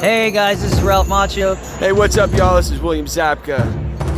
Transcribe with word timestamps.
Hey 0.00 0.30
guys, 0.30 0.62
this 0.62 0.72
is 0.72 0.80
Ralph 0.82 1.08
Macchio. 1.08 1.56
Hey, 1.78 1.90
what's 1.92 2.16
up, 2.16 2.30
y'all? 2.34 2.54
This 2.56 2.70
is 2.70 2.78
William 2.80 3.06
Zabka. 3.06 3.58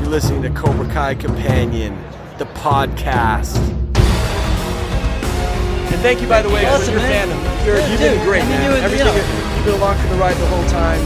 You're 0.01 0.09
listening 0.13 0.43
to 0.43 0.51
Cobra 0.51 0.87
Kai 0.93 1.15
Companion, 1.15 1.97
the 2.39 2.45
podcast. 2.61 3.57
And 5.89 5.99
thank 6.05 6.21
you, 6.21 6.29
by 6.29 6.43
the 6.43 6.51
way, 6.51 6.67
Awesome, 6.67 6.85
for 6.85 6.91
your 6.93 7.01
man. 7.01 7.29
fandom. 7.29 7.41
You're, 7.67 7.79
Yeah, 7.79 7.89
you've 7.91 8.01
dude, 8.01 8.13
been 8.19 8.25
great, 8.29 8.43
I 8.43 8.49
mean, 8.49 8.59
man. 8.61 8.65
you- 8.65 8.77
you 8.77 8.85
Everything, 8.85 9.07
know. 9.09 9.57
you've 9.57 9.65
been 9.65 9.75
along 9.81 9.97
for 9.99 10.09
the 10.09 10.17
ride 10.21 10.37
the 10.37 10.47
whole 10.53 10.65
time. 10.69 11.01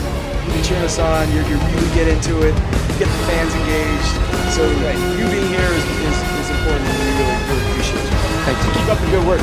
You've 0.44 0.54
been 0.54 0.64
cheering 0.64 0.84
us 0.84 0.98
on. 0.98 1.30
You're, 1.32 1.46
you 1.46 1.54
really 1.54 1.94
get 1.94 2.08
into 2.08 2.42
it. 2.42 2.54
You 2.54 2.94
get 2.98 3.08
the 3.10 3.22
fans 3.30 3.54
engaged. 3.54 4.10
So 4.58 4.66
you 4.66 5.26
being 5.30 5.48
here 5.54 5.70
is, 5.70 5.84
is, 6.02 6.16
is 6.42 6.50
important, 6.50 6.82
and 6.82 6.98
we 6.98 7.10
really, 7.22 7.38
really 7.46 7.64
appreciate 7.70 8.02
you. 8.02 8.18
Thank 8.42 8.58
you. 8.58 8.70
Keep 8.74 8.88
up 8.90 8.98
the 8.98 9.10
good 9.10 9.26
work. 9.26 9.42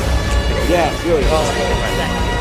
Yeah, 0.68 0.92
really. 1.08 1.24
Awesome. 1.32 2.31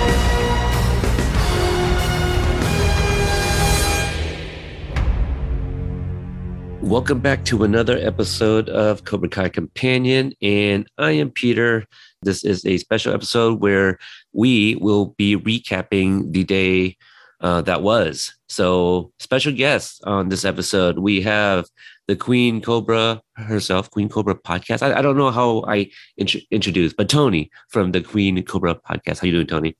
Welcome 6.81 7.19
back 7.19 7.45
to 7.45 7.63
another 7.63 7.97
episode 7.99 8.67
of 8.69 9.05
Cobra 9.05 9.29
Kai 9.29 9.49
Companion, 9.49 10.33
and 10.41 10.87
I 10.97 11.11
am 11.11 11.29
Peter. 11.29 11.85
This 12.23 12.43
is 12.43 12.65
a 12.65 12.77
special 12.77 13.13
episode 13.13 13.61
where 13.61 13.97
we 14.33 14.75
will 14.75 15.13
be 15.17 15.37
recapping 15.37 16.33
the 16.33 16.43
day 16.43 16.97
uh, 17.39 17.61
that 17.61 17.81
was. 17.83 18.33
So, 18.49 19.11
special 19.19 19.53
guests 19.53 20.01
on 20.03 20.29
this 20.29 20.43
episode, 20.43 20.97
we 20.99 21.21
have 21.21 21.65
the 22.07 22.15
Queen 22.15 22.61
Cobra 22.61 23.21
herself, 23.35 23.89
Queen 23.91 24.09
Cobra 24.09 24.35
podcast. 24.35 24.81
I, 24.81 24.97
I 24.99 25.01
don't 25.01 25.17
know 25.17 25.31
how 25.31 25.63
I 25.67 25.89
int- 26.17 26.43
introduced, 26.51 26.97
but 26.97 27.09
Tony 27.09 27.49
from 27.69 27.91
the 27.91 28.01
Queen 28.01 28.43
Cobra 28.43 28.75
podcast. 28.75 29.19
How 29.19 29.27
you 29.27 29.33
doing, 29.33 29.47
Tony? 29.47 29.77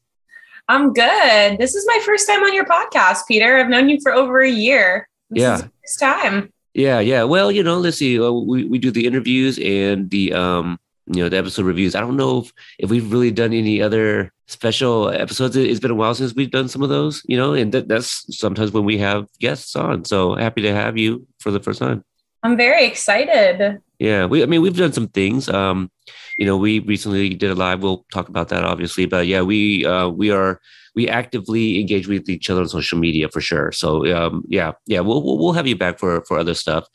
I'm 0.69 0.93
good. 0.93 1.57
This 1.57 1.75
is 1.75 1.85
my 1.87 1.99
first 2.05 2.27
time 2.27 2.43
on 2.43 2.53
your 2.53 2.65
podcast, 2.65 3.27
Peter. 3.27 3.57
I've 3.57 3.69
known 3.69 3.89
you 3.89 3.99
for 4.01 4.13
over 4.13 4.39
a 4.39 4.49
year. 4.49 5.09
This 5.29 5.41
Yeah. 5.41 5.57
first 5.83 5.99
time. 5.99 6.53
Yeah, 6.73 6.99
yeah. 6.99 7.23
Well, 7.23 7.51
you 7.51 7.63
know, 7.63 7.77
let's 7.77 7.97
see. 7.97 8.19
Uh, 8.19 8.31
we 8.31 8.63
we 8.65 8.79
do 8.79 8.91
the 8.91 9.05
interviews 9.05 9.59
and 9.59 10.09
the 10.09 10.33
um, 10.33 10.79
you 11.07 11.21
know, 11.23 11.29
the 11.29 11.37
episode 11.37 11.65
reviews. 11.65 11.95
I 11.95 11.99
don't 11.99 12.15
know 12.15 12.39
if, 12.39 12.53
if 12.79 12.89
we've 12.89 13.11
really 13.11 13.31
done 13.31 13.51
any 13.53 13.81
other 13.81 14.31
special 14.47 15.09
episodes. 15.09 15.55
It- 15.57 15.69
It's 15.69 15.79
been 15.81 15.91
a 15.91 15.95
while 15.95 16.15
since 16.15 16.33
we've 16.33 16.51
done 16.51 16.69
some 16.69 16.81
of 16.83 16.89
those, 16.89 17.21
you 17.27 17.35
know, 17.35 17.53
and 17.53 17.73
that, 17.73 17.87
that's 17.89 18.23
sometimes 18.37 18.71
when 18.71 18.85
we 18.85 18.97
have 18.99 19.27
guests 19.39 19.75
on. 19.75 20.05
So 20.05 20.35
happy 20.35 20.61
to 20.61 20.73
have 20.73 20.97
you 20.97 21.27
for 21.39 21.51
the 21.51 21.59
first 21.59 21.79
time. 21.79 22.03
I'm 22.43 22.55
very 22.57 22.85
excited. 22.85 23.79
Yeah, 23.99 24.25
we. 24.25 24.41
I 24.41 24.45
mean, 24.45 24.61
we've 24.61 24.75
done 24.77 24.93
some 24.93 25.09
things. 25.09 25.49
Um, 25.49 25.91
you 26.37 26.45
know, 26.45 26.57
we 26.57 26.79
recently 26.79 27.29
did 27.35 27.51
a 27.51 27.55
live. 27.55 27.83
We'll 27.83 28.05
talk 28.13 28.29
about 28.29 28.47
that, 28.49 28.63
obviously. 28.63 29.05
But 29.05 29.27
yeah, 29.27 29.41
we 29.41 29.85
uh, 29.85 30.07
we 30.09 30.31
are 30.31 30.59
we 30.95 31.07
actively 31.07 31.79
engage 31.79 32.07
with 32.07 32.29
each 32.29 32.49
other 32.49 32.61
on 32.61 32.67
social 32.67 32.99
media 32.99 33.29
for 33.29 33.41
sure. 33.41 33.71
So 33.71 34.05
um, 34.15 34.43
yeah, 34.47 34.73
yeah, 34.87 34.99
we'll 34.99 35.23
we'll 35.23 35.53
have 35.53 35.67
you 35.67 35.75
back 35.75 35.99
for 35.99 36.23
for 36.25 36.37
other 36.37 36.53
stuff. 36.53 36.87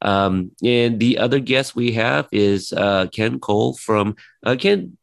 Um, 0.00 0.50
and 0.64 0.98
the 0.98 1.18
other 1.18 1.38
guest 1.38 1.76
we 1.76 1.92
have 1.92 2.28
is 2.32 2.72
uh, 2.72 3.06
Ken 3.12 3.38
Cole 3.38 3.74
from 3.74 4.16
uh, 4.44 4.56
Ken. 4.58 4.96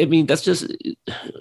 I 0.00 0.04
mean, 0.06 0.26
that's 0.26 0.42
just 0.42 0.66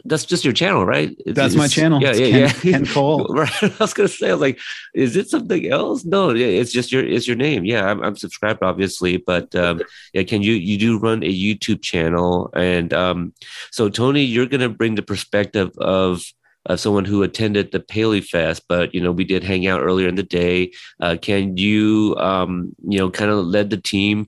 that's 0.04 0.26
just 0.26 0.44
your 0.44 0.54
channel, 0.54 0.86
right? 0.86 1.10
It's- 1.26 1.36
That's 1.36 1.56
my 1.56 1.68
channel. 1.68 2.02
Yeah, 2.02 2.10
It's 2.12 2.20
yeah, 2.20 2.30
Ken- 2.30 2.40
yeah. 2.64 2.72
Ken 2.80 2.86
Cole. 2.94 3.28
Right. 3.30 3.64
I 3.64 3.72
was 3.80 3.94
gonna 3.94 4.10
say, 4.10 4.30
I 4.30 4.34
was 4.34 4.42
like, 4.42 4.60
is 4.94 5.16
it 5.16 5.30
something 5.30 5.70
else? 5.72 6.06
No, 6.06 6.32
yeah, 6.32 6.48
it's 6.48 6.72
just 6.72 6.92
your 6.92 7.06
it's 7.06 7.28
your 7.28 7.38
name. 7.38 7.66
Yeah, 7.66 7.86
I'm, 7.86 8.02
I'm 8.04 8.16
subscribed, 8.16 8.64
obviously, 8.64 9.18
but 9.18 9.54
um, 9.56 9.82
yeah, 10.14 10.24
can 10.24 10.42
you 10.42 10.54
you 10.54 10.78
do 10.78 10.98
run 11.00 11.24
a 11.24 11.34
YouTube 11.34 11.82
channel? 11.82 12.50
And 12.56 12.94
um, 12.94 13.34
so 13.72 13.90
Tony, 13.90 14.24
you're 14.24 14.48
gonna 14.48 14.70
bring 14.70 14.96
the 14.96 15.04
perspective 15.04 15.72
of 15.78 16.22
of 16.68 16.80
someone 16.80 17.06
who 17.06 17.22
attended 17.22 17.72
the 17.72 17.80
Paley 17.80 18.22
Fest, 18.22 18.64
but 18.68 18.92
you 18.94 19.00
know 19.00 19.12
we 19.12 19.24
did 19.24 19.44
hang 19.44 19.68
out 19.68 19.82
earlier 19.82 20.08
in 20.08 20.16
the 20.16 20.24
day. 20.24 20.72
Uh, 21.00 21.16
can 21.22 21.56
you 21.58 22.16
um, 22.18 22.76
you 22.88 22.98
know 22.98 23.10
kind 23.12 23.30
of 23.30 23.46
led 23.46 23.70
the 23.70 23.78
team 23.78 24.28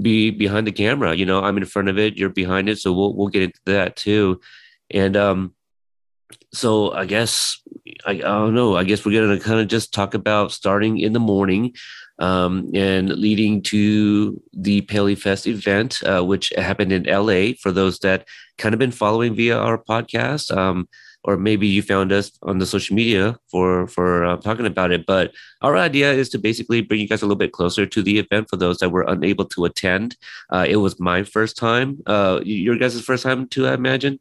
be 0.00 0.30
behind 0.30 0.66
the 0.66 0.72
camera? 0.72 1.14
You 1.14 1.26
know, 1.26 1.42
I'm 1.42 1.56
in 1.56 1.64
front 1.64 1.88
of 1.88 1.98
it, 1.98 2.16
you're 2.16 2.30
behind 2.30 2.68
it, 2.68 2.78
so 2.78 2.92
we'll 2.92 3.14
we'll 3.14 3.28
get 3.28 3.42
into 3.42 3.60
that 3.66 3.96
too. 3.96 4.40
And 4.90 5.16
um, 5.16 5.54
so 6.52 6.92
I 6.92 7.06
guess 7.06 7.60
I, 8.06 8.12
I 8.12 8.16
don't 8.18 8.54
know. 8.54 8.76
I 8.76 8.84
guess 8.84 9.04
we're 9.04 9.20
gonna 9.20 9.40
kind 9.40 9.60
of 9.60 9.68
just 9.68 9.92
talk 9.92 10.14
about 10.14 10.52
starting 10.52 10.98
in 10.98 11.12
the 11.12 11.20
morning 11.20 11.74
um, 12.18 12.70
and 12.74 13.08
leading 13.08 13.62
to 13.62 14.40
the 14.52 14.82
Paley 14.82 15.14
Fest 15.14 15.46
event, 15.46 16.02
uh, 16.04 16.22
which 16.22 16.52
happened 16.56 16.92
in 16.92 17.04
LA. 17.04 17.52
For 17.60 17.72
those 17.72 17.98
that 18.00 18.26
kind 18.58 18.74
of 18.74 18.78
been 18.78 18.92
following 18.92 19.34
via 19.34 19.56
our 19.56 19.82
podcast, 19.82 20.54
um, 20.56 20.88
or 21.24 21.36
maybe 21.36 21.66
you 21.66 21.82
found 21.82 22.12
us 22.12 22.32
on 22.42 22.58
the 22.58 22.66
social 22.66 22.96
media 22.96 23.36
for 23.50 23.86
for 23.86 24.24
uh, 24.24 24.36
talking 24.38 24.66
about 24.66 24.92
it. 24.92 25.06
But 25.06 25.32
our 25.62 25.76
idea 25.76 26.12
is 26.12 26.28
to 26.30 26.38
basically 26.38 26.80
bring 26.80 27.00
you 27.00 27.08
guys 27.08 27.22
a 27.22 27.26
little 27.26 27.36
bit 27.36 27.52
closer 27.52 27.86
to 27.86 28.02
the 28.02 28.18
event 28.18 28.48
for 28.48 28.56
those 28.56 28.78
that 28.78 28.90
were 28.90 29.04
unable 29.06 29.44
to 29.46 29.64
attend. 29.64 30.16
Uh, 30.50 30.66
it 30.68 30.76
was 30.76 30.98
my 31.00 31.22
first 31.22 31.56
time. 31.56 32.02
Uh, 32.06 32.40
your 32.44 32.76
guys' 32.76 33.00
first 33.00 33.22
time 33.22 33.48
too, 33.48 33.66
I 33.66 33.74
imagine. 33.74 34.18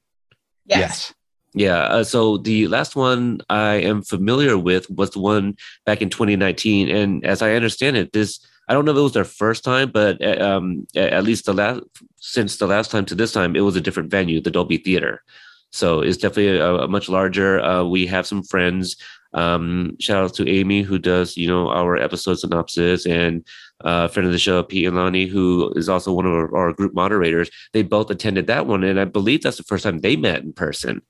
Yes. 0.65 1.13
Yeah. 1.53 1.79
Uh, 1.79 2.03
so 2.03 2.37
the 2.37 2.67
last 2.67 2.95
one 2.95 3.41
I 3.49 3.75
am 3.75 4.03
familiar 4.03 4.57
with 4.57 4.89
was 4.89 5.11
the 5.11 5.19
one 5.19 5.57
back 5.85 6.01
in 6.01 6.09
2019, 6.09 6.89
and 6.89 7.25
as 7.25 7.41
I 7.41 7.53
understand 7.53 7.97
it, 7.97 8.13
this 8.13 8.39
I 8.67 8.73
don't 8.73 8.85
know 8.85 8.91
if 8.91 8.97
it 8.97 9.01
was 9.01 9.13
their 9.13 9.23
first 9.23 9.63
time, 9.63 9.89
but 9.89 10.23
uh, 10.23 10.43
um, 10.45 10.85
at 10.95 11.23
least 11.23 11.45
the 11.45 11.53
last 11.53 11.81
since 12.17 12.57
the 12.57 12.67
last 12.67 12.91
time 12.91 13.05
to 13.05 13.15
this 13.15 13.31
time, 13.31 13.55
it 13.55 13.61
was 13.61 13.75
a 13.75 13.81
different 13.81 14.11
venue, 14.11 14.41
the 14.41 14.51
Dolby 14.51 14.77
Theater. 14.77 15.23
So 15.71 16.01
it's 16.01 16.17
definitely 16.17 16.57
a, 16.57 16.75
a 16.75 16.87
much 16.87 17.09
larger. 17.09 17.61
Uh, 17.61 17.83
we 17.83 18.07
have 18.07 18.25
some 18.27 18.43
friends. 18.43 18.95
Um, 19.33 19.95
shout 19.99 20.23
out 20.23 20.33
to 20.35 20.49
Amy 20.49 20.81
who 20.81 20.97
does 20.97 21.37
you 21.37 21.47
know 21.47 21.69
our 21.69 21.97
episode 21.97 22.39
synopsis 22.39 23.05
and 23.05 23.45
uh, 23.83 24.07
friend 24.07 24.25
of 24.25 24.33
the 24.33 24.39
show 24.39 24.63
Pialani 24.63 25.29
who 25.29 25.71
is 25.75 25.87
also 25.87 26.11
one 26.11 26.25
of 26.25 26.31
our, 26.31 26.55
our 26.55 26.73
group 26.73 26.95
moderators. 26.95 27.51
They 27.73 27.83
both 27.83 28.09
attended 28.09 28.47
that 28.47 28.65
one, 28.65 28.83
and 28.83 28.99
I 28.99 29.05
believe 29.05 29.43
that's 29.43 29.57
the 29.57 29.63
first 29.63 29.83
time 29.83 29.99
they 29.99 30.15
met 30.15 30.41
in 30.41 30.53
person 30.53 31.03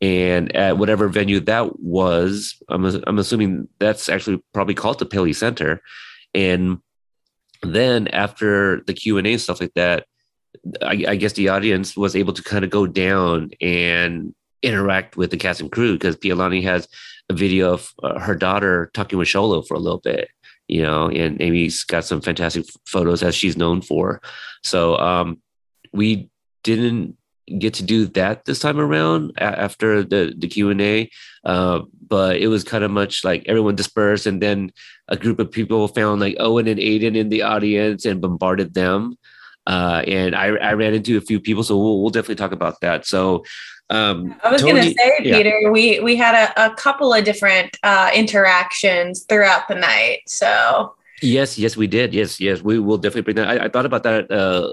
and 0.00 0.54
at 0.54 0.76
whatever 0.78 1.08
venue 1.08 1.40
that 1.40 1.80
was 1.80 2.60
i'm, 2.68 2.84
I'm 2.84 3.18
assuming 3.18 3.68
that's 3.78 4.08
actually 4.08 4.42
probably 4.52 4.74
called 4.74 4.98
the 4.98 5.06
Paley 5.06 5.32
center 5.32 5.80
and 6.34 6.78
then 7.62 8.08
after 8.08 8.82
the 8.86 8.92
q&a 8.92 9.36
stuff 9.38 9.60
like 9.60 9.74
that 9.74 10.06
I, 10.82 11.04
I 11.08 11.16
guess 11.16 11.34
the 11.34 11.48
audience 11.48 11.96
was 11.96 12.16
able 12.16 12.32
to 12.34 12.42
kind 12.42 12.64
of 12.64 12.70
go 12.70 12.86
down 12.86 13.50
and 13.60 14.34
interact 14.62 15.16
with 15.16 15.30
the 15.30 15.36
cast 15.36 15.60
and 15.60 15.70
crew 15.70 15.92
because 15.94 16.16
Pialani 16.16 16.62
has 16.62 16.88
a 17.28 17.34
video 17.34 17.74
of 17.74 17.92
uh, 18.02 18.18
her 18.18 18.34
daughter 18.34 18.90
talking 18.94 19.18
with 19.18 19.28
Xolo 19.28 19.66
for 19.66 19.74
a 19.74 19.80
little 19.80 20.00
bit, 20.00 20.28
you 20.68 20.82
know, 20.82 21.08
and 21.08 21.40
Amy's 21.40 21.84
got 21.84 22.04
some 22.04 22.20
fantastic 22.20 22.64
photos 22.86 23.22
as 23.22 23.34
she's 23.34 23.56
known 23.56 23.80
for. 23.80 24.20
So 24.62 24.96
um, 24.98 25.40
we 25.92 26.30
didn't 26.62 27.16
get 27.58 27.74
to 27.74 27.84
do 27.84 28.06
that 28.06 28.44
this 28.44 28.58
time 28.58 28.80
around 28.80 29.32
after 29.38 30.02
the 30.02 30.34
the 30.36 30.48
Q 30.48 30.70
and 30.70 30.80
A, 30.80 31.10
uh, 31.44 31.82
but 32.08 32.38
it 32.38 32.48
was 32.48 32.64
kind 32.64 32.82
of 32.82 32.90
much 32.90 33.24
like 33.24 33.44
everyone 33.46 33.76
dispersed, 33.76 34.26
and 34.26 34.42
then 34.42 34.72
a 35.08 35.16
group 35.16 35.38
of 35.38 35.52
people 35.52 35.86
found 35.88 36.20
like 36.20 36.36
Owen 36.40 36.66
and 36.66 36.80
Aiden 36.80 37.16
in 37.16 37.28
the 37.28 37.42
audience 37.42 38.04
and 38.04 38.20
bombarded 38.20 38.74
them. 38.74 39.16
Uh, 39.66 40.02
and 40.06 40.34
I, 40.34 40.46
I 40.48 40.72
ran 40.74 40.94
into 40.94 41.16
a 41.16 41.20
few 41.20 41.40
people, 41.40 41.64
so 41.64 41.76
we'll, 41.76 42.00
we'll 42.00 42.10
definitely 42.10 42.36
talk 42.36 42.52
about 42.52 42.80
that. 42.80 43.06
So, 43.06 43.44
um, 43.90 44.34
I 44.42 44.50
was 44.50 44.62
going 44.62 44.76
to 44.76 44.82
say, 44.82 45.12
yeah. 45.22 45.36
Peter, 45.36 45.70
we 45.70 46.00
we 46.00 46.16
had 46.16 46.34
a, 46.34 46.66
a 46.66 46.74
couple 46.74 47.12
of 47.12 47.24
different 47.24 47.76
uh, 47.82 48.10
interactions 48.14 49.24
throughout 49.28 49.68
the 49.68 49.76
night. 49.76 50.20
So 50.26 50.94
Yes, 51.22 51.58
yes, 51.58 51.76
we 51.78 51.86
did. 51.86 52.12
Yes, 52.12 52.40
yes, 52.40 52.60
we 52.60 52.78
will 52.78 52.98
definitely 52.98 53.22
bring 53.22 53.36
that. 53.36 53.48
I, 53.48 53.64
I 53.64 53.68
thought 53.68 53.86
about 53.86 54.02
that 54.02 54.30
uh, 54.30 54.68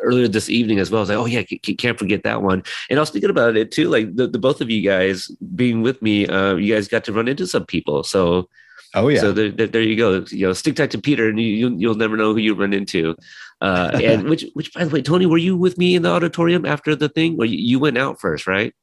earlier 0.00 0.28
this 0.28 0.48
evening 0.48 0.78
as 0.78 0.90
well. 0.90 1.00
I 1.00 1.02
was 1.02 1.08
like, 1.08 1.18
oh 1.18 1.26
yeah, 1.26 1.42
c- 1.42 1.74
can't 1.74 1.98
forget 1.98 2.22
that 2.22 2.40
one. 2.40 2.62
And 2.88 2.98
I 2.98 3.02
was 3.02 3.10
thinking 3.10 3.30
about 3.30 3.56
it 3.56 3.72
too. 3.72 3.88
Like 3.88 4.14
the, 4.14 4.28
the 4.28 4.38
both 4.38 4.60
of 4.60 4.70
you 4.70 4.80
guys 4.80 5.26
being 5.56 5.82
with 5.82 6.00
me, 6.00 6.28
uh, 6.28 6.54
you 6.54 6.72
guys 6.72 6.86
got 6.86 7.02
to 7.04 7.12
run 7.12 7.26
into 7.26 7.48
some 7.48 7.66
people. 7.66 8.04
So, 8.04 8.48
Oh 8.94 9.08
yeah. 9.08 9.20
so 9.20 9.32
there, 9.32 9.50
there, 9.50 9.66
there 9.66 9.82
you 9.82 9.96
go. 9.96 10.24
You 10.30 10.46
know, 10.48 10.52
stick 10.54 10.76
tight 10.76 10.90
to 10.92 10.98
Peter, 11.00 11.28
and 11.28 11.38
you, 11.38 11.46
you 11.46 11.76
you'll 11.76 11.94
never 11.94 12.16
know 12.16 12.32
who 12.32 12.38
you 12.40 12.54
run 12.54 12.72
into. 12.72 13.14
Uh, 13.60 13.90
and 14.02 14.24
which 14.30 14.46
which 14.54 14.72
by 14.72 14.84
the 14.84 14.90
way, 14.90 15.02
Tony, 15.02 15.26
were 15.26 15.36
you 15.38 15.56
with 15.56 15.76
me 15.78 15.94
in 15.94 16.02
the 16.02 16.08
auditorium 16.10 16.64
after 16.64 16.96
the 16.96 17.08
thing, 17.08 17.36
or 17.38 17.44
you, 17.44 17.58
you 17.58 17.78
went 17.78 17.98
out 17.98 18.20
first, 18.20 18.46
right? 18.46 18.74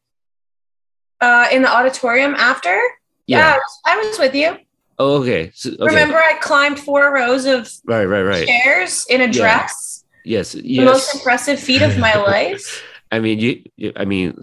uh, 1.22 1.48
in 1.52 1.62
the 1.62 1.70
auditorium 1.74 2.36
after, 2.36 2.78
yeah, 3.26 3.54
I, 3.54 3.58
was, 3.58 3.80
I 3.86 3.98
was 3.98 4.20
with 4.20 4.36
you. 4.36 4.58
Oh, 5.00 5.22
okay. 5.22 5.50
So, 5.56 5.72
okay. 5.72 5.86
Remember, 5.86 6.18
I 6.18 6.38
climbed 6.42 6.78
four 6.80 7.12
rows 7.14 7.46
of 7.46 7.70
Right, 7.86 8.06
right, 8.06 8.22
right. 8.22 8.46
chairs 8.48 9.06
in 9.10 9.22
a 9.22 9.26
Yeah. 9.26 9.32
dress. 9.32 10.04
Yes, 10.26 10.52
The 10.52 10.84
most 10.84 11.16
impressive 11.16 11.60
feat 11.60 11.82
of 11.82 11.98
my 11.98 12.16
life. 12.34 12.84
I 13.12 13.20
mean, 13.20 13.40
you, 13.40 13.64
you. 13.78 13.94
I 13.96 14.06
mean, 14.06 14.38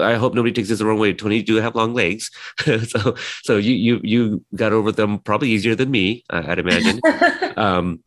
I 0.00 0.14
hope 0.14 0.34
nobody 0.34 0.52
takes 0.52 0.68
this 0.68 0.78
the 0.80 0.86
wrong 0.86 0.98
way. 0.98 1.12
Tony, 1.14 1.36
you 1.36 1.42
do 1.42 1.56
have 1.56 1.74
long 1.76 1.94
legs, 1.94 2.30
so 2.88 3.14
so 3.42 3.56
you 3.56 3.74
you 3.74 4.00
you 4.02 4.44
got 4.54 4.72
over 4.72 4.90
them 4.92 5.18
probably 5.20 5.50
easier 5.50 5.74
than 5.74 5.90
me, 5.90 6.24
I- 6.30 6.52
I'd 6.52 6.58
imagine. 6.58 7.00
um, 7.56 8.02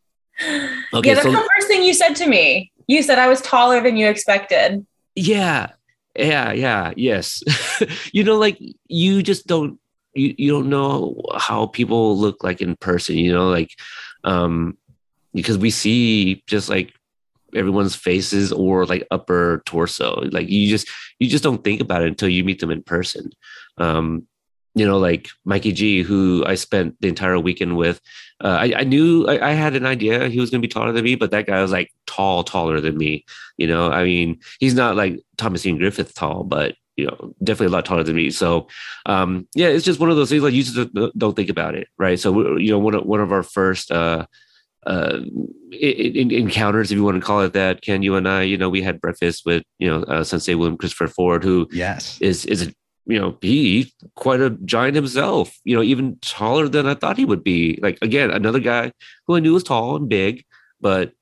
Okay, 0.94 1.08
yeah, 1.10 1.14
that's 1.14 1.26
so- 1.26 1.32
the 1.32 1.48
first 1.56 1.68
thing 1.68 1.82
you 1.82 1.94
said 1.94 2.14
to 2.16 2.26
me. 2.26 2.72
You 2.86 3.02
said 3.02 3.18
I 3.18 3.28
was 3.28 3.40
taller 3.40 3.80
than 3.82 3.96
you 3.96 4.08
expected. 4.08 4.84
yeah, 5.14 5.68
yeah, 6.16 6.52
yeah, 6.52 6.92
yes. 6.96 7.42
you 8.12 8.24
know, 8.24 8.36
like 8.36 8.58
you 8.88 9.22
just 9.22 9.46
don't 9.46 9.78
you, 10.14 10.34
you 10.36 10.50
don't 10.50 10.68
know 10.68 11.14
how 11.36 11.66
people 11.66 12.18
look 12.18 12.42
like 12.42 12.60
in 12.60 12.74
person, 12.76 13.16
you 13.16 13.32
know, 13.32 13.48
like 13.48 13.70
um 14.24 14.76
because 15.32 15.56
we 15.56 15.70
see 15.70 16.42
just 16.48 16.68
like 16.68 16.92
everyone's 17.54 17.94
faces 17.94 18.52
or 18.52 18.86
like 18.86 19.06
upper 19.10 19.62
torso. 19.66 20.22
Like 20.30 20.48
you 20.48 20.68
just 20.68 20.88
you 21.18 21.28
just 21.28 21.44
don't 21.44 21.62
think 21.64 21.80
about 21.80 22.02
it 22.02 22.08
until 22.08 22.28
you 22.28 22.44
meet 22.44 22.60
them 22.60 22.70
in 22.70 22.82
person. 22.82 23.30
Um, 23.78 24.26
you 24.74 24.86
know, 24.86 24.98
like 24.98 25.28
Mikey 25.44 25.72
G, 25.72 26.02
who 26.02 26.44
I 26.46 26.54
spent 26.54 26.96
the 27.00 27.08
entire 27.08 27.38
weekend 27.38 27.76
with. 27.76 28.00
Uh, 28.42 28.56
I, 28.60 28.72
I, 28.78 28.84
knew 28.84 29.26
I, 29.26 29.50
I, 29.50 29.52
had 29.52 29.74
an 29.74 29.84
idea 29.84 30.28
he 30.28 30.40
was 30.40 30.48
going 30.48 30.62
to 30.62 30.66
be 30.66 30.72
taller 30.72 30.92
than 30.92 31.04
me, 31.04 31.14
but 31.14 31.32
that 31.32 31.46
guy 31.46 31.60
was 31.60 31.72
like 31.72 31.92
tall, 32.06 32.42
taller 32.42 32.80
than 32.80 32.96
me. 32.96 33.24
You 33.58 33.66
know, 33.66 33.90
I 33.90 34.04
mean, 34.04 34.38
he's 34.60 34.74
not 34.74 34.96
like 34.96 35.20
Thomas 35.36 35.66
Ian 35.66 35.76
Griffith 35.76 36.14
tall, 36.14 36.44
but 36.44 36.74
you 36.96 37.06
know, 37.06 37.34
definitely 37.42 37.66
a 37.66 37.70
lot 37.70 37.84
taller 37.84 38.04
than 38.04 38.16
me. 38.16 38.30
So, 38.30 38.68
um, 39.06 39.48
yeah, 39.54 39.68
it's 39.68 39.84
just 39.84 40.00
one 40.00 40.10
of 40.10 40.16
those 40.16 40.30
things 40.30 40.42
like 40.42 40.54
you 40.54 40.62
just 40.62 40.92
don't 41.18 41.34
think 41.34 41.48
about 41.48 41.74
it, 41.74 41.88
right? 41.98 42.18
So, 42.18 42.56
you 42.56 42.70
know, 42.70 42.78
one 42.78 42.94
of 42.94 43.04
one 43.04 43.20
of 43.20 43.32
our 43.32 43.42
first 43.42 43.90
uh, 43.90 44.26
uh, 44.86 45.18
in, 45.72 46.30
encounters, 46.30 46.90
if 46.90 46.96
you 46.96 47.04
want 47.04 47.20
to 47.20 47.26
call 47.26 47.40
it 47.42 47.52
that, 47.52 47.82
Ken, 47.82 48.02
you 48.02 48.16
and 48.16 48.28
I, 48.28 48.42
you 48.42 48.56
know, 48.56 48.68
we 48.68 48.82
had 48.82 49.00
breakfast 49.00 49.44
with 49.46 49.62
you 49.78 49.88
know 49.88 50.02
uh, 50.04 50.24
Sensei 50.24 50.54
William 50.54 50.76
Christopher 50.76 51.08
Ford, 51.08 51.44
who 51.44 51.68
yes. 51.72 52.20
is 52.20 52.44
is 52.46 52.68
a 52.68 52.72
you 53.06 53.18
know 53.18 53.36
he 53.40 53.92
quite 54.14 54.40
a 54.40 54.50
giant 54.64 54.94
himself 54.94 55.58
you 55.64 55.74
know 55.74 55.82
even 55.82 56.16
taller 56.20 56.68
than 56.68 56.86
i 56.86 56.94
thought 56.94 57.16
he 57.16 57.24
would 57.24 57.42
be. 57.42 57.78
Like 57.82 57.98
again 58.02 58.30
another 58.30 58.60
guy 58.60 58.92
who 59.26 59.36
i 59.36 59.40
knew 59.40 59.54
was 59.54 59.64
tall 59.64 59.96
and 59.96 60.08
big 60.08 60.44
but 60.80 61.12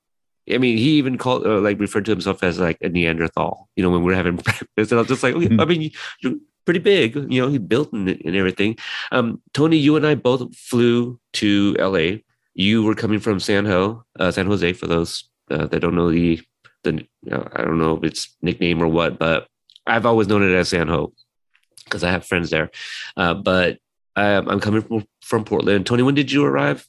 i 0.53 0.59
mean 0.59 0.77
he 0.77 0.91
even 0.99 1.19
called 1.19 1.47
uh, 1.47 1.61
like 1.61 1.81
referred 1.81 2.05
to 2.06 2.11
himself 2.11 2.43
as 2.43 2.59
like 2.59 2.79
a 2.83 2.89
neanderthal 2.89 3.69
you 3.77 3.83
know 3.83 3.91
when 3.91 4.03
we 4.03 4.12
are 4.12 4.17
having 4.17 4.37
breakfast 4.45 4.93
and 4.93 4.93
i 4.93 4.97
was 4.97 5.09
just 5.09 5.23
like 5.23 5.35
okay 5.35 5.56
i 5.59 5.65
mean 5.65 5.91
you're 6.21 6.35
pretty 6.65 6.81
big 6.81 7.15
you 7.33 7.41
know 7.41 7.49
he 7.49 7.56
built 7.56 7.93
and, 7.93 8.09
and 8.09 8.37
everything. 8.37 8.77
Um 9.11 9.41
tony 9.55 9.79
you 9.79 9.97
and 9.97 10.06
i 10.06 10.15
both 10.15 10.55
flew 10.56 11.19
to 11.35 11.75
la 11.79 12.19
you 12.59 12.83
were 12.83 12.95
coming 12.95 13.21
from 13.21 13.41
san 13.41 13.65
ho 13.65 14.05
uh, 14.21 14.31
san 14.31 14.47
jose 14.47 14.73
for 14.75 14.87
those 14.87 15.31
uh, 15.51 15.67
that 15.67 15.81
don't 15.81 15.95
know 15.95 16.11
the 16.11 16.41
the 16.85 16.93
you 16.93 17.31
know, 17.31 17.49
i 17.55 17.63
don't 17.63 17.79
know 17.79 17.97
if 17.97 18.05
it's 18.05 18.37
nickname 18.43 18.83
or 18.83 18.89
what 18.89 19.19
but 19.19 19.47
i've 19.87 20.05
always 20.05 20.29
known 20.29 20.43
it 20.43 20.55
as 20.55 20.69
san 20.69 20.89
ho 20.89 21.13
because 21.89 22.05
I 22.05 22.11
have 22.11 22.27
friends 22.27 22.51
there. 22.51 22.71
Uh, 23.17 23.35
but 23.35 23.79
um, 24.17 24.49
I'm 24.49 24.61
coming 24.61 24.83
from, 24.83 25.07
from 25.23 25.45
Portland. 25.45 25.87
Tony, 25.87 26.03
when 26.03 26.15
did 26.15 26.31
you 26.31 26.45
arrive? 26.45 26.87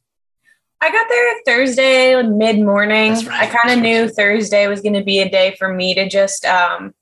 I 0.82 0.92
got 0.92 1.08
there 1.10 1.36
Thursday 1.46 2.22
mid 2.24 2.60
morning. 2.60 3.14
Right, 3.14 3.30
I 3.32 3.46
kind 3.48 3.78
of 3.78 3.84
knew. 3.84 4.08
Thursday 4.08 4.68
was 4.68 4.82
going 4.82 4.94
to 4.94 5.04
be 5.04 5.20
a 5.20 5.30
day 5.30 5.56
for 5.58 5.74
me 5.74 5.94
to 5.94 6.08
just 6.08 6.46
um, 6.46 6.94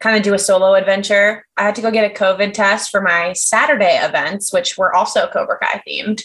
kind 0.00 0.16
of 0.16 0.22
do 0.22 0.34
a 0.34 0.38
solo 0.38 0.74
adventure. 0.74 1.46
I 1.56 1.62
had 1.62 1.76
to 1.76 1.82
go 1.82 1.90
get 1.90 2.10
a 2.10 2.14
COVID 2.14 2.52
test 2.52 2.90
for 2.90 3.00
my 3.00 3.32
Saturday 3.34 3.96
events, 4.02 4.52
which 4.52 4.76
were 4.76 4.94
also 4.94 5.28
Cobra 5.28 5.58
Kai 5.62 5.82
themed. 5.86 6.22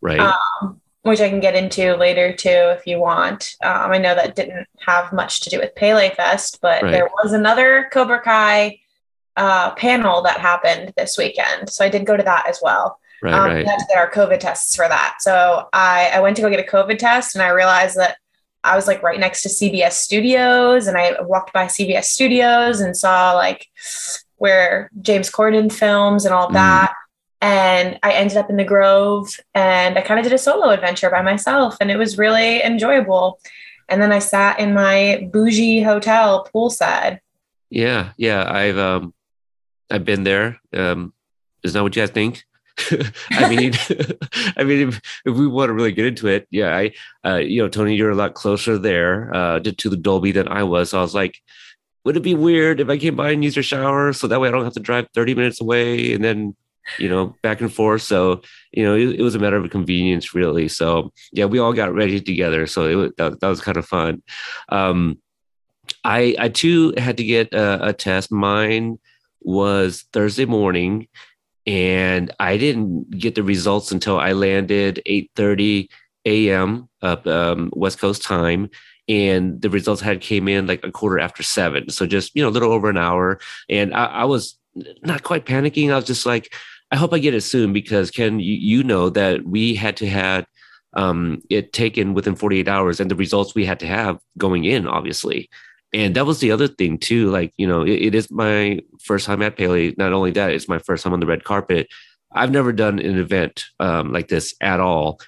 Right. 0.00 0.20
Um, 0.20 0.80
which 1.04 1.20
I 1.20 1.28
can 1.28 1.40
get 1.40 1.54
into 1.54 1.96
later 1.96 2.32
too 2.32 2.48
if 2.48 2.86
you 2.86 2.98
want. 2.98 3.56
Um, 3.62 3.92
I 3.92 3.98
know 3.98 4.14
that 4.14 4.34
didn't 4.34 4.66
have 4.86 5.12
much 5.12 5.40
to 5.40 5.50
do 5.50 5.58
with 5.58 5.74
Paley 5.74 6.08
Fest, 6.08 6.60
but 6.62 6.82
right. 6.82 6.90
there 6.90 7.10
was 7.22 7.34
another 7.34 7.90
Cobra 7.92 8.22
Kai 8.22 8.80
uh, 9.36 9.74
panel 9.74 10.22
that 10.22 10.40
happened 10.40 10.94
this 10.96 11.18
weekend. 11.18 11.68
So 11.68 11.84
I 11.84 11.90
did 11.90 12.06
go 12.06 12.16
to 12.16 12.22
that 12.22 12.46
as 12.48 12.60
well. 12.62 12.98
Right, 13.22 13.34
um, 13.34 13.44
right. 13.44 13.56
We 13.58 13.70
had 13.70 13.78
to 13.78 13.86
get 13.86 13.98
our 13.98 14.10
COVID 14.10 14.40
tests 14.40 14.74
for 14.74 14.88
that. 14.88 15.16
So 15.20 15.68
I, 15.74 16.10
I 16.14 16.20
went 16.20 16.36
to 16.36 16.42
go 16.42 16.48
get 16.48 16.66
a 16.66 16.70
COVID 16.70 16.98
test 16.98 17.34
and 17.34 17.42
I 17.42 17.48
realized 17.48 17.98
that 17.98 18.16
I 18.62 18.74
was 18.74 18.86
like 18.86 19.02
right 19.02 19.20
next 19.20 19.42
to 19.42 19.50
CBS 19.50 19.92
Studios 19.92 20.86
and 20.86 20.96
I 20.96 21.20
walked 21.20 21.52
by 21.52 21.66
CBS 21.66 22.04
Studios 22.04 22.80
and 22.80 22.96
saw 22.96 23.34
like 23.34 23.66
where 24.36 24.90
James 25.02 25.30
Corden 25.30 25.70
films 25.70 26.24
and 26.24 26.34
all 26.34 26.48
mm. 26.48 26.54
And 27.44 27.98
I 28.02 28.12
ended 28.12 28.38
up 28.38 28.48
in 28.48 28.56
the 28.56 28.64
Grove 28.64 29.38
and 29.54 29.98
I 29.98 30.00
kind 30.00 30.18
of 30.18 30.24
did 30.24 30.32
a 30.32 30.38
solo 30.38 30.70
adventure 30.70 31.10
by 31.10 31.20
myself 31.20 31.76
and 31.78 31.90
it 31.90 31.98
was 31.98 32.16
really 32.16 32.62
enjoyable. 32.62 33.38
And 33.86 34.00
then 34.00 34.12
I 34.12 34.18
sat 34.18 34.58
in 34.58 34.72
my 34.72 35.28
bougie 35.30 35.82
hotel 35.82 36.48
poolside. 36.54 37.20
Yeah, 37.68 38.12
yeah. 38.16 38.50
I've 38.50 38.78
um 38.78 39.12
I've 39.90 40.06
been 40.06 40.24
there. 40.24 40.58
Um, 40.72 41.12
is 41.62 41.74
that 41.74 41.82
what 41.82 41.94
you 41.94 42.00
guys 42.00 42.12
think? 42.12 42.44
I 43.30 43.54
mean, 43.54 43.74
I 44.56 44.64
mean, 44.64 44.88
if, 44.88 45.02
if, 45.26 45.36
we 45.36 45.46
want 45.46 45.68
to 45.68 45.74
really 45.74 45.92
get 45.92 46.06
into 46.06 46.28
it, 46.28 46.48
yeah, 46.50 46.74
I, 46.74 46.92
uh, 47.28 47.36
you 47.36 47.62
know, 47.62 47.68
Tony, 47.68 47.94
you're 47.94 48.10
a 48.10 48.14
lot 48.14 48.32
closer 48.32 48.78
there 48.78 49.30
uh, 49.36 49.60
to, 49.60 49.70
to 49.70 49.90
the 49.90 49.98
Dolby 49.98 50.32
than 50.32 50.48
I 50.48 50.62
was. 50.62 50.90
So 50.90 50.98
I 50.98 51.02
was 51.02 51.14
like, 51.14 51.36
would 52.06 52.16
it 52.16 52.22
be 52.22 52.34
weird 52.34 52.80
if 52.80 52.88
I 52.88 52.96
came 52.96 53.16
by 53.16 53.32
and 53.32 53.44
used 53.44 53.56
your 53.56 53.62
shower 53.62 54.14
so 54.14 54.28
that 54.28 54.40
way 54.40 54.48
I 54.48 54.50
don't 54.50 54.64
have 54.64 54.72
to 54.72 54.80
drive 54.80 55.08
30 55.12 55.34
minutes 55.34 55.60
away 55.60 56.14
and 56.14 56.24
then, 56.24 56.56
you 56.98 57.08
know, 57.08 57.34
back 57.42 57.60
and 57.60 57.72
forth. 57.72 58.02
So, 58.02 58.42
you 58.72 58.84
know, 58.84 58.94
it, 58.94 59.20
it 59.20 59.22
was 59.22 59.34
a 59.34 59.38
matter 59.38 59.56
of 59.56 59.70
convenience, 59.70 60.34
really. 60.34 60.68
So, 60.68 61.12
yeah, 61.32 61.46
we 61.46 61.58
all 61.58 61.72
got 61.72 61.94
ready 61.94 62.20
together. 62.20 62.66
So 62.66 63.04
it, 63.04 63.16
that, 63.16 63.40
that 63.40 63.48
was 63.48 63.60
kind 63.60 63.76
of 63.76 63.86
fun. 63.86 64.22
Um, 64.68 65.18
I, 66.02 66.36
I 66.38 66.48
too 66.48 66.94
had 66.96 67.16
to 67.18 67.24
get 67.24 67.52
a, 67.52 67.88
a 67.88 67.92
test. 67.92 68.30
Mine 68.30 68.98
was 69.40 70.04
Thursday 70.12 70.46
morning, 70.46 71.08
and 71.66 72.34
I 72.40 72.56
didn't 72.56 73.10
get 73.10 73.34
the 73.34 73.42
results 73.42 73.92
until 73.92 74.18
I 74.18 74.32
landed 74.32 75.02
8:30 75.06 75.88
a.m. 76.24 76.88
up 77.02 77.26
um, 77.26 77.70
West 77.74 77.98
Coast 77.98 78.22
time, 78.22 78.70
and 79.08 79.60
the 79.60 79.70
results 79.70 80.00
had 80.00 80.20
came 80.20 80.48
in 80.48 80.66
like 80.66 80.84
a 80.84 80.90
quarter 80.90 81.18
after 81.18 81.42
seven. 81.42 81.90
So 81.90 82.06
just 82.06 82.34
you 82.34 82.42
know 82.42 82.48
a 82.48 82.50
little 82.50 82.72
over 82.72 82.88
an 82.88 82.98
hour, 82.98 83.38
and 83.68 83.94
I, 83.94 84.06
I 84.06 84.24
was 84.24 84.58
not 85.02 85.22
quite 85.22 85.46
panicking. 85.46 85.92
I 85.92 85.96
was 85.96 86.06
just 86.06 86.26
like, 86.26 86.52
I 86.94 86.96
hope 86.96 87.12
I 87.12 87.18
get 87.18 87.34
it 87.34 87.40
soon 87.40 87.72
because 87.72 88.12
Ken, 88.12 88.38
you, 88.38 88.54
you 88.54 88.84
know 88.84 89.10
that 89.10 89.44
we 89.44 89.74
had 89.74 89.96
to 89.96 90.08
have 90.08 90.46
um, 90.92 91.42
it 91.50 91.72
taken 91.72 92.14
within 92.14 92.36
48 92.36 92.68
hours, 92.68 93.00
and 93.00 93.10
the 93.10 93.16
results 93.16 93.52
we 93.52 93.64
had 93.64 93.80
to 93.80 93.86
have 93.88 94.20
going 94.38 94.64
in, 94.64 94.86
obviously. 94.86 95.50
And 95.92 96.14
that 96.14 96.24
was 96.24 96.38
the 96.38 96.52
other 96.52 96.68
thing 96.68 96.98
too 96.98 97.30
like 97.32 97.52
you 97.56 97.66
know 97.66 97.82
it, 97.82 98.00
it 98.00 98.14
is 98.14 98.30
my 98.30 98.78
first 99.00 99.26
time 99.26 99.42
at 99.42 99.56
Paley. 99.56 99.92
not 99.98 100.12
only 100.12 100.30
that 100.32 100.52
it's 100.52 100.68
my 100.68 100.78
first 100.78 101.02
time 101.02 101.12
on 101.12 101.18
the 101.18 101.26
red 101.26 101.42
carpet. 101.42 101.88
I've 102.30 102.52
never 102.52 102.72
done 102.72 103.00
an 103.00 103.18
event 103.18 103.64
um, 103.80 104.12
like 104.12 104.28
this 104.28 104.54
at 104.60 104.78
all. 104.78 105.20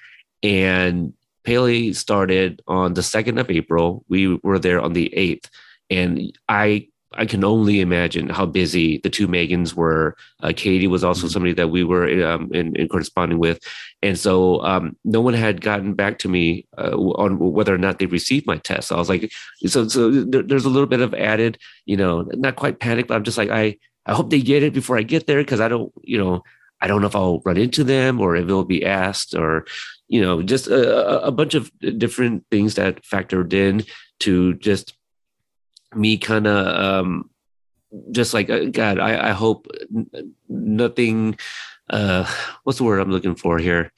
And 0.43 1.13
Paley 1.43 1.91
started 1.91 2.61
on 2.65 2.93
the 2.93 3.01
2nd 3.01 3.39
of 3.41 3.51
april. 3.51 4.05
We 4.07 4.35
were 4.41 4.59
there 4.59 4.79
on 4.79 4.93
the 4.93 5.11
8th 5.15 5.49
and 5.89 6.37
i 6.49 6.87
I 7.13 7.25
can 7.25 7.43
only 7.43 7.79
imagine 7.79 8.29
how 8.29 8.45
busy 8.45 8.99
the 8.99 9.09
two 9.09 9.27
Megans 9.27 9.73
were. 9.73 10.15
Uh, 10.43 10.51
Katie 10.55 10.87
was 10.87 11.03
also 11.03 11.21
mm-hmm. 11.21 11.33
somebody 11.33 11.53
that 11.53 11.69
we 11.69 11.83
were 11.83 12.25
um, 12.25 12.49
in, 12.53 12.75
in, 12.75 12.87
corresponding 12.87 13.39
with, 13.39 13.59
and 14.01 14.19
so 14.19 14.61
um, 14.63 14.95
no 15.03 15.21
one 15.21 15.33
had 15.33 15.61
gotten 15.61 15.93
back 15.93 16.19
to 16.19 16.29
me 16.29 16.67
uh, 16.77 16.95
on 16.95 17.39
whether 17.39 17.73
or 17.73 17.77
not 17.77 17.99
they 17.99 18.05
received 18.05 18.45
my 18.45 18.57
test. 18.57 18.89
So 18.89 18.95
I 18.95 18.99
was 18.99 19.09
like, 19.09 19.31
so 19.65 19.87
so 19.87 20.11
there, 20.11 20.43
there's 20.43 20.65
a 20.65 20.69
little 20.69 20.87
bit 20.87 21.01
of 21.01 21.13
added, 21.13 21.57
you 21.85 21.97
know, 21.97 22.23
not 22.33 22.55
quite 22.55 22.79
panic, 22.79 23.07
but 23.07 23.15
I'm 23.15 23.23
just 23.23 23.37
like, 23.37 23.49
I 23.49 23.77
I 24.05 24.13
hope 24.13 24.29
they 24.29 24.41
get 24.41 24.63
it 24.63 24.73
before 24.73 24.97
I 24.97 25.03
get 25.03 25.27
there 25.27 25.41
because 25.41 25.59
I 25.59 25.67
don't, 25.67 25.91
you 26.01 26.17
know, 26.17 26.43
I 26.81 26.87
don't 26.87 27.01
know 27.01 27.07
if 27.07 27.15
I'll 27.15 27.41
run 27.45 27.57
into 27.57 27.83
them 27.83 28.19
or 28.21 28.35
if 28.35 28.45
it'll 28.45 28.63
be 28.63 28.85
asked 28.85 29.33
or, 29.33 29.65
you 30.07 30.21
know, 30.21 30.41
just 30.41 30.67
a, 30.67 31.25
a 31.25 31.31
bunch 31.31 31.55
of 31.55 31.71
different 31.97 32.45
things 32.51 32.75
that 32.75 33.03
factored 33.03 33.53
in 33.53 33.83
to 34.19 34.53
just 34.55 34.96
me 35.95 36.17
kind 36.17 36.47
of 36.47 36.67
um, 36.67 37.29
just 38.11 38.33
like 38.33 38.49
uh, 38.49 38.65
God, 38.65 38.99
I, 38.99 39.29
I 39.29 39.31
hope 39.31 39.67
nothing. 40.49 41.37
Uh, 41.89 42.29
what's 42.63 42.77
the 42.79 42.83
word 42.83 42.99
I'm 42.99 43.11
looking 43.11 43.35
for 43.35 43.57
here? 43.57 43.91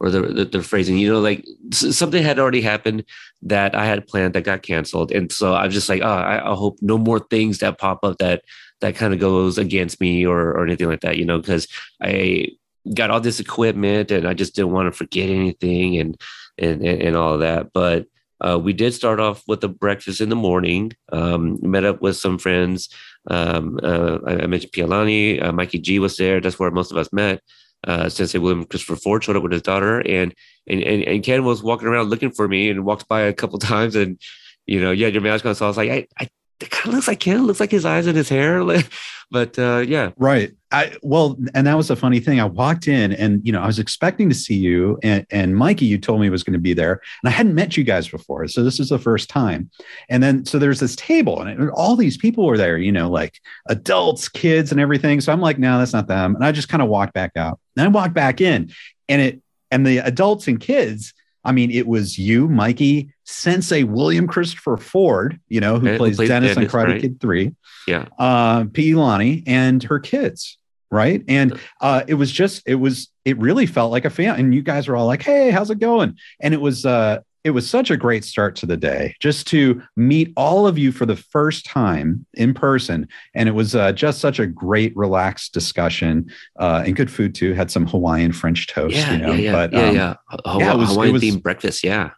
Or 0.00 0.10
the, 0.10 0.22
the, 0.22 0.44
the 0.46 0.62
phrasing, 0.64 0.98
you 0.98 1.12
know, 1.12 1.20
like 1.20 1.46
something 1.70 2.24
had 2.24 2.40
already 2.40 2.60
happened 2.60 3.04
that 3.42 3.76
I 3.76 3.86
had 3.86 4.08
planned 4.08 4.34
that 4.34 4.42
got 4.42 4.62
canceled, 4.62 5.12
and 5.12 5.30
so 5.30 5.54
I'm 5.54 5.70
just 5.70 5.88
like, 5.88 6.02
oh, 6.02 6.08
I, 6.08 6.50
I 6.50 6.56
hope 6.56 6.78
no 6.82 6.98
more 6.98 7.20
things 7.20 7.58
that 7.58 7.78
pop 7.78 8.04
up 8.04 8.18
that 8.18 8.42
that 8.80 8.96
kind 8.96 9.14
of 9.14 9.20
goes 9.20 9.58
against 9.58 10.00
me 10.00 10.26
or 10.26 10.50
or 10.54 10.64
anything 10.64 10.88
like 10.88 11.02
that, 11.02 11.18
you 11.18 11.24
know, 11.24 11.38
because 11.38 11.68
I 12.00 12.48
got 12.94 13.10
all 13.10 13.20
this 13.20 13.38
equipment 13.38 14.10
and 14.10 14.26
I 14.26 14.34
just 14.34 14.56
didn't 14.56 14.72
want 14.72 14.92
to 14.92 14.96
forget 14.96 15.30
anything 15.30 15.98
and 15.98 16.20
and 16.58 16.82
and, 16.82 17.00
and 17.00 17.16
all 17.16 17.38
that. 17.38 17.72
But 17.72 18.06
uh, 18.42 18.58
we 18.58 18.72
did 18.72 18.92
start 18.92 19.20
off 19.20 19.42
with 19.46 19.62
a 19.64 19.68
breakfast 19.68 20.20
in 20.20 20.28
the 20.28 20.36
morning. 20.36 20.92
Um, 21.12 21.58
met 21.62 21.84
up 21.84 22.02
with 22.02 22.16
some 22.16 22.38
friends. 22.38 22.88
Um, 23.28 23.78
uh, 23.82 24.18
I, 24.26 24.42
I, 24.42 24.46
mentioned 24.46 24.72
Pialani. 24.72 25.42
Uh, 25.42 25.52
Mikey 25.52 25.78
G 25.78 25.98
was 25.98 26.16
there. 26.16 26.40
That's 26.40 26.58
where 26.58 26.70
most 26.70 26.90
of 26.90 26.96
us 26.96 27.12
met. 27.12 27.40
Uh, 27.86 28.08
Sensei 28.08 28.38
William 28.38 28.64
Christopher 28.64 28.96
Ford 28.96 29.22
showed 29.22 29.36
up 29.36 29.42
with 29.42 29.52
his 29.52 29.62
daughter, 29.62 30.00
and, 30.00 30.34
and 30.68 30.82
and 30.82 31.02
and 31.02 31.24
Ken 31.24 31.44
was 31.44 31.62
walking 31.62 31.88
around 31.88 32.10
looking 32.10 32.30
for 32.30 32.46
me 32.46 32.70
and 32.70 32.84
walked 32.84 33.08
by 33.08 33.22
a 33.22 33.32
couple 33.32 33.58
times, 33.60 33.96
and 33.96 34.20
you 34.66 34.80
know, 34.80 34.90
had 34.90 35.14
your 35.14 35.22
mask 35.22 35.46
on. 35.46 35.54
So 35.54 35.64
I 35.64 35.68
was 35.68 35.76
like, 35.76 35.90
I, 35.90 36.06
I 36.18 36.28
it 36.62 36.70
kind 36.70 36.88
of 36.88 36.94
looks 36.94 37.08
like 37.08 37.22
him. 37.22 37.46
Looks 37.46 37.60
like 37.60 37.70
his 37.70 37.84
eyes 37.84 38.06
and 38.06 38.16
his 38.16 38.28
hair. 38.28 38.62
but 39.30 39.58
uh, 39.58 39.78
yeah, 39.78 40.10
right. 40.16 40.52
I 40.70 40.96
well, 41.02 41.36
and 41.54 41.66
that 41.66 41.76
was 41.76 41.90
a 41.90 41.96
funny 41.96 42.20
thing. 42.20 42.40
I 42.40 42.44
walked 42.44 42.88
in, 42.88 43.12
and 43.12 43.44
you 43.44 43.52
know, 43.52 43.60
I 43.60 43.66
was 43.66 43.78
expecting 43.78 44.28
to 44.28 44.34
see 44.34 44.54
you 44.54 44.98
and 45.02 45.26
and 45.30 45.56
Mikey. 45.56 45.84
You 45.84 45.98
told 45.98 46.20
me 46.20 46.30
was 46.30 46.44
going 46.44 46.54
to 46.54 46.58
be 46.58 46.72
there, 46.72 46.92
and 46.92 47.28
I 47.28 47.30
hadn't 47.30 47.54
met 47.54 47.76
you 47.76 47.84
guys 47.84 48.08
before, 48.08 48.46
so 48.48 48.62
this 48.62 48.80
is 48.80 48.88
the 48.88 48.98
first 48.98 49.28
time. 49.28 49.70
And 50.08 50.22
then 50.22 50.46
so 50.46 50.58
there's 50.58 50.80
this 50.80 50.96
table, 50.96 51.42
and 51.42 51.70
all 51.70 51.96
these 51.96 52.16
people 52.16 52.46
were 52.46 52.58
there. 52.58 52.78
You 52.78 52.92
know, 52.92 53.10
like 53.10 53.38
adults, 53.66 54.28
kids, 54.28 54.70
and 54.70 54.80
everything. 54.80 55.20
So 55.20 55.32
I'm 55.32 55.40
like, 55.40 55.58
no, 55.58 55.78
that's 55.78 55.92
not 55.92 56.06
them. 56.06 56.36
And 56.36 56.44
I 56.44 56.52
just 56.52 56.68
kind 56.68 56.82
of 56.82 56.88
walked 56.88 57.12
back 57.12 57.32
out. 57.36 57.58
And 57.76 57.84
I 57.84 57.88
walked 57.88 58.14
back 58.14 58.40
in, 58.40 58.72
and 59.08 59.20
it 59.20 59.42
and 59.70 59.86
the 59.86 59.98
adults 59.98 60.46
and 60.46 60.60
kids. 60.60 61.12
I 61.44 61.52
mean, 61.52 61.70
it 61.70 61.86
was 61.86 62.18
you, 62.18 62.48
Mikey, 62.48 63.12
Sensei 63.24 63.82
William 63.82 64.26
Christopher 64.26 64.76
Ford, 64.76 65.40
you 65.48 65.60
know, 65.60 65.78
who 65.78 65.96
plays 65.96 66.16
Dennis, 66.16 66.54
Dennis 66.54 66.56
on 66.56 66.64
Karate 66.66 66.86
right. 66.86 67.00
Kid 67.00 67.20
3. 67.20 67.54
Yeah. 67.86 68.06
Uh, 68.18 68.64
Pialani 68.64 69.42
and 69.46 69.82
her 69.82 69.98
kids. 69.98 70.58
Right. 70.90 71.24
And 71.26 71.58
uh, 71.80 72.04
it 72.06 72.14
was 72.14 72.30
just, 72.30 72.62
it 72.66 72.74
was, 72.74 73.08
it 73.24 73.38
really 73.38 73.66
felt 73.66 73.90
like 73.90 74.04
a 74.04 74.10
fan. 74.10 74.38
And 74.38 74.54
you 74.54 74.62
guys 74.62 74.88
were 74.88 74.96
all 74.96 75.06
like, 75.06 75.22
hey, 75.22 75.50
how's 75.50 75.70
it 75.70 75.78
going? 75.78 76.18
And 76.38 76.52
it 76.52 76.60
was, 76.60 76.84
uh, 76.84 77.20
it 77.44 77.50
was 77.50 77.68
such 77.68 77.90
a 77.90 77.96
great 77.96 78.24
start 78.24 78.54
to 78.56 78.66
the 78.66 78.76
day 78.76 79.14
just 79.20 79.46
to 79.48 79.82
meet 79.96 80.32
all 80.36 80.66
of 80.66 80.78
you 80.78 80.92
for 80.92 81.06
the 81.06 81.16
first 81.16 81.66
time 81.66 82.24
in 82.34 82.54
person. 82.54 83.08
And 83.34 83.48
it 83.48 83.52
was 83.52 83.74
uh, 83.74 83.92
just 83.92 84.20
such 84.20 84.38
a 84.38 84.46
great 84.46 84.96
relaxed 84.96 85.52
discussion 85.52 86.30
uh, 86.58 86.84
and 86.86 86.94
good 86.94 87.10
food 87.10 87.34
too. 87.34 87.52
Had 87.54 87.70
some 87.70 87.86
hawaiian 87.86 88.32
french 88.32 88.68
toast 88.68 88.94
yeah, 88.94 89.12
you 89.12 89.18
know 89.18 89.32
yeah, 89.32 89.40
yeah, 89.40 89.52
but 89.52 89.72
yeah, 89.72 89.88
um, 89.88 89.96
yeah. 89.96 90.14
yeah 90.58 90.72
it 90.72 90.78
was, 90.78 90.90
hawaiian 90.90 91.10
it 91.10 91.12
was, 91.12 91.22
themed 91.22 91.42
breakfast 91.42 91.84
yeah 91.84 92.10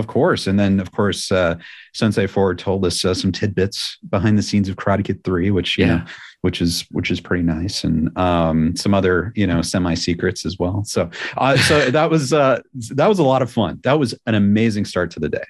of 0.00 0.08
course. 0.08 0.48
And 0.48 0.58
then, 0.58 0.80
of 0.80 0.90
course, 0.90 1.30
uh, 1.30 1.54
Sensei 1.94 2.26
Ford 2.26 2.58
told 2.58 2.84
us 2.84 3.04
uh, 3.04 3.14
some 3.14 3.30
tidbits 3.30 3.98
behind 4.08 4.36
the 4.36 4.42
scenes 4.42 4.68
of 4.68 4.74
Karate 4.74 5.04
Kid 5.04 5.22
3, 5.22 5.52
which, 5.52 5.78
you 5.78 5.86
yeah. 5.86 5.98
know, 5.98 6.04
which 6.40 6.62
is 6.62 6.86
which 6.90 7.10
is 7.10 7.20
pretty 7.20 7.42
nice. 7.42 7.84
And 7.84 8.16
um, 8.18 8.74
some 8.76 8.94
other 8.94 9.32
you 9.36 9.46
know 9.46 9.62
semi 9.62 9.94
secrets 9.94 10.44
as 10.44 10.58
well. 10.58 10.84
So 10.84 11.10
uh, 11.36 11.56
so 11.56 11.90
that 11.90 12.10
was 12.10 12.32
uh, 12.32 12.60
that 12.94 13.06
was 13.06 13.18
a 13.18 13.24
lot 13.24 13.42
of 13.42 13.52
fun. 13.52 13.80
That 13.84 13.98
was 13.98 14.14
an 14.26 14.34
amazing 14.34 14.86
start 14.86 15.10
to 15.12 15.20
the 15.20 15.28
day. 15.28 15.44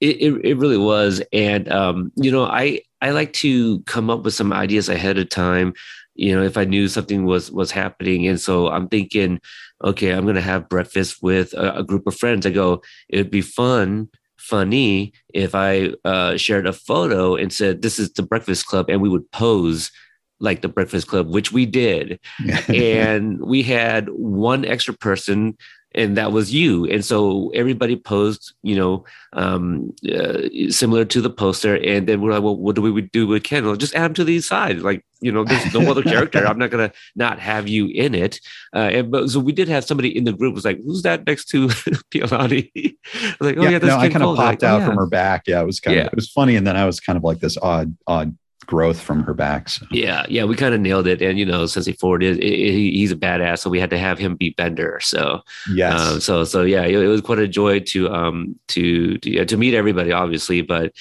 It, 0.00 0.16
it, 0.20 0.44
it 0.44 0.54
really 0.56 0.78
was. 0.78 1.22
And 1.32 1.70
um, 1.70 2.12
you 2.16 2.30
know 2.30 2.44
i 2.44 2.80
i 3.00 3.10
like 3.10 3.32
to 3.34 3.80
come 3.82 4.10
up 4.10 4.22
with 4.24 4.34
some 4.34 4.52
ideas 4.52 4.88
ahead 4.88 5.18
of 5.18 5.28
time 5.28 5.74
you 6.14 6.34
know 6.34 6.42
if 6.42 6.56
i 6.56 6.64
knew 6.64 6.88
something 6.88 7.24
was 7.24 7.50
was 7.50 7.70
happening. 7.70 8.26
And 8.26 8.40
so 8.40 8.68
i'm 8.68 8.88
thinking 8.88 9.40
okay 9.82 10.10
i'm 10.10 10.24
going 10.24 10.34
to 10.36 10.40
have 10.40 10.68
breakfast 10.68 11.22
with 11.22 11.52
a, 11.54 11.78
a, 11.78 11.84
group 11.84 12.06
of 12.06 12.16
friends. 12.16 12.46
I 12.46 12.50
go 12.50 12.82
it'd 13.08 13.30
be 13.30 13.42
fun 13.42 14.08
funny 14.36 15.12
if 15.32 15.54
i 15.54 15.90
uh, 16.04 16.36
shared 16.36 16.66
a 16.66 16.72
photo 16.72 17.34
and 17.34 17.50
said 17.50 17.80
this 17.80 17.98
is 17.98 18.12
the 18.12 18.22
breakfast 18.22 18.66
club 18.66 18.90
and 18.90 19.00
we 19.00 19.08
would 19.08 19.30
pose 19.32 19.90
like 20.40 20.60
the 20.60 20.68
breakfast 20.68 21.06
club 21.08 21.28
which 21.28 21.52
we 21.52 21.66
did. 21.66 22.20
And 22.68 23.40
we 23.40 23.62
had 23.62 24.08
one 24.10 24.64
extra 24.64 24.94
person 24.94 25.56
and 25.94 26.16
that 26.16 26.32
was 26.32 26.52
you. 26.52 26.86
And 26.86 27.04
so 27.04 27.50
everybody 27.54 27.96
posed, 27.96 28.52
you 28.62 28.74
know, 28.74 29.04
um, 29.32 29.94
uh, 30.12 30.48
similar 30.68 31.04
to 31.04 31.20
the 31.20 31.30
poster. 31.30 31.76
And 31.76 32.08
then 32.08 32.20
we're 32.20 32.32
like, 32.32 32.42
well, 32.42 32.56
what 32.56 32.74
do 32.74 32.82
we 32.82 33.02
do 33.02 33.26
with 33.26 33.44
Ken? 33.44 33.64
Well, 33.64 33.76
just 33.76 33.94
add 33.94 34.06
him 34.06 34.14
to 34.14 34.24
these 34.24 34.46
sides. 34.46 34.82
Like, 34.82 35.04
you 35.20 35.30
know, 35.30 35.44
there's 35.44 35.72
no 35.72 35.88
other 35.90 36.02
character. 36.02 36.44
I'm 36.46 36.58
not 36.58 36.70
gonna 36.70 36.92
not 37.14 37.38
have 37.38 37.68
you 37.68 37.86
in 37.86 38.14
it. 38.14 38.40
Uh, 38.74 38.90
and 38.92 39.10
but 39.10 39.30
so 39.30 39.40
we 39.40 39.52
did 39.52 39.68
have 39.68 39.84
somebody 39.84 40.14
in 40.16 40.24
the 40.24 40.32
group 40.32 40.54
was 40.54 40.64
like, 40.64 40.80
who's 40.84 41.02
that 41.02 41.26
next 41.26 41.46
to 41.46 41.68
Pialani? 42.10 42.70
like, 43.40 43.56
oh 43.56 43.62
yeah, 43.62 43.70
yeah 43.70 43.78
no, 43.78 43.96
I 43.96 44.08
kind 44.08 44.24
of 44.24 44.36
popped 44.36 44.62
like, 44.62 44.70
out 44.70 44.80
yeah. 44.80 44.86
from 44.86 44.96
her 44.96 45.06
back. 45.06 45.44
Yeah, 45.46 45.62
it 45.62 45.66
was 45.66 45.80
kind 45.80 45.96
yeah. 45.96 46.02
of 46.02 46.08
it 46.08 46.16
was 46.16 46.30
funny. 46.30 46.56
And 46.56 46.66
then 46.66 46.76
I 46.76 46.84
was 46.86 47.00
kind 47.00 47.16
of 47.16 47.22
like 47.22 47.38
this 47.38 47.56
odd, 47.56 47.96
odd 48.06 48.36
growth 48.66 49.00
from 49.00 49.22
her 49.24 49.34
back. 49.34 49.68
So. 49.68 49.86
Yeah, 49.90 50.24
yeah, 50.28 50.44
we 50.44 50.56
kind 50.56 50.74
of 50.74 50.80
nailed 50.80 51.06
it. 51.06 51.22
And 51.22 51.38
you 51.38 51.44
know, 51.44 51.66
Sensei 51.66 51.92
Ford 51.92 52.22
is 52.22 52.38
he's 52.38 53.12
a 53.12 53.16
badass, 53.16 53.60
so 53.60 53.70
we 53.70 53.80
had 53.80 53.90
to 53.90 53.98
have 53.98 54.18
him 54.18 54.36
beat 54.36 54.56
Bender. 54.56 54.98
So 55.02 55.40
yeah, 55.72 55.94
um, 55.94 56.20
so 56.20 56.44
so 56.44 56.62
yeah, 56.62 56.82
it, 56.82 56.94
it, 56.94 57.08
was 57.08 57.20
quite 57.20 57.38
a 57.38 57.48
joy 57.48 57.80
to 57.80 58.10
um 58.10 58.58
to 58.68 59.18
to, 59.18 59.30
yeah, 59.30 59.44
to 59.44 59.56
meet 59.56 59.74
everybody, 59.74 60.12
obviously, 60.12 60.62
but 60.62 60.92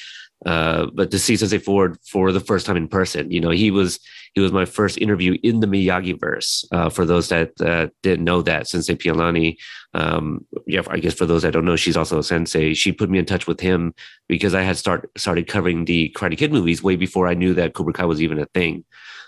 uh, 0.46 0.88
but 0.94 1.12
to 1.12 1.20
see 1.20 1.36
Sensei 1.36 1.58
Ford 1.58 1.98
for 2.06 2.32
the 2.32 2.40
first 2.40 2.66
time 2.66 2.78
in 2.78 2.88
person, 2.88 3.32
you 3.32 3.40
know, 3.40 3.50
he 3.50 3.72
was 3.72 4.00
he 4.34 4.42
was 4.42 4.52
my 4.52 4.66
first 4.66 4.98
interview 4.98 5.38
in 5.44 5.60
the 5.60 5.68
Miyagi 5.68 6.20
verse. 6.20 6.66
Uh, 6.72 6.90
for 6.90 7.06
those 7.06 7.30
that 7.30 7.52
uh, 7.62 7.88
didn't 8.02 8.26
know 8.26 8.42
that, 8.42 8.68
Sensei 8.68 8.96
Pialani, 8.96 9.58
um, 9.94 10.46
yeah, 10.66 10.82
I 10.90 11.00
guess 11.00 11.14
for 11.14 11.26
those 11.26 11.44
that 11.44 11.54
don't 11.54 11.66
know, 11.66 11.76
she's 11.76 11.98
also 11.98 12.20
a 12.20 12.24
sensei. 12.24 12.74
She 12.74 12.92
put 12.92 13.10
me 13.10 13.20
in 13.20 13.26
touch 13.26 13.48
with 13.48 13.60
him 13.60 13.94
because 14.28 14.56
I 14.56 14.62
had 14.62 14.78
start 14.78 15.10
started 15.18 15.48
covering 15.48 15.86
the 15.86 16.14
Karate 16.16 16.38
Kid 16.38 16.52
movies 16.52 16.84
way 16.84 16.96
before 16.96 17.28
I 17.28 17.36
knew 17.36 17.54
that 17.54 17.74
Cobra 17.74 17.94
Kai 17.94 18.06
was 18.06 18.22
even 18.22 18.40
a 18.40 18.46
thing. 18.48 18.86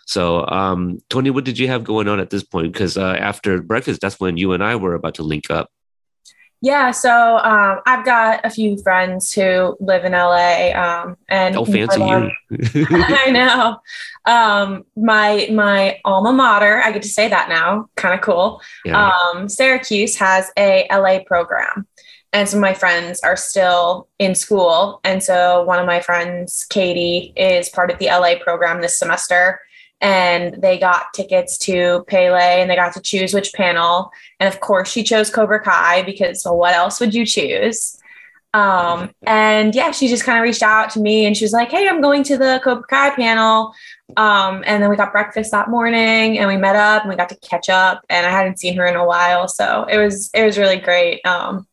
So, 0.07 0.45
um, 0.47 0.99
Tony, 1.09 1.31
what 1.31 1.45
did 1.45 1.57
you 1.57 1.67
have 1.67 1.83
going 1.83 2.07
on 2.07 2.19
at 2.19 2.29
this 2.29 2.43
point? 2.43 2.71
Because 2.71 2.97
uh, 2.97 3.15
after 3.19 3.61
breakfast, 3.61 4.01
that's 4.01 4.19
when 4.19 4.37
you 4.37 4.53
and 4.53 4.63
I 4.63 4.75
were 4.75 4.93
about 4.93 5.15
to 5.15 5.23
link 5.23 5.49
up. 5.49 5.71
Yeah, 6.65 6.89
so 6.89 7.37
um, 7.37 7.81
I've 7.85 8.03
got 8.03 8.43
a 8.43 8.49
few 8.49 8.75
friends 8.81 9.31
who 9.31 9.77
live 9.79 10.03
in 10.03 10.13
LA, 10.13 10.71
um, 10.71 11.15
and 11.29 11.55
oh, 11.55 11.63
fancy 11.63 11.99
you! 11.99 12.31
I 12.91 13.29
know. 13.29 13.77
Um, 14.25 14.83
my 14.95 15.47
my 15.51 15.99
alma 16.03 16.33
mater, 16.33 16.81
I 16.81 16.91
get 16.91 17.03
to 17.03 17.07
say 17.07 17.27
that 17.27 17.49
now. 17.49 17.87
Kind 17.97 18.15
of 18.15 18.21
cool. 18.21 18.63
Yeah. 18.83 19.11
Um, 19.11 19.47
Syracuse 19.47 20.15
has 20.15 20.49
a 20.57 20.87
LA 20.89 21.19
program, 21.23 21.85
and 22.33 22.49
some 22.49 22.57
of 22.57 22.61
my 22.61 22.73
friends 22.73 23.19
are 23.19 23.37
still 23.37 24.07
in 24.17 24.33
school, 24.33 25.01
and 25.03 25.21
so 25.21 25.63
one 25.65 25.77
of 25.77 25.85
my 25.85 25.99
friends, 25.99 26.65
Katie, 26.67 27.31
is 27.37 27.69
part 27.69 27.91
of 27.91 27.99
the 27.99 28.07
LA 28.07 28.43
program 28.43 28.81
this 28.81 28.97
semester 28.97 29.59
and 30.01 30.61
they 30.61 30.77
got 30.77 31.13
tickets 31.13 31.57
to 31.59 32.03
Paley 32.07 32.61
and 32.61 32.69
they 32.69 32.75
got 32.75 32.93
to 32.93 33.01
choose 33.01 33.33
which 33.33 33.53
panel. 33.53 34.11
And 34.39 34.53
of 34.53 34.59
course, 34.59 34.89
she 34.91 35.03
chose 35.03 35.29
Cobra 35.29 35.61
Kai 35.61 36.03
because 36.03 36.43
well, 36.45 36.57
what 36.57 36.73
else 36.73 36.99
would 36.99 37.13
you 37.13 37.25
choose? 37.25 37.97
Um, 38.53 39.11
and 39.23 39.75
yeah, 39.75 39.91
she 39.91 40.07
just 40.07 40.23
kind 40.23 40.37
of 40.37 40.43
reached 40.43 40.63
out 40.63 40.89
to 40.91 41.01
me 41.01 41.25
and 41.25 41.35
she 41.35 41.43
was 41.43 41.51
like, 41.51 41.71
Hey, 41.71 41.89
I'm 41.89 42.01
going 42.01 42.23
to 42.23 42.37
the 42.37 42.61
Cobra 42.63 42.85
Kai 42.87 43.15
panel. 43.15 43.73
Um, 44.15 44.63
and 44.65 44.81
then 44.81 44.89
we 44.89 44.95
got 44.95 45.11
breakfast 45.11 45.51
that 45.51 45.69
morning 45.69 46.39
and 46.39 46.47
we 46.47 46.55
met 46.55 46.75
up 46.75 47.01
and 47.01 47.09
we 47.09 47.17
got 47.17 47.29
to 47.29 47.37
catch 47.37 47.69
up 47.69 48.03
and 48.09 48.25
I 48.25 48.29
hadn't 48.29 48.59
seen 48.59 48.77
her 48.77 48.85
in 48.85 48.95
a 48.95 49.05
while. 49.05 49.47
So 49.47 49.85
it 49.89 49.97
was, 49.97 50.29
it 50.33 50.45
was 50.45 50.57
really 50.57 50.77
great. 50.77 51.25
Um, 51.25 51.67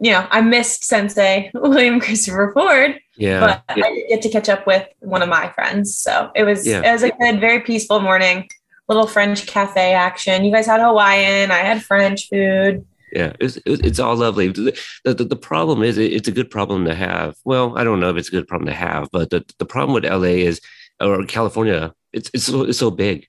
you 0.00 0.10
know, 0.10 0.26
I 0.30 0.40
missed 0.40 0.84
Sensei 0.84 1.50
William 1.54 2.00
Christopher 2.00 2.50
Ford. 2.52 3.00
Yeah. 3.16 3.40
But 3.40 3.64
I 3.68 3.90
did 3.90 4.08
get 4.08 4.22
to 4.22 4.28
catch 4.28 4.48
up 4.48 4.66
with 4.66 4.86
one 5.00 5.22
of 5.22 5.28
my 5.28 5.48
friends. 5.50 5.96
So 5.96 6.30
it 6.34 6.44
was 6.44 6.66
yeah. 6.66 6.82
it 6.84 6.92
was 6.92 7.02
a 7.02 7.10
good, 7.10 7.40
very 7.40 7.60
peaceful 7.60 8.00
morning. 8.00 8.48
Little 8.88 9.06
French 9.06 9.46
cafe 9.46 9.94
action. 9.94 10.44
You 10.44 10.52
guys 10.52 10.66
had 10.66 10.80
Hawaiian. 10.80 11.50
I 11.50 11.58
had 11.58 11.82
French 11.82 12.28
food. 12.28 12.84
Yeah, 13.12 13.32
it's 13.40 13.58
it's 13.64 13.98
all 13.98 14.16
lovely. 14.16 14.48
The, 14.48 14.78
the, 15.04 15.14
the 15.14 15.36
problem 15.36 15.82
is 15.82 15.96
it's 15.96 16.28
a 16.28 16.32
good 16.32 16.50
problem 16.50 16.84
to 16.84 16.94
have. 16.94 17.36
Well, 17.44 17.76
I 17.78 17.84
don't 17.84 18.00
know 18.00 18.10
if 18.10 18.16
it's 18.16 18.28
a 18.28 18.32
good 18.32 18.46
problem 18.46 18.66
to 18.66 18.74
have, 18.74 19.08
but 19.10 19.30
the, 19.30 19.44
the 19.58 19.64
problem 19.64 19.94
with 19.94 20.04
LA 20.04 20.44
is 20.44 20.60
or 21.00 21.24
California, 21.24 21.94
it's 22.12 22.30
it's 22.34 22.44
so, 22.44 22.62
it's 22.62 22.78
so 22.78 22.90
big, 22.90 23.26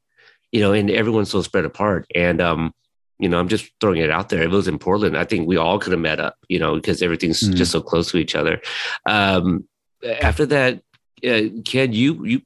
you 0.52 0.62
know, 0.62 0.74
and 0.74 0.90
everyone's 0.90 1.30
so 1.30 1.42
spread 1.42 1.66
apart. 1.66 2.06
And 2.16 2.42
um, 2.42 2.74
you 3.20 3.30
know, 3.30 3.40
I'm 3.40 3.48
just 3.48 3.72
throwing 3.80 4.02
it 4.02 4.12
out 4.12 4.30
there. 4.30 4.42
If 4.42 4.48
it 4.48 4.56
was 4.56 4.68
in 4.68 4.80
Portland, 4.80 5.18
I 5.18 5.26
think 5.26 5.48
we 5.48 5.58
all 5.58 5.80
could 5.80 5.92
have 5.92 6.02
met 6.02 6.20
up, 6.20 6.36
you 6.48 6.60
know, 6.60 6.76
because 6.76 7.02
everything's 7.02 7.42
mm 7.42 7.56
just 7.56 7.72
so 7.72 7.82
close 7.82 8.12
to 8.12 8.18
each 8.18 8.36
other. 8.36 8.62
Um, 9.06 9.68
after 10.04 10.46
that, 10.48 10.82
uh, 11.26 11.42
Ken, 11.66 11.94
you 11.94 12.26
you, 12.26 12.42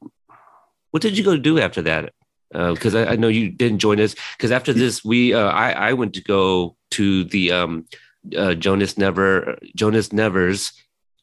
what 0.92 1.02
did 1.02 1.18
you 1.18 1.24
go 1.24 1.38
do 1.38 1.60
after 1.60 1.82
that? 1.84 2.14
Because 2.52 2.96
uh, 2.96 3.00
I, 3.00 3.14
I, 3.14 3.16
know 3.16 3.30
you 3.30 3.50
didn't 3.50 3.80
join 3.80 4.00
us. 4.00 4.14
Because 4.38 4.52
after 4.52 4.74
this, 4.74 5.06
we 5.06 5.34
uh, 5.34 5.50
I 5.50 5.72
I 5.72 5.94
went 5.94 6.14
to 6.16 6.24
go 6.24 6.76
to 6.92 7.24
the 7.24 7.52
um, 7.52 7.86
uh, 8.36 8.54
Jonas 8.56 8.98
Never 8.98 9.58
Jonas 9.76 10.12
Never's 10.12 10.74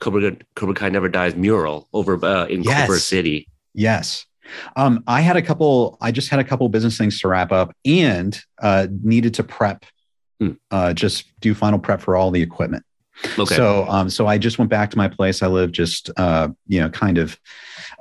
Cobra 0.01 0.37
Cobra 0.55 0.75
Kai 0.75 0.89
Never 0.89 1.09
Dies 1.09 1.35
mural 1.35 1.89
over 1.93 2.25
uh, 2.25 2.47
in 2.47 2.63
yes. 2.63 2.87
Culver 2.87 2.99
City. 2.99 3.49
Yes. 3.75 4.27
Um, 4.77 5.05
I 5.07 5.21
had 5.21 5.37
a 5.37 5.43
couple, 5.43 5.99
I 6.01 6.11
just 6.11 6.31
had 6.31 6.41
a 6.41 6.45
couple 6.45 6.69
business 6.69 6.97
things 6.97 7.21
to 7.21 7.29
wrap 7.29 7.53
up 7.53 7.75
and 7.85 8.41
uh, 8.61 8.87
needed 9.03 9.35
to 9.35 9.45
prep, 9.45 9.85
hmm. 10.41 10.53
uh, 10.71 10.95
just 10.95 11.25
do 11.41 11.55
final 11.55 11.79
prep 11.79 12.01
for 12.01 12.17
all 12.17 12.31
the 12.31 12.43
equipment. 12.43 12.85
Okay. 13.39 13.55
So, 13.55 13.85
um, 13.89 14.11
so 14.11 14.27
I 14.27 14.39
just 14.39 14.59
went 14.59 14.71
back 14.71 14.91
to 14.91 14.97
my 14.97 15.09
place. 15.09 15.43
I 15.43 15.49
live 15.49 15.73
just, 15.73 16.11
uh, 16.17 16.49
you 16.67 16.81
know, 16.81 16.89
kind 16.89 17.19
of 17.19 17.39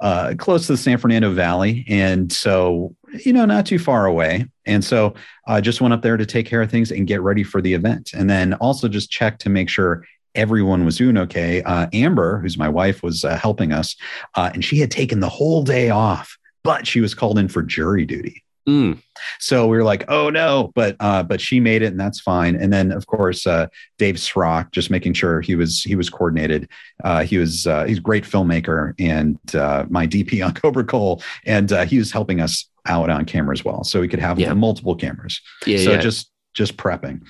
uh, 0.01 0.35
close 0.37 0.67
to 0.67 0.73
the 0.73 0.77
San 0.77 0.97
Fernando 0.97 1.31
Valley, 1.31 1.85
and 1.87 2.31
so 2.31 2.95
you 3.25 3.33
know, 3.33 3.45
not 3.45 3.65
too 3.65 3.79
far 3.79 4.05
away. 4.05 4.45
And 4.65 4.83
so 4.83 5.15
I 5.47 5.61
just 5.61 5.81
went 5.81 5.93
up 5.93 6.01
there 6.01 6.17
to 6.17 6.25
take 6.25 6.45
care 6.45 6.61
of 6.61 6.69
things 6.69 6.91
and 6.91 7.07
get 7.07 7.21
ready 7.21 7.43
for 7.43 7.61
the 7.61 7.73
event, 7.73 8.11
and 8.13 8.29
then 8.29 8.53
also 8.55 8.87
just 8.87 9.09
check 9.09 9.39
to 9.39 9.49
make 9.49 9.69
sure 9.69 10.05
everyone 10.35 10.85
was 10.85 10.97
doing 10.97 11.17
okay. 11.17 11.63
Uh, 11.63 11.87
Amber, 11.93 12.39
who's 12.39 12.57
my 12.57 12.69
wife, 12.69 13.01
was 13.01 13.25
uh, 13.25 13.37
helping 13.37 13.71
us, 13.71 13.95
uh, 14.35 14.51
and 14.53 14.63
she 14.63 14.77
had 14.77 14.91
taken 14.91 15.19
the 15.19 15.29
whole 15.29 15.63
day 15.63 15.89
off, 15.89 16.37
but 16.63 16.85
she 16.85 17.01
was 17.01 17.15
called 17.15 17.39
in 17.39 17.47
for 17.47 17.63
jury 17.63 18.05
duty. 18.05 18.43
Mm. 18.67 19.01
So 19.39 19.67
we 19.67 19.77
were 19.77 19.83
like, 19.83 20.03
oh 20.09 20.29
no, 20.29 20.71
but 20.75 20.95
uh, 20.99 21.23
but 21.23 21.39
she 21.39 21.59
made 21.59 21.81
it, 21.81 21.87
and 21.87 21.99
that's 21.99 22.19
fine. 22.19 22.55
And 22.55 22.71
then 22.71 22.91
of 22.91 23.07
course 23.07 23.47
uh, 23.47 23.67
Dave 23.97 24.19
Srock, 24.19 24.71
just 24.71 24.89
making 24.89 25.13
sure 25.13 25.41
he 25.41 25.55
was 25.55 25.81
he 25.81 25.95
was 25.95 26.09
coordinated. 26.09 26.69
Uh, 27.03 27.23
he 27.23 27.37
was 27.37 27.65
uh, 27.65 27.85
he's 27.85 27.99
a 27.99 28.01
great 28.01 28.25
filmmaker 28.25 28.93
and 28.99 29.39
uh, 29.55 29.85
my 29.89 30.05
DP 30.05 30.45
on 30.45 30.53
Cobra 30.61 30.83
Cole, 30.83 31.21
and 31.45 31.71
uh, 31.71 31.85
he 31.85 31.97
was 31.97 32.11
helping 32.11 32.41
us 32.41 32.69
out 32.85 33.09
on 33.09 33.25
camera 33.25 33.53
as 33.53 33.63
well, 33.63 33.83
so 33.83 34.01
we 34.01 34.07
could 34.07 34.19
have 34.19 34.39
yeah. 34.39 34.53
multiple 34.53 34.95
cameras. 34.95 35.41
Yeah, 35.65 35.77
so 35.77 35.91
yeah. 35.91 35.97
just 35.97 36.31
just 36.53 36.75
prepping. 36.75 37.21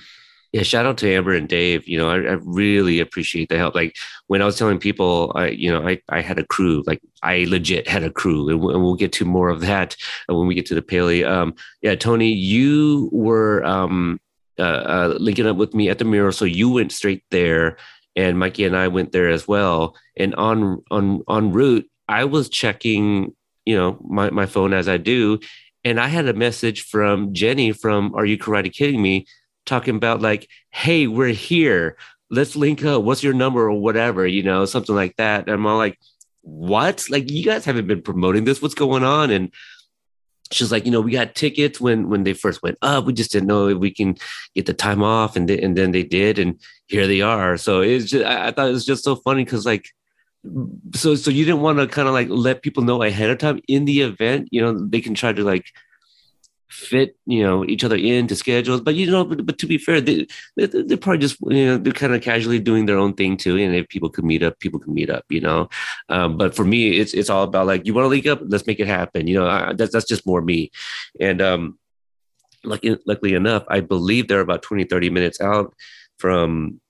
Yeah, 0.52 0.62
shout 0.62 0.86
out 0.86 0.96
to 0.98 1.12
Amber 1.12 1.34
and 1.34 1.46
Dave. 1.48 1.86
You 1.86 1.98
know, 1.98 2.08
I, 2.08 2.16
I, 2.16 2.38
really 2.42 3.00
appreciate 3.00 3.50
the 3.50 3.58
help. 3.58 3.74
Like 3.74 3.96
when 4.28 4.40
I 4.40 4.46
was 4.46 4.56
telling 4.56 4.78
people, 4.78 5.30
I, 5.34 5.48
you 5.48 5.70
know, 5.70 5.86
I, 5.86 6.00
I 6.08 6.22
had 6.22 6.38
a 6.38 6.46
crew. 6.46 6.82
Like 6.86 7.02
I 7.22 7.44
legit 7.48 7.86
had 7.86 8.02
a 8.02 8.10
crew, 8.10 8.48
and, 8.48 8.60
we'll 8.60 8.94
get 8.94 9.12
to 9.14 9.26
more 9.26 9.50
of 9.50 9.60
that 9.60 9.94
when 10.26 10.46
we 10.46 10.54
get 10.54 10.64
to 10.66 10.74
the 10.74 10.80
Paley. 10.80 11.22
Um, 11.22 11.54
yeah, 11.82 11.96
Tony, 11.96 12.32
you 12.32 13.10
were 13.12 13.62
um, 13.64 14.20
uh, 14.58 14.62
uh, 14.62 15.16
linking 15.20 15.46
up 15.46 15.58
with 15.58 15.74
me 15.74 15.90
at 15.90 15.98
the 15.98 16.06
mural, 16.06 16.32
so 16.32 16.46
you 16.46 16.70
went 16.70 16.92
straight 16.92 17.24
there, 17.30 17.76
and 18.16 18.38
Mikey 18.38 18.64
and 18.64 18.76
I 18.76 18.88
went 18.88 19.12
there 19.12 19.28
as 19.28 19.46
well. 19.46 19.96
And 20.16 20.34
on 20.36 20.82
on 20.90 21.22
on 21.28 21.52
route, 21.52 21.86
I 22.08 22.24
was 22.24 22.48
checking, 22.48 23.34
you 23.66 23.76
know, 23.76 23.98
my 24.08 24.30
my 24.30 24.46
phone 24.46 24.72
as 24.72 24.88
I 24.88 24.96
do, 24.96 25.40
and 25.84 26.00
I 26.00 26.08
had 26.08 26.26
a 26.26 26.32
message 26.32 26.82
from 26.82 27.34
Jenny 27.34 27.72
from 27.72 28.14
Are 28.14 28.24
You 28.24 28.38
Karate 28.38 28.72
Kidding 28.72 29.02
Me? 29.02 29.26
Talking 29.68 29.96
about 29.96 30.20
like, 30.20 30.48
hey, 30.70 31.06
we're 31.06 31.28
here. 31.28 31.96
Let's 32.30 32.56
link 32.56 32.84
up. 32.84 33.02
What's 33.02 33.22
your 33.22 33.34
number 33.34 33.68
or 33.68 33.80
whatever, 33.80 34.26
you 34.26 34.42
know, 34.42 34.64
something 34.64 34.94
like 34.94 35.16
that. 35.16 35.42
And 35.42 35.50
I'm 35.50 35.66
all 35.66 35.78
like, 35.78 35.98
what? 36.42 37.04
Like, 37.08 37.30
you 37.30 37.44
guys 37.44 37.64
haven't 37.64 37.86
been 37.86 38.02
promoting 38.02 38.44
this. 38.44 38.60
What's 38.60 38.74
going 38.74 39.04
on? 39.04 39.30
And 39.30 39.52
she's 40.50 40.72
like, 40.72 40.84
you 40.84 40.90
know, 40.90 41.00
we 41.00 41.12
got 41.12 41.34
tickets 41.34 41.80
when 41.80 42.08
when 42.08 42.24
they 42.24 42.32
first 42.32 42.62
went 42.62 42.78
up. 42.82 43.04
We 43.04 43.12
just 43.12 43.32
didn't 43.32 43.48
know 43.48 43.68
if 43.68 43.78
we 43.78 43.90
can 43.90 44.16
get 44.54 44.66
the 44.66 44.74
time 44.74 45.02
off, 45.02 45.36
and 45.36 45.50
and 45.50 45.76
then 45.76 45.92
they 45.92 46.02
did, 46.02 46.38
and 46.38 46.58
here 46.86 47.06
they 47.06 47.20
are. 47.20 47.56
So 47.56 47.80
it's 47.80 48.06
just 48.06 48.24
I, 48.24 48.48
I 48.48 48.50
thought 48.50 48.68
it 48.68 48.72
was 48.72 48.86
just 48.86 49.04
so 49.04 49.16
funny 49.16 49.44
because 49.44 49.66
like, 49.66 49.88
so 50.94 51.14
so 51.14 51.30
you 51.30 51.44
didn't 51.44 51.60
want 51.60 51.78
to 51.78 51.86
kind 51.86 52.08
of 52.08 52.14
like 52.14 52.28
let 52.30 52.62
people 52.62 52.82
know 52.82 53.02
ahead 53.02 53.30
of 53.30 53.38
time 53.38 53.60
in 53.68 53.84
the 53.84 54.02
event. 54.02 54.48
You 54.50 54.62
know, 54.62 54.86
they 54.86 55.00
can 55.00 55.14
try 55.14 55.32
to 55.32 55.44
like 55.44 55.66
fit 56.68 57.16
you 57.26 57.42
know 57.42 57.64
each 57.64 57.84
other 57.84 57.96
into 57.96 58.36
schedules. 58.36 58.80
But 58.80 58.94
you 58.94 59.10
know 59.10 59.24
but, 59.24 59.44
but 59.44 59.58
to 59.58 59.66
be 59.66 59.78
fair 59.78 60.00
they, 60.00 60.26
they, 60.56 60.66
they're 60.66 60.96
probably 60.96 61.18
just 61.18 61.38
you 61.42 61.66
know 61.66 61.78
they're 61.78 61.92
kind 61.92 62.14
of 62.14 62.22
casually 62.22 62.58
doing 62.58 62.86
their 62.86 62.98
own 62.98 63.14
thing 63.14 63.36
too. 63.36 63.56
And 63.56 63.74
if 63.74 63.88
people 63.88 64.10
could 64.10 64.24
meet 64.24 64.42
up 64.42 64.58
people 64.60 64.80
can 64.80 64.94
meet 64.94 65.10
up 65.10 65.24
you 65.28 65.40
know? 65.40 65.68
Um, 66.08 66.36
but 66.36 66.54
for 66.54 66.64
me 66.64 66.98
it's 66.98 67.14
it's 67.14 67.30
all 67.30 67.44
about 67.44 67.66
like 67.66 67.86
you 67.86 67.94
want 67.94 68.04
to 68.04 68.08
link 68.08 68.26
up? 68.26 68.40
Let's 68.42 68.66
make 68.66 68.80
it 68.80 68.86
happen. 68.86 69.26
You 69.26 69.40
know 69.40 69.48
I, 69.48 69.72
that's 69.72 69.92
that's 69.92 70.08
just 70.08 70.26
more 70.26 70.42
me. 70.42 70.70
And 71.20 71.40
um 71.40 71.78
lucky, 72.64 72.96
luckily 73.06 73.34
enough 73.34 73.62
i 73.68 73.78
believe 73.78 74.26
they're 74.26 74.40
about 74.40 74.62
20 74.62 74.82
30 74.82 75.10
minutes 75.10 75.40
out 75.40 75.72
from 76.18 76.80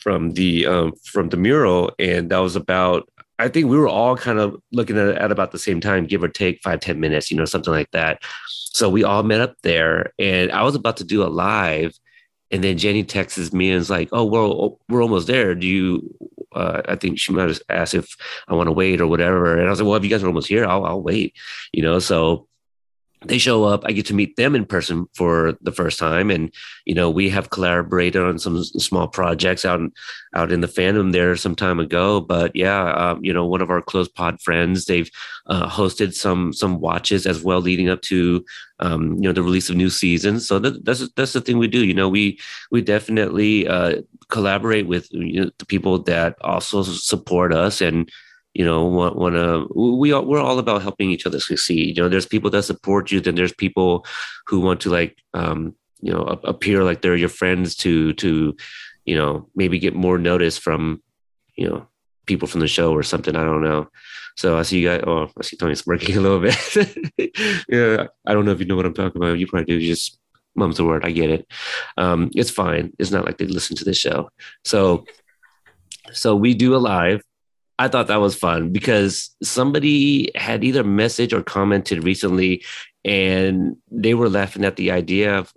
from 0.00 0.30
the 0.32 0.66
um 0.66 0.92
from 1.04 1.28
the 1.28 1.36
mural. 1.36 1.92
And 1.98 2.30
that 2.30 2.38
was 2.38 2.56
about 2.56 3.08
I 3.38 3.48
think 3.48 3.66
we 3.66 3.78
were 3.78 3.88
all 3.88 4.16
kind 4.16 4.38
of 4.38 4.56
looking 4.72 4.98
at 4.98 5.08
at 5.08 5.30
about 5.30 5.52
the 5.52 5.58
same 5.58 5.80
time, 5.80 6.06
give 6.06 6.22
or 6.22 6.28
take 6.28 6.60
five 6.62 6.80
ten 6.80 7.00
minutes, 7.00 7.30
you 7.30 7.36
know, 7.36 7.44
something 7.44 7.72
like 7.72 7.90
that. 7.92 8.22
So 8.78 8.88
we 8.88 9.02
all 9.02 9.24
met 9.24 9.40
up 9.40 9.56
there, 9.62 10.12
and 10.20 10.52
I 10.52 10.62
was 10.62 10.76
about 10.76 10.98
to 10.98 11.04
do 11.04 11.24
a 11.24 11.26
live, 11.26 11.98
and 12.52 12.62
then 12.62 12.78
Jenny 12.78 13.02
texts 13.02 13.52
me 13.52 13.70
and 13.70 13.80
is 13.80 13.90
like, 13.90 14.08
"Oh, 14.12 14.24
we're 14.24 14.70
we're 14.88 15.02
almost 15.02 15.26
there. 15.26 15.56
Do 15.56 15.66
you?" 15.66 16.14
Uh, 16.52 16.82
I 16.88 16.94
think 16.94 17.18
she 17.18 17.32
might 17.32 17.48
have 17.48 17.60
asked 17.68 17.94
if 17.94 18.16
I 18.46 18.54
want 18.54 18.68
to 18.68 18.72
wait 18.72 19.00
or 19.00 19.08
whatever, 19.08 19.58
and 19.58 19.66
I 19.66 19.70
was 19.70 19.80
like, 19.80 19.88
"Well, 19.88 19.96
if 19.96 20.04
you 20.04 20.10
guys 20.10 20.22
are 20.22 20.28
almost 20.28 20.48
here, 20.48 20.64
I'll 20.64 20.84
I'll 20.84 21.02
wait." 21.02 21.34
You 21.72 21.82
know, 21.82 21.98
so 21.98 22.47
they 23.24 23.38
show 23.38 23.64
up 23.64 23.82
i 23.84 23.92
get 23.92 24.06
to 24.06 24.14
meet 24.14 24.36
them 24.36 24.54
in 24.54 24.64
person 24.64 25.06
for 25.14 25.58
the 25.62 25.72
first 25.72 25.98
time. 25.98 26.30
And 26.30 26.52
you 26.84 26.94
know 26.94 27.10
we 27.10 27.28
have 27.30 27.50
collaborated 27.50 28.22
on 28.22 28.38
some 28.38 28.62
small 28.64 29.08
projects 29.08 29.64
out 29.64 29.80
out 30.34 30.52
in 30.52 30.60
the 30.60 30.68
fandom 30.68 31.12
there 31.12 31.36
some 31.36 31.54
time 31.54 31.80
ago. 31.80 32.20
But 32.20 32.54
yeah 32.54 32.92
um, 32.92 33.24
you 33.24 33.32
know 33.32 33.46
one 33.46 33.60
of 33.60 33.70
our 33.70 33.82
close 33.82 34.08
pod 34.08 34.40
friends 34.40 34.84
they've 34.84 35.10
uh, 35.46 35.68
hosted 35.68 36.14
some 36.14 36.52
some 36.52 36.80
watches 36.80 37.26
as 37.26 37.42
well 37.42 37.60
leading 37.60 37.88
up 37.88 38.02
to 38.02 38.44
um, 38.80 39.14
you 39.14 39.22
know 39.22 39.32
the 39.32 39.42
release 39.42 39.70
of 39.70 39.76
new 39.76 39.90
seasons. 39.90 40.46
So 40.46 40.58
that, 40.58 40.84
that's 40.84 41.08
that's 41.16 41.32
the 41.32 41.40
thing 41.40 41.58
we 41.58 41.68
do. 41.68 41.84
You 41.84 41.94
know 41.94 42.08
we 42.08 42.38
we 42.70 42.82
definitely 42.82 43.66
uh, 43.66 44.02
collaborate 44.28 44.86
with 44.86 45.08
you 45.12 45.44
know, 45.44 45.50
the 45.58 45.66
people 45.66 45.98
that 46.04 46.36
also 46.42 46.82
support 46.82 47.52
us 47.52 47.80
and 47.80 48.10
you 48.58 48.64
know 48.64 48.84
want, 48.84 49.16
want 49.16 49.36
to 49.36 49.68
we 49.74 50.10
all, 50.10 50.24
we're 50.24 50.40
all 50.40 50.58
about 50.58 50.82
helping 50.82 51.10
each 51.10 51.26
other 51.26 51.38
succeed. 51.38 51.96
You 51.96 52.02
know 52.02 52.08
there's 52.08 52.26
people 52.26 52.50
that 52.50 52.64
support 52.64 53.12
you 53.12 53.20
then 53.20 53.36
there's 53.36 53.54
people 53.54 54.04
who 54.48 54.58
want 54.58 54.80
to 54.80 54.90
like 54.90 55.16
um 55.32 55.76
you 56.00 56.12
know 56.12 56.22
appear 56.42 56.82
like 56.82 57.00
they're 57.00 57.14
your 57.14 57.28
friends 57.28 57.76
to 57.76 58.12
to 58.14 58.56
you 59.04 59.16
know 59.16 59.48
maybe 59.54 59.78
get 59.78 59.94
more 59.94 60.18
notice 60.18 60.58
from 60.58 61.00
you 61.54 61.68
know 61.68 61.86
people 62.26 62.48
from 62.48 62.60
the 62.60 62.66
show 62.68 62.92
or 62.92 63.04
something 63.04 63.36
i 63.36 63.44
don't 63.44 63.62
know. 63.62 63.88
So 64.36 64.58
i 64.58 64.62
see 64.62 64.80
you 64.80 64.88
guys 64.88 65.04
oh 65.06 65.30
i 65.38 65.42
see 65.42 65.56
tony 65.56 65.76
smirking 65.76 66.16
a 66.20 66.20
little 66.20 66.40
bit. 66.40 66.58
Yeah 67.68 68.08
i 68.26 68.34
don't 68.34 68.44
know 68.44 68.52
if 68.52 68.58
you 68.58 68.66
know 68.66 68.76
what 68.76 68.86
i'm 68.86 68.94
talking 68.94 69.22
about. 69.22 69.38
You 69.38 69.46
probably 69.46 69.66
do 69.66 69.78
you 69.78 69.94
just 69.94 70.18
mum's 70.56 70.78
the 70.78 70.84
word 70.84 71.04
i 71.04 71.12
get 71.12 71.30
it. 71.30 71.46
Um 71.96 72.30
it's 72.34 72.50
fine 72.50 72.92
it's 72.98 73.12
not 73.12 73.24
like 73.24 73.38
they 73.38 73.46
listen 73.46 73.76
to 73.76 73.84
the 73.84 73.94
show. 73.94 74.30
So 74.64 75.04
so 76.10 76.34
we 76.34 76.54
do 76.54 76.74
a 76.74 76.82
live 76.94 77.22
I 77.78 77.88
thought 77.88 78.08
that 78.08 78.20
was 78.20 78.34
fun 78.34 78.70
because 78.72 79.30
somebody 79.42 80.32
had 80.34 80.64
either 80.64 80.82
messaged 80.82 81.32
or 81.32 81.42
commented 81.42 82.02
recently, 82.02 82.64
and 83.04 83.76
they 83.90 84.14
were 84.14 84.28
laughing 84.28 84.64
at 84.64 84.76
the 84.76 84.90
idea 84.90 85.38
of 85.38 85.52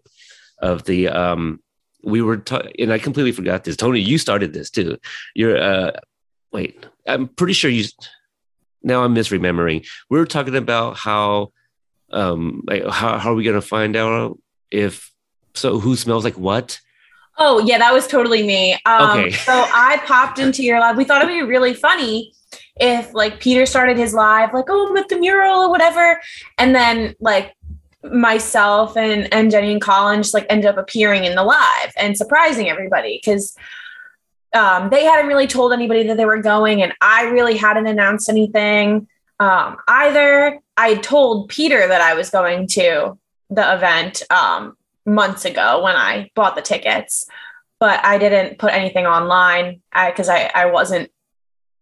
of 0.60 0.84
the 0.84 1.08
um 1.08 1.60
we 2.04 2.22
were 2.22 2.38
ta- 2.38 2.68
and 2.80 2.94
I 2.94 3.00
completely 3.00 3.32
forgot 3.32 3.64
this. 3.64 3.76
Tony, 3.76 4.00
you 4.00 4.18
started 4.18 4.54
this 4.54 4.70
too. 4.70 4.98
You're 5.36 5.58
uh 5.62 5.92
wait, 6.52 6.86
I'm 7.08 7.28
pretty 7.28 7.54
sure 7.54 7.72
you 7.72 7.86
now 8.84 9.04
I'm 9.04 9.16
misremembering. 9.16 9.88
We 10.10 10.20
were 10.20 10.26
talking 10.26 10.56
about 10.56 10.98
how 10.98 11.52
um 12.12 12.64
like 12.68 12.84
how, 12.86 13.18
how 13.18 13.32
are 13.32 13.36
we 13.36 13.44
gonna 13.44 13.62
find 13.62 13.96
out 13.96 14.38
if 14.70 15.12
so 15.54 15.80
who 15.80 15.96
smells 15.96 16.24
like 16.24 16.38
what? 16.38 16.80
Oh, 17.44 17.58
yeah, 17.58 17.80
that 17.80 17.92
was 17.92 18.06
totally 18.06 18.44
me. 18.44 18.78
Um, 18.86 19.20
okay. 19.20 19.32
so 19.32 19.52
I 19.52 20.00
popped 20.06 20.38
into 20.38 20.62
your 20.62 20.80
live. 20.80 20.96
We 20.96 21.06
thought 21.06 21.24
it'd 21.24 21.34
be 21.34 21.42
really 21.42 21.74
funny 21.74 22.34
if 22.80 23.16
like 23.16 23.40
Peter 23.40 23.66
started 23.66 23.98
his 23.98 24.14
live, 24.14 24.54
like, 24.54 24.66
oh, 24.70 24.90
I'm 24.90 24.98
at 24.98 25.10
the 25.10 25.18
mural 25.18 25.62
or 25.62 25.72
whatever. 25.72 26.22
And 26.60 26.76
then 26.76 27.16
like 27.20 27.56
myself 28.04 28.96
and, 28.96 29.28
and 29.34 29.50
Jenny 29.50 29.72
and 29.72 29.82
Colin 29.82 30.22
just 30.22 30.36
like 30.36 30.46
ended 30.52 30.68
up 30.68 30.78
appearing 30.78 31.26
in 31.26 31.34
the 31.34 31.44
live 31.44 31.92
and 31.98 32.16
surprising 32.16 32.70
everybody 32.70 33.20
because 33.20 33.58
um, 34.54 34.92
they 34.92 35.04
hadn't 35.06 35.26
really 35.26 35.48
told 35.48 35.74
anybody 35.74 36.04
that 36.04 36.18
they 36.18 36.26
were 36.26 36.44
going, 36.44 36.84
and 36.84 36.94
I 37.02 37.24
really 37.24 37.58
hadn't 37.58 37.88
announced 37.88 38.30
anything 38.30 39.08
um, 39.40 39.78
either. 39.88 40.60
I 40.78 40.96
told 40.96 41.50
Peter 41.50 41.88
that 41.88 42.02
I 42.02 42.14
was 42.14 42.30
going 42.30 42.68
to 42.68 43.18
the 43.50 43.74
event 43.74 44.22
um, 44.30 44.78
months 45.06 45.46
ago 45.46 45.84
when 45.84 45.96
I 45.96 46.30
bought 46.36 46.56
the 46.56 46.62
tickets, 46.62 47.26
but 47.80 48.04
I 48.06 48.18
didn't 48.18 48.60
put 48.60 48.74
anything 48.74 49.06
online 49.06 49.82
because 49.94 50.30
I, 50.30 50.44
I, 50.44 50.64
I, 50.64 50.66
wasn't 50.68 51.10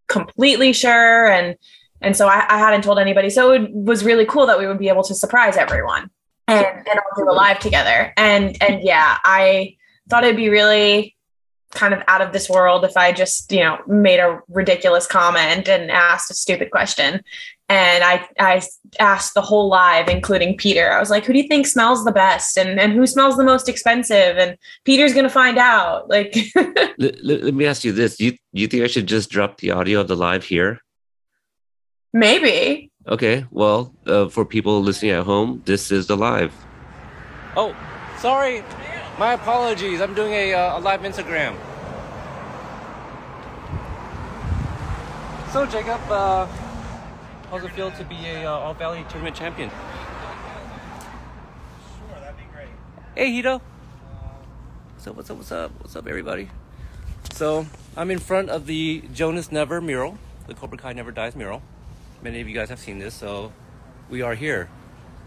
completely 0.07 0.73
sure. 0.73 1.29
And, 1.29 1.55
and 2.01 2.15
so 2.15 2.27
I, 2.27 2.45
I, 2.47 2.57
hadn't 2.57 2.83
told 2.83 2.99
anybody. 2.99 3.29
So 3.29 3.51
it 3.51 3.69
was 3.71 4.05
really 4.05 4.25
cool 4.25 4.45
that 4.45 4.57
we 4.57 4.67
would 4.67 4.79
be 4.79 4.87
able 4.87 5.03
to 5.03 5.13
surprise 5.13 5.57
everyone 5.57 6.09
and, 6.47 6.65
and 6.65 6.87
all 6.99 7.25
do 7.25 7.29
a 7.29 7.33
live 7.33 7.59
together. 7.59 8.13
And, 8.15 8.55
and 8.61 8.81
yeah, 8.81 9.17
I 9.23 9.75
thought 10.09 10.23
it'd 10.23 10.37
be 10.37 10.49
really 10.49 11.15
kind 11.71 11.93
of 11.93 12.01
out 12.07 12.21
of 12.21 12.33
this 12.33 12.49
world 12.49 12.83
if 12.83 12.97
I 12.97 13.11
just, 13.11 13.51
you 13.51 13.59
know, 13.59 13.79
made 13.87 14.19
a 14.19 14.39
ridiculous 14.47 15.05
comment 15.05 15.67
and 15.67 15.91
asked 15.91 16.31
a 16.31 16.33
stupid 16.33 16.71
question. 16.71 17.21
And 17.69 18.03
I, 18.03 18.27
I 18.39 18.63
asked 18.99 19.35
the 19.35 19.41
whole 19.41 19.69
live, 19.69 20.09
including 20.09 20.57
Peter. 20.57 20.91
I 20.91 20.99
was 20.99 21.11
like, 21.11 21.23
who 21.23 21.33
do 21.33 21.39
you 21.39 21.47
think 21.47 21.67
smells 21.67 22.03
the 22.03 22.11
best? 22.11 22.57
And, 22.57 22.79
and 22.79 22.93
who 22.93 23.05
smells 23.05 23.37
the 23.37 23.43
most 23.43 23.69
expensive? 23.69 24.37
And 24.37 24.57
Peter's 24.85 25.13
going 25.13 25.25
to 25.25 25.29
find 25.29 25.59
out. 25.59 26.09
Like, 26.09 26.35
let, 26.55 27.23
let, 27.23 27.43
let, 27.43 27.53
me 27.53 27.67
ask 27.67 27.83
you 27.83 27.91
this. 27.91 28.19
You, 28.19 28.35
you 28.53 28.67
think 28.67 28.83
I 28.83 28.87
should 28.87 29.05
just 29.05 29.29
drop 29.29 29.59
the 29.59 29.69
audio 29.69 30.01
of 30.01 30.07
the 30.07 30.15
live 30.15 30.43
here? 30.43 30.79
Maybe. 32.11 32.89
Okay. 33.07 33.45
Well, 33.51 33.93
uh, 34.07 34.29
for 34.29 34.45
people 34.45 34.81
listening 34.81 35.11
at 35.11 35.25
home, 35.25 35.61
this 35.65 35.91
is 35.91 36.07
the 36.07 36.17
live. 36.17 36.53
Oh, 37.55 37.75
sorry. 38.17 38.63
My 39.19 39.33
apologies. 39.33 40.01
I'm 40.01 40.15
doing 40.15 40.33
a, 40.33 40.53
uh, 40.55 40.79
a 40.79 40.81
live 40.81 41.01
Instagram. 41.01 41.55
So, 45.51 45.67
Jacob, 45.67 46.01
uh, 46.09 46.47
how's 47.49 47.63
it 47.63 47.71
feel 47.71 47.89
to 47.91 48.03
be 48.03 48.27
a 48.27 48.45
uh, 48.45 48.51
All 48.51 48.75
Valley 48.75 49.03
tournament 49.09 49.35
champion? 49.35 49.69
Sure, 49.69 49.79
that'd 52.19 52.37
be 52.37 52.43
great. 52.53 52.67
Hey, 53.15 53.31
Hito. 53.31 53.59
What's 54.93 55.07
up? 55.07 55.15
What's 55.15 55.31
up? 55.31 55.37
What's 55.37 55.51
up? 55.51 55.71
What's 55.79 55.95
up, 55.95 56.07
everybody? 56.07 56.49
So, 57.33 57.65
I'm 57.97 58.11
in 58.11 58.19
front 58.19 58.49
of 58.49 58.67
the 58.67 59.03
Jonas 59.13 59.51
Never 59.51 59.81
mural, 59.81 60.19
the 60.45 60.53
Cobra 60.53 60.77
Kai 60.77 60.93
Never 60.93 61.11
Dies 61.11 61.35
mural. 61.35 61.63
Many 62.21 62.39
of 62.39 62.47
you 62.47 62.53
guys 62.53 62.69
have 62.69 62.79
seen 62.79 62.99
this, 62.99 63.15
so 63.15 63.51
we 64.09 64.21
are 64.21 64.35
here. 64.35 64.69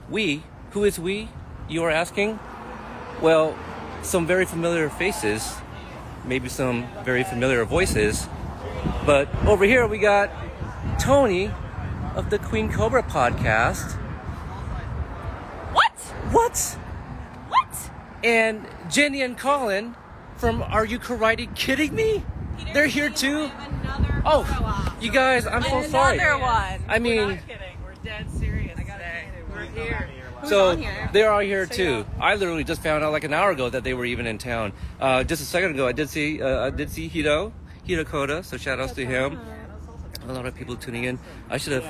We 0.08 0.44
Who 0.70 0.84
is 0.84 1.00
we? 1.00 1.28
You 1.68 1.82
are 1.82 1.90
asking? 1.90 2.38
Well, 3.20 3.58
some 4.02 4.26
very 4.26 4.44
familiar 4.44 4.88
faces, 4.88 5.54
maybe 6.24 6.48
some 6.48 6.86
very 7.04 7.24
familiar 7.24 7.64
voices. 7.64 8.28
But 9.06 9.28
over 9.44 9.64
here 9.64 9.86
we 9.86 9.98
got 9.98 10.30
Tony 10.98 11.50
of 12.14 12.30
the 12.30 12.38
Queen 12.38 12.70
Cobra 12.70 13.02
podcast. 13.02 13.92
What? 15.72 15.98
What? 16.32 16.58
What? 17.48 17.90
And 18.22 18.66
Jenny 18.90 19.22
and 19.22 19.36
Colin 19.38 19.96
from 20.36 20.62
Are 20.62 20.84
You 20.84 20.98
Karate 20.98 21.54
Kidding 21.54 21.94
Me? 21.94 22.24
They're 22.72 22.86
here 22.86 23.10
too. 23.10 23.50
Oh, 24.24 24.96
you 25.00 25.10
guys, 25.10 25.46
I'm 25.46 25.62
so 25.62 25.82
sorry. 25.82 26.18
Another 26.18 26.38
one. 26.38 26.84
I 26.88 26.98
mean, 26.98 27.16
We're 27.16 27.34
not 27.34 27.48
kidding. 27.48 27.76
We're 27.84 27.94
dead 28.04 28.30
serious 28.30 28.78
today. 28.78 29.28
We're 29.50 29.64
here. 29.64 30.08
so 30.44 30.70
on 30.70 30.78
here? 30.78 31.10
they're 31.12 31.30
all 31.32 31.40
here 31.40 31.66
too. 31.66 32.06
I 32.20 32.34
literally 32.36 32.64
just 32.64 32.82
found 32.82 33.02
out 33.02 33.12
like 33.12 33.24
an 33.24 33.32
hour 33.32 33.50
ago 33.50 33.68
that 33.70 33.84
they 33.84 33.94
were 33.94 34.04
even 34.04 34.26
in 34.26 34.38
town. 34.38 34.72
Uh, 35.00 35.24
just 35.24 35.42
a 35.42 35.44
second 35.44 35.72
ago, 35.72 35.86
I 35.86 35.92
did 35.92 36.08
see 36.08 36.40
uh, 36.42 36.66
I 36.66 36.70
did 36.70 36.90
see 36.90 37.08
Hito 37.08 37.52
Hito 37.84 38.04
Koda. 38.04 38.42
So 38.44 38.56
shout 38.56 38.80
outs 38.80 38.92
to 38.92 39.04
him. 39.06 39.40
A 40.28 40.32
lot 40.32 40.46
of 40.46 40.54
people 40.54 40.76
tuning 40.76 41.04
in. 41.04 41.18
I 41.50 41.56
should 41.58 41.72
have. 41.72 41.84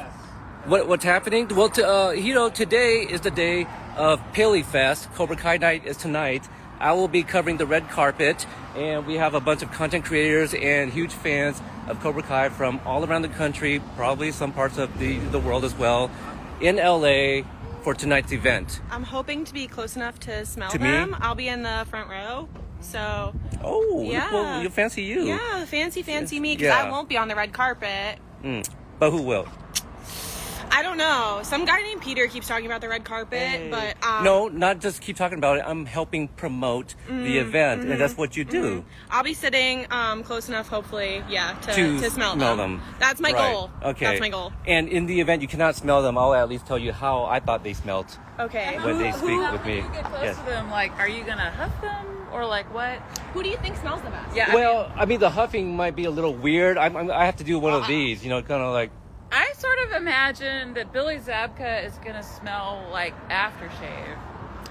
What 0.66 0.88
what's 0.88 1.04
happening? 1.04 1.48
Well, 1.48 1.68
to, 1.70 1.86
uh, 1.86 2.10
Hito, 2.12 2.48
today 2.50 3.02
is 3.02 3.20
the 3.20 3.30
day 3.30 3.66
of 3.96 4.20
Paley 4.32 4.62
Fest. 4.62 5.12
Cobra 5.14 5.36
Kai 5.36 5.56
night 5.58 5.84
is 5.84 5.96
tonight. 5.96 6.48
I 6.80 6.92
will 6.92 7.08
be 7.08 7.22
covering 7.22 7.58
the 7.58 7.66
red 7.66 7.88
carpet, 7.90 8.46
and 8.76 9.06
we 9.06 9.14
have 9.16 9.34
a 9.34 9.40
bunch 9.40 9.62
of 9.62 9.70
content 9.72 10.04
creators 10.04 10.54
and 10.54 10.92
huge 10.92 11.12
fans 11.12 11.60
of 11.88 12.00
Cobra 12.00 12.22
Kai 12.22 12.48
from 12.48 12.80
all 12.84 13.04
around 13.04 13.22
the 13.22 13.28
country, 13.28 13.80
probably 13.96 14.32
some 14.32 14.52
parts 14.52 14.78
of 14.78 14.98
the, 14.98 15.18
the 15.18 15.38
world 15.38 15.64
as 15.64 15.74
well, 15.76 16.10
in 16.60 16.76
LA 16.76 17.42
for 17.82 17.94
tonight's 17.94 18.32
event. 18.32 18.80
I'm 18.90 19.04
hoping 19.04 19.44
to 19.44 19.52
be 19.52 19.66
close 19.68 19.94
enough 19.96 20.18
to 20.20 20.44
smell 20.46 20.70
To 20.70 20.78
me? 20.78 20.90
them. 20.90 21.16
I'll 21.20 21.34
be 21.36 21.48
in 21.48 21.62
the 21.62 21.86
front 21.90 22.08
row. 22.10 22.48
So, 22.82 23.32
Oh, 23.64 24.02
Yeah. 24.02 24.26
well, 24.32 24.62
you 24.62 24.68
fancy 24.68 25.02
you. 25.02 25.22
yeah, 25.22 25.64
fancy, 25.64 26.02
fancy 26.02 26.40
me 26.40 26.56
because 26.56 26.68
Yeah. 26.68 26.84
I 26.84 26.90
won't 26.90 27.08
be 27.08 27.16
on 27.16 27.28
the 27.28 27.36
red 27.36 27.52
carpet. 27.52 28.18
Mm. 28.44 28.68
But 28.98 29.10
who 29.10 29.22
will? 29.22 29.46
I 30.74 30.82
don't 30.82 30.96
know. 30.96 31.40
Some 31.42 31.66
guy 31.66 31.82
named 31.82 32.00
Peter 32.00 32.26
keeps 32.28 32.48
talking 32.48 32.64
about 32.64 32.80
the 32.80 32.88
red 32.88 33.04
carpet, 33.04 33.70
but 33.70 33.94
um, 34.02 34.24
no, 34.24 34.48
not 34.48 34.80
just 34.80 35.02
keep 35.02 35.16
talking 35.16 35.36
about 35.36 35.58
it. 35.58 35.64
I'm 35.66 35.84
helping 35.84 36.28
promote 36.28 36.94
Mm, 37.10 37.24
the 37.24 37.38
event, 37.38 37.82
mm-hmm, 37.82 37.92
and 37.92 38.00
that's 38.00 38.16
what 38.16 38.38
you 38.38 38.44
do. 38.44 38.82
I'll 39.10 39.22
be 39.22 39.34
sitting 39.34 39.86
um, 39.92 40.22
close 40.24 40.48
enough, 40.48 40.68
hopefully, 40.68 41.22
yeah, 41.28 41.52
to, 41.62 41.72
to 41.74 41.98
to 42.00 42.10
smell, 42.10 42.34
smell 42.36 42.56
them. 42.56 42.78
them. 42.78 42.82
That's 42.98 43.20
my 43.20 43.32
Right. 43.32 43.52
goal. 43.52 43.70
Okay. 43.82 44.06
That's 44.06 44.20
my 44.20 44.30
goal. 44.30 44.50
And 44.66 44.88
in 44.88 45.04
the 45.04 45.20
event 45.20 45.42
you 45.42 45.48
cannot 45.48 45.76
smell 45.76 46.00
them, 46.02 46.16
I'll 46.16 46.32
at 46.34 46.48
least 46.48 46.64
tell 46.66 46.78
you 46.78 46.92
how 46.92 47.24
I 47.24 47.38
thought 47.40 47.62
they 47.64 47.74
smelled 47.74 48.06
Okay. 48.40 48.78
when 48.82 48.98
they 48.98 49.12
speak 49.12 49.38
with 49.52 49.60
When 49.60 49.66
me. 49.66 49.76
you 49.76 49.82
get 49.92 50.04
close 50.04 50.24
Yes. 50.24 50.38
to 50.38 50.44
them, 50.46 50.70
like, 50.70 50.98
are 50.98 51.08
you 51.08 51.22
gonna 51.22 51.50
huff 51.50 51.78
them 51.82 52.06
or 52.32 52.46
like 52.46 52.72
what? 52.72 52.98
Who 53.34 53.42
do 53.42 53.48
you 53.48 53.56
think 53.58 53.76
smells 53.76 54.02
the 54.02 54.10
best? 54.10 54.34
Yeah. 54.36 54.50
I 54.50 54.54
Well, 54.54 54.88
mean, 54.88 54.98
I 54.98 55.04
mean, 55.06 55.20
the 55.20 55.30
huffing 55.30 55.76
might 55.76 55.96
be 55.96 56.04
a 56.04 56.10
little 56.10 56.34
weird. 56.34 56.78
I'm, 56.78 56.96
I'm, 56.96 57.10
I 57.10 57.24
have 57.26 57.36
to 57.36 57.44
do 57.44 57.58
one 57.58 57.72
of 57.74 57.86
these, 57.86 58.22
you 58.24 58.30
know, 58.30 58.42
kind 58.42 58.62
of 58.62 58.72
like. 58.72 58.90
I 59.30 59.52
sort 59.54 59.78
of 59.86 59.92
imagine 59.92 60.74
that 60.74 60.92
Billy 60.92 61.16
Zabka 61.16 61.84
is 61.86 61.94
gonna 62.04 62.22
smell 62.22 62.86
like 62.90 63.14
aftershave. 63.30 64.18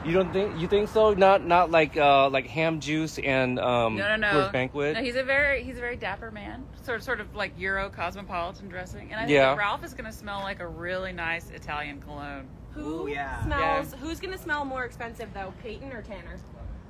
You 0.06 0.14
don't 0.14 0.34
think 0.34 0.60
you 0.60 0.68
think 0.68 0.90
so? 0.90 1.14
Not 1.14 1.46
not 1.46 1.70
like 1.70 1.96
uh, 1.96 2.30
like 2.30 2.48
ham 2.48 2.80
juice 2.80 3.20
and 3.20 3.60
um, 3.60 3.96
No, 3.96 4.16
no, 4.16 4.32
no. 4.46 4.50
Banquet. 4.52 4.96
No, 4.96 5.02
he's 5.04 5.16
a 5.16 5.24
very 5.24 5.64
he's 5.64 5.78
a 5.78 5.80
very 5.80 5.96
dapper 5.96 6.32
man. 6.32 6.66
Sort 6.84 6.98
of, 7.00 7.04
sort 7.04 7.20
of 7.20 7.36
like 7.36 7.54
Euro 7.60 7.90
cosmopolitan 7.90 8.68
dressing. 8.68 9.12
And 9.12 9.16
I 9.16 9.20
think 9.22 9.32
Yeah. 9.32 9.52
that 9.52 9.58
Ralph 9.58 9.84
is 9.84 9.94
gonna 9.94 10.12
smell 10.12 10.40
like 10.40 10.60
a 10.60 10.68
really 10.68 11.12
nice 11.12 11.50
Italian 11.52 12.02
cologne. 12.02 12.48
Who 12.72 13.10
yeah. 13.10 13.44
smells? 13.44 13.92
Yeah. 13.94 14.00
Who's 14.00 14.20
gonna 14.20 14.38
smell 14.40 14.66
more 14.66 14.86
expensive 14.86 15.30
though, 15.34 15.54
Peyton 15.62 15.92
or 15.92 16.02
Tanner? 16.02 16.38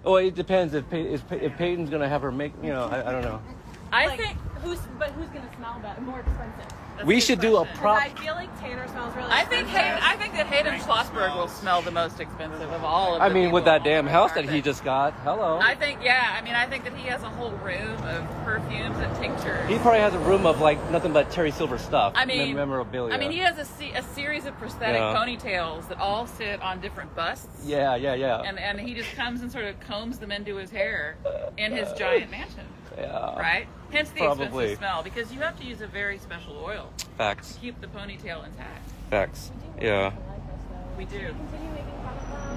Oh, 0.06 0.16
it 0.16 0.36
depends 0.36 0.74
if 0.74 0.90
Pey- 0.90 1.14
if, 1.14 1.28
Pey- 1.28 1.42
if 1.42 1.58
Peyton's 1.58 1.90
gonna 1.90 2.10
have 2.10 2.22
her 2.22 2.32
make. 2.32 2.54
You 2.64 2.70
know, 2.74 2.86
I, 2.86 3.10
I 3.10 3.12
don't 3.12 3.24
know. 3.24 3.42
I 3.92 4.08
Like, 4.08 4.20
think 4.20 4.38
who's, 4.64 4.80
but 4.98 5.10
who's 5.12 5.28
gonna 5.28 5.50
smell 5.58 5.80
better, 5.82 6.02
more 6.02 6.20
expensive? 6.22 6.74
That's 7.02 7.08
We 7.08 7.16
good 7.16 7.24
should 7.24 7.40
do 7.42 7.58
a 7.58 7.60
question. 7.66 7.78
prop. 7.80 8.02
I 8.02 8.10
feel 8.10 8.34
like 8.34 8.60
Tanner 8.62 8.88
smells 8.88 9.16
really. 9.16 9.30
I 9.32 9.44
think 9.46 9.68
Hayden, 9.68 9.94
expensive. 9.98 10.04
I 10.04 10.16
think 10.18 10.34
that 10.34 10.48
Hayden 10.48 10.80
Schlossberg 10.80 11.36
will 11.36 11.48
smell 11.48 11.82
the 11.82 11.92
most 11.92 12.20
expensive 12.20 12.72
of 12.72 12.84
all 12.84 13.16
of 13.16 13.22
I 13.22 13.30
the 13.30 13.36
mean, 13.36 13.52
with 13.52 13.64
people 13.64 13.74
that 13.74 13.84
damn 13.84 14.06
the 14.06 14.12
house 14.12 14.30
that 14.32 14.44
carpet. 14.44 14.54
he 14.54 14.62
just 14.62 14.84
got. 14.84 15.14
Hello. 15.24 15.60
I 15.62 15.76
think, 15.76 16.00
yeah. 16.04 16.38
I 16.38 16.42
mean, 16.44 16.54
I 16.56 16.66
think 16.68 16.84
that 16.84 16.96
he 16.96 17.08
has 17.08 17.24
a 17.24 17.30
whole 17.30 17.52
room 17.52 17.98
of 18.04 18.46
perfumes 18.46 18.98
and 19.00 19.16
tinctures. 19.18 19.68
He 19.70 19.78
probably 19.80 20.00
has 20.00 20.14
a 20.14 20.20
room 20.20 20.46
of 20.46 20.62
like 20.62 20.78
nothing 20.92 21.14
but 21.14 21.32
Terry 21.32 21.52
Silver 21.52 21.78
stuff. 21.78 22.14
I 22.16 22.26
mean, 22.26 22.56
memorabilia. 22.56 23.14
I 23.14 23.18
mean, 23.18 23.32
he 23.32 23.40
has 23.40 23.58
a, 23.58 23.66
se- 23.66 23.94
a 23.96 24.04
series 24.04 24.46
of 24.46 24.58
prosthetic 24.58 24.98
Yeah. 25.02 25.16
ponytails 25.16 25.88
that 25.90 25.98
all 26.00 26.28
sit 26.28 26.62
on 26.62 26.80
different 26.82 27.16
busts. 27.16 27.48
Yeah, 27.66 27.96
yeah, 27.96 28.14
yeah. 28.14 28.42
And, 28.42 28.60
and 28.60 28.80
he 28.80 28.94
just 28.94 29.12
comes 29.16 29.42
and 29.42 29.52
sort 29.52 29.66
of 29.66 29.80
combs 29.82 30.20
them 30.20 30.32
into 30.32 30.56
his 30.58 30.70
hair 30.72 31.18
in 31.58 31.72
his 31.72 31.92
giant 31.94 32.30
mansion, 32.32 32.66
yeah. 32.97 33.39
right? 33.39 33.67
Hence 33.91 34.10
the 34.10 34.19
Probably. 34.19 34.45
expensive 34.71 34.77
smell, 34.77 35.04
because 35.04 35.34
you 35.34 35.39
have 35.41 35.60
to 35.60 35.65
use 35.65 35.82
a 35.82 35.88
very 35.88 36.17
special 36.17 36.58
oil 36.63 36.89
Facts. 37.17 37.54
to 37.56 37.60
keep 37.60 37.82
the 37.82 37.88
ponytail 37.88 38.45
intact. 38.45 38.89
Facts. 39.10 39.51
Yeah. 39.82 40.13
We 40.97 41.06
do. 41.06 41.34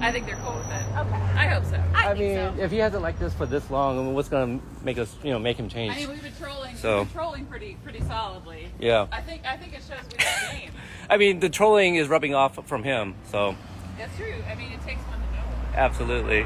I 0.01 0.11
think 0.11 0.25
they're 0.25 0.35
cool 0.37 0.55
with 0.55 0.67
it. 0.67 0.97
Okay. 0.97 1.15
I 1.15 1.47
hope 1.47 1.63
so. 1.65 1.81
I, 1.93 2.03
I 2.03 2.07
think 2.15 2.19
mean, 2.19 2.57
so. 2.57 2.63
if 2.63 2.69
he 2.71 2.77
hasn't 2.77 3.01
liked 3.01 3.19
this 3.19 3.33
for 3.33 3.45
this 3.45 3.69
long, 3.71 3.97
I 3.97 4.03
mean, 4.03 4.13
what's 4.13 4.27
gonna 4.29 4.59
make 4.83 4.97
us, 4.97 5.15
you 5.23 5.31
know, 5.31 5.39
make 5.39 5.57
him 5.57 5.69
change? 5.69 5.93
I 5.93 5.99
mean, 5.99 6.09
we've 6.09 6.21
been 6.21 6.35
trolling, 6.39 6.75
So- 6.75 6.99
we've 6.99 7.07
been 7.07 7.13
trolling 7.15 7.45
pretty, 7.45 7.77
pretty 7.83 8.01
solidly. 8.01 8.69
Yeah. 8.79 9.07
I 9.11 9.21
think, 9.21 9.45
I 9.45 9.55
think 9.57 9.73
it 9.73 9.81
shows 9.87 9.99
we 10.11 10.17
got 10.17 10.51
game. 10.51 10.71
I 11.09 11.17
mean, 11.17 11.39
the 11.39 11.49
trolling 11.49 11.95
is 11.95 12.07
rubbing 12.07 12.35
off 12.35 12.59
from 12.67 12.83
him, 12.83 13.15
so 13.31 13.55
That's 13.97 14.15
true. 14.17 14.35
I 14.49 14.55
mean, 14.55 14.71
it 14.73 14.81
takes 14.83 15.01
one 15.01 15.13
to 15.19 15.25
know 15.33 15.41
one. 15.41 15.75
absolutely. 15.75 16.45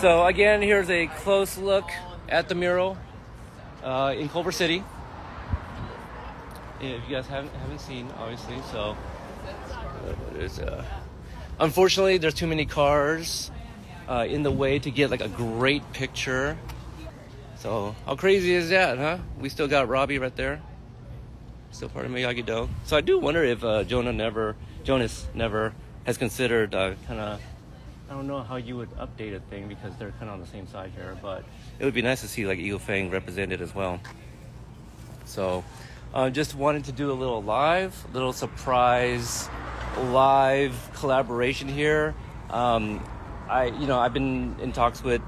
So 0.00 0.26
again, 0.26 0.60
here's 0.60 0.90
a 0.90 1.06
close 1.06 1.56
look 1.56 1.88
at 2.28 2.48
the 2.48 2.54
mural 2.54 2.96
uh, 3.82 4.14
in 4.16 4.28
Culver 4.28 4.52
City. 4.52 4.82
If 6.80 7.08
you 7.08 7.16
guys 7.16 7.26
haven't 7.26 7.52
haven't 7.54 7.80
seen, 7.80 8.10
obviously, 8.18 8.60
so 8.70 8.96
uh, 9.46 10.14
there's 10.32 10.58
uh, 10.58 10.84
unfortunately 11.60 12.18
there's 12.18 12.34
too 12.34 12.46
many 12.46 12.66
cars 12.66 13.50
uh, 14.08 14.26
in 14.28 14.42
the 14.42 14.50
way 14.50 14.78
to 14.78 14.90
get 14.90 15.10
like 15.10 15.20
a 15.22 15.28
great 15.28 15.92
picture. 15.92 16.58
So 17.56 17.94
how 18.04 18.16
crazy 18.16 18.52
is 18.52 18.68
that, 18.70 18.98
huh? 18.98 19.18
We 19.38 19.48
still 19.48 19.68
got 19.68 19.88
Robbie 19.88 20.18
right 20.18 20.34
there, 20.36 20.60
still 21.70 21.88
part 21.88 22.04
of 22.04 22.12
Miyagi 22.12 22.44
Do. 22.44 22.68
So 22.84 22.96
I 22.96 23.00
do 23.00 23.18
wonder 23.18 23.42
if 23.42 23.64
uh, 23.64 23.84
Jonah 23.84 24.12
never, 24.12 24.56
Jonas 24.82 25.26
never 25.32 25.72
has 26.04 26.18
considered 26.18 26.72
kind 26.72 27.20
of. 27.20 27.40
I 28.10 28.12
don't 28.12 28.26
know 28.26 28.42
how 28.42 28.56
you 28.56 28.76
would 28.76 28.90
update 28.96 29.34
a 29.34 29.40
thing 29.40 29.66
because 29.66 29.96
they're 29.96 30.10
kind 30.12 30.24
of 30.24 30.34
on 30.34 30.40
the 30.40 30.46
same 30.46 30.66
side 30.68 30.92
here, 30.94 31.16
but 31.22 31.42
it 31.78 31.84
would 31.84 31.94
be 31.94 32.02
nice 32.02 32.20
to 32.20 32.28
see 32.28 32.46
like 32.46 32.58
Eagle 32.58 32.78
Fang 32.78 33.10
represented 33.10 33.60
as 33.60 33.74
well. 33.74 34.00
So, 35.24 35.64
uh, 36.12 36.30
just 36.30 36.54
wanted 36.54 36.84
to 36.84 36.92
do 36.92 37.10
a 37.10 37.14
little 37.14 37.42
live, 37.42 37.96
little 38.12 38.32
surprise, 38.32 39.48
live 39.98 40.74
collaboration 40.94 41.68
here. 41.68 42.14
Um, 42.50 43.04
I, 43.48 43.66
you 43.66 43.86
know, 43.86 43.98
I've 43.98 44.14
been 44.14 44.56
in 44.60 44.72
talks 44.72 45.02
with 45.02 45.22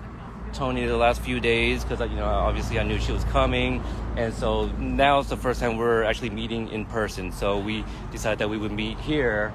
Tony 0.52 0.86
the 0.86 0.96
last 0.96 1.20
few 1.20 1.40
days 1.40 1.82
because, 1.82 2.00
you 2.08 2.16
know, 2.16 2.24
obviously 2.24 2.78
I 2.78 2.84
knew 2.84 2.98
she 2.98 3.12
was 3.12 3.24
coming, 3.24 3.82
and 4.16 4.32
so 4.32 4.66
now 4.66 5.18
it's 5.18 5.28
the 5.28 5.36
first 5.36 5.60
time 5.60 5.76
we're 5.76 6.04
actually 6.04 6.30
meeting 6.30 6.68
in 6.68 6.84
person. 6.86 7.32
So 7.32 7.58
we 7.58 7.84
decided 8.12 8.38
that 8.38 8.48
we 8.48 8.56
would 8.56 8.72
meet 8.72 8.98
here, 9.00 9.52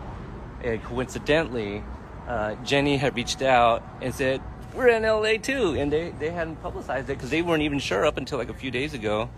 and 0.64 0.84
coincidentally, 0.84 1.84
uh, 2.28 2.56
Jenny 2.64 2.98
had 2.98 3.16
reached 3.16 3.42
out 3.42 3.84
and 4.02 4.14
said 4.14 4.42
we're 4.74 4.88
in 4.90 5.04
LA 5.04 5.38
too, 5.38 5.76
and 5.76 5.92
they 5.92 6.10
they 6.20 6.30
hadn't 6.30 6.58
publicized 6.58 7.10
it 7.10 7.18
because 7.18 7.30
they 7.30 7.42
weren't 7.42 7.64
even 7.64 7.80
sure 7.80 8.06
up 8.06 8.18
until 8.18 8.38
like 8.38 8.50
a 8.50 8.54
few 8.54 8.72
days 8.72 8.94
ago. 8.94 9.30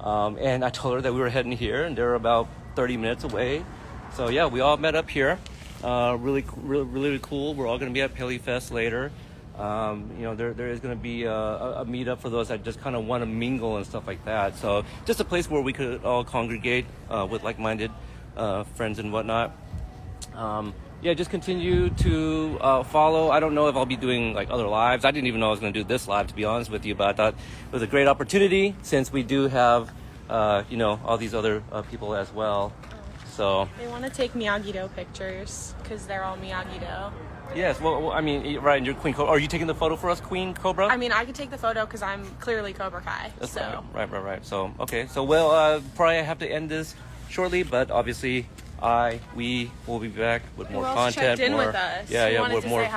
Um, 0.00 0.38
and 0.38 0.64
I 0.64 0.70
told 0.70 0.94
her 0.94 1.00
that 1.02 1.12
we 1.12 1.20
were 1.20 1.28
heading 1.28 1.52
here, 1.52 1.84
and 1.84 1.96
they're 1.96 2.14
about 2.14 2.48
30 2.74 2.96
minutes 2.96 3.24
away. 3.24 3.64
So 4.14 4.28
yeah, 4.28 4.46
we 4.46 4.60
all 4.60 4.76
met 4.76 4.94
up 4.94 5.10
here. 5.10 5.38
Uh, 5.82 6.16
really, 6.18 6.44
really, 6.56 6.84
really 6.84 7.18
cool. 7.20 7.54
We're 7.54 7.66
all 7.66 7.78
going 7.78 7.90
to 7.90 7.94
be 7.94 8.02
at 8.02 8.14
Paley 8.14 8.38
Fest 8.38 8.70
later. 8.72 9.12
Um, 9.58 10.10
you 10.16 10.22
know, 10.22 10.34
there, 10.34 10.54
there 10.54 10.68
is 10.68 10.80
going 10.80 10.96
to 10.96 11.02
be 11.02 11.24
a, 11.24 11.32
a 11.32 11.82
a 11.82 11.84
meetup 11.84 12.18
for 12.18 12.30
those 12.30 12.48
that 12.48 12.64
just 12.64 12.80
kind 12.80 12.96
of 12.96 13.06
want 13.06 13.22
to 13.22 13.26
mingle 13.26 13.76
and 13.76 13.84
stuff 13.84 14.06
like 14.06 14.24
that. 14.24 14.56
So 14.56 14.84
just 15.04 15.20
a 15.20 15.24
place 15.24 15.50
where 15.50 15.60
we 15.60 15.72
could 15.72 16.04
all 16.04 16.24
congregate 16.24 16.86
uh, 17.10 17.26
with 17.30 17.42
like-minded 17.42 17.90
uh, 18.36 18.64
friends 18.64 18.98
and 18.98 19.12
whatnot. 19.12 19.54
Um, 20.34 20.72
yeah, 21.02 21.14
just 21.14 21.30
continue 21.30 21.88
to 21.90 22.58
uh, 22.60 22.82
follow. 22.82 23.30
I 23.30 23.40
don't 23.40 23.54
know 23.54 23.68
if 23.68 23.76
I'll 23.76 23.86
be 23.86 23.96
doing 23.96 24.34
like 24.34 24.50
other 24.50 24.66
lives. 24.66 25.04
I 25.04 25.10
didn't 25.10 25.28
even 25.28 25.40
know 25.40 25.48
I 25.48 25.50
was 25.50 25.60
going 25.60 25.72
to 25.72 25.78
do 25.80 25.84
this 25.84 26.06
live, 26.06 26.26
to 26.28 26.34
be 26.34 26.44
honest 26.44 26.70
with 26.70 26.84
you. 26.84 26.94
But 26.94 27.08
I 27.08 27.12
thought 27.14 27.34
it 27.34 27.72
was 27.72 27.82
a 27.82 27.86
great 27.86 28.06
opportunity 28.06 28.74
since 28.82 29.10
we 29.12 29.22
do 29.22 29.48
have, 29.48 29.90
uh, 30.28 30.64
you 30.68 30.76
know, 30.76 31.00
all 31.04 31.16
these 31.16 31.34
other 31.34 31.62
uh, 31.72 31.82
people 31.82 32.14
as 32.14 32.30
well. 32.32 32.72
So 33.32 33.68
They 33.78 33.86
want 33.86 34.04
to 34.04 34.10
take 34.10 34.34
Miyagi 34.34 34.72
Do 34.72 34.88
pictures 34.94 35.74
because 35.82 36.06
they're 36.06 36.24
all 36.24 36.36
Miyagi 36.36 36.80
Do. 36.80 37.56
yes, 37.56 37.80
well, 37.80 38.02
well, 38.02 38.12
I 38.12 38.20
mean, 38.20 38.58
right, 38.58 38.84
you're 38.84 38.94
Queen 38.94 39.14
Cobra. 39.14 39.32
Are 39.32 39.38
you 39.38 39.46
taking 39.46 39.66
the 39.66 39.74
photo 39.74 39.96
for 39.96 40.10
us, 40.10 40.20
Queen 40.20 40.52
Cobra? 40.52 40.88
I 40.88 40.98
mean, 40.98 41.12
I 41.12 41.24
could 41.24 41.34
take 41.34 41.48
the 41.50 41.56
photo 41.56 41.86
because 41.86 42.02
I'm 42.02 42.26
clearly 42.40 42.74
Cobra 42.74 43.00
Kai. 43.00 43.32
That's 43.38 43.52
so 43.52 43.82
right, 43.94 44.10
right, 44.10 44.10
right, 44.12 44.24
right. 44.24 44.44
So 44.44 44.72
okay, 44.80 45.06
so 45.06 45.24
well, 45.24 45.50
uh, 45.52 45.80
probably 45.94 46.22
have 46.22 46.40
to 46.40 46.50
end 46.50 46.68
this 46.68 46.94
shortly, 47.30 47.62
but 47.62 47.90
obviously 47.90 48.46
I, 48.82 49.20
we 49.34 49.70
will 49.86 49.98
be 49.98 50.08
back 50.08 50.42
with 50.56 50.68
Who 50.68 50.74
more 50.74 50.86
else 50.86 50.94
content. 51.14 51.38
checked 51.38 51.40
in 51.40 51.52
more, 51.52 51.66
with 51.66 51.74
us? 51.74 52.10
Yeah, 52.10 52.28
yeah, 52.28 52.40
with 52.52 52.66
more, 52.66 52.88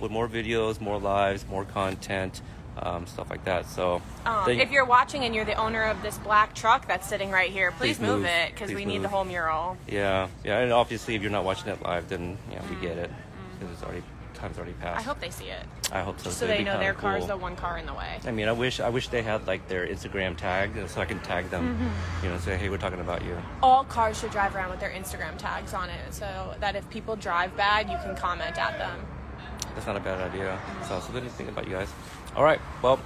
with 0.00 0.10
more 0.10 0.28
videos, 0.28 0.80
more 0.80 0.98
lives, 0.98 1.46
more 1.48 1.64
content, 1.64 2.42
um, 2.78 3.06
stuff 3.06 3.30
like 3.30 3.44
that. 3.44 3.66
So, 3.66 4.02
Um, 4.26 4.44
thank- 4.44 4.60
if 4.60 4.70
you're 4.70 4.84
watching 4.84 5.24
and 5.24 5.34
you're 5.34 5.44
the 5.44 5.54
owner 5.54 5.82
of 5.84 6.02
this 6.02 6.18
black 6.18 6.54
truck 6.54 6.86
that's 6.86 7.08
sitting 7.08 7.30
right 7.30 7.50
here, 7.50 7.70
please, 7.72 7.98
Please 7.98 8.00
move, 8.06 8.18
move. 8.20 8.26
it 8.26 8.52
because 8.52 8.72
we 8.72 8.84
need 8.84 9.02
the 9.02 9.08
whole 9.08 9.24
mural. 9.24 9.76
yeah, 9.88 10.28
yeah, 10.44 10.58
and 10.58 10.72
obviously, 10.72 11.14
if 11.14 11.22
you're 11.22 11.30
not 11.30 11.44
watching 11.44 11.68
it 11.68 11.82
live, 11.82 12.08
then 12.08 12.36
yeah, 12.52 12.60
we 12.68 12.76
get 12.76 12.98
it 12.98 13.10
because 13.58 13.74
it's 13.74 13.82
already 13.82 14.02
time's 14.40 14.56
already 14.58 14.72
passed. 14.74 14.98
I 14.98 15.02
hope 15.02 15.20
they 15.20 15.30
see 15.30 15.46
it, 15.46 15.64
I 15.92 16.00
hope 16.02 16.18
so. 16.18 16.24
just 16.24 16.38
so 16.38 16.44
It'd 16.46 16.58
they 16.58 16.64
know 16.64 16.78
their 16.78 16.94
car's 16.94 17.20
cool. 17.20 17.28
the 17.28 17.36
one 17.36 17.56
car 17.56 17.78
in 17.78 17.86
the 17.86 17.94
way. 17.94 18.18
I 18.26 18.30
mean, 18.30 18.48
I 18.48 18.52
wish 18.52 18.80
I 18.80 18.88
wish 18.88 19.08
they 19.08 19.22
had 19.22 19.46
like 19.46 19.68
their 19.68 19.86
Instagram 19.86 20.36
tag, 20.36 20.70
so 20.88 21.00
I 21.00 21.04
can 21.04 21.20
tag 21.20 21.50
them. 21.50 21.74
Mm-hmm. 21.76 22.24
You 22.24 22.32
know, 22.32 22.38
say, 22.38 22.56
hey, 22.56 22.68
we're 22.68 22.78
talking 22.78 23.00
about 23.00 23.24
you. 23.24 23.36
All 23.62 23.84
cars 23.84 24.18
should 24.20 24.30
drive 24.30 24.54
around 24.56 24.70
with 24.70 24.80
their 24.80 24.90
Instagram 24.90 25.36
tags 25.38 25.74
on 25.74 25.88
it, 25.90 26.12
so 26.12 26.54
that 26.60 26.74
if 26.76 26.88
people 26.90 27.16
drive 27.16 27.56
bad, 27.56 27.90
you 27.90 27.96
can 27.98 28.16
comment 28.16 28.58
at 28.58 28.78
them. 28.78 29.06
That's 29.74 29.86
not 29.86 29.96
a 29.96 30.00
bad 30.00 30.20
idea. 30.32 30.58
So, 30.88 30.98
so 31.00 31.12
let 31.12 31.22
me 31.22 31.28
think 31.28 31.48
about 31.48 31.66
you 31.66 31.72
guys. 31.72 31.88
All 32.34 32.42
right, 32.44 32.60
well, 32.82 32.98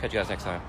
catch 0.00 0.12
you 0.12 0.18
guys 0.18 0.28
next 0.28 0.44
time. 0.44 0.60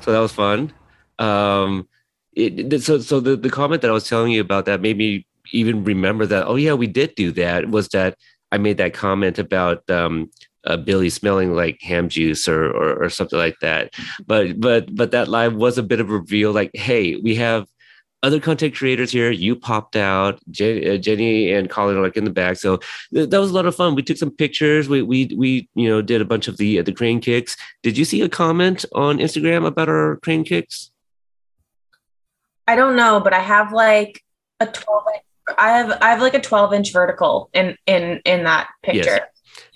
So 0.00 0.12
that 0.12 0.20
was 0.20 0.32
fun. 0.32 0.72
Um, 1.18 1.88
it, 2.34 2.72
it- 2.72 2.82
so 2.82 2.98
so 2.98 3.20
the, 3.20 3.36
the 3.36 3.50
comment 3.50 3.82
that 3.82 3.90
I 3.90 3.94
was 3.94 4.08
telling 4.08 4.32
you 4.32 4.40
about 4.40 4.66
that 4.66 4.80
made 4.80 4.96
me 4.98 5.26
even 5.52 5.84
remember 5.84 6.26
that. 6.26 6.46
Oh 6.46 6.56
yeah, 6.56 6.74
we 6.74 6.86
did 6.86 7.14
do 7.14 7.30
that. 7.32 7.70
Was 7.70 7.88
that 7.88 8.16
I 8.54 8.58
made 8.58 8.76
that 8.76 8.94
comment 8.94 9.40
about 9.40 9.88
um, 9.90 10.30
uh, 10.64 10.76
Billy 10.76 11.10
smelling 11.10 11.56
like 11.56 11.82
ham 11.82 12.08
juice 12.08 12.46
or, 12.46 12.70
or 12.70 13.02
or 13.02 13.10
something 13.10 13.38
like 13.38 13.58
that. 13.60 13.92
But 14.28 14.60
but 14.60 14.94
but 14.94 15.10
that 15.10 15.26
live 15.26 15.54
was 15.54 15.76
a 15.76 15.82
bit 15.82 15.98
of 15.98 16.08
a 16.08 16.12
reveal. 16.12 16.52
Like, 16.52 16.70
hey, 16.72 17.16
we 17.16 17.34
have 17.34 17.66
other 18.22 18.38
content 18.38 18.76
creators 18.76 19.10
here. 19.10 19.32
You 19.32 19.56
popped 19.56 19.96
out. 19.96 20.38
Jen, 20.52 20.88
uh, 20.88 20.96
Jenny 20.98 21.52
and 21.52 21.68
Colin 21.68 21.96
are 21.96 22.02
like 22.02 22.16
in 22.16 22.22
the 22.22 22.30
back. 22.30 22.56
So 22.56 22.78
th- 23.12 23.28
that 23.28 23.40
was 23.40 23.50
a 23.50 23.54
lot 23.54 23.66
of 23.66 23.74
fun. 23.74 23.96
We 23.96 24.04
took 24.04 24.18
some 24.18 24.30
pictures. 24.30 24.88
We 24.88 25.02
we 25.02 25.34
we 25.36 25.68
you 25.74 25.88
know 25.88 26.00
did 26.00 26.20
a 26.20 26.24
bunch 26.24 26.46
of 26.46 26.56
the 26.56 26.80
the 26.82 26.92
crane 26.92 27.20
kicks. 27.20 27.56
Did 27.82 27.98
you 27.98 28.04
see 28.04 28.22
a 28.22 28.28
comment 28.28 28.84
on 28.94 29.18
Instagram 29.18 29.66
about 29.66 29.88
our 29.88 30.18
crane 30.22 30.44
kicks? 30.44 30.92
I 32.68 32.76
don't 32.76 32.94
know, 32.94 33.18
but 33.18 33.32
I 33.32 33.40
have 33.40 33.72
like 33.72 34.22
a 34.60 34.66
12 34.66 35.04
inch, 35.16 35.24
I 35.58 35.70
have 35.76 35.98
I 36.00 36.10
have 36.10 36.20
like 36.20 36.34
a 36.34 36.40
12 36.40 36.72
inch 36.74 36.92
vertical 36.92 37.50
in 37.52 37.76
in 37.86 38.20
in 38.24 38.44
that 38.44 38.68
picture. 38.82 39.00
Yes. 39.04 39.20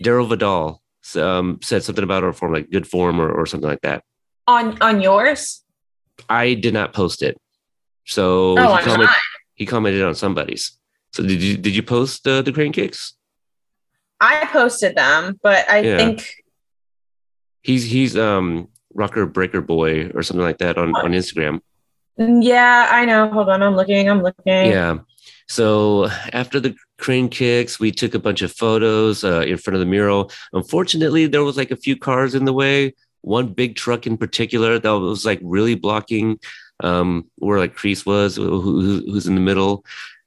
Darryl 0.03 0.29
Vidal 0.29 0.83
um, 1.17 1.59
said 1.63 1.83
something 1.83 2.05
about 2.05 2.25
our 2.25 2.33
form, 2.33 2.53
like 2.53 2.71
good 2.71 2.87
form 2.87 3.21
or, 3.21 3.31
or 3.31 3.47
something 3.47 3.69
like 3.69 3.81
that. 3.83 4.03
On 4.47 4.81
on 4.83 5.01
yours? 5.01 5.63
I 6.29 6.55
did 6.55 6.75
not 6.75 6.93
post 6.93 7.23
it, 7.23 7.37
so 8.05 8.57
Oh, 8.59 8.77
he, 8.77 8.83
comment- 8.83 9.11
he 9.55 9.67
commented 9.67 10.03
on 10.03 10.15
somebody's. 10.15 10.77
So 11.13 11.23
did 11.23 11.43
you 11.43 11.57
did 11.57 11.75
you 11.77 11.83
post 11.83 12.27
uh, 12.27 12.43
the 12.43 12.53
crane 12.53 12.73
kicks? 12.73 13.15
I 14.21 14.47
posted 14.47 14.97
them, 14.97 15.39
but 15.43 15.69
I 15.71 15.81
Yeah. 15.81 15.97
think 15.99 16.27
He's 17.63 17.85
he's 17.85 18.17
um 18.17 18.69
rocker 18.95 19.27
breaker 19.27 19.61
boy 19.61 20.09
or 20.15 20.23
something 20.23 20.43
like 20.45 20.59
that 20.59 20.79
on 20.79 20.95
on 20.97 21.13
Instagram. 21.13 21.61
yeah, 22.17 22.89
I 22.91 23.05
know. 23.05 23.29
Hold 23.31 23.49
on, 23.51 23.63
I'm 23.63 23.77
looking. 23.77 24.09
I'm 24.09 24.23
looking. 24.23 24.43
Yeah. 24.47 24.99
So 25.49 26.09
after 26.33 26.61
the 26.61 26.75
crane 26.99 27.29
kicks, 27.29 27.81
we 27.81 27.91
took 27.91 28.15
a 28.15 28.19
bunch 28.19 28.43
of 28.43 28.53
photos 28.53 29.25
uh, 29.25 29.41
in 29.41 29.57
front 29.57 29.75
of 29.75 29.81
the 29.81 29.87
mural. 29.87 30.31
Unfortunately, 30.53 31.27
there 31.27 31.43
was 31.45 31.57
like 31.57 31.71
a 31.71 31.77
few 31.77 31.97
cars 31.97 32.35
in 32.35 32.45
the 32.45 32.53
way. 32.53 32.95
One 33.23 33.49
big 33.49 33.75
truck 33.77 34.07
in 34.07 34.17
particular 34.17 34.79
that 34.79 34.91
was 34.91 35.25
like 35.25 35.41
really 35.43 35.75
blocking 35.75 36.39
um, 36.81 37.27
where 37.39 37.59
like 37.59 37.75
Kreese 37.77 38.07
was, 38.07 38.37
who, 38.37 38.61
who- 38.61 39.03
who's 39.11 39.27
in 39.27 39.35
the 39.35 39.41
middle. 39.41 39.85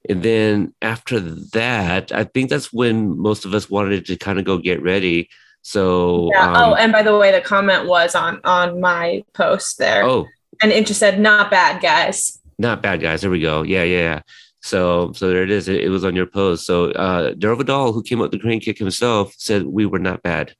And 0.08 0.22
then 0.22 0.74
after 0.82 1.20
that, 1.20 2.10
I 2.10 2.24
think 2.24 2.50
that's 2.50 2.72
when 2.72 3.16
most 3.16 3.44
of 3.44 3.54
us 3.54 3.70
wanted 3.70 4.04
to 4.06 4.16
kind 4.16 4.38
of 4.40 4.44
go 4.44 4.58
get 4.58 4.82
ready. 4.82 5.28
So, 5.62 6.30
Yeah. 6.32 6.50
um, 6.50 6.56
oh, 6.56 6.74
and 6.74 6.90
by 6.92 7.04
the 7.04 7.16
way, 7.16 7.30
the 7.30 7.40
comment 7.40 7.86
was 7.86 8.16
on 8.16 8.40
on 8.42 8.80
my 8.80 9.22
post 9.32 9.78
there, 9.78 10.02
oh, 10.04 10.26
and 10.60 10.72
it 10.72 10.86
just 10.86 10.98
said, 10.98 11.20
"Not 11.20 11.52
bad, 11.52 11.80
guys." 11.80 12.40
not 12.58 12.82
bad 12.82 13.00
guys. 13.00 13.20
There 13.22 13.30
we 13.30 13.40
go. 13.40 13.62
Yeah, 13.62 13.82
yeah, 13.84 13.98
yeah. 13.98 14.20
So, 14.62 15.12
so 15.12 15.28
there 15.28 15.42
it 15.42 15.50
is. 15.50 15.68
It, 15.68 15.82
it 15.82 15.88
was 15.88 16.04
on 16.04 16.14
your 16.14 16.26
post. 16.26 16.66
So, 16.66 16.92
uh, 16.92 17.32
Darryl 17.34 17.58
Vidal, 17.58 17.92
who 17.92 18.02
came 18.02 18.22
up 18.22 18.30
the 18.30 18.38
crane 18.38 18.60
kick 18.60 18.78
himself, 18.78 19.34
said 19.36 19.64
we 19.64 19.86
were 19.86 19.98
not 19.98 20.22
bad. 20.22 20.54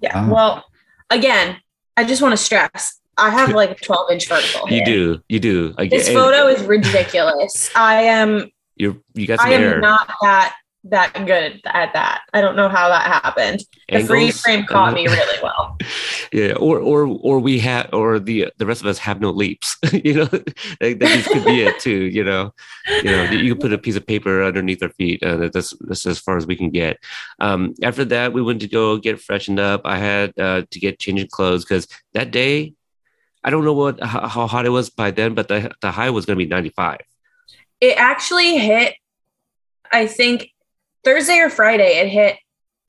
Yeah. 0.00 0.12
Ah. 0.14 0.28
Well, 0.30 0.64
again, 1.08 1.56
I 1.96 2.04
just 2.04 2.22
want 2.22 2.32
to 2.32 2.36
stress, 2.36 3.00
I 3.16 3.30
have 3.30 3.50
like 3.54 3.70
a 3.70 3.74
12 3.74 4.10
inch 4.12 4.28
vertical. 4.28 4.70
You 4.70 4.84
do, 4.84 5.22
you 5.28 5.40
do. 5.40 5.74
I 5.78 5.88
This 5.88 6.08
and 6.08 6.16
photo 6.16 6.46
is 6.48 6.62
ridiculous. 6.64 7.70
I 7.74 8.02
am 8.02 8.50
You're 8.76 8.96
you 9.14 9.26
got 9.26 9.40
some 9.40 9.48
I 9.48 9.52
am 9.52 9.80
not 9.80 10.10
that 10.22 10.54
that 10.84 11.12
good 11.26 11.60
at 11.66 11.92
that. 11.92 12.22
I 12.32 12.40
don't 12.40 12.56
know 12.56 12.68
how 12.68 12.88
that 12.88 13.22
happened. 13.22 13.60
The 13.88 13.96
Angles, 13.96 14.08
freeze 14.08 14.40
frame 14.40 14.64
caught 14.64 14.94
me 14.94 15.06
really 15.06 15.38
well. 15.42 15.76
yeah, 16.32 16.52
or 16.54 16.78
or 16.78 17.06
or 17.20 17.38
we 17.38 17.58
have, 17.58 17.90
or 17.92 18.18
the 18.18 18.50
the 18.56 18.64
rest 18.64 18.80
of 18.80 18.86
us 18.86 18.98
have 18.98 19.20
no 19.20 19.30
leaps. 19.30 19.76
you 19.92 20.14
know, 20.14 20.22
like, 20.80 20.98
that 20.98 21.26
could 21.30 21.44
be 21.44 21.62
it 21.62 21.78
too. 21.80 22.04
You 22.06 22.24
know, 22.24 22.54
you 22.88 23.04
know, 23.04 23.24
you 23.24 23.54
can 23.54 23.60
put 23.60 23.72
a 23.72 23.78
piece 23.78 23.96
of 23.96 24.06
paper 24.06 24.42
underneath 24.42 24.82
our 24.82 24.88
feet. 24.90 25.22
Uh, 25.22 25.48
that's 25.52 25.74
that's 25.80 26.06
as 26.06 26.18
far 26.18 26.38
as 26.38 26.46
we 26.46 26.56
can 26.56 26.70
get. 26.70 26.98
Um, 27.40 27.74
after 27.82 28.04
that, 28.06 28.32
we 28.32 28.42
went 28.42 28.62
to 28.62 28.68
go 28.68 28.96
get 28.96 29.20
freshened 29.20 29.60
up. 29.60 29.82
I 29.84 29.98
had 29.98 30.38
uh, 30.38 30.62
to 30.70 30.80
get 30.80 30.98
changing 30.98 31.28
clothes 31.28 31.64
because 31.64 31.86
that 32.14 32.30
day, 32.30 32.74
I 33.44 33.50
don't 33.50 33.64
know 33.64 33.74
what 33.74 34.02
how, 34.02 34.26
how 34.28 34.46
hot 34.46 34.64
it 34.64 34.70
was 34.70 34.88
by 34.88 35.10
then, 35.10 35.34
but 35.34 35.48
the 35.48 35.72
the 35.82 35.90
high 35.90 36.10
was 36.10 36.24
going 36.24 36.38
to 36.38 36.44
be 36.44 36.48
ninety 36.48 36.70
five. 36.70 37.00
It 37.82 37.96
actually 37.98 38.58
hit, 38.58 38.94
I 39.90 40.06
think 40.06 40.50
Thursday 41.04 41.38
or 41.38 41.50
Friday, 41.50 41.98
it 41.98 42.08
hit 42.08 42.36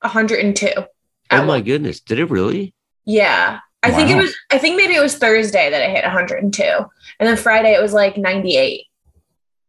102. 0.00 0.68
Oh 0.76 0.84
my 1.30 1.44
one- 1.46 1.62
goodness, 1.62 2.00
did 2.00 2.18
it 2.18 2.30
really? 2.30 2.74
Yeah. 3.04 3.60
I 3.84 3.90
think 3.90 4.10
it 4.10 4.16
was 4.16 4.32
I 4.52 4.58
think 4.58 4.76
maybe 4.76 4.94
it 4.94 5.02
was 5.02 5.16
Thursday 5.18 5.68
that 5.68 5.82
it 5.82 5.90
hit 5.90 6.04
102. 6.04 6.62
And 6.62 7.28
then 7.28 7.36
Friday 7.36 7.74
it 7.74 7.82
was 7.82 7.92
like 7.92 8.16
98. 8.16 8.84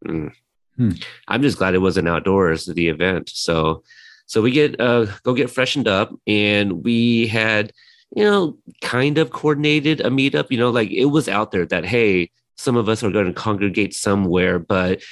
Mm. 0.06 0.32
Hmm. 0.76 0.90
I'm 1.28 1.42
just 1.42 1.58
glad 1.58 1.74
it 1.74 1.78
wasn't 1.78 2.08
outdoors 2.08 2.66
the 2.66 2.88
event. 2.88 3.28
So, 3.30 3.82
so 4.26 4.40
we 4.42 4.50
get 4.50 4.80
uh 4.80 5.06
go 5.22 5.34
get 5.34 5.50
freshened 5.50 5.86
up, 5.88 6.12
and 6.26 6.84
we 6.84 7.26
had 7.28 7.72
you 8.14 8.24
know 8.24 8.58
kind 8.82 9.18
of 9.18 9.30
coordinated 9.30 10.00
a 10.00 10.10
meetup. 10.10 10.50
You 10.50 10.58
know, 10.58 10.70
like 10.70 10.90
it 10.90 11.06
was 11.06 11.28
out 11.28 11.52
there 11.52 11.66
that 11.66 11.84
hey, 11.84 12.30
some 12.56 12.76
of 12.76 12.88
us 12.88 13.02
are 13.04 13.10
going 13.12 13.26
to 13.26 13.32
congregate 13.32 13.94
somewhere, 13.94 14.58
but 14.58 15.02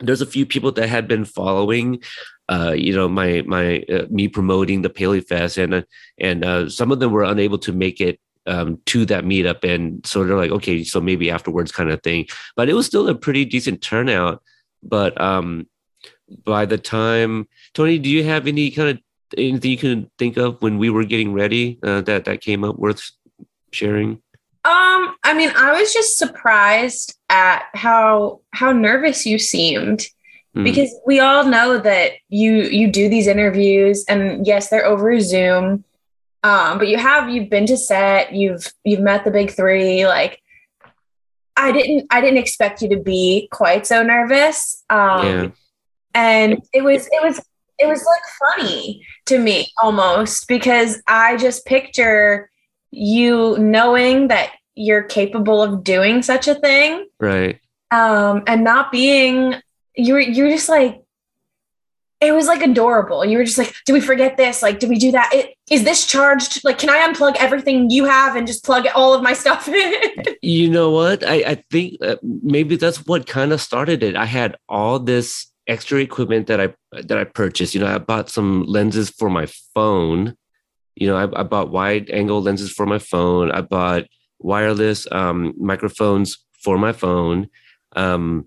there's 0.00 0.22
a 0.22 0.26
few 0.26 0.46
people 0.46 0.72
that 0.72 0.88
had 0.88 1.06
been 1.06 1.24
following 1.24 2.02
uh 2.48 2.72
you 2.76 2.94
know 2.94 3.08
my 3.08 3.42
my 3.46 3.84
uh, 3.92 4.06
me 4.10 4.28
promoting 4.28 4.82
the 4.82 4.90
paley 4.90 5.20
fest. 5.20 5.58
And 5.58 5.74
uh, 5.74 5.82
and 6.18 6.44
uh 6.44 6.68
some 6.68 6.92
of 6.92 7.00
them 7.00 7.12
were 7.12 7.24
unable 7.24 7.58
to 7.58 7.72
make 7.72 8.00
it 8.00 8.18
um 8.46 8.80
to 8.86 9.04
that 9.06 9.24
meetup 9.24 9.62
and 9.62 10.04
so 10.04 10.24
they're 10.24 10.36
like 10.36 10.50
okay 10.50 10.82
so 10.82 11.00
maybe 11.00 11.30
afterwards 11.30 11.72
kind 11.72 11.90
of 11.90 12.02
thing. 12.02 12.26
But 12.56 12.68
it 12.68 12.74
was 12.74 12.86
still 12.86 13.08
a 13.08 13.14
pretty 13.14 13.44
decent 13.44 13.82
turnout. 13.82 14.42
But 14.82 15.20
um 15.20 15.68
by 16.44 16.64
the 16.64 16.78
time 16.78 17.46
tony 17.74 17.98
do 17.98 18.08
you 18.08 18.24
have 18.24 18.46
any 18.46 18.70
kind 18.70 18.88
of 18.88 18.98
anything 19.36 19.70
you 19.70 19.76
can 19.76 20.10
think 20.18 20.36
of 20.36 20.60
when 20.62 20.78
we 20.78 20.90
were 20.90 21.04
getting 21.04 21.32
ready 21.32 21.78
uh, 21.82 22.00
that 22.02 22.24
that 22.24 22.40
came 22.40 22.64
up 22.64 22.76
worth 22.78 23.10
sharing? 23.72 24.22
Um, 24.64 25.16
I 25.24 25.34
mean, 25.34 25.50
I 25.56 25.72
was 25.72 25.92
just 25.92 26.18
surprised 26.18 27.18
at 27.28 27.64
how 27.74 28.40
how 28.52 28.72
nervous 28.72 29.26
you 29.26 29.38
seemed 29.38 30.06
Hmm. 30.54 30.64
because 30.64 30.94
we 31.06 31.18
all 31.18 31.44
know 31.44 31.78
that 31.78 32.12
you 32.28 32.62
you 32.64 32.90
do 32.90 33.08
these 33.08 33.26
interviews 33.26 34.04
and 34.08 34.46
yes, 34.46 34.68
they're 34.68 34.86
over 34.86 35.18
Zoom. 35.20 35.84
Um, 36.44 36.78
but 36.78 36.88
you 36.88 36.98
have 36.98 37.30
you've 37.30 37.48
been 37.48 37.66
to 37.66 37.76
set, 37.76 38.32
you've 38.32 38.72
you've 38.84 39.00
met 39.00 39.24
the 39.24 39.30
big 39.30 39.50
3 39.50 40.06
like 40.06 40.40
I 41.56 41.72
didn't 41.72 42.06
I 42.10 42.20
didn't 42.20 42.38
expect 42.38 42.82
you 42.82 42.88
to 42.90 42.98
be 42.98 43.48
quite 43.52 43.86
so 43.86 44.02
nervous. 44.02 44.84
Um 44.90 45.26
yeah 45.26 45.48
and 46.14 46.62
it 46.72 46.82
was 46.82 47.06
it 47.06 47.22
was 47.22 47.40
it 47.78 47.86
was 47.86 48.04
like 48.04 48.58
funny 48.58 49.04
to 49.26 49.38
me 49.38 49.70
almost 49.82 50.46
because 50.48 51.02
i 51.06 51.36
just 51.36 51.64
picture 51.66 52.50
you 52.90 53.56
knowing 53.58 54.28
that 54.28 54.50
you're 54.74 55.02
capable 55.02 55.62
of 55.62 55.84
doing 55.84 56.22
such 56.22 56.48
a 56.48 56.54
thing 56.54 57.06
right 57.18 57.60
um 57.90 58.42
and 58.46 58.64
not 58.64 58.92
being 58.92 59.54
you 59.96 60.14
were 60.14 60.20
you're 60.20 60.50
just 60.50 60.68
like 60.68 61.02
it 62.20 62.32
was 62.32 62.46
like 62.46 62.62
adorable 62.62 63.24
you 63.24 63.36
were 63.36 63.44
just 63.44 63.58
like 63.58 63.74
do 63.84 63.92
we 63.92 64.00
forget 64.00 64.36
this 64.36 64.62
like 64.62 64.78
do 64.78 64.88
we 64.88 64.96
do 64.96 65.10
that 65.10 65.28
it, 65.32 65.54
is 65.70 65.84
this 65.84 66.06
charged 66.06 66.62
like 66.64 66.78
can 66.78 66.88
i 66.88 67.06
unplug 67.06 67.34
everything 67.36 67.90
you 67.90 68.04
have 68.04 68.36
and 68.36 68.46
just 68.46 68.64
plug 68.64 68.86
all 68.94 69.12
of 69.12 69.22
my 69.22 69.32
stuff 69.32 69.68
in 69.68 70.24
You 70.42 70.68
know 70.68 70.90
what? 70.90 71.24
I, 71.24 71.34
I 71.46 71.64
think 71.70 71.98
uh, 72.02 72.16
maybe 72.22 72.74
that's 72.74 73.06
what 73.06 73.28
kind 73.28 73.52
of 73.52 73.60
started 73.60 74.02
it. 74.02 74.16
I 74.16 74.24
had 74.24 74.56
all 74.68 74.98
this 74.98 75.46
extra 75.68 76.00
equipment 76.00 76.48
that 76.48 76.60
I 76.60 76.74
that 76.90 77.16
I 77.16 77.22
purchased. 77.22 77.74
You 77.74 77.80
know, 77.80 77.86
I 77.86 77.98
bought 77.98 78.28
some 78.28 78.64
lenses 78.64 79.08
for 79.08 79.30
my 79.30 79.46
phone. 79.72 80.34
You 80.96 81.06
know, 81.06 81.16
I, 81.16 81.40
I 81.40 81.44
bought 81.44 81.70
wide 81.70 82.10
angle 82.10 82.42
lenses 82.42 82.72
for 82.72 82.86
my 82.86 82.98
phone. 82.98 83.52
I 83.52 83.60
bought 83.60 84.04
wireless 84.40 85.06
um, 85.12 85.54
microphones 85.56 86.38
for 86.60 86.76
my 86.76 86.92
phone. 86.92 87.48
Um, 87.94 88.46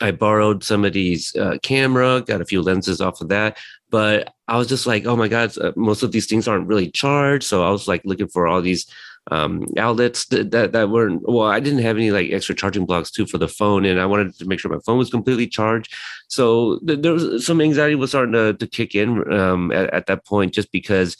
I 0.00 0.12
borrowed 0.12 0.64
somebody's 0.64 1.34
uh, 1.36 1.58
camera, 1.62 2.22
got 2.22 2.40
a 2.40 2.46
few 2.46 2.62
lenses 2.62 3.00
off 3.00 3.20
of 3.20 3.28
that, 3.28 3.58
but 3.90 4.32
I 4.48 4.56
was 4.56 4.68
just 4.68 4.86
like, 4.86 5.06
oh 5.06 5.16
my 5.16 5.28
god, 5.28 5.56
uh, 5.58 5.72
most 5.76 6.02
of 6.02 6.12
these 6.12 6.26
things 6.26 6.48
aren't 6.48 6.66
really 6.66 6.90
charged. 6.90 7.44
So 7.44 7.62
I 7.62 7.70
was 7.70 7.86
like 7.86 8.02
looking 8.04 8.28
for 8.28 8.46
all 8.46 8.62
these 8.62 8.86
um, 9.30 9.66
outlets 9.76 10.26
that, 10.26 10.50
that, 10.50 10.72
that 10.72 10.90
weren't 10.90 11.22
well 11.22 11.46
i 11.46 11.60
didn't 11.60 11.82
have 11.82 11.96
any 11.96 12.10
like 12.10 12.32
extra 12.32 12.54
charging 12.54 12.86
blocks 12.86 13.10
too 13.10 13.26
for 13.26 13.38
the 13.38 13.46
phone 13.46 13.84
and 13.84 14.00
i 14.00 14.06
wanted 14.06 14.34
to 14.36 14.46
make 14.46 14.58
sure 14.58 14.70
my 14.70 14.80
phone 14.84 14.98
was 14.98 15.10
completely 15.10 15.46
charged 15.46 15.92
so 16.28 16.78
th- 16.86 17.00
there 17.00 17.12
was 17.12 17.46
some 17.46 17.60
anxiety 17.60 17.94
was 17.94 18.10
starting 18.10 18.32
to, 18.32 18.54
to 18.54 18.66
kick 18.66 18.94
in 18.94 19.32
um, 19.32 19.70
at, 19.72 19.92
at, 19.92 20.06
that 20.06 20.24
point 20.24 20.54
just 20.54 20.72
because 20.72 21.16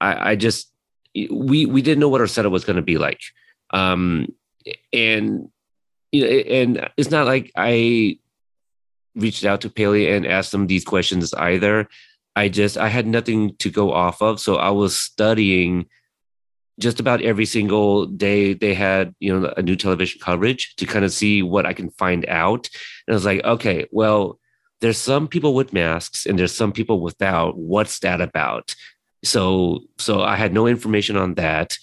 I, 0.00 0.32
I, 0.32 0.36
just 0.36 0.72
we 1.14 1.64
we 1.64 1.80
didn't 1.80 2.00
know 2.00 2.08
what 2.08 2.20
our 2.20 2.26
setup 2.26 2.52
was 2.52 2.64
going 2.64 2.76
to 2.76 2.82
be 2.82 2.98
like 2.98 3.20
um, 3.70 4.26
and 4.92 5.48
you 6.12 6.22
know 6.22 6.28
and 6.28 6.90
it's 6.96 7.10
not 7.10 7.26
like 7.26 7.50
i 7.56 8.18
reached 9.14 9.44
out 9.44 9.60
to 9.62 9.70
paley 9.70 10.10
and 10.10 10.26
asked 10.26 10.52
them 10.52 10.66
these 10.66 10.84
questions 10.84 11.32
either. 11.34 11.88
I 12.36 12.48
just 12.48 12.76
i 12.76 12.88
had 12.88 13.06
nothing 13.06 13.56
to 13.56 13.70
go 13.70 13.92
off 13.92 14.20
of. 14.22 14.40
So 14.40 14.56
i 14.56 14.70
was 14.70 14.96
studying 14.96 15.86
just 16.80 16.98
about 16.98 17.22
every 17.22 17.46
single 17.46 18.06
day 18.06 18.52
they 18.52 18.74
had 18.74 19.14
you 19.20 19.38
know 19.38 19.52
a 19.56 19.62
new 19.62 19.76
television 19.76 20.20
coverage 20.20 20.74
to 20.76 20.86
kind 20.86 21.04
of 21.04 21.12
see 21.12 21.42
what 21.42 21.66
i 21.66 21.72
can 21.72 21.90
find 21.90 22.26
out. 22.28 22.68
And 23.06 23.14
i 23.14 23.16
was 23.16 23.24
like 23.24 23.44
okay 23.44 23.86
well 23.90 24.38
there's 24.80 24.98
some 24.98 25.28
people 25.28 25.54
with 25.54 25.72
masks 25.72 26.26
and 26.26 26.38
there's 26.38 26.54
some 26.54 26.72
people 26.72 27.00
without. 27.00 27.56
What's 27.56 28.00
that 28.00 28.20
about? 28.20 28.74
So 29.22 29.80
so 29.98 30.22
i 30.22 30.36
had 30.36 30.52
no 30.52 30.66
information 30.66 31.16
on 31.16 31.34
that. 31.34 31.76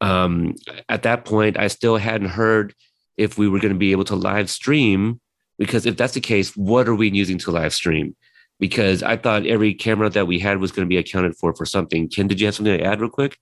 Um 0.00 0.54
at 0.88 1.02
that 1.02 1.24
point 1.24 1.58
i 1.58 1.68
still 1.68 1.96
hadn't 1.96 2.30
heard 2.30 2.74
if 3.16 3.36
we 3.36 3.48
were 3.48 3.60
going 3.60 3.74
to 3.74 3.78
be 3.78 3.92
able 3.92 4.04
to 4.04 4.16
live 4.16 4.48
stream 4.48 5.20
because 5.62 5.86
if 5.86 5.96
that's 5.96 6.14
the 6.14 6.20
case 6.20 6.56
what 6.56 6.88
are 6.88 6.94
we 6.94 7.08
using 7.10 7.38
to 7.38 7.50
live 7.52 7.72
stream 7.72 8.16
because 8.58 9.02
i 9.02 9.16
thought 9.16 9.46
every 9.46 9.72
camera 9.72 10.10
that 10.10 10.26
we 10.26 10.38
had 10.38 10.58
was 10.58 10.72
going 10.72 10.84
to 10.84 10.88
be 10.88 10.98
accounted 10.98 11.36
for 11.36 11.54
for 11.54 11.64
something 11.64 12.08
ken 12.08 12.26
did 12.26 12.40
you 12.40 12.46
have 12.46 12.54
something 12.54 12.76
to 12.76 12.84
add 12.84 13.00
real 13.00 13.10
quick 13.10 13.38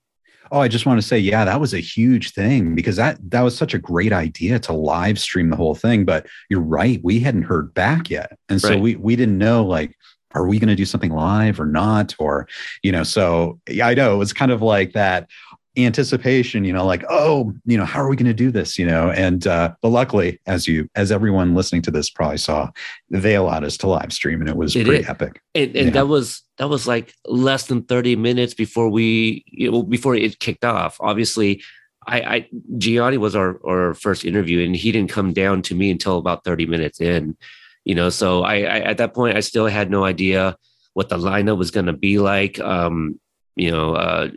Oh, 0.53 0.59
I 0.59 0.67
just 0.67 0.85
want 0.85 0.99
to 0.99 1.07
say, 1.07 1.17
yeah, 1.17 1.45
that 1.45 1.61
was 1.61 1.73
a 1.73 1.79
huge 1.79 2.33
thing 2.33 2.75
because 2.75 2.97
that 2.97 3.17
that 3.31 3.39
was 3.41 3.57
such 3.57 3.73
a 3.73 3.79
great 3.79 4.11
idea 4.11 4.59
to 4.59 4.73
live 4.73 5.17
stream 5.17 5.49
the 5.49 5.55
whole 5.55 5.75
thing. 5.75 6.03
But 6.03 6.27
you're 6.49 6.59
right, 6.59 6.99
we 7.01 7.21
hadn't 7.21 7.43
heard 7.43 7.73
back 7.73 8.09
yet, 8.09 8.37
and 8.49 8.59
so 8.59 8.71
right. 8.71 8.81
we 8.81 8.95
we 8.97 9.15
didn't 9.15 9.37
know 9.37 9.63
like, 9.63 9.95
are 10.33 10.45
we 10.45 10.59
going 10.59 10.67
to 10.67 10.75
do 10.75 10.85
something 10.85 11.13
live 11.13 11.57
or 11.57 11.65
not, 11.65 12.15
or 12.19 12.49
you 12.83 12.91
know. 12.91 13.03
So 13.03 13.61
yeah, 13.69 13.87
I 13.87 13.93
know 13.93 14.13
it 14.13 14.17
was 14.17 14.33
kind 14.33 14.51
of 14.51 14.61
like 14.61 14.91
that 14.91 15.29
anticipation 15.77 16.65
you 16.65 16.73
know 16.73 16.85
like 16.85 17.03
oh 17.09 17.53
you 17.65 17.77
know 17.77 17.85
how 17.85 18.01
are 18.01 18.09
we 18.09 18.15
going 18.15 18.25
to 18.25 18.33
do 18.33 18.51
this? 18.51 18.77
You 18.77 18.85
know 18.85 19.09
and 19.11 19.47
uh 19.47 19.73
but 19.81 19.89
luckily 19.89 20.39
as 20.45 20.67
you 20.67 20.89
as 20.95 21.11
everyone 21.11 21.55
listening 21.55 21.81
to 21.83 21.91
this 21.91 22.09
probably 22.09 22.37
saw 22.37 22.69
they 23.09 23.35
allowed 23.35 23.63
us 23.63 23.77
to 23.77 23.87
live 23.87 24.11
stream 24.11 24.41
and 24.41 24.49
it 24.49 24.57
was 24.57 24.75
it 24.75 24.85
pretty 24.85 25.05
epic. 25.05 25.41
And, 25.55 25.75
and 25.75 25.85
yeah. 25.87 25.91
that 25.91 26.07
was 26.07 26.43
that 26.57 26.67
was 26.67 26.87
like 26.87 27.13
less 27.25 27.67
than 27.67 27.83
30 27.83 28.15
minutes 28.17 28.53
before 28.53 28.89
we 28.89 29.43
you 29.47 29.71
know 29.71 29.83
before 29.83 30.15
it 30.15 30.39
kicked 30.39 30.65
off. 30.65 30.97
Obviously 30.99 31.63
i 32.07 32.21
i 32.21 32.49
gianni 32.77 33.17
was 33.17 33.35
our 33.35 33.59
our 33.65 33.93
first 33.93 34.25
interview 34.25 34.65
and 34.65 34.75
he 34.75 34.91
didn't 34.91 35.11
come 35.11 35.33
down 35.33 35.61
to 35.61 35.75
me 35.75 35.91
until 35.91 36.17
about 36.17 36.43
30 36.43 36.65
minutes 36.65 36.99
in 36.99 37.37
you 37.85 37.93
know 37.93 38.09
so 38.09 38.41
i, 38.41 38.55
I 38.61 38.79
at 38.79 38.97
that 38.97 39.13
point 39.13 39.37
i 39.37 39.39
still 39.39 39.67
had 39.67 39.91
no 39.91 40.03
idea 40.03 40.57
what 40.93 41.09
the 41.09 41.17
lineup 41.17 41.57
was 41.57 41.71
going 41.71 41.85
to 41.85 41.93
be 41.93 42.19
like. 42.19 42.59
Um 42.59 43.19
you 43.55 43.71
know 43.71 43.95
uh, 43.95 44.29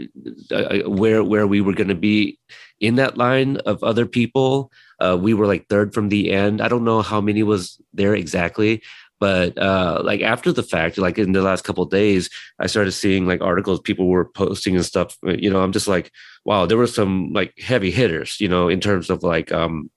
where 0.87 1.23
where 1.23 1.47
we 1.47 1.61
were 1.61 1.75
going 1.75 1.89
to 1.89 1.95
be 1.95 2.39
in 2.81 2.97
that 2.97 3.17
line 3.17 3.57
of 3.59 3.83
other 3.83 4.07
people 4.07 4.71
uh, 5.01 5.17
we 5.21 5.35
were 5.35 5.47
like 5.47 5.69
third 5.69 5.93
from 5.93 6.09
the 6.09 6.31
end. 6.31 6.61
I 6.61 6.69
don't 6.69 6.85
know 6.85 7.03
how 7.03 7.21
many 7.21 7.43
was 7.43 7.81
there 7.93 8.15
exactly 8.15 8.83
but 9.21 9.57
uh, 9.59 10.03
like 10.05 10.21
after 10.21 10.53
the 10.53 10.63
fact 10.63 10.99
like 10.99 11.19
in 11.19 11.33
the 11.33 11.43
last 11.43 11.65
couple 11.65 11.85
days 11.87 12.29
i 12.59 12.67
started 12.67 12.93
seeing 12.93 13.27
like 13.27 13.41
articles 13.41 13.81
people 13.81 14.09
were 14.09 14.25
posting 14.25 14.75
and 14.75 14.85
stuff 14.85 15.17
you 15.23 15.51
know 15.51 15.63
i'm 15.63 15.73
just 15.73 15.89
like 15.89 16.11
wow 16.45 16.67
there 16.67 16.77
were 16.77 16.87
some 16.87 17.33
like 17.33 17.55
heavy 17.59 17.91
hitters 17.91 18.41
you 18.41 18.49
know 18.49 18.69
in 18.69 18.81
terms 18.81 19.11
of 19.11 19.23
like 19.23 19.53
um 19.53 19.91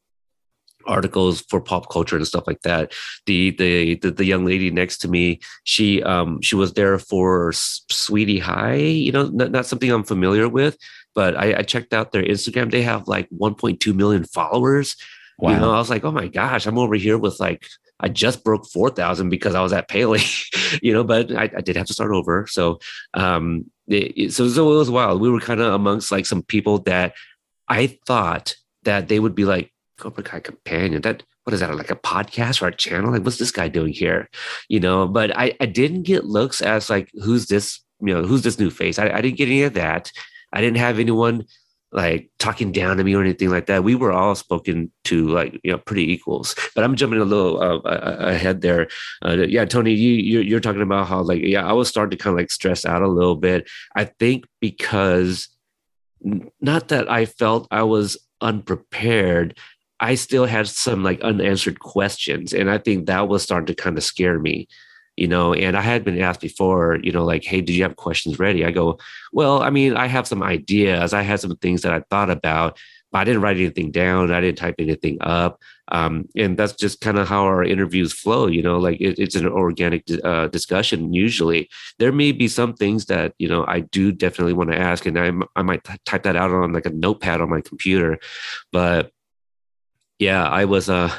articles 0.87 1.41
for 1.41 1.61
pop 1.61 1.89
culture 1.89 2.15
and 2.15 2.27
stuff 2.27 2.47
like 2.47 2.61
that. 2.61 2.93
The 3.25 3.51
the 3.51 3.95
the, 3.95 4.11
the 4.11 4.25
young 4.25 4.45
lady 4.45 4.71
next 4.71 4.99
to 4.99 5.07
me, 5.07 5.39
she 5.63 6.01
um 6.03 6.41
she 6.41 6.55
was 6.55 6.73
there 6.73 6.97
for 6.99 7.51
Sweety 7.53 8.39
High. 8.39 8.75
You 8.75 9.11
know, 9.11 9.27
not, 9.27 9.51
not 9.51 9.65
something 9.65 9.91
I'm 9.91 10.03
familiar 10.03 10.49
with, 10.49 10.77
but 11.13 11.35
I, 11.37 11.59
I 11.59 11.61
checked 11.63 11.93
out 11.93 12.11
their 12.11 12.23
Instagram. 12.23 12.71
They 12.71 12.83
have 12.83 13.07
like 13.07 13.29
1.2 13.29 13.95
million 13.95 14.23
followers. 14.23 14.95
Wow. 15.39 15.51
You 15.51 15.59
know, 15.59 15.71
I 15.71 15.77
was 15.77 15.89
like, 15.89 16.03
oh 16.03 16.11
my 16.11 16.27
gosh, 16.27 16.65
I'm 16.65 16.79
over 16.79 16.95
here 16.95 17.17
with 17.17 17.39
like 17.39 17.67
I 17.99 18.09
just 18.09 18.43
broke 18.43 18.67
4,000 18.67 19.29
because 19.29 19.55
I 19.55 19.61
was 19.61 19.73
at 19.73 19.87
Paley, 19.87 20.21
you 20.81 20.93
know, 20.93 21.03
but 21.03 21.31
I, 21.31 21.49
I, 21.57 21.61
did 21.61 21.75
have 21.75 21.87
to 21.87 21.93
start 21.93 22.11
over. 22.11 22.45
So, 22.47 22.79
um, 23.15 23.71
it, 23.87 24.13
it, 24.15 24.33
so, 24.33 24.47
so 24.47 24.71
it 24.73 24.77
was 24.77 24.91
wild. 24.91 25.19
We 25.19 25.31
were 25.31 25.39
kind 25.39 25.59
of 25.59 25.73
amongst 25.73 26.11
like 26.11 26.25
some 26.25 26.43
people 26.43 26.79
that 26.79 27.15
I 27.67 27.97
thought 28.05 28.55
that 28.83 29.07
they 29.07 29.19
would 29.19 29.35
be 29.35 29.45
like 29.45 29.71
Cobra 29.97 30.23
Kai 30.23 30.39
companion. 30.39 31.01
That 31.01 31.23
what 31.43 31.53
is 31.53 31.59
that 31.59 31.75
like 31.75 31.91
a 31.91 31.95
podcast 31.95 32.61
or 32.61 32.67
a 32.67 32.75
channel? 32.75 33.11
Like 33.11 33.23
what's 33.23 33.37
this 33.37 33.51
guy 33.51 33.67
doing 33.67 33.93
here? 33.93 34.29
You 34.69 34.79
know, 34.79 35.07
but 35.07 35.35
I 35.37 35.53
I 35.59 35.65
didn't 35.65 36.03
get 36.03 36.25
looks 36.25 36.61
as 36.61 36.89
like 36.89 37.09
who's 37.23 37.47
this 37.47 37.81
you 38.01 38.13
know 38.13 38.23
who's 38.23 38.43
this 38.43 38.59
new 38.59 38.69
face? 38.69 38.99
I, 38.99 39.09
I 39.09 39.21
didn't 39.21 39.37
get 39.37 39.47
any 39.47 39.63
of 39.63 39.73
that. 39.73 40.11
I 40.53 40.61
didn't 40.61 40.77
have 40.77 40.99
anyone 40.99 41.45
like 41.91 42.29
talking 42.37 42.71
down 42.71 42.97
to 42.97 43.03
me 43.03 43.15
or 43.15 43.21
anything 43.21 43.49
like 43.49 43.67
that. 43.67 43.83
We 43.83 43.95
were 43.95 44.11
all 44.11 44.35
spoken 44.35 44.91
to 45.05 45.27
like 45.27 45.59
you 45.63 45.71
know 45.71 45.77
pretty 45.77 46.11
equals. 46.11 46.55
But 46.75 46.83
I'm 46.83 46.95
jumping 46.95 47.19
a 47.19 47.25
little 47.25 47.61
uh, 47.61 47.79
ahead 47.85 48.61
there. 48.61 48.87
Uh, 49.23 49.45
yeah, 49.47 49.65
Tony, 49.65 49.93
you 49.93 50.13
you're, 50.13 50.43
you're, 50.43 50.59
talking 50.59 50.81
about 50.81 51.07
how 51.07 51.21
like 51.21 51.41
yeah, 51.41 51.65
I 51.65 51.73
was 51.73 51.87
starting 51.87 52.17
to 52.17 52.23
kind 52.23 52.33
of 52.33 52.39
like 52.39 52.51
stress 52.51 52.85
out 52.85 53.01
a 53.01 53.07
little 53.07 53.35
bit. 53.35 53.69
I 53.95 54.05
think 54.05 54.45
because 54.59 55.49
not 56.59 56.89
that 56.89 57.09
I 57.09 57.25
felt 57.25 57.67
I 57.71 57.83
was 57.83 58.17
unprepared, 58.41 59.57
I 59.99 60.15
still 60.15 60.45
had 60.45 60.67
some 60.67 61.03
like 61.03 61.21
unanswered 61.21 61.79
questions. 61.79 62.53
And 62.53 62.69
I 62.69 62.77
think 62.77 63.05
that 63.05 63.27
was 63.27 63.43
starting 63.43 63.67
to 63.67 63.75
kind 63.75 63.97
of 63.97 64.03
scare 64.03 64.39
me, 64.39 64.67
you 65.15 65.27
know. 65.27 65.53
And 65.53 65.75
I 65.75 65.81
had 65.81 66.03
been 66.03 66.21
asked 66.21 66.41
before, 66.41 66.99
you 67.01 67.11
know, 67.11 67.25
like, 67.25 67.43
hey, 67.43 67.61
did 67.61 67.73
you 67.73 67.83
have 67.83 67.95
questions 67.95 68.39
ready? 68.39 68.65
I 68.65 68.71
go, 68.71 68.99
well, 69.33 69.61
I 69.61 69.69
mean, 69.69 69.95
I 69.95 70.07
have 70.07 70.27
some 70.27 70.43
ideas. 70.43 71.13
I 71.13 71.23
had 71.23 71.39
some 71.39 71.55
things 71.57 71.81
that 71.81 71.93
I 71.93 72.01
thought 72.09 72.29
about, 72.29 72.77
but 73.11 73.19
I 73.19 73.23
didn't 73.23 73.41
write 73.41 73.57
anything 73.57 73.91
down. 73.91 74.31
I 74.31 74.41
didn't 74.41 74.59
type 74.59 74.75
anything 74.77 75.17
up. 75.21 75.59
Um, 75.89 76.27
and 76.35 76.57
that's 76.57 76.73
just 76.73 76.99
kind 76.99 77.17
of 77.17 77.27
how 77.27 77.45
our 77.45 77.63
interviews 77.63 78.11
flow, 78.11 78.47
you 78.47 78.61
know, 78.61 78.77
like 78.77 78.99
it, 78.99 79.17
it's 79.17 79.35
an 79.35 79.47
organic 79.47 80.03
uh, 80.23 80.47
discussion 80.47 81.13
usually. 81.13 81.69
There 81.97 82.11
may 82.11 82.33
be 82.33 82.49
some 82.49 82.73
things 82.73 83.05
that, 83.05 83.33
you 83.39 83.47
know, 83.47 83.65
I 83.65 83.79
do 83.79 84.11
definitely 84.11 84.53
want 84.53 84.69
to 84.71 84.77
ask, 84.77 85.05
and 85.05 85.17
I, 85.17 85.31
I 85.55 85.61
might 85.63 85.85
type 86.05 86.23
that 86.23 86.35
out 86.35 86.51
on 86.51 86.73
like 86.73 86.85
a 86.85 86.89
notepad 86.89 87.39
on 87.39 87.49
my 87.49 87.61
computer. 87.61 88.19
But 88.73 89.11
yeah, 90.19 90.47
I 90.47 90.65
was 90.65 90.89
uh 90.89 91.13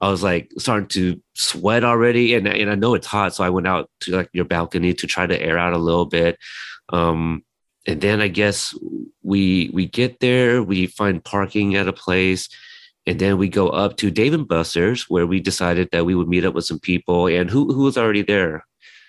I 0.00 0.10
was 0.10 0.22
like 0.22 0.52
starting 0.58 0.88
to 0.88 1.20
sweat 1.34 1.84
already, 1.84 2.34
and 2.34 2.46
and 2.46 2.70
I 2.70 2.74
know 2.74 2.94
it's 2.94 3.06
hot, 3.06 3.34
so 3.34 3.44
I 3.44 3.50
went 3.50 3.66
out 3.66 3.90
to 4.00 4.12
like 4.16 4.28
your 4.32 4.44
balcony 4.44 4.92
to 4.94 5.06
try 5.06 5.26
to 5.26 5.40
air 5.40 5.58
out 5.58 5.72
a 5.72 5.78
little 5.78 6.06
bit. 6.06 6.38
Um, 6.90 7.44
and 7.86 8.00
then 8.00 8.20
I 8.20 8.28
guess 8.28 8.74
we 9.22 9.70
we 9.72 9.86
get 9.86 10.20
there, 10.20 10.62
we 10.62 10.86
find 10.86 11.24
parking 11.24 11.74
at 11.76 11.88
a 11.88 11.92
place, 11.92 12.48
and 13.06 13.18
then 13.18 13.38
we 13.38 13.48
go 13.48 13.68
up 13.68 13.96
to 13.98 14.10
Dave 14.10 14.34
and 14.34 14.48
Buster's 14.48 15.08
where 15.08 15.26
we 15.26 15.40
decided 15.40 15.88
that 15.92 16.04
we 16.04 16.14
would 16.14 16.28
meet 16.28 16.44
up 16.44 16.54
with 16.54 16.64
some 16.64 16.80
people. 16.80 17.26
And 17.26 17.48
who 17.48 17.72
who 17.72 17.84
was 17.84 17.96
already 17.96 18.22
there? 18.22 18.66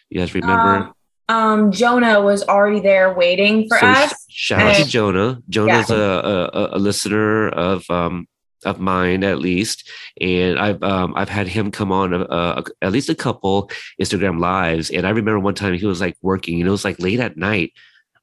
You 0.09 0.19
guys 0.19 0.33
remember? 0.33 0.93
Uh, 1.27 1.33
um, 1.33 1.71
Jonah 1.71 2.21
was 2.21 2.43
already 2.43 2.79
there 2.79 3.13
waiting 3.13 3.67
for 3.67 3.79
so 3.79 3.87
us. 3.87 4.25
Shout 4.29 4.61
out 4.61 4.75
to 4.75 4.85
Jonah. 4.85 5.41
Jonah's 5.49 5.89
yeah. 5.89 5.95
a, 5.95 6.29
a, 6.53 6.69
a 6.73 6.79
listener 6.79 7.49
of 7.49 7.89
um 7.89 8.27
of 8.63 8.79
mine 8.79 9.23
at 9.23 9.39
least, 9.39 9.89
and 10.21 10.59
I've 10.59 10.81
um, 10.83 11.13
I've 11.15 11.29
had 11.29 11.47
him 11.47 11.71
come 11.71 11.91
on 11.91 12.13
a, 12.13 12.21
a, 12.21 12.63
at 12.81 12.91
least 12.91 13.09
a 13.09 13.15
couple 13.15 13.69
Instagram 14.01 14.39
lives, 14.39 14.89
and 14.89 15.05
I 15.05 15.09
remember 15.09 15.39
one 15.39 15.55
time 15.55 15.73
he 15.73 15.85
was 15.85 16.01
like 16.01 16.17
working, 16.21 16.59
and 16.59 16.67
it 16.67 16.71
was 16.71 16.85
like 16.85 16.99
late 16.99 17.19
at 17.19 17.37
night. 17.37 17.73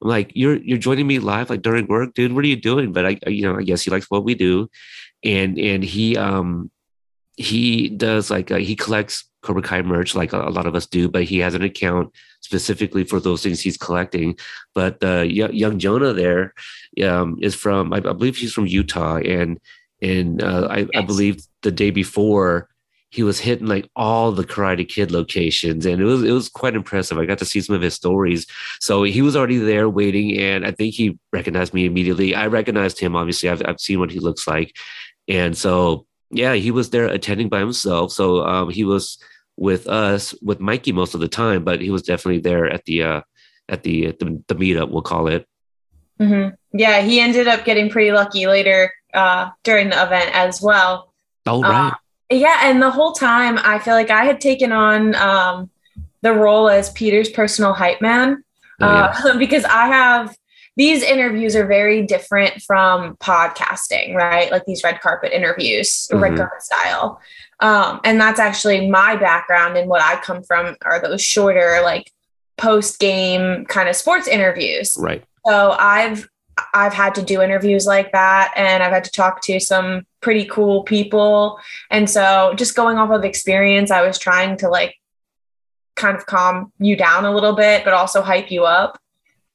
I'm 0.03 0.09
like, 0.09 0.33
you're 0.35 0.57
you're 0.57 0.79
joining 0.79 1.07
me 1.07 1.19
live 1.19 1.51
like 1.51 1.63
during 1.63 1.87
work, 1.87 2.15
dude. 2.15 2.33
What 2.33 2.45
are 2.45 2.49
you 2.49 2.61
doing? 2.61 2.93
But 2.93 3.07
I, 3.07 3.19
you 3.27 3.43
know, 3.43 3.59
I 3.59 3.63
guess 3.63 3.83
he 3.83 3.91
likes 3.91 4.11
what 4.11 4.25
we 4.25 4.35
do, 4.35 4.69
and 5.23 5.59
and 5.59 5.85
he 5.85 6.17
um 6.17 6.71
he 7.37 7.89
does 7.89 8.31
like 8.31 8.51
uh, 8.51 8.57
he 8.57 8.77
collects 8.77 9.25
Cobra 9.43 9.63
Kai 9.63 9.83
merch 9.83 10.15
like 10.15 10.33
a, 10.33 10.41
a, 10.41 10.51
lot 10.51 10.67
of 10.67 10.75
us 10.75 10.87
do, 10.87 11.09
but 11.09 11.25
he 11.25 11.39
has 11.39 11.55
an 11.55 11.63
account 11.63 12.13
specifically 12.41 13.05
for 13.05 13.21
those 13.21 13.43
things 13.43 13.61
he's 13.61 13.77
collecting. 13.77 14.39
But 14.75 15.03
uh, 15.03 15.23
young 15.23 15.79
Jonah 15.79 16.13
there 16.13 16.55
um, 17.05 17.39
is 17.41 17.55
from 17.55 17.93
I, 17.93 17.97
I 17.97 18.13
believe 18.13 18.37
he's 18.37 18.53
from 18.53 18.67
Utah, 18.67 19.17
and 19.17 19.59
and 20.03 20.43
uh, 20.43 20.67
I, 20.69 20.79
yes. 20.79 20.89
I, 20.97 21.01
believe 21.03 21.43
the 21.63 21.71
day 21.71 21.91
before 21.91 22.69
he 23.11 23.23
was 23.23 23.39
hitting 23.39 23.67
like 23.67 23.89
all 23.95 24.33
the 24.33 24.45
Karate 24.45 24.89
Kid 24.89 25.11
locations, 25.11 25.87
and 25.87 26.01
it 26.01 26.05
was 26.05 26.23
it 26.25 26.33
was 26.33 26.49
quite 26.49 26.75
impressive. 26.75 27.19
I 27.19 27.25
got 27.25 27.39
to 27.39 27.45
see 27.45 27.61
some 27.61 27.77
of 27.77 27.83
his 27.83 27.95
stories. 27.95 28.47
So 28.81 29.05
he 29.05 29.23
was 29.23 29.37
already 29.37 29.59
there 29.59 29.89
waiting, 29.89 30.39
and 30.39 30.67
I 30.67 30.73
think 30.73 30.95
he 30.95 31.19
recognized 31.33 31.73
me 31.73 31.87
immediately. 31.87 32.35
I 32.35 32.49
recognized 32.49 32.99
him. 32.99 33.15
Obviously, 33.15 33.49
I've 33.49 33.63
I've 33.65 33.81
seen 33.81 34.01
what 34.01 34.11
he 34.11 34.19
looks 34.19 34.49
like, 34.49 34.75
and 35.29 35.57
so 35.57 36.07
yeah, 36.31 36.55
he 36.55 36.71
was 36.71 36.91
there 36.91 37.07
attending 37.07 37.49
by 37.49 37.61
himself. 37.61 38.13
So 38.13 38.45
um, 38.45 38.71
he 38.71 38.85
was 38.85 39.19
with 39.57 39.87
us 39.87 40.35
with 40.43 40.61
Mikey 40.61 40.93
most 40.93 41.15
of 41.15 41.21
the 41.21 41.29
time, 41.29 41.63
but 41.63 41.81
he 41.81 41.91
was 41.91 42.03
definitely 42.03 42.41
there 42.41 42.67
at 42.67 42.85
the 42.87 43.03
uh, 43.03 43.21
at 43.69 43.83
the 43.83 44.17
the, 44.19 44.43
the 44.49 44.55
meetup. 44.55 44.91
We'll 44.91 45.03
call 45.03 45.29
it. 45.29 45.47
Mm-hmm. 46.21 46.55
Yeah, 46.73 47.03
he 47.03 47.21
ended 47.21 47.47
up 47.47 47.65
getting 47.65 47.91
pretty 47.91 48.13
lucky 48.13 48.47
later 48.47 48.91
uh, 49.13 49.51
during 49.63 49.91
the 49.91 50.03
event 50.03 50.31
as 50.35 50.61
well. 50.63 51.13
Oh 51.47 51.63
right. 51.63 51.93
Uh, 51.93 51.95
yeah, 52.35 52.61
and 52.63 52.81
the 52.81 52.91
whole 52.91 53.13
time 53.13 53.59
I 53.59 53.79
feel 53.79 53.95
like 53.95 54.11
I 54.11 54.25
had 54.25 54.41
taken 54.41 54.73
on 54.73 55.15
um, 55.17 55.71
the 56.23 56.33
role 56.33 56.69
as 56.69 56.91
Peter's 56.91 57.29
personal 57.29 57.75
hype 57.75 58.01
man 58.01 58.43
oh, 58.81 58.87
yeah. 58.87 59.15
uh, 59.25 59.39
because 59.39 59.65
I 59.65 59.89
have 59.89 60.37
these 60.77 61.03
interviews 61.03 61.55
are 61.55 61.67
very 61.67 62.07
different 62.07 62.63
from 62.63 63.17
podcasting, 63.17 64.15
right? 64.15 64.51
Like 64.51 64.65
these 64.65 64.83
red 64.83 65.01
carpet 65.01 65.33
interviews, 65.33 66.09
mm-hmm. 66.11 66.23
red 66.23 66.37
carpet 66.37 66.63
style. 66.63 67.21
Um, 67.61 68.01
and 68.05 68.21
that's 68.21 68.41
actually 68.41 68.89
my 68.89 69.17
background 69.17 69.77
and 69.77 69.89
what 69.89 70.03
I 70.03 70.21
come 70.21 70.43
from 70.43 70.77
are 70.83 71.01
those 71.01 71.23
shorter, 71.23 71.81
like 71.83 72.11
post 72.57 72.99
game 72.99 73.67
kind 73.67 73.89
of 73.89 73.97
sports 73.97 74.27
interviews. 74.27 74.97
Right. 74.99 75.23
So 75.47 75.77
I've 75.79 76.29
I've 76.75 76.93
had 76.93 77.15
to 77.17 77.23
do 77.23 77.43
interviews 77.43 77.87
like 77.87 78.13
that 78.13 78.53
and 78.57 78.83
I've 78.83 78.93
had 78.93 79.05
to 79.05 79.11
talk 79.11 79.43
to 79.43 79.61
some 79.61 80.07
pretty 80.21 80.45
cool 80.45 80.83
people. 80.83 81.59
And 81.91 82.09
so 82.09 82.55
just 82.57 82.77
going 82.77 82.99
off 82.99 83.11
of 83.11 83.25
experience, 83.25 83.91
I 83.91 84.03
was 84.03 84.19
trying 84.19 84.57
to 84.59 84.69
like 84.69 84.97
kind 85.95 86.17
of 86.17 86.27
calm 86.27 86.73
you 86.79 86.97
down 86.97 87.25
a 87.25 87.33
little 87.33 87.55
bit, 87.55 87.85
but 87.85 87.95
also 87.95 88.23
hype 88.23 88.51
you 88.51 88.65
up 88.65 88.99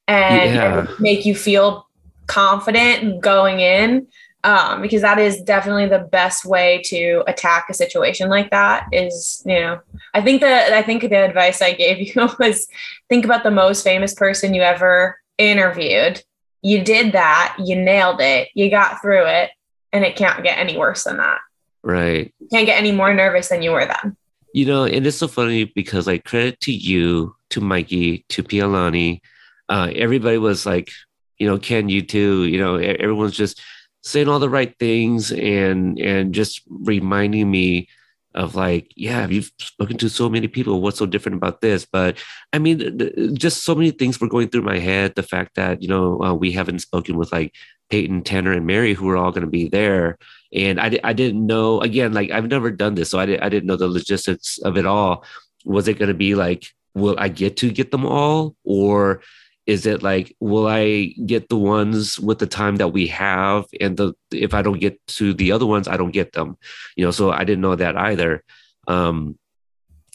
and, 0.08 0.54
yeah. 0.54 0.80
and 0.80 1.00
make 1.00 1.26
you 1.26 1.36
feel 1.36 1.88
confident 2.28 3.22
going 3.22 3.60
in. 3.60 4.08
Um, 4.44 4.82
because 4.82 5.02
that 5.02 5.18
is 5.18 5.42
definitely 5.42 5.88
the 5.88 6.08
best 6.12 6.46
way 6.46 6.82
to 6.86 7.24
attack 7.28 7.66
a 7.70 7.74
situation 7.74 8.30
like 8.30 8.52
that 8.52 8.88
is, 8.94 9.42
you 9.46 9.60
know, 9.60 9.80
I 10.14 10.22
think 10.22 10.42
that 10.42 10.72
I 10.72 10.84
think 10.84 11.02
the 11.02 11.26
advice 11.26 11.62
I 11.62 11.74
gave 11.74 11.98
you 12.16 12.30
was 12.40 12.68
think 13.10 13.26
about 13.26 13.44
the 13.44 13.52
most 13.52 13.84
famous 13.84 14.14
person 14.14 14.54
you 14.54 14.62
ever 14.62 15.20
interviewed. 15.38 16.24
You 16.68 16.84
did 16.84 17.14
that, 17.14 17.56
you 17.64 17.78
nailed 17.78 18.20
it, 18.20 18.50
you 18.54 18.70
got 18.70 19.02
through 19.02 19.26
it, 19.26 19.52
and 19.94 20.04
it 20.04 20.18
can't 20.18 20.44
get 20.44 20.58
any 20.58 20.78
worse 20.78 21.06
than 21.06 21.16
that. 21.16 21.40
Right. 21.82 22.34
You 22.40 22.48
can't 22.52 22.66
get 22.66 22.78
any 22.78 22.92
more 22.92 23.14
nervous 23.14 23.48
than 23.48 23.62
you 23.62 23.72
were 23.72 23.86
then. 23.86 24.18
You 24.54 24.66
know, 24.66 24.84
and 24.84 25.08
it's 25.08 25.16
so 25.16 25.30
funny 25.30 25.64
because 25.64 26.08
like 26.08 26.26
credit 26.26 26.60
to 26.62 26.74
you, 26.74 27.34
to 27.52 27.62
Mikey, 27.62 28.26
to 28.28 28.44
Pialani, 28.44 29.22
uh, 29.70 29.92
everybody 29.96 30.38
was 30.40 30.66
like, 30.66 30.90
you 31.38 31.48
know, 31.48 31.58
can 31.58 31.88
you 31.88 32.02
too. 32.02 32.44
You 32.44 32.60
know, 32.60 32.76
everyone's 32.76 33.38
just 33.38 33.62
saying 34.04 34.28
all 34.28 34.40
the 34.40 34.50
right 34.50 34.78
things 34.78 35.32
and 35.32 35.98
and 36.00 36.34
just 36.34 36.64
reminding 36.70 37.50
me 37.50 37.88
of 38.36 38.56
like, 38.56 38.92
yeah, 38.96 39.28
you've 39.28 39.52
spoken 39.60 39.98
to 39.98 40.10
so 40.10 40.30
many 40.30 40.48
people. 40.48 40.82
What's 40.82 41.00
so 41.00 41.06
different 41.06 41.38
about 41.38 41.62
this? 41.62 41.86
But 41.86 42.18
I 42.54 42.60
mean, 42.60 43.36
just 43.36 43.64
so 43.64 43.76
many 43.76 43.92
things 43.92 44.20
were 44.20 44.30
going 44.30 44.50
through 44.50 44.62
my 44.62 44.80
head. 44.80 45.16
The 45.16 45.24
fact 45.24 45.56
that 45.56 45.82
you 45.82 45.88
know 45.88 46.22
uh, 46.22 46.34
we 46.34 46.52
haven't 46.52 46.80
spoken 46.80 47.18
with 47.18 47.32
like 47.32 47.54
Peyton, 47.90 48.24
Tanner, 48.24 48.52
and 48.52 48.66
Mary, 48.66 48.94
who 48.94 49.10
are 49.10 49.18
all 49.18 49.32
going 49.32 49.46
to 49.46 49.50
be 49.50 49.70
there, 49.70 50.18
and 50.54 50.80
I 50.80 51.00
I 51.04 51.14
didn't 51.14 51.46
know. 51.46 51.82
Again, 51.82 52.14
like 52.14 52.32
I've 52.32 52.48
never 52.48 52.72
done 52.72 52.96
this, 52.96 53.10
so 53.10 53.20
I 53.20 53.26
didn't 53.26 53.44
I 53.44 53.50
didn't 53.50 53.68
know 53.68 53.78
the 53.78 53.88
logistics 53.88 54.60
of 54.60 54.78
it 54.78 54.86
all. 54.86 55.26
Was 55.66 55.88
it 55.88 55.98
going 55.98 56.10
to 56.10 56.14
be 56.14 56.36
like, 56.36 56.66
will 56.94 57.16
I 57.18 57.30
get 57.30 57.58
to 57.58 57.72
get 57.72 57.92
them 57.92 58.06
all, 58.06 58.56
or 58.64 59.22
is 59.68 59.86
it 59.86 60.02
like 60.02 60.36
will 60.40 60.66
i 60.68 61.14
get 61.26 61.50
the 61.50 61.58
ones 61.58 62.20
with 62.20 62.40
the 62.40 62.48
time 62.48 62.78
that 62.78 62.90
we 62.90 63.06
have 63.08 63.66
and 63.80 63.98
the 63.98 64.14
if 64.32 64.54
i 64.54 64.62
don't 64.62 64.80
get 64.80 65.06
to 65.08 65.34
the 65.34 65.52
other 65.52 65.66
ones 65.66 65.88
i 65.88 65.98
don't 65.98 66.12
get 66.12 66.32
them 66.34 66.58
you 66.96 67.06
know 67.06 67.12
so 67.12 67.32
i 67.32 67.44
didn't 67.44 67.62
know 67.62 67.76
that 67.76 67.96
either 67.98 68.44
um 68.88 69.38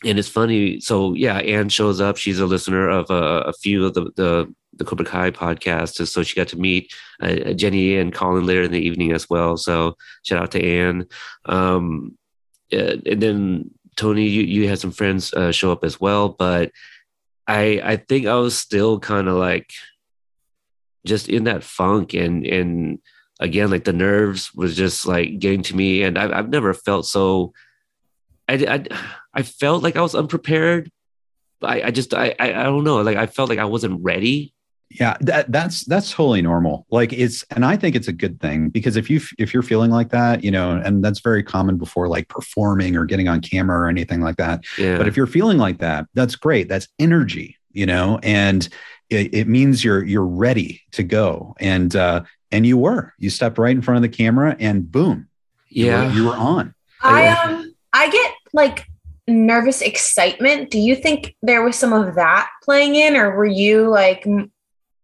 and 0.05 0.18
it's 0.18 0.28
funny 0.28 0.80
so 0.80 1.14
yeah 1.14 1.38
anne 1.38 1.68
shows 1.68 2.00
up 2.00 2.16
she's 2.16 2.40
a 2.40 2.46
listener 2.46 2.88
of 2.88 3.09
a, 3.11 3.42
a 3.42 3.53
few 3.53 3.86
of 3.86 3.94
the 3.94 4.11
the 4.16 4.53
the 4.74 4.84
Cobra 4.84 5.05
Kai 5.05 5.30
podcast. 5.30 6.07
So 6.07 6.22
she 6.22 6.34
got 6.34 6.48
to 6.48 6.59
meet 6.59 6.92
uh, 7.20 7.53
Jenny 7.53 7.96
and 7.96 8.12
Colin 8.12 8.46
later 8.46 8.62
in 8.62 8.72
the 8.72 8.80
evening 8.80 9.12
as 9.12 9.28
well. 9.28 9.57
So 9.57 9.96
shout 10.22 10.42
out 10.42 10.50
to 10.53 10.64
Anne. 10.64 11.07
Um, 11.44 12.16
uh, 12.72 12.96
and 13.05 13.22
then 13.22 13.70
Tony, 13.96 14.26
you, 14.26 14.42
you 14.42 14.68
had 14.68 14.78
some 14.78 14.92
friends 14.92 15.32
uh, 15.34 15.53
show 15.53 15.70
up 15.72 15.84
as 15.84 16.00
well, 16.00 16.30
but 16.30 16.72
I 17.47 17.80
I 17.82 17.97
think 17.97 18.26
I 18.26 18.36
was 18.36 18.57
still 18.57 19.01
kind 19.01 19.28
of 19.28 19.36
like 19.36 19.72
just 21.07 21.28
in 21.28 21.45
that 21.45 21.64
funk 21.64 22.14
and 22.14 22.47
and 22.47 22.99
again 23.40 23.70
like 23.70 23.84
the 23.84 23.93
nerves 23.93 24.55
was 24.55 24.76
just 24.76 25.07
like 25.07 25.38
getting 25.38 25.62
to 25.62 25.76
me 25.76 26.03
and 26.03 26.18
I've 26.18 26.32
I've 26.32 26.49
never 26.49 26.72
felt 26.74 27.07
so 27.07 27.53
I 28.49 28.55
I 28.55 28.97
I 29.34 29.43
felt 29.43 29.82
like 29.82 29.97
I 29.97 30.03
was 30.03 30.14
unprepared. 30.14 30.90
I 31.62 31.82
I 31.82 31.90
just 31.90 32.14
I 32.14 32.34
I, 32.38 32.51
I 32.51 32.64
don't 32.64 32.84
know 32.84 33.03
like 33.03 33.16
I 33.16 33.26
felt 33.26 33.49
like 33.49 33.59
I 33.59 33.64
wasn't 33.64 34.03
ready 34.03 34.51
yeah 34.99 35.16
that, 35.20 35.51
that's 35.51 35.84
that's 35.84 36.11
totally 36.11 36.43
normal. 36.43 36.86
Like 36.90 37.12
it's 37.12 37.45
and 37.51 37.64
i 37.64 37.76
think 37.76 37.97
it's 37.97 38.09
a 38.09 38.12
good 38.12 38.40
thing 38.40 38.68
because 38.68 38.97
if 38.97 39.09
you 39.09 39.20
if 39.38 39.53
you're 39.53 39.62
feeling 39.62 39.90
like 39.90 40.11
that 40.11 40.45
you 40.45 40.51
know 40.51 40.72
and 40.72 41.05
that's 41.05 41.20
very 41.20 41.43
common 41.43 41.76
before 41.76 42.09
like 42.09 42.28
performing 42.28 42.97
or 42.97 43.05
getting 43.05 43.28
on 43.28 43.40
camera 43.40 43.78
or 43.78 43.88
anything 43.88 44.20
like 44.20 44.36
that. 44.36 44.64
Yeah. 44.78 44.99
but 44.99 45.09
if 45.09 45.16
you're 45.16 45.26
feeling 45.26 45.59
like 45.59 45.78
that 45.78 46.07
that's 46.14 46.36
great. 46.36 46.68
That's 46.68 46.88
energy 46.99 47.57
you 47.72 47.86
know 47.86 48.18
and 48.22 48.68
it, 49.11 49.34
it 49.34 49.49
means 49.49 49.84
you're 49.84 50.05
you're 50.05 50.26
ready 50.26 50.82
to 50.93 51.03
go. 51.03 51.55
And 51.61 51.95
uh 51.95 52.22
and 52.51 52.66
you 52.66 52.76
were. 52.76 53.14
You 53.18 53.30
stepped 53.30 53.59
right 53.59 53.74
in 53.74 53.82
front 53.82 53.97
of 53.97 54.03
the 54.03 54.16
camera 54.16 54.57
and 54.59 54.90
boom 54.90 55.28
yeah 55.68 56.03
you 56.03 56.09
were, 56.09 56.14
you 56.16 56.24
were 56.26 56.36
on. 56.36 56.74
I 57.03 57.28
um 57.28 57.74
i 57.93 58.11
get 58.11 58.32
like 58.53 58.86
nervous 59.28 59.80
excitement. 59.82 60.70
Do 60.70 60.78
you 60.78 60.97
think 60.97 61.36
there 61.43 61.62
was 61.62 61.76
some 61.76 61.93
of 61.93 62.14
that 62.16 62.51
playing 62.62 62.97
in 62.97 63.16
or 63.16 63.34
were 63.36 63.47
you 63.47 63.88
like 63.88 64.26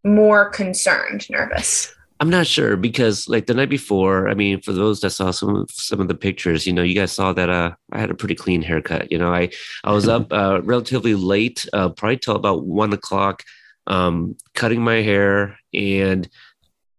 more 0.05 0.51
concerned, 0.51 1.27
nervous? 1.31 1.95
I'm 2.21 2.31
not 2.31 2.49
sure 2.49 2.77
because 2.77 3.29
like 3.29 3.47
the 3.47 3.55
night 3.55 3.71
before, 3.71 4.29
I 4.29 4.35
mean, 4.35 4.61
for 4.61 4.73
those 4.73 5.01
that 5.01 5.11
saw 5.11 5.31
some 5.31 5.55
of 5.55 5.71
some 5.71 6.01
of 6.01 6.09
the 6.09 6.17
pictures, 6.17 6.67
you 6.67 6.73
know, 6.73 6.83
you 6.83 6.95
guys 6.95 7.13
saw 7.13 7.33
that 7.33 7.49
uh, 7.49 7.73
I 7.93 8.01
had 8.01 8.11
a 8.11 8.15
pretty 8.15 8.35
clean 8.35 8.61
haircut. 8.63 9.13
You 9.13 9.19
know, 9.19 9.33
I 9.33 9.51
I 9.85 9.93
was 9.93 10.09
up 10.17 10.33
uh, 10.33 10.61
relatively 10.65 11.15
late, 11.15 11.67
uh, 11.73 11.91
probably 11.91 12.17
till 12.17 12.35
about 12.35 12.65
one 12.65 12.93
o'clock, 12.93 13.45
um, 13.87 14.37
cutting 14.55 14.83
my 14.83 14.97
hair, 14.97 15.59
and 15.73 16.29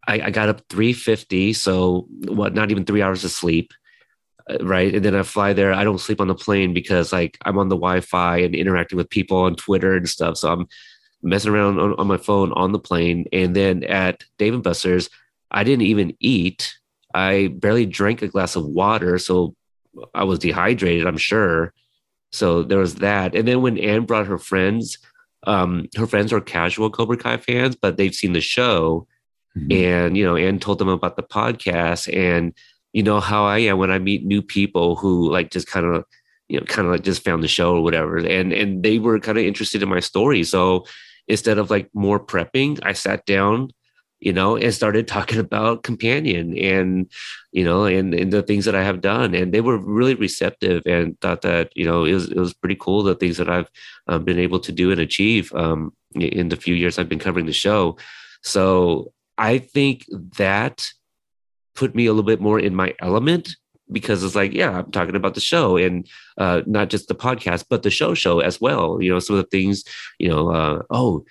I, 0.07 0.21
I 0.21 0.29
got 0.31 0.47
up 0.47 0.61
three 0.69 0.93
fifty. 0.93 1.51
So 1.51 2.07
what? 2.09 2.53
Not 2.53 2.71
even 2.71 2.85
three 2.85 3.01
hours 3.01 3.25
of 3.25 3.31
sleep, 3.31 3.73
uh, 4.49 4.63
right? 4.63 4.95
And 4.95 5.03
then 5.03 5.15
I 5.15 5.23
fly 5.23 5.51
there. 5.51 5.73
I 5.73 5.83
don't 5.83 5.99
sleep 5.99 6.21
on 6.21 6.29
the 6.29 6.35
plane 6.35 6.73
because 6.73 7.11
like 7.11 7.37
I'm 7.43 7.57
on 7.57 7.67
the 7.67 7.75
Wi-Fi 7.75 8.37
and 8.37 8.55
interacting 8.55 8.95
with 8.95 9.09
people 9.09 9.39
on 9.39 9.55
Twitter 9.55 9.97
and 9.97 10.07
stuff. 10.07 10.37
So 10.37 10.53
I'm 10.53 10.67
messing 11.21 11.51
around 11.51 11.79
on, 11.79 11.95
on 11.99 12.07
my 12.07 12.17
phone 12.17 12.51
on 12.53 12.71
the 12.71 12.79
plane. 12.79 13.25
And 13.33 13.55
then 13.55 13.83
at 13.83 14.23
Dave 14.37 14.53
and 14.53 14.63
Buster's, 14.63 15.09
I 15.51 15.63
didn't 15.63 15.85
even 15.85 16.15
eat. 16.19 16.73
I 17.13 17.47
barely 17.47 17.85
drank 17.85 18.21
a 18.21 18.27
glass 18.27 18.55
of 18.55 18.65
water. 18.65 19.17
So 19.17 19.55
I 20.13 20.23
was 20.23 20.39
dehydrated, 20.39 21.07
I'm 21.07 21.17
sure. 21.17 21.73
So 22.31 22.63
there 22.63 22.77
was 22.77 22.95
that. 22.95 23.35
And 23.35 23.47
then 23.47 23.61
when 23.61 23.77
Anne 23.77 24.05
brought 24.05 24.27
her 24.27 24.37
friends, 24.37 24.99
um, 25.47 25.87
her 25.97 26.05
friends 26.05 26.31
are 26.31 26.41
casual 26.41 26.89
Cobra 26.89 27.17
Kai 27.17 27.37
fans, 27.37 27.75
but 27.75 27.97
they've 27.97 28.13
seen 28.13 28.33
the 28.33 28.41
show. 28.41 29.07
Mm-hmm. 29.57 29.71
And, 29.71 30.17
you 30.17 30.23
know, 30.23 30.35
Anne 30.35 30.59
told 30.59 30.77
them 30.77 30.89
about 30.89 31.15
the 31.15 31.23
podcast. 31.23 32.13
And, 32.15 32.53
you 32.93 33.03
know, 33.03 33.19
how 33.19 33.45
I 33.45 33.59
am 33.59 33.77
when 33.77 33.91
I 33.91 33.99
meet 33.99 34.25
new 34.25 34.41
people 34.41 34.95
who 34.95 35.31
like 35.31 35.49
just 35.49 35.67
kind 35.67 35.85
of, 35.85 36.05
you 36.47 36.59
know, 36.59 36.65
kind 36.65 36.87
of 36.87 36.91
like 36.93 37.03
just 37.03 37.23
found 37.23 37.43
the 37.43 37.47
show 37.47 37.75
or 37.75 37.81
whatever. 37.81 38.17
And 38.17 38.51
and 38.51 38.83
they 38.83 38.99
were 38.99 39.19
kind 39.19 39.37
of 39.37 39.43
interested 39.43 39.81
in 39.81 39.89
my 39.89 39.99
story. 39.99 40.43
So 40.43 40.85
instead 41.29 41.59
of 41.59 41.69
like 41.69 41.89
more 41.93 42.19
prepping, 42.19 42.79
I 42.83 42.93
sat 42.93 43.25
down, 43.25 43.69
you 44.19 44.33
know, 44.33 44.57
and 44.57 44.73
started 44.73 45.07
talking 45.07 45.39
about 45.47 45.83
companion 45.83 46.57
and, 46.57 47.09
you 47.51 47.63
know, 47.63 47.85
and, 47.85 48.13
and 48.13 48.33
the 48.33 48.41
things 48.41 48.65
that 48.65 48.75
I 48.75 48.83
have 48.83 48.99
done. 48.99 49.33
And 49.33 49.53
they 49.53 49.61
were 49.61 49.77
really 49.77 50.15
receptive 50.15 50.83
and 50.85 51.19
thought 51.21 51.43
that, 51.43 51.71
you 51.75 51.85
know, 51.85 52.03
it 52.03 52.13
was, 52.13 52.29
it 52.29 52.37
was 52.37 52.53
pretty 52.53 52.75
cool 52.75 53.03
the 53.03 53.15
things 53.15 53.37
that 53.37 53.49
I've 53.49 53.69
um, 54.07 54.25
been 54.25 54.39
able 54.39 54.59
to 54.59 54.71
do 54.71 54.91
and 54.91 54.99
achieve 54.99 55.53
um, 55.53 55.93
in 56.15 56.49
the 56.49 56.57
few 56.57 56.73
years 56.73 56.97
I've 56.97 57.09
been 57.09 57.19
covering 57.19 57.45
the 57.45 57.53
show. 57.53 57.97
So 58.41 59.13
I 59.37 59.59
think 59.59 60.05
that 60.37 60.89
put 61.75 61.95
me 61.95 62.07
a 62.07 62.11
little 62.11 62.23
bit 62.23 62.41
more 62.41 62.59
in 62.59 62.75
my 62.75 62.93
element 62.99 63.55
because 63.91 64.23
it's 64.23 64.35
like, 64.35 64.53
yeah, 64.53 64.79
I'm 64.79 64.91
talking 64.91 65.15
about 65.15 65.33
the 65.33 65.41
show 65.41 65.77
and 65.77 66.07
uh, 66.37 66.61
not 66.65 66.89
just 66.89 67.07
the 67.07 67.15
podcast, 67.15 67.65
but 67.69 67.83
the 67.83 67.89
show 67.89 68.13
show 68.13 68.39
as 68.39 68.61
well. 68.61 69.01
You 69.01 69.13
know, 69.13 69.19
some 69.19 69.35
of 69.35 69.43
the 69.43 69.49
things, 69.49 69.83
you 70.17 70.29
know, 70.29 70.49
uh, 70.49 70.83
oh, 70.89 71.25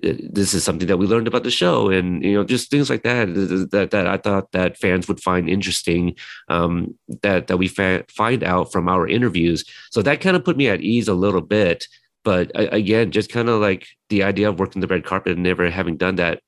this 0.00 0.54
is 0.54 0.62
something 0.62 0.86
that 0.88 0.96
we 0.96 1.06
learned 1.06 1.26
about 1.26 1.42
the 1.42 1.50
show, 1.50 1.90
and 1.90 2.22
you 2.22 2.34
know, 2.34 2.44
just 2.44 2.70
things 2.70 2.88
like 2.88 3.02
that 3.02 3.26
that 3.72 3.90
that 3.90 4.06
I 4.06 4.16
thought 4.16 4.52
that 4.52 4.78
fans 4.78 5.08
would 5.08 5.20
find 5.20 5.48
interesting. 5.48 6.14
Um, 6.48 6.96
that 7.22 7.48
that 7.48 7.56
we 7.56 7.68
fa- 7.68 8.04
find 8.08 8.44
out 8.44 8.70
from 8.70 8.88
our 8.88 9.08
interviews. 9.08 9.64
So 9.90 10.02
that 10.02 10.20
kind 10.20 10.36
of 10.36 10.44
put 10.44 10.56
me 10.56 10.68
at 10.68 10.80
ease 10.80 11.08
a 11.08 11.14
little 11.14 11.40
bit. 11.40 11.86
But 12.24 12.50
again, 12.54 13.10
just 13.10 13.32
kind 13.32 13.48
of 13.48 13.60
like 13.60 13.86
the 14.08 14.22
idea 14.22 14.48
of 14.48 14.58
working 14.58 14.80
the 14.80 14.86
red 14.86 15.04
carpet 15.04 15.32
and 15.32 15.42
never 15.42 15.68
having 15.70 15.96
done 15.96 16.16
that, 16.16 16.42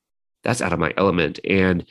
that's 0.44 0.60
out 0.60 0.72
of 0.72 0.78
my 0.78 0.92
element. 0.96 1.40
And 1.48 1.86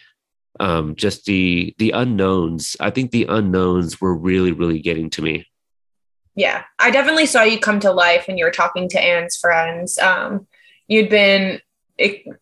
um, 0.60 0.95
just 0.95 1.26
the 1.26 1.74
the 1.78 1.91
unknowns. 1.91 2.76
I 2.80 2.89
think 2.89 3.12
the 3.12 3.26
unknowns 3.30 3.99
were 3.99 4.16
really 4.16 4.51
really 4.51 4.80
getting 4.80 5.10
to 5.12 5.22
me. 5.22 5.47
Yeah, 6.36 6.64
I 6.78 6.91
definitely 6.91 7.26
saw 7.26 7.43
you 7.43 7.60
come 7.60 7.80
to 7.82 7.91
life 7.91 8.28
when 8.28 8.38
you 8.38 8.45
were 8.45 8.51
talking 8.51 8.88
to 8.89 9.01
Anne's 9.01 9.38
friends. 9.38 9.97
Um, 9.99 10.47
you'd 10.88 11.10
been 11.10 11.60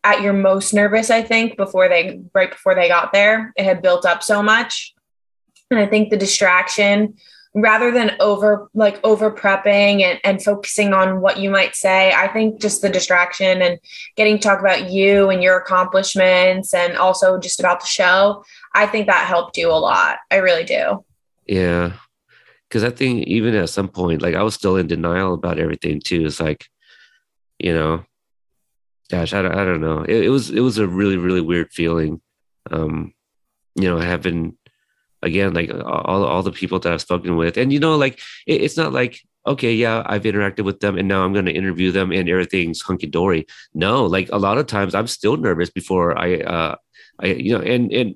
at 0.03 0.22
your 0.22 0.34
most 0.34 0.74
nervous, 0.74 1.09
I 1.09 1.24
think, 1.24 1.57
before 1.57 1.89
they 1.89 2.22
right 2.34 2.51
before 2.51 2.76
they 2.76 2.88
got 2.88 3.13
there. 3.13 3.53
It 3.55 3.65
had 3.65 3.82
built 3.82 4.05
up 4.05 4.24
so 4.24 4.43
much, 4.43 4.93
and 5.72 5.80
I 5.80 5.88
think 5.88 6.09
the 6.09 6.18
distraction 6.18 7.15
rather 7.54 7.91
than 7.91 8.12
over 8.20 8.70
like 8.74 9.00
over 9.04 9.32
prepping 9.32 10.02
and, 10.02 10.20
and 10.24 10.43
focusing 10.43 10.93
on 10.93 11.22
what 11.22 11.39
you 11.39 11.50
might 11.50 11.76
say 11.76 12.12
i 12.14 12.28
think 12.28 12.60
just 12.60 12.82
the 12.82 12.89
distraction 12.89 13.62
and 13.62 13.80
getting 14.16 14.38
to 14.38 14.43
talk 14.43 14.60
about 14.60 14.91
you 14.91 15.30
and 15.30 15.41
your 15.41 15.58
accomplishments 15.58 16.74
and 16.74 16.98
also 16.98 17.39
just 17.39 17.60
about 17.60 17.80
the 17.80 17.86
show 17.86 18.43
i 18.74 18.86
think 18.86 19.08
that 19.08 19.26
helped 19.28 19.58
you 19.58 19.72
a 19.72 19.74
lot. 19.74 20.18
I 20.30 20.38
really 20.38 20.64
do. 20.64 21.04
Yeah. 21.48 21.93
Because 22.68 22.84
i 22.84 22.89
think 22.89 23.28
even 23.28 23.56
at 23.56 23.70
some 23.70 23.88
point 23.88 24.22
like 24.22 24.36
i 24.36 24.43
was 24.43 24.54
still 24.54 24.76
in 24.76 24.88
denial 24.88 25.34
about 25.34 25.60
everything 25.60 26.02
too. 26.02 26.26
It's 26.26 26.39
like 26.39 26.66
you 27.60 27.74
know 27.74 28.04
gosh 29.10 29.34
i 29.34 29.41
don't, 29.41 29.56
I 29.56 29.64
don't 29.64 29.82
know. 29.82 30.04
It, 30.04 30.26
it 30.26 30.30
was 30.30 30.52
it 30.52 30.60
was 30.60 30.78
a 30.78 30.88
really 30.88 31.18
really 31.18 31.41
weird 31.41 31.72
feeling. 31.72 32.22
Um 32.70 33.14
you 33.76 33.89
know 33.89 34.00
having 34.00 34.57
again 35.22 35.53
like 35.53 35.72
all, 35.72 36.24
all 36.24 36.43
the 36.43 36.51
people 36.51 36.80
that 36.80 36.93
i've 36.93 37.01
spoken 37.01 37.36
with 37.36 37.57
and 37.57 37.74
you 37.74 37.80
know 37.80 37.95
like 37.95 38.20
it, 38.45 38.61
it's 38.61 38.78
not 38.78 38.93
like 38.93 39.22
okay 39.45 39.74
yeah 39.74 40.03
i've 40.05 40.24
interacted 40.24 40.63
with 40.63 40.80
them 40.80 40.97
and 40.97 41.07
now 41.07 41.24
i'm 41.24 41.34
going 41.34 41.45
to 41.45 41.51
interview 41.51 41.91
them 41.91 42.11
and 42.11 42.30
everything's 42.30 42.82
hunky-dory 42.82 43.45
no 43.74 44.05
like 44.05 44.30
a 44.32 44.38
lot 44.38 44.57
of 44.57 44.68
times 44.68 44.93
i'm 44.93 45.07
still 45.07 45.38
nervous 45.38 45.70
before 45.70 46.18
i 46.18 46.36
uh 46.38 46.76
i 47.20 47.28
you 47.28 47.51
know 47.51 47.63
and 47.63 47.91
and 47.91 48.15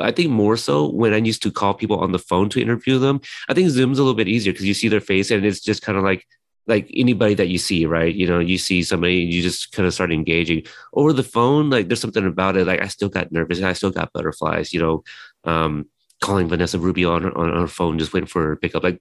I 0.00 0.10
think 0.10 0.30
more 0.30 0.56
so 0.56 0.90
when 0.90 1.14
I 1.14 1.18
used 1.18 1.42
to 1.42 1.52
call 1.52 1.74
people 1.74 2.00
on 2.00 2.10
the 2.10 2.18
phone 2.18 2.48
to 2.50 2.60
interview 2.60 2.98
them. 2.98 3.20
I 3.48 3.54
think 3.54 3.70
Zoom's 3.70 3.98
a 3.98 4.02
little 4.02 4.16
bit 4.16 4.26
easier 4.26 4.52
because 4.52 4.66
you 4.66 4.74
see 4.74 4.88
their 4.88 5.00
face 5.00 5.30
and 5.30 5.44
it's 5.44 5.60
just 5.60 5.82
kind 5.82 5.96
of 5.96 6.02
like 6.02 6.26
like 6.68 6.90
anybody 6.94 7.34
that 7.34 7.48
you 7.48 7.56
see, 7.56 7.86
right? 7.86 8.14
You 8.14 8.26
know, 8.26 8.40
you 8.40 8.58
see 8.58 8.82
somebody, 8.82 9.14
you 9.16 9.42
just 9.42 9.72
kind 9.72 9.86
of 9.86 9.94
start 9.94 10.12
engaging. 10.12 10.64
Over 10.92 11.14
the 11.14 11.22
phone, 11.22 11.70
like 11.70 11.88
there's 11.88 12.00
something 12.00 12.26
about 12.26 12.58
it. 12.58 12.66
Like 12.66 12.82
I 12.82 12.88
still 12.88 13.08
got 13.08 13.32
nervous, 13.32 13.62
I 13.62 13.72
still 13.72 13.90
got 13.90 14.12
butterflies. 14.12 14.72
You 14.72 14.80
know, 14.80 15.04
um, 15.44 15.86
calling 16.20 16.48
Vanessa 16.48 16.78
Rubio 16.78 17.12
on 17.12 17.22
her, 17.22 17.38
on 17.38 17.54
her 17.56 17.68
phone, 17.68 17.98
just 17.98 18.12
waiting 18.12 18.26
for 18.26 18.42
her 18.42 18.54
to 18.54 18.60
pick 18.60 18.74
up. 18.74 18.82
Like 18.82 19.00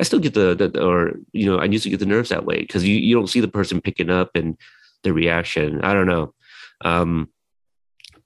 I 0.00 0.02
still 0.02 0.18
get 0.18 0.34
the, 0.34 0.54
the 0.54 0.84
or 0.84 1.14
you 1.32 1.46
know, 1.46 1.58
I 1.58 1.64
used 1.64 1.84
to 1.84 1.90
get 1.90 2.00
the 2.00 2.06
nerves 2.06 2.30
that 2.30 2.44
way 2.44 2.58
because 2.60 2.86
you, 2.86 2.96
you 2.96 3.14
don't 3.14 3.28
see 3.28 3.40
the 3.40 3.48
person 3.48 3.80
picking 3.80 4.10
up 4.10 4.30
and 4.34 4.56
the 5.02 5.12
reaction. 5.12 5.80
I 5.82 5.92
don't 5.92 6.06
know. 6.06 6.34
Um, 6.84 7.30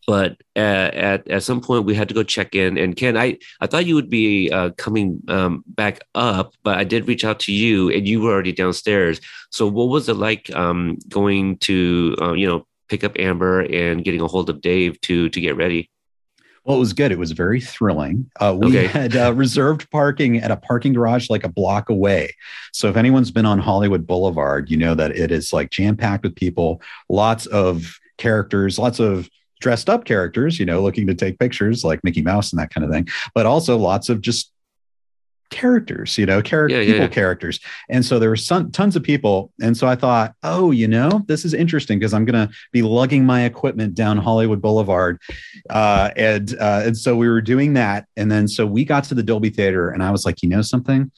but 0.07 0.38
at, 0.57 0.95
at, 0.95 1.28
at 1.28 1.43
some 1.43 1.61
point 1.61 1.84
we 1.84 1.95
had 1.95 2.09
to 2.09 2.14
go 2.14 2.22
check 2.22 2.55
in. 2.55 2.78
And 2.78 2.97
Ken, 2.97 3.16
I 3.16 3.38
I 3.61 3.66
thought 3.66 3.86
you 3.86 3.95
would 3.95 4.11
be 4.11 4.51
uh, 4.51 4.70
coming 4.70 5.20
um, 5.28 5.62
back 5.66 6.01
up, 6.14 6.55
but 6.64 6.78
I 6.78 6.84
did 6.84 7.07
reach 7.07 7.24
out 7.24 7.38
to 7.41 7.53
you, 7.53 7.91
and 7.91 8.09
you 8.09 8.20
were 8.20 8.32
already 8.32 8.53
downstairs. 8.53 9.20
So 9.51 9.68
what 9.68 9.88
was 9.88 10.09
it 10.09 10.14
like 10.14 10.51
um, 10.57 10.99
going 11.09 11.59
to 11.59 12.16
uh, 12.20 12.32
you 12.32 12.47
know 12.49 12.66
pick 12.88 13.05
up 13.05 13.18
Amber 13.18 13.61
and 13.61 14.03
getting 14.03 14.20
a 14.20 14.26
hold 14.26 14.51
of 14.51 14.61
Dave 14.61 15.01
to 15.03 15.28
to 15.28 15.41
get 15.41 15.57
ready? 15.57 15.91
Well, 16.64 16.76
it 16.76 16.80
was 16.80 16.92
good. 16.92 17.11
It 17.11 17.18
was 17.18 17.32
very 17.32 17.61
thrilling. 17.61 18.30
Uh, 18.38 18.54
we 18.58 18.68
okay. 18.68 18.86
had 18.86 19.16
uh, 19.16 19.32
reserved 19.34 19.90
parking 19.90 20.36
at 20.38 20.50
a 20.50 20.56
parking 20.56 20.92
garage 20.92 21.30
like 21.30 21.42
a 21.42 21.48
block 21.48 21.88
away. 21.88 22.34
So 22.72 22.88
if 22.88 22.96
anyone's 22.96 23.30
been 23.30 23.46
on 23.46 23.58
Hollywood 23.58 24.06
Boulevard, 24.06 24.70
you 24.70 24.76
know 24.76 24.94
that 24.94 25.16
it 25.16 25.30
is 25.30 25.52
like 25.52 25.70
jam 25.70 25.96
packed 25.96 26.22
with 26.22 26.36
people, 26.36 26.82
lots 27.08 27.46
of 27.46 27.98
characters, 28.18 28.78
lots 28.78 29.00
of 29.00 29.28
dressed 29.61 29.88
up 29.88 30.04
characters, 30.04 30.58
you 30.58 30.66
know, 30.66 30.82
looking 30.82 31.06
to 31.06 31.14
take 31.14 31.38
pictures 31.38 31.82
like 31.82 32.04
Mickey 32.04 32.22
Mouse 32.22 32.52
and 32.52 32.61
that 32.61 32.72
kind 32.72 32.84
of 32.84 32.90
thing, 32.90 33.08
but 33.34 33.46
also 33.46 33.76
lots 33.76 34.08
of 34.08 34.20
just 34.20 34.52
characters, 35.51 36.16
you 36.16 36.26
know, 36.26 36.40
character 36.40 36.80
yeah, 36.80 36.86
people 36.86 37.07
yeah. 37.07 37.09
characters. 37.09 37.61
And 37.88 38.05
so 38.05 38.18
there 38.18 38.30
were 38.30 38.36
some, 38.36 38.70
tons 38.70 38.96
of 38.96 39.03
people. 39.03 39.53
And 39.61 39.76
so 39.76 39.86
I 39.86 39.96
thought, 39.96 40.34
oh, 40.42 40.70
you 40.70 40.88
know, 40.88 41.22
this 41.26 41.44
is 41.44 41.53
interesting 41.53 41.98
because 41.98 42.14
I'm 42.14 42.24
going 42.24 42.48
to 42.48 42.55
be 42.72 42.82
lugging 42.82 43.24
my 43.26 43.42
equipment 43.42 43.94
down 43.94 44.16
Hollywood 44.16 44.62
Boulevard. 44.62 45.20
Uh, 45.68 46.11
and, 46.16 46.57
uh, 46.59 46.82
and 46.84 46.96
so 46.96 47.16
we 47.16 47.28
were 47.28 47.40
doing 47.40 47.74
that. 47.74 48.07
And 48.16 48.30
then 48.30 48.48
so 48.48 48.66
we 48.66 48.84
got 48.84 49.05
to 49.05 49.14
the 49.14 49.22
Dolby 49.22 49.51
Theater 49.51 49.90
and 49.90 50.03
I 50.03 50.11
was 50.11 50.24
like, 50.24 50.42
you 50.42 50.48
know 50.48 50.62
something? 50.62 51.11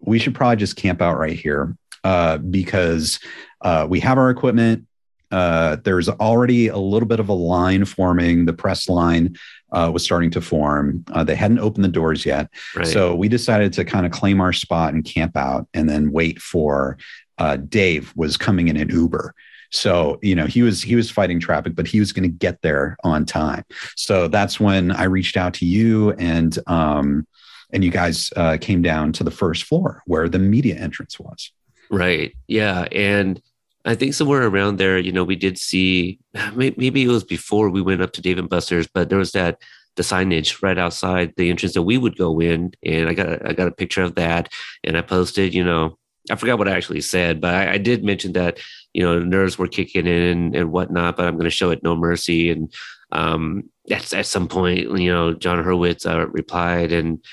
We 0.00 0.18
should 0.18 0.34
probably 0.34 0.56
just 0.56 0.76
camp 0.76 1.00
out 1.00 1.18
right 1.18 1.38
here 1.38 1.76
uh, 2.04 2.38
because 2.38 3.18
uh, 3.62 3.86
we 3.88 4.00
have 4.00 4.18
our 4.18 4.30
equipment. 4.30 4.86
Uh, 5.32 5.76
there's 5.82 6.08
already 6.08 6.68
a 6.68 6.76
little 6.76 7.08
bit 7.08 7.18
of 7.18 7.28
a 7.28 7.32
line 7.32 7.84
forming. 7.84 8.44
The 8.44 8.52
press 8.52 8.88
line 8.88 9.36
uh, 9.72 9.90
was 9.92 10.04
starting 10.04 10.30
to 10.30 10.40
form. 10.40 11.04
Uh, 11.12 11.24
they 11.24 11.34
hadn't 11.34 11.58
opened 11.58 11.84
the 11.84 11.88
doors 11.88 12.24
yet. 12.24 12.48
Right. 12.74 12.86
So 12.86 13.14
we 13.14 13.28
decided 13.28 13.72
to 13.74 13.84
kind 13.84 14.06
of 14.06 14.12
claim 14.12 14.40
our 14.40 14.52
spot 14.52 14.94
and 14.94 15.04
camp 15.04 15.36
out 15.36 15.66
and 15.74 15.88
then 15.88 16.12
wait 16.12 16.40
for 16.40 16.98
uh, 17.38 17.56
Dave 17.56 18.12
was 18.16 18.36
coming 18.36 18.68
in 18.68 18.76
an 18.76 18.88
Uber. 18.88 19.34
So, 19.70 20.18
you 20.22 20.34
know, 20.34 20.46
he 20.46 20.62
was 20.62 20.82
he 20.82 20.94
was 20.94 21.10
fighting 21.10 21.40
traffic, 21.40 21.74
but 21.74 21.86
he 21.86 21.98
was 21.98 22.12
going 22.12 22.22
to 22.22 22.34
get 22.34 22.62
there 22.62 22.96
on 23.02 23.24
time. 23.26 23.64
So 23.96 24.28
that's 24.28 24.60
when 24.60 24.92
I 24.92 25.04
reached 25.04 25.36
out 25.36 25.54
to 25.54 25.66
you 25.66 26.12
and 26.12 26.56
um 26.66 27.26
and 27.72 27.84
you 27.84 27.90
guys 27.90 28.32
uh, 28.36 28.58
came 28.60 28.80
down 28.80 29.12
to 29.12 29.24
the 29.24 29.30
first 29.30 29.64
floor 29.64 30.02
where 30.06 30.28
the 30.28 30.38
media 30.38 30.76
entrance 30.76 31.18
was. 31.18 31.50
Right. 31.90 32.32
Yeah, 32.46 32.86
and 32.92 33.42
I 33.86 33.94
think 33.94 34.14
somewhere 34.14 34.46
around 34.46 34.78
there, 34.78 34.98
you 34.98 35.12
know, 35.12 35.24
we 35.24 35.36
did 35.36 35.58
see 35.58 36.18
maybe 36.54 37.04
it 37.04 37.08
was 37.08 37.24
before 37.24 37.70
we 37.70 37.82
went 37.82 38.02
up 38.02 38.12
to 38.14 38.22
Dave 38.22 38.38
and 38.38 38.48
Buster's, 38.48 38.86
but 38.86 39.08
there 39.08 39.18
was 39.18 39.32
that 39.32 39.62
the 39.94 40.02
signage 40.02 40.62
right 40.62 40.76
outside 40.76 41.32
the 41.36 41.48
entrance 41.48 41.72
that 41.72 41.82
we 41.82 41.96
would 41.96 42.18
go 42.18 42.40
in, 42.40 42.72
and 42.84 43.08
I 43.08 43.14
got 43.14 43.48
I 43.48 43.52
got 43.52 43.68
a 43.68 43.72
picture 43.72 44.02
of 44.02 44.16
that, 44.16 44.52
and 44.84 44.96
I 44.96 45.02
posted, 45.02 45.54
you 45.54 45.64
know, 45.64 45.98
I 46.30 46.36
forgot 46.36 46.58
what 46.58 46.68
I 46.68 46.76
actually 46.76 47.00
said, 47.00 47.40
but 47.40 47.54
I, 47.54 47.74
I 47.74 47.78
did 47.78 48.04
mention 48.04 48.32
that 48.34 48.58
you 48.92 49.02
know 49.02 49.18
nerves 49.20 49.58
were 49.58 49.68
kicking 49.68 50.06
in 50.06 50.54
and 50.54 50.72
whatnot, 50.72 51.16
but 51.16 51.26
I'm 51.26 51.34
going 51.34 51.44
to 51.44 51.50
show 51.50 51.70
it 51.70 51.82
no 51.82 51.96
mercy, 51.96 52.50
and 52.50 52.72
um, 53.12 53.70
at 53.90 54.12
at 54.12 54.26
some 54.26 54.48
point, 54.48 54.80
you 54.98 55.12
know, 55.12 55.32
Jon 55.34 55.64
Hurwitz 55.64 56.10
uh, 56.10 56.26
replied, 56.28 56.92
and 56.92 57.24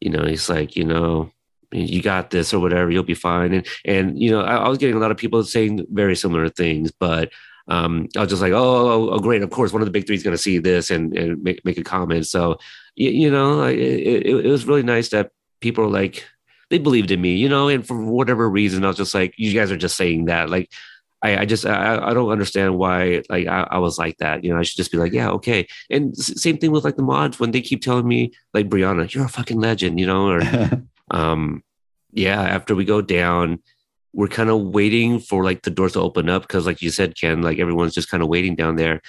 you 0.00 0.10
know, 0.10 0.24
he's 0.24 0.48
like, 0.48 0.76
you 0.76 0.84
know, 0.84 1.30
you 1.72 2.02
got 2.02 2.30
this 2.30 2.52
or 2.54 2.60
whatever, 2.60 2.90
you'll 2.90 3.02
be 3.02 3.14
fine. 3.14 3.52
And 3.52 3.66
and 3.84 4.18
you 4.18 4.30
know, 4.30 4.40
I, 4.40 4.56
I 4.56 4.68
was 4.68 4.78
getting 4.78 4.96
a 4.96 5.00
lot 5.00 5.10
of 5.10 5.16
people 5.16 5.42
saying 5.44 5.86
very 5.90 6.16
similar 6.16 6.48
things, 6.48 6.90
but 6.90 7.30
um, 7.68 8.08
I 8.16 8.20
was 8.20 8.30
just 8.30 8.42
like, 8.42 8.52
oh, 8.52 8.58
oh, 8.58 9.10
oh, 9.10 9.18
great, 9.18 9.42
of 9.42 9.50
course, 9.50 9.72
one 9.72 9.82
of 9.82 9.86
the 9.86 9.92
big 9.92 10.06
three 10.06 10.14
is 10.14 10.22
going 10.22 10.36
to 10.36 10.42
see 10.42 10.58
this 10.58 10.90
and, 10.90 11.16
and 11.16 11.42
make 11.42 11.64
make 11.64 11.78
a 11.78 11.84
comment. 11.84 12.26
So 12.26 12.58
you, 12.94 13.10
you 13.10 13.30
know, 13.30 13.64
it, 13.64 13.78
it, 13.78 14.26
it 14.46 14.48
was 14.48 14.66
really 14.66 14.82
nice 14.82 15.08
that 15.10 15.30
people 15.60 15.84
are 15.84 15.90
like 15.90 16.24
they 16.70 16.78
believed 16.78 17.10
in 17.10 17.20
me, 17.20 17.34
you 17.34 17.48
know, 17.48 17.68
and 17.68 17.86
for 17.86 17.96
whatever 18.04 18.48
reason, 18.48 18.84
I 18.84 18.88
was 18.88 18.96
just 18.96 19.14
like, 19.14 19.34
you 19.36 19.52
guys 19.52 19.70
are 19.70 19.76
just 19.76 19.96
saying 19.96 20.26
that, 20.26 20.50
like. 20.50 20.70
I, 21.22 21.38
I 21.38 21.44
just 21.46 21.64
I, 21.64 21.96
I 22.10 22.12
don't 22.12 22.28
understand 22.28 22.76
why 22.76 23.22
like 23.30 23.46
I, 23.46 23.66
I 23.70 23.78
was 23.78 23.98
like 23.98 24.18
that 24.18 24.44
you 24.44 24.52
know 24.52 24.60
I 24.60 24.62
should 24.62 24.76
just 24.76 24.92
be 24.92 24.98
like 24.98 25.14
yeah 25.14 25.30
okay 25.30 25.66
and 25.88 26.14
same 26.14 26.58
thing 26.58 26.72
with 26.72 26.84
like 26.84 26.96
the 26.96 27.02
mods 27.02 27.40
when 27.40 27.52
they 27.52 27.62
keep 27.62 27.80
telling 27.80 28.06
me 28.06 28.32
like 28.52 28.68
Brianna 28.68 29.12
you're 29.12 29.24
a 29.24 29.28
fucking 29.28 29.58
legend 29.58 29.98
you 29.98 30.06
know 30.06 30.28
or 30.28 30.40
um 31.10 31.62
yeah, 32.12 32.40
after 32.40 32.74
we 32.74 32.84
go 32.84 33.02
down, 33.02 33.58
we're 34.12 34.28
kind 34.28 34.48
of 34.48 34.60
waiting 34.62 35.20
for 35.20 35.44
like 35.44 35.62
the 35.62 35.70
doors 35.70 35.92
to 35.92 36.00
open 36.00 36.30
up 36.30 36.42
because, 36.42 36.64
like 36.64 36.80
you 36.80 36.90
said, 36.90 37.16
Ken, 37.20 37.42
like 37.42 37.58
everyone's 37.58 37.94
just 37.94 38.10
kind 38.10 38.22
of 38.22 38.30
waiting 38.30 38.56
down 38.56 38.76
there. 38.76 39.02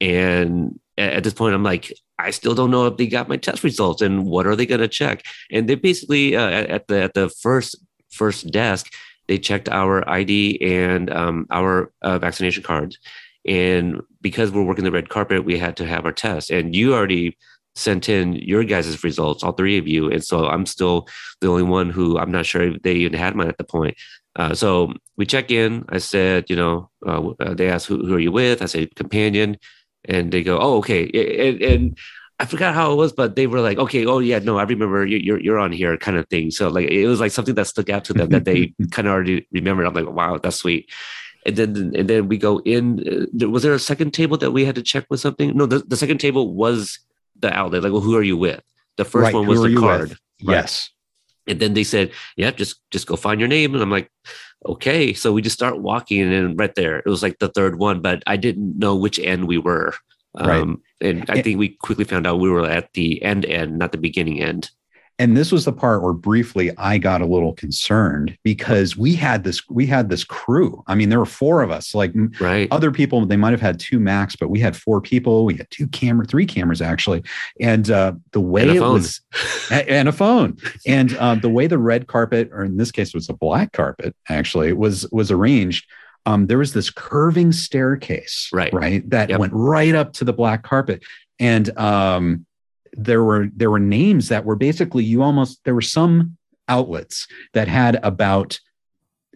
And 0.00 0.80
at 0.96 1.22
this 1.22 1.34
point, 1.34 1.54
I'm 1.54 1.62
like, 1.62 1.92
I 2.18 2.30
still 2.30 2.54
don't 2.54 2.70
know 2.70 2.86
if 2.86 2.96
they 2.96 3.06
got 3.06 3.28
my 3.28 3.36
test 3.36 3.62
results 3.62 4.00
and 4.00 4.24
what 4.24 4.46
are 4.46 4.56
they 4.56 4.64
going 4.64 4.80
to 4.80 4.88
check. 4.88 5.24
And 5.50 5.68
they 5.68 5.74
basically 5.74 6.36
uh, 6.36 6.48
at 6.48 6.86
the 6.88 7.02
at 7.02 7.14
the 7.14 7.28
first 7.28 7.76
first 8.10 8.50
desk, 8.50 8.90
they 9.28 9.38
checked 9.38 9.68
our 9.68 10.08
ID 10.08 10.58
and 10.62 11.12
um, 11.12 11.46
our 11.50 11.92
uh, 12.00 12.18
vaccination 12.18 12.62
cards. 12.62 12.98
And 13.46 14.00
because 14.22 14.50
we're 14.50 14.62
working 14.62 14.84
the 14.84 14.90
red 14.90 15.10
carpet, 15.10 15.44
we 15.44 15.58
had 15.58 15.76
to 15.76 15.86
have 15.86 16.06
our 16.06 16.12
test. 16.12 16.50
And 16.50 16.74
you 16.74 16.94
already 16.94 17.36
sent 17.74 18.08
in 18.08 18.34
your 18.34 18.64
guys' 18.64 19.02
results, 19.02 19.42
all 19.42 19.52
three 19.52 19.78
of 19.78 19.88
you. 19.88 20.10
And 20.10 20.22
so 20.22 20.46
I'm 20.46 20.66
still 20.66 21.08
the 21.40 21.48
only 21.48 21.62
one 21.62 21.90
who 21.90 22.18
I'm 22.18 22.30
not 22.30 22.46
sure 22.46 22.62
if 22.62 22.82
they 22.82 22.94
even 22.94 23.18
had 23.18 23.34
mine 23.34 23.48
at 23.48 23.58
the 23.58 23.64
point. 23.64 23.96
Uh, 24.36 24.54
so 24.54 24.92
we 25.16 25.26
check 25.26 25.50
in. 25.50 25.84
I 25.88 25.98
said, 25.98 26.50
you 26.50 26.56
know, 26.56 26.90
uh, 27.06 27.30
uh 27.40 27.54
they 27.54 27.68
asked, 27.68 27.86
who, 27.86 28.04
who, 28.06 28.14
are 28.14 28.20
you 28.20 28.32
with? 28.32 28.62
I 28.62 28.66
said, 28.66 28.94
companion. 28.94 29.56
And 30.06 30.32
they 30.32 30.42
go, 30.42 30.58
oh, 30.58 30.78
okay. 30.78 31.08
And, 31.48 31.62
and, 31.62 31.98
I 32.40 32.46
forgot 32.46 32.74
how 32.74 32.92
it 32.92 32.96
was, 32.96 33.12
but 33.12 33.36
they 33.36 33.46
were 33.46 33.60
like, 33.60 33.78
okay, 33.78 34.06
oh 34.06 34.18
yeah, 34.18 34.40
no, 34.40 34.58
I 34.58 34.64
remember 34.64 35.06
you're 35.06 35.38
you're 35.38 35.58
on 35.58 35.70
here, 35.70 35.96
kind 35.96 36.16
of 36.16 36.28
thing. 36.28 36.50
So 36.50 36.68
like 36.68 36.88
it 36.90 37.06
was 37.06 37.20
like 37.20 37.30
something 37.30 37.54
that 37.54 37.68
stuck 37.68 37.88
out 37.90 38.04
to 38.06 38.12
them 38.12 38.28
that 38.30 38.44
they 38.44 38.74
kind 38.90 39.06
of 39.06 39.14
already 39.14 39.46
remembered. 39.52 39.86
I'm 39.86 39.94
like, 39.94 40.10
wow, 40.10 40.38
that's 40.38 40.56
sweet. 40.56 40.90
And 41.46 41.54
then 41.54 41.92
and 41.94 42.10
then 42.10 42.26
we 42.26 42.36
go 42.36 42.58
in. 42.64 43.28
Uh, 43.40 43.48
was 43.48 43.62
there 43.62 43.72
a 43.72 43.78
second 43.78 44.14
table 44.14 44.36
that 44.38 44.50
we 44.50 44.64
had 44.64 44.74
to 44.74 44.82
check 44.82 45.06
with 45.10 45.20
something? 45.20 45.56
No, 45.56 45.66
the, 45.66 45.78
the 45.78 45.96
second 45.96 46.18
table 46.18 46.52
was 46.52 46.98
the 47.44 47.52
outlet. 47.52 47.82
Like, 47.82 47.92
well, 47.92 48.00
who 48.00 48.16
are 48.16 48.22
you 48.22 48.36
with? 48.36 48.60
The 48.96 49.04
first 49.04 49.24
right, 49.24 49.34
one 49.34 49.46
was 49.46 49.62
the 49.62 49.76
card. 49.76 50.10
Right? 50.10 50.18
Yes. 50.38 50.90
And 51.46 51.60
then 51.60 51.74
they 51.74 51.84
said, 51.84 52.12
"Yeah, 52.36 52.50
just 52.50 52.80
just 52.90 53.06
go 53.06 53.16
find 53.16 53.38
your 53.38 53.48
name." 53.48 53.74
And 53.74 53.82
I'm 53.82 53.90
like, 53.90 54.10
"Okay." 54.64 55.12
So 55.12 55.32
we 55.32 55.42
just 55.42 55.56
start 55.56 55.80
walking, 55.80 56.22
and 56.22 56.58
right 56.58 56.74
there, 56.74 56.98
it 56.98 57.06
was 57.06 57.22
like 57.22 57.38
the 57.38 57.50
third 57.50 57.78
one, 57.78 58.00
but 58.00 58.22
I 58.26 58.36
didn't 58.36 58.78
know 58.78 58.96
which 58.96 59.18
end 59.18 59.46
we 59.46 59.58
were. 59.58 59.94
Um, 60.36 60.48
right. 60.48 61.08
and 61.08 61.30
I 61.30 61.42
think 61.42 61.58
we 61.58 61.76
quickly 61.80 62.04
found 62.04 62.26
out 62.26 62.40
we 62.40 62.50
were 62.50 62.66
at 62.66 62.92
the 62.94 63.22
end 63.22 63.44
end, 63.44 63.78
not 63.78 63.92
the 63.92 63.98
beginning 63.98 64.42
end. 64.42 64.70
And 65.18 65.36
this 65.36 65.52
was 65.52 65.64
the 65.64 65.72
part 65.72 66.02
where 66.02 66.12
briefly 66.12 66.72
I 66.76 66.98
got 66.98 67.20
a 67.20 67.26
little 67.26 67.52
concerned 67.52 68.36
because 68.42 68.96
we 68.96 69.14
had 69.14 69.44
this 69.44 69.68
we 69.68 69.86
had 69.86 70.08
this 70.08 70.24
crew. 70.24 70.82
I 70.88 70.96
mean, 70.96 71.08
there 71.08 71.20
were 71.20 71.26
four 71.26 71.62
of 71.62 71.70
us. 71.70 71.94
Like 71.94 72.12
right. 72.40 72.66
other 72.72 72.90
people, 72.90 73.24
they 73.24 73.36
might 73.36 73.52
have 73.52 73.60
had 73.60 73.78
two 73.78 74.00
max, 74.00 74.34
but 74.34 74.48
we 74.48 74.58
had 74.58 74.76
four 74.76 75.00
people. 75.00 75.44
We 75.44 75.54
had 75.56 75.70
two 75.70 75.86
camera, 75.86 76.26
three 76.26 76.46
cameras 76.46 76.82
actually. 76.82 77.22
And 77.60 77.88
uh, 77.90 78.14
the 78.32 78.40
way 78.40 78.76
it 78.76 78.80
was, 78.80 79.20
and 79.70 80.08
a 80.08 80.12
phone, 80.12 80.56
and 80.86 81.16
uh, 81.16 81.36
the 81.36 81.50
way 81.50 81.68
the 81.68 81.78
red 81.78 82.08
carpet, 82.08 82.50
or 82.52 82.64
in 82.64 82.76
this 82.76 82.90
case, 82.90 83.08
it 83.08 83.14
was 83.14 83.28
a 83.28 83.34
black 83.34 83.72
carpet, 83.72 84.16
actually 84.28 84.72
was 84.72 85.08
was 85.12 85.30
arranged. 85.30 85.86
Um, 86.26 86.46
there 86.46 86.58
was 86.58 86.72
this 86.72 86.90
curving 86.90 87.52
staircase, 87.52 88.48
right, 88.52 88.72
right, 88.72 89.08
that 89.10 89.28
yep. 89.28 89.38
went 89.38 89.52
right 89.52 89.94
up 89.94 90.14
to 90.14 90.24
the 90.24 90.32
black 90.32 90.62
carpet, 90.62 91.04
and 91.38 91.76
um, 91.78 92.46
there 92.96 93.22
were 93.22 93.48
there 93.54 93.70
were 93.70 93.80
names 93.80 94.28
that 94.28 94.44
were 94.44 94.56
basically 94.56 95.04
you 95.04 95.22
almost 95.22 95.60
there 95.64 95.74
were 95.74 95.82
some 95.82 96.36
outlets 96.68 97.26
that 97.52 97.68
had 97.68 97.98
about 98.02 98.58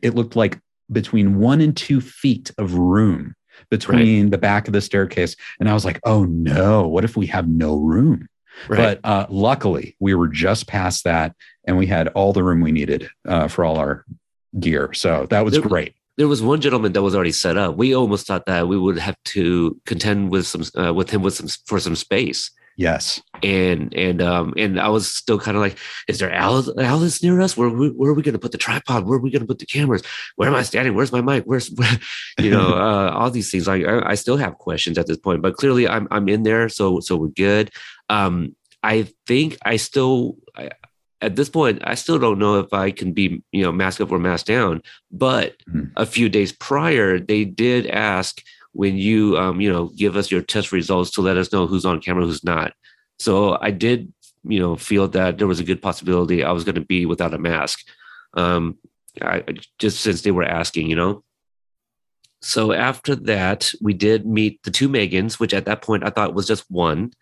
it 0.02 0.14
looked 0.14 0.36
like 0.36 0.58
between 0.90 1.38
one 1.38 1.60
and 1.60 1.76
two 1.76 2.00
feet 2.00 2.50
of 2.58 2.74
room 2.74 3.34
between 3.70 4.24
right. 4.24 4.30
the 4.30 4.38
back 4.38 4.66
of 4.66 4.72
the 4.72 4.80
staircase 4.80 5.36
and 5.60 5.68
i 5.68 5.74
was 5.74 5.84
like 5.84 6.00
oh 6.04 6.24
no 6.24 6.86
what 6.86 7.04
if 7.04 7.16
we 7.16 7.26
have 7.26 7.48
no 7.48 7.76
room 7.76 8.28
right. 8.68 8.78
but 8.78 9.00
uh, 9.04 9.26
luckily 9.28 9.96
we 9.98 10.14
were 10.14 10.28
just 10.28 10.66
past 10.66 11.04
that 11.04 11.34
and 11.64 11.76
we 11.76 11.86
had 11.86 12.08
all 12.08 12.32
the 12.32 12.42
room 12.42 12.60
we 12.60 12.72
needed 12.72 13.08
uh, 13.26 13.48
for 13.48 13.64
all 13.64 13.76
our 13.76 14.04
gear 14.58 14.92
so 14.94 15.26
that 15.28 15.44
was 15.44 15.54
there, 15.54 15.62
great 15.62 15.94
there 16.16 16.28
was 16.28 16.42
one 16.42 16.60
gentleman 16.60 16.92
that 16.92 17.02
was 17.02 17.14
already 17.14 17.32
set 17.32 17.58
up 17.58 17.76
we 17.76 17.94
almost 17.94 18.26
thought 18.26 18.46
that 18.46 18.68
we 18.68 18.78
would 18.78 18.98
have 18.98 19.16
to 19.24 19.78
contend 19.84 20.30
with 20.30 20.46
some 20.46 20.62
uh, 20.78 20.94
with 20.94 21.10
him 21.10 21.22
with 21.22 21.34
some 21.34 21.48
for 21.66 21.80
some 21.80 21.96
space 21.96 22.50
Yes. 22.78 23.20
And 23.42 23.94
and 23.94 24.22
um 24.22 24.54
and 24.56 24.80
I 24.80 24.88
was 24.88 25.08
still 25.08 25.38
kind 25.38 25.56
of 25.56 25.62
like, 25.62 25.78
is 26.06 26.18
there 26.18 26.32
outlets 26.32 27.22
near 27.22 27.40
us? 27.40 27.56
Where 27.56 27.68
where 27.68 28.10
are 28.10 28.14
we 28.14 28.22
going 28.22 28.34
to 28.34 28.38
put 28.38 28.52
the 28.52 28.58
tripod? 28.58 29.04
Where 29.04 29.18
are 29.18 29.22
we 29.22 29.30
going 29.30 29.42
to 29.42 29.46
put 29.46 29.58
the 29.58 29.66
cameras? 29.66 30.02
Where 30.36 30.48
am 30.48 30.54
I 30.54 30.62
standing? 30.62 30.94
Where's 30.94 31.12
my 31.12 31.20
mic? 31.20 31.44
Where's 31.44 31.68
where, 31.74 31.98
you 32.38 32.50
know 32.50 32.74
uh, 32.74 33.10
all 33.14 33.30
these 33.30 33.50
things? 33.50 33.66
Like 33.66 33.84
I, 33.84 34.10
I 34.10 34.14
still 34.14 34.36
have 34.36 34.58
questions 34.58 34.98
at 34.98 35.06
this 35.06 35.18
point, 35.18 35.42
but 35.42 35.56
clearly 35.56 35.88
I'm 35.88 36.08
I'm 36.10 36.28
in 36.28 36.42
there, 36.42 36.68
so 36.68 37.00
so 37.00 37.16
we're 37.16 37.28
good. 37.28 37.70
Um, 38.08 38.54
I 38.82 39.08
think 39.26 39.56
I 39.64 39.76
still. 39.76 40.36
I, 40.56 40.70
at 41.20 41.34
this 41.34 41.48
point, 41.48 41.82
I 41.82 41.96
still 41.96 42.20
don't 42.20 42.38
know 42.38 42.60
if 42.60 42.72
I 42.72 42.92
can 42.92 43.12
be, 43.12 43.42
you 43.50 43.64
know, 43.64 43.72
mask 43.72 44.00
up 44.00 44.12
or 44.12 44.20
mask 44.20 44.46
down. 44.46 44.80
But 45.10 45.56
mm-hmm. 45.68 45.86
a 45.96 46.06
few 46.06 46.28
days 46.28 46.52
prior, 46.52 47.18
they 47.18 47.44
did 47.44 47.88
ask, 47.88 48.40
when 48.72 48.96
you 48.96 49.36
um, 49.36 49.60
you 49.60 49.70
know 49.70 49.88
give 49.96 50.16
us 50.16 50.30
your 50.30 50.40
test 50.40 50.70
results 50.70 51.10
to 51.10 51.20
let 51.20 51.36
us 51.36 51.52
know 51.52 51.66
who's 51.66 51.84
on 51.84 52.00
camera 52.00 52.24
who's 52.24 52.44
not 52.44 52.72
so 53.18 53.58
i 53.60 53.70
did 53.70 54.12
you 54.44 54.58
know 54.58 54.76
feel 54.76 55.08
that 55.08 55.38
there 55.38 55.46
was 55.46 55.60
a 55.60 55.64
good 55.64 55.82
possibility 55.82 56.42
i 56.44 56.52
was 56.52 56.64
going 56.64 56.74
to 56.74 56.80
be 56.80 57.06
without 57.06 57.34
a 57.34 57.38
mask. 57.38 57.80
Um, 58.34 58.78
I, 59.20 59.42
just 59.78 60.00
since 60.00 60.22
they 60.22 60.30
were 60.30 60.44
asking 60.44 60.88
you 60.88 60.96
know? 60.96 61.24
So 62.40 62.72
after 62.72 63.16
that 63.16 63.72
we 63.80 63.94
did 63.94 64.26
meet 64.26 64.62
the 64.62 64.70
two 64.70 64.88
megans 64.88 65.40
which 65.40 65.54
at 65.54 65.64
that 65.64 65.82
point 65.82 66.04
i 66.04 66.10
thought 66.10 66.34
was 66.34 66.46
just 66.46 66.70
one. 66.70 67.12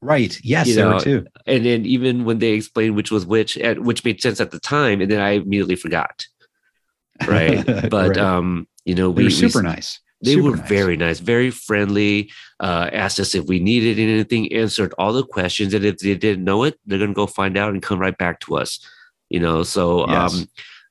Right. 0.00 0.38
Yes 0.42 0.68
you 0.68 0.74
there 0.76 0.86
know, 0.86 0.94
were 0.94 1.00
two 1.00 1.26
and 1.46 1.64
then 1.64 1.84
even 1.84 2.24
when 2.24 2.38
they 2.38 2.52
explained 2.52 2.96
which 2.96 3.10
was 3.10 3.26
which 3.26 3.58
which 3.78 4.04
made 4.04 4.22
sense 4.22 4.40
at 4.40 4.50
the 4.50 4.60
time 4.60 5.00
and 5.00 5.10
then 5.10 5.20
i 5.20 5.30
immediately 5.30 5.76
forgot. 5.76 6.26
Right. 7.26 7.64
But 7.90 8.10
right. 8.10 8.18
um 8.18 8.66
you 8.84 8.94
know 8.94 9.10
we 9.10 9.24
were 9.24 9.30
super 9.30 9.58
we, 9.58 9.64
nice 9.64 10.00
they 10.20 10.34
Super 10.34 10.50
were 10.50 10.56
nice. 10.56 10.68
very 10.68 10.96
nice, 10.96 11.18
very 11.20 11.50
friendly. 11.50 12.30
Uh, 12.60 12.90
asked 12.92 13.20
us 13.20 13.34
if 13.34 13.44
we 13.44 13.60
needed 13.60 13.98
anything, 13.98 14.52
answered 14.52 14.92
all 14.98 15.12
the 15.12 15.24
questions, 15.24 15.74
and 15.74 15.84
if 15.84 15.98
they 15.98 16.14
didn't 16.14 16.44
know 16.44 16.64
it, 16.64 16.78
they're 16.86 16.98
gonna 16.98 17.14
go 17.14 17.26
find 17.26 17.56
out 17.56 17.72
and 17.72 17.82
come 17.82 18.00
right 18.00 18.18
back 18.18 18.40
to 18.40 18.56
us. 18.56 18.84
You 19.30 19.40
know, 19.40 19.62
so 19.62 20.08
yes. 20.08 20.34
um, 20.34 20.48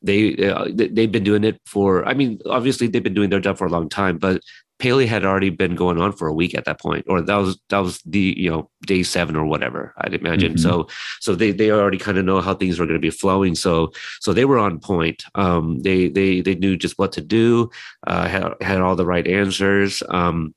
they 0.08 0.50
uh, 0.50 0.66
they've 0.74 1.12
been 1.12 1.24
doing 1.24 1.44
it 1.44 1.62
for. 1.66 2.08
I 2.08 2.14
mean, 2.14 2.40
obviously 2.48 2.88
they've 2.88 3.04
been 3.04 3.14
doing 3.14 3.30
their 3.30 3.40
job 3.40 3.58
for 3.58 3.68
a 3.68 3.70
long 3.70 3.90
time, 3.90 4.18
but 4.18 4.42
Paley 4.80 5.08
had 5.08 5.26
already 5.26 5.50
been 5.50 5.76
going 5.76 6.00
on 6.00 6.12
for 6.12 6.28
a 6.28 6.34
week 6.34 6.56
at 6.56 6.66
that 6.66 6.80
point, 6.80 7.06
or 7.08 7.22
that 7.22 7.36
was 7.36 7.60
that 7.70 7.80
was 7.80 8.02
the 8.06 8.34
you 8.38 8.50
know 8.50 8.70
day 8.86 9.04
seven 9.04 9.36
or 9.36 9.46
whatever 9.46 9.94
I'd 9.98 10.14
imagine. 10.14 10.54
Mm-hmm. 10.54 10.70
So 10.70 10.88
so 11.20 11.36
they 11.36 11.52
they 11.52 11.72
already 11.72 11.98
kind 11.98 12.18
of 12.18 12.26
know 12.26 12.42
how 12.42 12.54
things 12.54 12.80
were 12.80 12.86
going 12.86 13.02
to 13.02 13.08
be 13.08 13.10
flowing. 13.10 13.56
So 13.56 13.92
so 14.22 14.34
they 14.34 14.46
were 14.46 14.60
on 14.60 14.80
point. 14.80 15.24
Um, 15.36 15.82
they 15.82 16.10
they 16.10 16.42
they 16.42 16.56
knew 16.56 16.78
just 16.78 17.00
what 17.00 17.12
to 17.14 17.22
do. 17.22 17.70
Uh, 18.06 18.28
had 18.28 18.54
had 18.62 18.82
all 18.82 18.96
the 18.96 19.06
right 19.06 19.28
answers. 19.28 20.04
Um, 20.10 20.54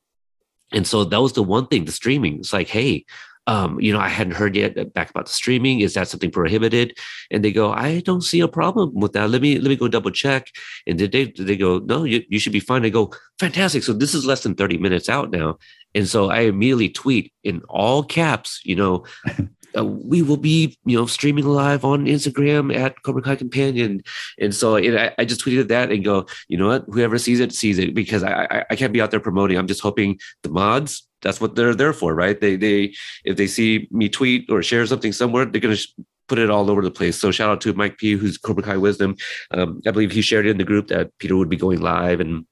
and 0.72 0.86
so 0.86 1.04
that 1.04 1.20
was 1.20 1.32
the 1.32 1.42
one 1.42 1.66
thing. 1.66 1.84
The 1.84 1.92
streaming. 1.92 2.38
It's 2.38 2.52
like, 2.52 2.68
hey, 2.68 3.04
um, 3.50 3.80
you 3.80 3.92
know, 3.92 3.98
I 3.98 4.06
hadn't 4.06 4.34
heard 4.34 4.54
yet 4.54 4.94
back 4.94 5.10
about 5.10 5.26
the 5.26 5.32
streaming. 5.32 5.80
Is 5.80 5.94
that 5.94 6.06
something 6.06 6.30
prohibited? 6.30 6.96
And 7.32 7.44
they 7.44 7.50
go, 7.50 7.72
I 7.72 7.98
don't 7.98 8.22
see 8.22 8.38
a 8.38 8.46
problem 8.46 8.94
with 8.94 9.12
that. 9.14 9.28
Let 9.28 9.42
me 9.42 9.58
let 9.58 9.68
me 9.68 9.74
go 9.74 9.88
double 9.88 10.12
check. 10.12 10.46
And 10.86 10.96
did 10.96 11.10
they 11.10 11.24
they 11.36 11.56
go, 11.56 11.80
no, 11.80 12.04
you, 12.04 12.22
you 12.28 12.38
should 12.38 12.52
be 12.52 12.60
fine. 12.60 12.82
They 12.82 12.90
go, 12.90 13.12
fantastic. 13.40 13.82
So 13.82 13.92
this 13.92 14.14
is 14.14 14.24
less 14.24 14.44
than 14.44 14.54
30 14.54 14.78
minutes 14.78 15.08
out 15.08 15.32
now. 15.32 15.58
And 15.96 16.06
so 16.06 16.30
I 16.30 16.42
immediately 16.42 16.90
tweet 16.90 17.32
in 17.42 17.62
all 17.68 18.04
caps, 18.04 18.60
you 18.64 18.76
know, 18.76 19.04
uh, 19.76 19.84
we 19.84 20.22
will 20.22 20.36
be, 20.36 20.76
you 20.84 20.96
know, 20.96 21.06
streaming 21.06 21.46
live 21.46 21.84
on 21.84 22.06
Instagram 22.06 22.74
at 22.74 23.02
Cobra 23.02 23.22
Kai 23.22 23.36
Companion. 23.36 24.02
And 24.38 24.54
so 24.54 24.76
I, 24.76 25.12
I, 25.18 25.24
just 25.24 25.44
tweeted 25.44 25.68
that 25.68 25.90
and 25.90 26.04
go, 26.04 26.26
you 26.48 26.56
know 26.56 26.68
what, 26.68 26.84
whoever 26.88 27.18
sees 27.18 27.40
it, 27.40 27.52
sees 27.52 27.78
it 27.78 27.94
because 27.94 28.22
I, 28.22 28.46
I, 28.50 28.64
I 28.70 28.76
can't 28.76 28.92
be 28.92 29.00
out 29.00 29.10
there 29.10 29.20
promoting. 29.20 29.56
I'm 29.56 29.66
just 29.66 29.80
hoping 29.80 30.18
the 30.42 30.50
mods, 30.50 31.06
that's 31.22 31.40
what 31.40 31.54
they're 31.54 31.74
there 31.74 31.92
for, 31.92 32.14
right? 32.14 32.40
They, 32.40 32.56
they, 32.56 32.94
if 33.24 33.36
they 33.36 33.46
see 33.46 33.88
me 33.90 34.08
tweet 34.08 34.50
or 34.50 34.62
share 34.62 34.86
something 34.86 35.12
somewhere, 35.12 35.44
they're 35.44 35.60
going 35.60 35.76
to 35.76 35.88
put 36.28 36.38
it 36.38 36.50
all 36.50 36.70
over 36.70 36.82
the 36.82 36.90
place. 36.90 37.18
So 37.18 37.30
shout 37.30 37.50
out 37.50 37.60
to 37.62 37.72
Mike 37.74 37.98
P, 37.98 38.12
who's 38.12 38.38
Cobra 38.38 38.62
Kai 38.62 38.76
Wisdom. 38.76 39.16
Um, 39.50 39.80
I 39.86 39.90
believe 39.90 40.12
he 40.12 40.22
shared 40.22 40.46
it 40.46 40.50
in 40.50 40.58
the 40.58 40.64
group 40.64 40.88
that 40.88 41.16
Peter 41.18 41.36
would 41.36 41.48
be 41.48 41.56
going 41.56 41.80
live 41.80 42.20
and, 42.20 42.46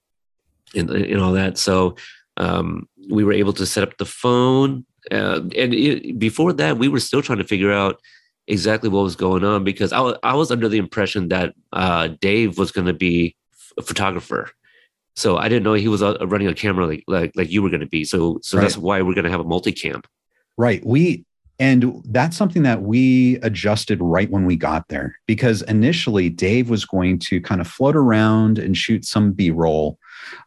and, 0.74 0.90
and 0.90 1.20
all 1.20 1.32
that. 1.32 1.58
So, 1.58 1.96
um, 2.36 2.88
we 3.10 3.24
were 3.24 3.32
able 3.32 3.52
to 3.54 3.66
set 3.66 3.82
up 3.82 3.96
the 3.96 4.04
phone 4.04 4.84
uh, 5.10 5.40
and 5.56 5.74
it, 5.74 6.18
before 6.18 6.52
that, 6.54 6.78
we 6.78 6.88
were 6.88 7.00
still 7.00 7.22
trying 7.22 7.38
to 7.38 7.44
figure 7.44 7.72
out 7.72 8.00
exactly 8.46 8.88
what 8.88 9.02
was 9.02 9.16
going 9.16 9.44
on 9.44 9.62
because 9.62 9.92
I, 9.92 10.34
was 10.34 10.50
under 10.50 10.68
the 10.68 10.78
impression 10.78 11.28
that 11.28 11.54
uh, 11.72 12.08
Dave 12.20 12.58
was 12.58 12.72
going 12.72 12.86
to 12.86 12.94
be 12.94 13.36
a 13.78 13.82
photographer. 13.82 14.50
So 15.16 15.36
I 15.36 15.48
didn't 15.48 15.64
know 15.64 15.74
he 15.74 15.88
was 15.88 16.02
uh, 16.02 16.16
running 16.26 16.48
a 16.48 16.54
camera 16.54 16.86
like 16.86 17.04
like, 17.06 17.32
like 17.34 17.50
you 17.50 17.62
were 17.62 17.70
going 17.70 17.80
to 17.80 17.86
be. 17.86 18.04
So 18.04 18.38
so 18.42 18.56
right. 18.56 18.62
that's 18.62 18.76
why 18.76 19.02
we're 19.02 19.14
going 19.14 19.24
to 19.24 19.30
have 19.30 19.40
a 19.40 19.44
multicam. 19.44 20.04
Right. 20.56 20.84
We 20.84 21.24
and 21.58 22.02
that's 22.04 22.36
something 22.36 22.62
that 22.62 22.82
we 22.82 23.36
adjusted 23.38 24.00
right 24.00 24.30
when 24.30 24.46
we 24.46 24.54
got 24.54 24.86
there 24.88 25.16
because 25.26 25.62
initially 25.62 26.28
Dave 26.28 26.70
was 26.70 26.84
going 26.84 27.18
to 27.20 27.40
kind 27.40 27.60
of 27.60 27.66
float 27.66 27.96
around 27.96 28.58
and 28.58 28.76
shoot 28.76 29.04
some 29.04 29.32
B 29.32 29.50
roll 29.50 29.98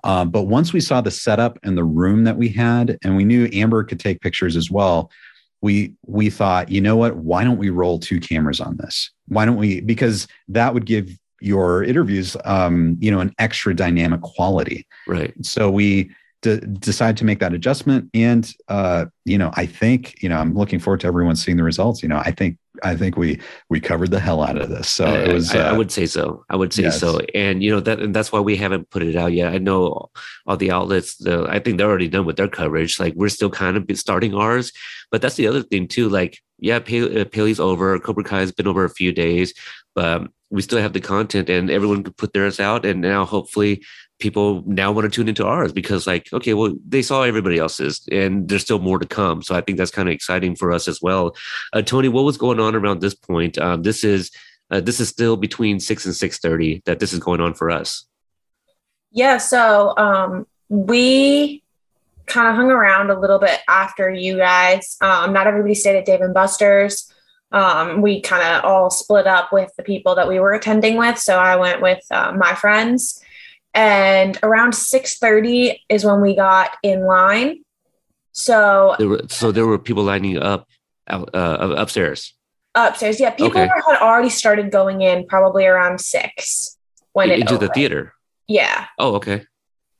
uh, 0.03 0.25
but 0.25 0.43
once 0.43 0.73
we 0.73 0.79
saw 0.79 1.01
the 1.01 1.11
setup 1.11 1.59
and 1.63 1.77
the 1.77 1.83
room 1.83 2.23
that 2.23 2.37
we 2.37 2.49
had, 2.49 2.97
and 3.03 3.15
we 3.15 3.23
knew 3.23 3.49
Amber 3.53 3.83
could 3.83 3.99
take 3.99 4.21
pictures 4.21 4.55
as 4.55 4.69
well, 4.71 5.11
we 5.61 5.93
we 6.05 6.29
thought, 6.29 6.69
you 6.69 6.81
know 6.81 6.95
what? 6.95 7.17
Why 7.17 7.43
don't 7.43 7.57
we 7.57 7.69
roll 7.69 7.99
two 7.99 8.19
cameras 8.19 8.59
on 8.59 8.77
this? 8.77 9.11
Why 9.27 9.45
don't 9.45 9.57
we? 9.57 9.81
Because 9.81 10.27
that 10.47 10.73
would 10.73 10.85
give 10.85 11.09
your 11.39 11.83
interviews, 11.83 12.37
um, 12.45 12.97
you 12.99 13.11
know, 13.11 13.19
an 13.19 13.33
extra 13.39 13.75
dynamic 13.75 14.21
quality. 14.21 14.85
Right. 15.07 15.33
So 15.43 15.71
we 15.71 16.11
d- 16.41 16.59
decide 16.79 17.17
to 17.17 17.25
make 17.25 17.39
that 17.39 17.53
adjustment, 17.53 18.09
and 18.13 18.51
uh, 18.67 19.05
you 19.25 19.37
know, 19.37 19.51
I 19.53 19.65
think, 19.65 20.21
you 20.21 20.29
know, 20.29 20.37
I'm 20.37 20.55
looking 20.55 20.79
forward 20.79 20.99
to 21.01 21.07
everyone 21.07 21.35
seeing 21.35 21.57
the 21.57 21.63
results. 21.63 22.01
You 22.01 22.09
know, 22.09 22.17
I 22.17 22.31
think 22.31 22.57
I 22.83 22.95
think 22.95 23.17
we 23.17 23.39
we 23.69 23.79
covered 23.79 24.11
the 24.11 24.19
hell 24.19 24.43
out 24.43 24.57
of 24.57 24.69
this. 24.69 24.89
So 24.89 25.05
I, 25.05 25.19
it 25.19 25.33
was. 25.33 25.53
I, 25.53 25.59
uh, 25.59 25.73
I, 25.73 25.77
would 25.77 25.91
say 25.91 26.05
so. 26.05 26.45
I 26.49 26.55
would 26.55 26.73
say 26.73 26.83
yes. 26.83 26.99
so. 26.99 27.19
And 27.35 27.63
you 27.63 27.71
know 27.71 27.79
that 27.79 27.99
and 27.99 28.13
that's 28.13 28.31
why 28.31 28.39
we 28.39 28.55
haven't 28.55 28.89
put 28.89 29.03
it 29.03 29.15
out 29.15 29.33
yet. 29.33 29.53
I 29.53 29.57
know 29.57 30.09
all 30.45 30.57
the 30.57 30.71
outlets. 30.71 31.15
The, 31.17 31.45
I 31.49 31.59
think 31.59 31.77
they're 31.77 31.89
already 31.89 32.07
done 32.07 32.25
with 32.25 32.37
their 32.37 32.47
coverage. 32.47 32.99
Like 32.99 33.13
we're 33.15 33.29
still 33.29 33.49
kind 33.49 33.77
of 33.77 33.85
starting 33.97 34.33
ours. 34.33 34.71
But 35.11 35.21
that's 35.21 35.35
the 35.35 35.47
other 35.47 35.63
thing 35.63 35.87
too. 35.87 36.09
Like 36.09 36.39
yeah, 36.59 36.79
Paley, 36.79 37.21
uh, 37.21 37.25
Paley's 37.25 37.59
over. 37.59 37.97
Cobra 37.99 38.23
Kai 38.23 38.39
has 38.39 38.51
been 38.51 38.67
over 38.67 38.85
a 38.85 38.89
few 38.89 39.11
days, 39.11 39.53
but 39.95 40.27
we 40.49 40.61
still 40.61 40.79
have 40.79 40.93
the 40.93 40.99
content, 40.99 41.49
and 41.49 41.71
everyone 41.71 42.03
could 42.03 42.17
put 42.17 42.33
theirs 42.33 42.59
out. 42.59 42.85
And 42.85 43.01
now 43.01 43.25
hopefully 43.25 43.83
people 44.21 44.63
now 44.65 44.91
want 44.91 45.05
to 45.05 45.09
tune 45.09 45.27
into 45.27 45.45
ours 45.45 45.73
because 45.73 46.07
like 46.07 46.31
okay 46.31 46.53
well 46.53 46.73
they 46.87 47.01
saw 47.01 47.23
everybody 47.23 47.57
else's 47.57 48.07
and 48.11 48.47
there's 48.47 48.61
still 48.61 48.79
more 48.79 48.99
to 48.99 49.07
come. 49.07 49.41
So 49.41 49.55
i 49.55 49.61
think 49.61 49.77
that's 49.77 49.91
kind 49.91 50.07
of 50.07 50.13
exciting 50.13 50.55
for 50.55 50.71
us 50.71 50.87
as 50.87 51.01
well. 51.01 51.35
Uh, 51.73 51.81
tony 51.81 52.07
what 52.07 52.23
was 52.23 52.37
going 52.37 52.59
on 52.59 52.75
around 52.75 53.01
this 53.01 53.15
point? 53.15 53.57
Um, 53.57 53.83
this 53.83 54.03
is 54.03 54.31
uh, 54.69 54.79
this 54.79 55.01
is 55.01 55.09
still 55.09 55.35
between 55.35 55.81
6 55.81 56.05
and 56.05 56.15
6.30 56.15 56.85
that 56.85 56.99
this 56.99 57.11
is 57.11 57.19
going 57.19 57.41
on 57.41 57.53
for 57.53 57.69
us. 57.69 58.05
Yeah 59.11 59.37
so 59.37 59.97
um, 59.97 60.47
we 60.69 61.63
kind 62.27 62.47
of 62.47 62.55
hung 62.55 62.71
around 62.71 63.09
a 63.09 63.19
little 63.19 63.39
bit 63.39 63.59
after 63.67 64.09
you 64.09 64.37
guys. 64.37 64.95
Um, 65.01 65.33
not 65.33 65.47
everybody 65.47 65.75
stayed 65.75 65.97
at 65.97 66.05
dave 66.05 66.21
and 66.21 66.33
buster's. 66.33 67.11
Um, 67.51 68.01
we 68.01 68.21
kind 68.21 68.41
of 68.43 68.63
all 68.63 68.89
split 68.89 69.27
up 69.27 69.51
with 69.51 69.75
the 69.75 69.83
people 69.83 70.15
that 70.15 70.27
we 70.27 70.39
were 70.39 70.53
attending 70.53 70.95
with. 70.95 71.17
So 71.17 71.37
i 71.37 71.57
went 71.57 71.81
with 71.81 71.99
uh, 72.09 72.31
my 72.31 72.55
friends 72.55 73.21
and 73.73 74.37
around 74.43 74.73
6.30 74.73 75.79
is 75.89 76.03
when 76.03 76.21
we 76.21 76.35
got 76.35 76.75
in 76.83 77.05
line 77.05 77.63
So 78.33 78.95
there 78.97 79.07
were 79.07 79.21
so 79.27 79.51
there 79.51 79.67
were 79.67 79.79
people 79.79 80.03
lining 80.03 80.37
up 80.37 80.67
out, 81.07 81.29
uh, 81.33 81.75
upstairs. 81.77 82.33
Upstairs, 82.73 83.19
yeah. 83.19 83.31
People 83.31 83.47
okay. 83.47 83.67
had 83.67 84.01
already 84.01 84.29
started 84.29 84.71
going 84.71 85.01
in 85.01 85.27
probably 85.27 85.65
around 85.65 85.99
six 85.99 86.77
when 87.11 87.29
it 87.29 87.39
into 87.41 87.57
the 87.57 87.67
theater. 87.69 88.13
Yeah. 88.47 88.87
Oh, 88.97 89.15
okay. 89.15 89.43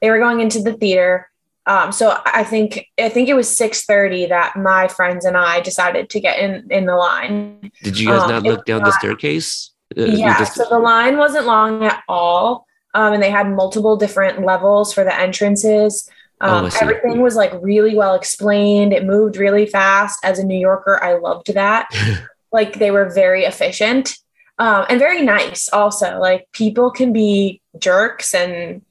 They 0.02 0.10
were 0.10 0.20
going 0.20 0.40
into 0.40 0.62
the 0.62 0.74
theater. 0.74 1.30
Um, 1.66 1.92
so 1.92 2.18
I 2.26 2.44
think 2.44 2.88
I 3.00 3.10
think 3.10 3.30
it 3.30 3.36
was 3.36 3.56
six 3.56 3.86
thirty 3.86 4.26
that 4.28 4.56
my 4.56 4.88
friends 4.88 5.26
and 5.26 5.38
I 5.38 5.60
decided 5.60 6.10
to 6.12 6.20
get 6.20 6.40
in 6.40 6.72
in 6.72 6.86
the 6.86 6.96
line. 6.96 7.72
Did 7.84 8.00
you 8.00 8.08
guys 8.08 8.22
um, 8.24 8.30
not 8.30 8.44
look 8.44 8.66
down 8.66 8.80
not, 8.80 8.88
the 8.88 8.92
staircase? 8.94 9.72
Uh, 9.98 10.06
yeah. 10.06 10.44
So 10.46 10.66
the 10.70 10.80
line 10.80 11.18
wasn't 11.18 11.46
long 11.46 11.84
at 11.84 12.02
all, 12.08 12.66
um, 12.94 13.14
and 13.14 13.24
they 13.24 13.32
had 13.32 13.50
multiple 13.50 13.98
different 13.98 14.46
levels 14.46 14.94
for 14.94 15.04
the 15.04 15.18
entrances. 15.18 16.10
Oh, 16.42 16.48
um, 16.48 16.66
oh, 16.66 16.78
everything 16.82 17.22
was 17.22 17.36
like 17.36 17.52
really 17.62 17.96
well 17.96 18.16
explained. 18.16 18.94
It 18.94 19.06
moved 19.06 19.38
really 19.38 19.66
fast. 19.66 20.20
As 20.24 20.40
a 20.40 20.46
New 20.46 20.58
Yorker, 20.58 21.02
I 21.04 21.18
loved 21.18 21.54
that. 21.54 21.90
like 22.52 22.80
they 22.80 22.92
were 22.92 23.10
very 23.10 23.44
efficient 23.44 24.18
um, 24.58 24.86
and 24.90 25.00
very 25.00 25.22
nice. 25.22 25.70
Also, 25.74 26.20
like 26.20 26.48
people 26.52 26.92
can 26.92 27.14
be 27.14 27.62
jerks 27.80 28.34
and 28.34 28.82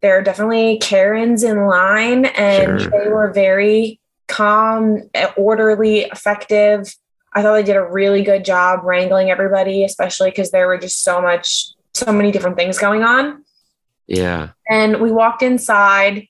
there 0.00 0.18
are 0.18 0.22
definitely 0.22 0.78
Karens 0.78 1.42
in 1.42 1.66
line, 1.66 2.24
and 2.24 2.80
sure. 2.80 2.90
they 2.90 3.10
were 3.10 3.32
very 3.32 4.00
calm, 4.28 5.10
orderly, 5.36 6.04
effective. 6.04 6.94
I 7.34 7.42
thought 7.42 7.54
they 7.54 7.62
did 7.62 7.76
a 7.76 7.84
really 7.84 8.22
good 8.22 8.44
job 8.44 8.80
wrangling 8.82 9.30
everybody, 9.30 9.84
especially 9.84 10.30
because 10.30 10.52
there 10.52 10.66
were 10.66 10.78
just 10.78 11.02
so 11.02 11.20
much, 11.20 11.72
so 12.00 12.12
many 12.12 12.30
different 12.30 12.56
things 12.56 12.78
going 12.78 13.02
on. 13.02 13.44
Yeah. 14.06 14.50
And 14.68 15.00
we 15.00 15.12
walked 15.12 15.42
inside, 15.42 16.26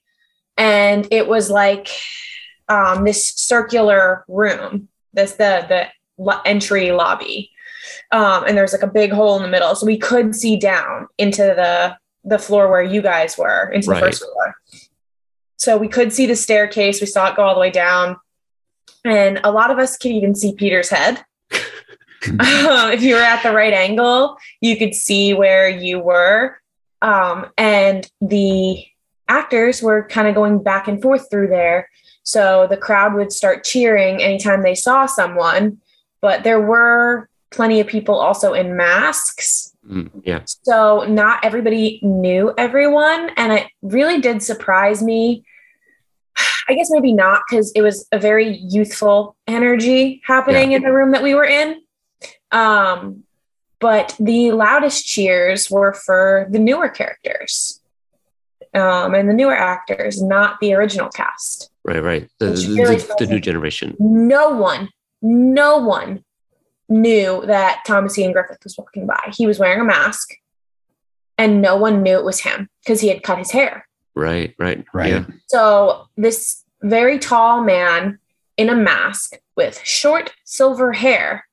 and 0.56 1.08
it 1.10 1.26
was 1.26 1.50
like 1.50 1.88
um, 2.68 3.04
this 3.04 3.28
circular 3.28 4.24
room. 4.28 4.88
This 5.12 5.32
the 5.32 5.66
the 5.68 6.40
entry 6.44 6.92
lobby, 6.92 7.50
um, 8.12 8.44
and 8.44 8.56
there's 8.56 8.72
like 8.72 8.82
a 8.82 8.86
big 8.86 9.10
hole 9.12 9.36
in 9.36 9.42
the 9.42 9.48
middle, 9.48 9.74
so 9.74 9.86
we 9.86 9.98
could 9.98 10.36
see 10.36 10.56
down 10.56 11.08
into 11.18 11.42
the 11.42 11.96
the 12.24 12.38
floor 12.38 12.70
where 12.70 12.82
you 12.82 13.00
guys 13.00 13.38
were 13.38 13.70
into 13.70 13.90
right. 13.90 14.00
the 14.00 14.06
first 14.06 14.22
floor. 14.22 14.54
So 15.56 15.76
we 15.76 15.88
could 15.88 16.12
see 16.12 16.26
the 16.26 16.36
staircase. 16.36 17.00
We 17.00 17.06
saw 17.06 17.30
it 17.30 17.36
go 17.36 17.42
all 17.42 17.54
the 17.54 17.60
way 17.60 17.70
down. 17.70 18.16
And 19.04 19.40
a 19.44 19.50
lot 19.50 19.70
of 19.70 19.78
us 19.78 19.96
could 19.96 20.10
even 20.10 20.34
see 20.34 20.54
Peter's 20.54 20.90
head. 20.90 21.24
Um, 22.28 22.36
if 22.92 23.02
you 23.02 23.14
were 23.14 23.20
at 23.20 23.42
the 23.42 23.52
right 23.52 23.72
angle, 23.72 24.36
you 24.60 24.76
could 24.76 24.94
see 24.94 25.34
where 25.34 25.68
you 25.68 26.00
were. 26.00 26.56
Um, 27.02 27.46
and 27.56 28.10
the 28.20 28.84
actors 29.28 29.82
were 29.82 30.06
kind 30.08 30.28
of 30.28 30.34
going 30.34 30.62
back 30.62 30.88
and 30.88 31.00
forth 31.00 31.30
through 31.30 31.48
there. 31.48 31.88
So 32.22 32.66
the 32.68 32.76
crowd 32.76 33.14
would 33.14 33.32
start 33.32 33.64
cheering 33.64 34.22
anytime 34.22 34.62
they 34.62 34.74
saw 34.74 35.06
someone. 35.06 35.78
But 36.20 36.44
there 36.44 36.60
were 36.60 37.28
plenty 37.50 37.80
of 37.80 37.86
people 37.86 38.16
also 38.16 38.52
in 38.52 38.76
masks 38.76 39.70
Mm, 39.88 40.10
yeah. 40.24 40.42
So 40.44 41.04
not 41.08 41.44
everybody 41.44 42.00
knew 42.02 42.52
everyone. 42.56 43.30
And 43.36 43.52
it 43.52 43.66
really 43.82 44.20
did 44.20 44.42
surprise 44.42 45.02
me. 45.02 45.44
I 46.68 46.74
guess 46.74 46.90
maybe 46.90 47.12
not 47.12 47.42
because 47.48 47.72
it 47.72 47.82
was 47.82 48.06
a 48.12 48.18
very 48.18 48.56
youthful 48.56 49.36
energy 49.46 50.22
happening 50.24 50.70
yeah. 50.70 50.78
in 50.78 50.82
the 50.82 50.92
room 50.92 51.10
that 51.12 51.22
we 51.22 51.34
were 51.34 51.44
in. 51.44 51.80
Um, 52.53 53.24
but 53.78 54.14
the 54.20 54.53
loudest 54.53 55.07
cheers 55.07 55.70
were 55.70 55.94
for 55.94 56.46
the 56.51 56.59
newer 56.59 56.88
characters 56.88 57.80
um, 58.74 59.14
and 59.14 59.28
the 59.28 59.34
newer 59.34 59.57
actors, 59.57 60.22
not 60.22 60.61
the 60.61 60.74
original 60.74 61.09
cast. 61.09 61.70
Right, 61.82 62.03
right. 62.03 62.28
The, 62.38 62.51
really 62.76 62.96
the, 62.96 63.16
the 63.18 63.26
new 63.26 63.40
generation. 63.40 63.96
No 63.98 64.51
one, 64.51 64.90
no 65.22 65.78
one 65.78 66.24
knew 66.88 67.44
that 67.46 67.82
Thomas 67.86 68.18
Ian 68.18 68.32
Griffith 68.32 68.62
was 68.62 68.76
walking 68.76 69.07
by. 69.07 69.32
He 69.32 69.46
was 69.46 69.59
wearing 69.59 69.80
a 69.80 69.84
mask 69.84 70.34
and 71.38 71.62
no 71.62 71.76
one 71.76 72.03
knew 72.03 72.18
it 72.18 72.24
was 72.24 72.40
him 72.40 72.68
because 72.84 73.01
he 73.01 73.09
had 73.09 73.22
cut 73.22 73.38
his 73.38 73.51
hair. 73.51 73.88
Right, 74.14 74.55
right, 74.59 74.84
right. 74.92 75.11
Yeah. 75.11 75.24
So 75.46 76.09
this 76.16 76.64
very 76.82 77.18
tall 77.18 77.62
man 77.62 78.18
in 78.57 78.68
a 78.68 78.74
mask 78.74 79.38
with 79.57 79.80
short 79.84 80.34
silver 80.44 80.92
hair 80.92 81.46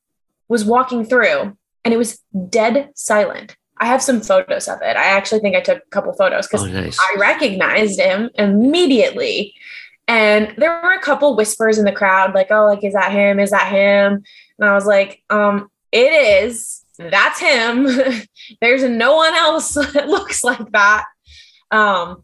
was 0.48 0.66
walking 0.66 1.06
through 1.06 1.58
and 1.84 1.94
it 1.94 1.98
was 1.98 2.20
dead 2.50 2.90
silent. 2.96 3.56
I 3.80 3.86
have 3.86 4.02
some 4.02 4.22
photos 4.22 4.68
of 4.68 4.82
it. 4.82 4.98
I 4.98 5.06
actually 5.06 5.40
think 5.40 5.56
I 5.56 5.62
took 5.62 5.78
a 5.78 5.90
couple 5.90 6.14
photos 6.14 6.48
because 6.48 6.64
oh, 6.64 6.68
nice. 6.68 6.98
I 7.00 7.20
recognized 7.20 8.00
him 8.00 8.30
immediately. 8.36 9.54
And 10.08 10.54
there 10.58 10.82
were 10.82 10.94
a 10.94 11.02
couple 11.02 11.36
whispers 11.36 11.78
in 11.78 11.86
the 11.86 11.92
crowd, 11.92 12.34
like, 12.34 12.48
oh, 12.50 12.66
like, 12.66 12.84
is 12.84 12.94
that 12.94 13.12
him? 13.12 13.40
Is 13.40 13.52
that 13.52 13.72
him? 13.72 14.24
And 14.58 14.70
I 14.70 14.74
was 14.74 14.86
like, 14.86 15.22
um, 15.30 15.70
it 15.92 16.44
is. 16.44 16.84
That's 16.98 17.40
him. 17.40 17.88
There's 18.62 18.84
no 18.84 19.16
one 19.16 19.36
else 19.36 19.74
that 19.94 20.08
looks 20.08 20.44
like 20.44 20.72
that. 20.72 21.06
Um, 21.72 22.24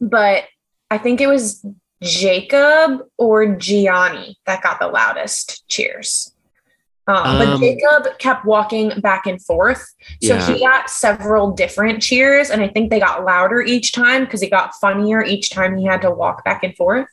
but 0.00 0.44
I 0.90 0.98
think 0.98 1.20
it 1.20 1.28
was 1.28 1.64
Jacob 2.02 3.00
or 3.16 3.56
Gianni 3.56 4.38
that 4.46 4.62
got 4.62 4.80
the 4.80 4.88
loudest 4.88 5.66
cheers. 5.68 6.32
Um, 7.08 7.38
but 7.38 7.48
um, 7.48 7.60
Jacob 7.60 8.18
kept 8.18 8.44
walking 8.44 9.00
back 9.00 9.26
and 9.26 9.42
forth. 9.42 9.80
So 10.22 10.34
yeah. 10.34 10.52
he 10.52 10.60
got 10.60 10.90
several 10.90 11.52
different 11.52 12.02
cheers, 12.02 12.50
and 12.50 12.62
I 12.62 12.68
think 12.68 12.90
they 12.90 13.00
got 13.00 13.24
louder 13.24 13.62
each 13.62 13.92
time 13.92 14.24
because 14.24 14.42
it 14.42 14.50
got 14.50 14.74
funnier 14.74 15.24
each 15.24 15.50
time 15.50 15.78
he 15.78 15.86
had 15.86 16.02
to 16.02 16.10
walk 16.10 16.44
back 16.44 16.62
and 16.62 16.76
forth. 16.76 17.08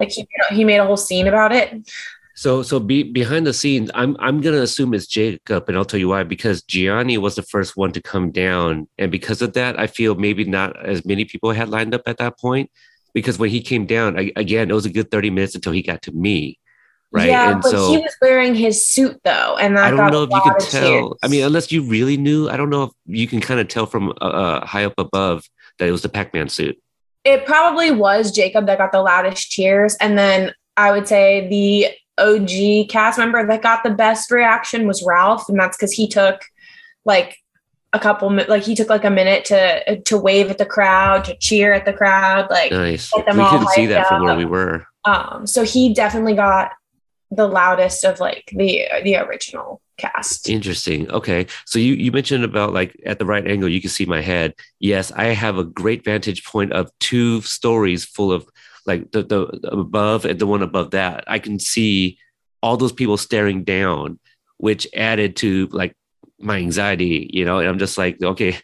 Like 0.00 0.10
he, 0.10 0.26
he 0.50 0.64
made 0.64 0.78
a 0.78 0.84
whole 0.84 0.96
scene 0.96 1.28
about 1.28 1.52
it. 1.52 1.88
So 2.34 2.64
so 2.64 2.80
be, 2.80 3.04
behind 3.04 3.46
the 3.46 3.52
scenes, 3.52 3.88
I'm 3.94 4.16
I'm 4.18 4.40
gonna 4.40 4.62
assume 4.62 4.92
it's 4.92 5.06
Jacob, 5.06 5.68
and 5.68 5.76
I'll 5.76 5.84
tell 5.84 6.00
you 6.00 6.08
why. 6.08 6.24
Because 6.24 6.62
Gianni 6.62 7.16
was 7.16 7.36
the 7.36 7.42
first 7.42 7.76
one 7.76 7.92
to 7.92 8.02
come 8.02 8.32
down, 8.32 8.88
and 8.98 9.12
because 9.12 9.42
of 9.42 9.52
that, 9.52 9.78
I 9.78 9.86
feel 9.86 10.16
maybe 10.16 10.42
not 10.42 10.84
as 10.84 11.04
many 11.04 11.24
people 11.24 11.52
had 11.52 11.68
lined 11.68 11.94
up 11.94 12.02
at 12.06 12.18
that 12.18 12.36
point. 12.40 12.68
Because 13.12 13.38
when 13.38 13.50
he 13.50 13.60
came 13.60 13.86
down, 13.86 14.18
I, 14.18 14.32
again, 14.34 14.68
it 14.68 14.74
was 14.74 14.86
a 14.86 14.90
good 14.90 15.08
30 15.12 15.30
minutes 15.30 15.54
until 15.54 15.72
he 15.72 15.82
got 15.82 16.02
to 16.02 16.10
me. 16.10 16.58
Right. 17.14 17.28
Yeah, 17.28 17.52
and 17.52 17.62
but 17.62 17.70
so, 17.70 17.92
he 17.92 17.98
was 17.98 18.12
wearing 18.20 18.56
his 18.56 18.84
suit 18.84 19.20
though, 19.22 19.56
and 19.56 19.78
I 19.78 19.90
don't 19.92 20.10
know 20.10 20.24
if 20.24 20.30
you 20.30 20.40
could 20.42 20.68
tell. 20.68 21.16
I 21.22 21.28
mean, 21.28 21.44
unless 21.44 21.70
you 21.70 21.84
really 21.84 22.16
knew, 22.16 22.48
I 22.48 22.56
don't 22.56 22.70
know 22.70 22.82
if 22.82 22.90
you 23.06 23.28
can 23.28 23.40
kind 23.40 23.60
of 23.60 23.68
tell 23.68 23.86
from 23.86 24.08
uh, 24.20 24.24
uh, 24.24 24.66
high 24.66 24.84
up 24.84 24.94
above 24.98 25.48
that 25.78 25.88
it 25.88 25.92
was 25.92 26.02
the 26.02 26.08
Pac-Man 26.08 26.48
suit. 26.48 26.76
It 27.22 27.46
probably 27.46 27.92
was 27.92 28.32
Jacob 28.32 28.66
that 28.66 28.78
got 28.78 28.90
the 28.90 29.00
loudest 29.00 29.48
cheers, 29.48 29.94
and 30.00 30.18
then 30.18 30.54
I 30.76 30.90
would 30.90 31.06
say 31.06 31.48
the 31.48 31.86
OG 32.20 32.88
cast 32.88 33.16
member 33.16 33.46
that 33.46 33.62
got 33.62 33.84
the 33.84 33.90
best 33.90 34.32
reaction 34.32 34.88
was 34.88 35.04
Ralph, 35.06 35.48
and 35.48 35.56
that's 35.56 35.76
because 35.76 35.92
he 35.92 36.08
took 36.08 36.42
like 37.04 37.36
a 37.92 38.00
couple 38.00 38.28
like 38.48 38.64
he 38.64 38.74
took 38.74 38.88
like 38.88 39.04
a 39.04 39.10
minute 39.10 39.44
to 39.44 40.00
to 40.00 40.18
wave 40.18 40.50
at 40.50 40.58
the 40.58 40.66
crowd, 40.66 41.26
to 41.26 41.36
cheer 41.36 41.72
at 41.72 41.84
the 41.84 41.92
crowd, 41.92 42.50
like 42.50 42.72
nice. 42.72 43.12
we 43.14 43.22
couldn't 43.22 43.68
see 43.68 43.86
that 43.86 44.00
up. 44.00 44.08
from 44.08 44.24
where 44.24 44.36
we 44.36 44.44
were. 44.44 44.84
Um, 45.04 45.46
so 45.46 45.62
he 45.62 45.94
definitely 45.94 46.34
got 46.34 46.72
the 47.34 47.46
loudest 47.46 48.04
of 48.04 48.20
like 48.20 48.44
the 48.52 48.86
the 49.02 49.16
original 49.16 49.80
cast. 49.96 50.48
Interesting. 50.48 51.10
Okay. 51.10 51.46
So 51.66 51.78
you 51.78 51.94
you 51.94 52.12
mentioned 52.12 52.44
about 52.44 52.72
like 52.72 52.96
at 53.06 53.18
the 53.18 53.26
right 53.26 53.46
angle 53.46 53.68
you 53.68 53.80
can 53.80 53.90
see 53.90 54.06
my 54.06 54.20
head. 54.20 54.54
Yes, 54.80 55.12
I 55.12 55.26
have 55.26 55.58
a 55.58 55.64
great 55.64 56.04
vantage 56.04 56.44
point 56.44 56.72
of 56.72 56.90
two 57.00 57.40
stories 57.42 58.04
full 58.04 58.32
of 58.32 58.48
like 58.86 59.10
the, 59.12 59.22
the, 59.22 59.40
above 59.68 60.24
and 60.24 60.38
the 60.38 60.46
one 60.46 60.62
above 60.62 60.90
that, 60.90 61.24
I 61.26 61.38
can 61.38 61.58
see 61.58 62.18
all 62.62 62.76
those 62.76 62.92
people 62.92 63.16
staring 63.16 63.64
down, 63.64 64.18
which 64.58 64.86
added 64.94 65.36
to 65.36 65.68
like 65.72 65.94
my 66.38 66.58
anxiety, 66.58 67.30
you 67.32 67.44
know, 67.44 67.58
and 67.58 67.68
I'm 67.68 67.78
just 67.78 67.98
like, 67.98 68.22
okay, 68.22 68.58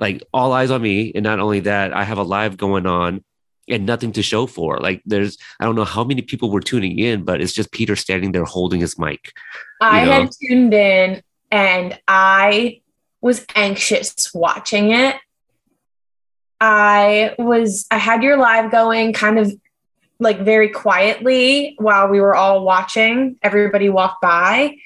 like 0.00 0.22
all 0.32 0.52
eyes 0.52 0.70
on 0.70 0.80
me. 0.80 1.12
And 1.14 1.24
not 1.24 1.40
only 1.40 1.60
that, 1.60 1.92
I 1.92 2.04
have 2.04 2.18
a 2.18 2.22
live 2.22 2.56
going 2.56 2.86
on 2.86 3.24
and 3.68 3.86
nothing 3.86 4.12
to 4.12 4.22
show 4.22 4.46
for. 4.46 4.78
Like 4.78 5.02
there's, 5.06 5.38
I 5.60 5.64
don't 5.64 5.74
know 5.74 5.84
how 5.84 6.04
many 6.04 6.22
people 6.22 6.50
were 6.50 6.60
tuning 6.60 6.98
in, 6.98 7.24
but 7.24 7.40
it's 7.40 7.52
just 7.52 7.72
Peter 7.72 7.96
standing 7.96 8.32
there 8.32 8.44
holding 8.44 8.80
his 8.80 8.98
mic. 8.98 9.32
I 9.80 10.04
know? 10.04 10.12
had 10.12 10.30
tuned 10.40 10.74
in 10.74 11.22
and 11.50 11.98
I 12.06 12.80
was 13.20 13.44
anxious 13.54 14.32
watching 14.34 14.92
it 14.92 15.16
I 16.60 17.34
was, 17.38 17.86
I 17.90 17.98
had 17.98 18.22
your 18.22 18.36
live 18.36 18.70
going 18.70 19.12
kind 19.12 19.38
of 19.38 19.52
like 20.18 20.40
very 20.40 20.68
quietly 20.68 21.76
while 21.78 22.08
we 22.08 22.20
were 22.20 22.34
all 22.34 22.64
watching. 22.64 23.36
Everybody 23.42 23.88
walked 23.88 24.20
by. 24.20 24.76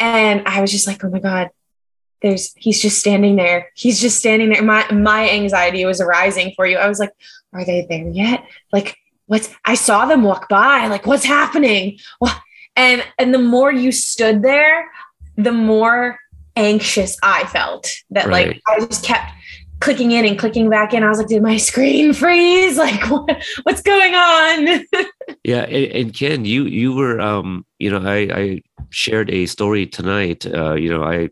And 0.00 0.42
I 0.46 0.60
was 0.60 0.72
just 0.72 0.86
like, 0.86 1.04
oh 1.04 1.10
my 1.10 1.20
God, 1.20 1.50
there's, 2.22 2.52
he's 2.56 2.82
just 2.82 2.98
standing 2.98 3.36
there. 3.36 3.70
He's 3.74 4.00
just 4.00 4.18
standing 4.18 4.50
there. 4.50 4.62
My, 4.62 4.90
my 4.90 5.30
anxiety 5.30 5.84
was 5.84 6.00
arising 6.00 6.52
for 6.56 6.66
you. 6.66 6.76
I 6.76 6.88
was 6.88 6.98
like, 6.98 7.12
are 7.52 7.64
they 7.64 7.86
there 7.88 8.08
yet? 8.08 8.44
Like, 8.72 8.96
what's, 9.26 9.50
I 9.64 9.74
saw 9.74 10.06
them 10.06 10.22
walk 10.22 10.48
by. 10.48 10.86
Like, 10.86 11.06
what's 11.06 11.24
happening? 11.24 11.98
What? 12.18 12.36
And, 12.76 13.04
and 13.18 13.34
the 13.34 13.38
more 13.38 13.70
you 13.70 13.92
stood 13.92 14.42
there, 14.42 14.90
the 15.36 15.52
more 15.52 16.18
anxious 16.56 17.16
I 17.22 17.44
felt 17.44 17.90
that 18.10 18.26
right. 18.26 18.48
like 18.48 18.62
I 18.68 18.84
just 18.84 19.04
kept 19.04 19.32
clicking 19.80 20.12
in 20.12 20.24
and 20.24 20.38
clicking 20.38 20.70
back 20.70 20.94
in. 20.94 21.02
I 21.02 21.08
was 21.08 21.18
like, 21.18 21.28
did 21.28 21.42
my 21.42 21.56
screen 21.56 22.12
freeze? 22.12 22.78
Like, 22.78 23.10
what, 23.10 23.42
what's 23.64 23.82
going 23.82 24.14
on? 24.14 24.86
yeah, 25.44 25.62
and, 25.62 25.92
and, 25.92 26.14
Ken, 26.14 26.44
you 26.44 26.64
you 26.64 26.94
were, 26.94 27.20
um, 27.20 27.66
you 27.78 27.90
know, 27.90 28.08
I, 28.08 28.16
I 28.32 28.62
shared 28.90 29.30
a 29.30 29.46
story 29.46 29.86
tonight. 29.86 30.46
Uh, 30.46 30.74
you 30.74 30.88
know, 30.88 31.02
I 31.02 31.28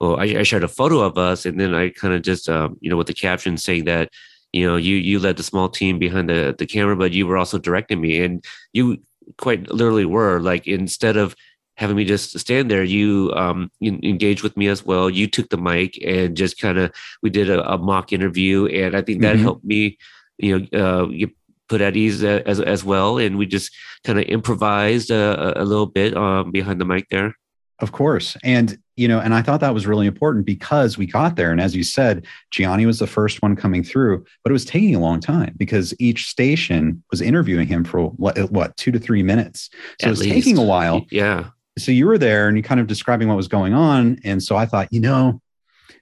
well, 0.00 0.18
I, 0.18 0.24
I 0.24 0.42
shared 0.42 0.64
a 0.64 0.68
photo 0.68 1.00
of 1.00 1.18
us, 1.18 1.46
and 1.46 1.60
then 1.60 1.74
I 1.74 1.90
kind 1.90 2.14
of 2.14 2.22
just, 2.22 2.48
um, 2.48 2.78
you 2.80 2.90
know, 2.90 2.96
with 2.96 3.06
the 3.06 3.14
caption 3.14 3.56
saying 3.56 3.84
that, 3.84 4.10
you 4.52 4.66
know, 4.66 4.76
you 4.76 4.96
you 4.96 5.18
led 5.18 5.36
the 5.36 5.42
small 5.42 5.68
team 5.68 5.98
behind 5.98 6.28
the 6.28 6.54
the 6.58 6.66
camera, 6.66 6.96
but 6.96 7.12
you 7.12 7.26
were 7.26 7.38
also 7.38 7.58
directing 7.58 8.00
me, 8.00 8.20
and 8.20 8.44
you 8.72 8.98
quite 9.38 9.70
literally 9.70 10.04
were 10.04 10.40
like 10.40 10.66
instead 10.66 11.16
of 11.16 11.34
having 11.76 11.96
me 11.96 12.04
just 12.04 12.38
stand 12.38 12.70
there, 12.70 12.84
you 12.84 13.32
um, 13.34 13.70
engaged 13.82 14.42
with 14.42 14.56
me 14.56 14.68
as 14.68 14.84
well. 14.84 15.08
You 15.08 15.26
took 15.26 15.48
the 15.48 15.56
mic 15.56 15.98
and 16.04 16.36
just 16.36 16.60
kind 16.60 16.78
of 16.78 16.92
we 17.22 17.30
did 17.30 17.48
a, 17.48 17.72
a, 17.72 17.78
mock 17.78 18.12
interview, 18.12 18.66
and 18.66 18.94
I 18.94 19.02
think 19.02 19.22
that 19.22 19.36
mm-hmm. 19.36 19.44
helped 19.44 19.64
me, 19.64 19.96
you 20.38 20.58
know, 20.58 20.78
uh, 20.78 21.04
get 21.06 21.30
put 21.68 21.80
at 21.80 21.96
ease 21.96 22.22
uh, 22.22 22.42
as 22.44 22.60
as 22.60 22.84
well. 22.84 23.18
And 23.18 23.38
we 23.38 23.46
just 23.46 23.74
kind 24.04 24.18
of 24.18 24.26
improvised 24.26 25.10
a, 25.10 25.60
a, 25.60 25.64
little 25.64 25.86
bit 25.86 26.16
um, 26.16 26.50
behind 26.50 26.80
the 26.80 26.84
mic 26.84 27.08
there. 27.08 27.34
Of 27.78 27.92
course, 27.92 28.36
and 28.44 28.76
you 29.00 29.08
know, 29.08 29.18
and 29.18 29.34
I 29.34 29.40
thought 29.40 29.60
that 29.60 29.72
was 29.72 29.86
really 29.86 30.06
important 30.06 30.44
because 30.44 30.98
we 30.98 31.06
got 31.06 31.36
there, 31.36 31.50
and 31.50 31.58
as 31.58 31.74
you 31.74 31.82
said, 31.82 32.26
Gianni 32.50 32.84
was 32.84 32.98
the 32.98 33.06
first 33.06 33.40
one 33.40 33.56
coming 33.56 33.82
through, 33.82 34.26
but 34.44 34.50
it 34.50 34.52
was 34.52 34.66
taking 34.66 34.94
a 34.94 35.00
long 35.00 35.20
time 35.20 35.54
because 35.56 35.94
each 35.98 36.26
station 36.26 37.02
was 37.10 37.22
interviewing 37.22 37.66
him 37.66 37.82
for 37.82 38.08
what, 38.08 38.38
what 38.50 38.76
two 38.76 38.92
to 38.92 38.98
three 38.98 39.22
minutes, 39.22 39.70
so 40.00 40.04
at 40.04 40.08
it 40.08 40.10
was 40.10 40.20
least. 40.20 40.34
taking 40.34 40.58
a 40.58 40.62
while. 40.62 41.06
Yeah. 41.10 41.48
So 41.78 41.92
you 41.92 42.06
were 42.06 42.18
there 42.18 42.46
and 42.46 42.58
you 42.58 42.62
kind 42.62 42.78
of 42.78 42.88
describing 42.88 43.28
what 43.28 43.38
was 43.38 43.48
going 43.48 43.72
on. 43.72 44.18
And 44.22 44.42
so 44.42 44.56
i 44.56 44.66
thought 44.66 44.92
you 44.92 45.00
know 45.00 45.40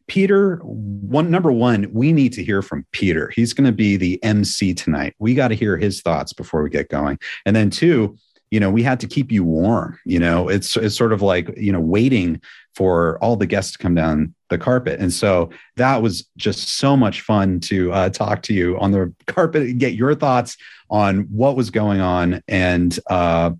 peter 0.08 0.56
one 0.62 1.30
number 1.30 1.52
one 1.52 1.86
we 1.92 2.12
need 2.12 2.32
to 2.32 2.42
hear 2.42 2.62
from 2.62 2.84
peter. 2.90 3.30
He's 3.36 3.52
going 3.52 3.66
to 3.66 3.72
be 3.72 3.96
the 3.96 4.18
mc 4.24 4.74
tonight. 4.74 5.14
We 5.20 5.34
got 5.34 5.48
to 5.48 5.54
hear 5.54 5.76
his 5.76 6.00
thoughts 6.00 6.32
before 6.32 6.62
we 6.62 6.70
get 6.70 6.88
going. 6.88 7.18
And 7.46 7.54
then 7.54 7.70
two 7.70 8.16
you 8.50 8.60
know 8.60 8.70
we 8.70 8.82
had 8.82 9.00
to 9.00 9.06
keep 9.06 9.30
you 9.30 9.44
warm 9.44 9.98
you 10.04 10.18
know? 10.18 10.48
It's 10.48 10.76
it's 10.76 10.96
sort 10.96 11.12
of 11.12 11.22
like 11.22 11.50
you 11.56 11.72
know 11.72 11.80
waiting 11.80 12.40
for 12.74 13.18
all 13.22 13.36
the 13.36 13.46
guests 13.46 13.72
to 13.72 13.78
come 13.78 13.94
down 13.94 14.34
the 14.50 14.58
carpet. 14.58 15.00
And 15.00 15.12
so 15.12 15.50
that 15.76 16.00
was 16.00 16.28
just 16.36 16.78
so 16.78 16.96
much 16.96 17.20
fun 17.20 17.60
to 17.60 17.92
uh, 17.92 18.08
talk 18.08 18.42
to 18.42 18.54
you 18.54 18.78
on 18.78 18.92
the 18.92 19.12
carpet 19.26 19.62
and 19.62 19.80
get 19.80 19.94
your 19.94 20.14
thoughts 20.14 20.56
on 20.88 21.22
what 21.24 21.56
was 21.56 21.70
going 21.70 22.00
on. 22.00 22.40
And 22.48 22.98
uh, 23.10 23.50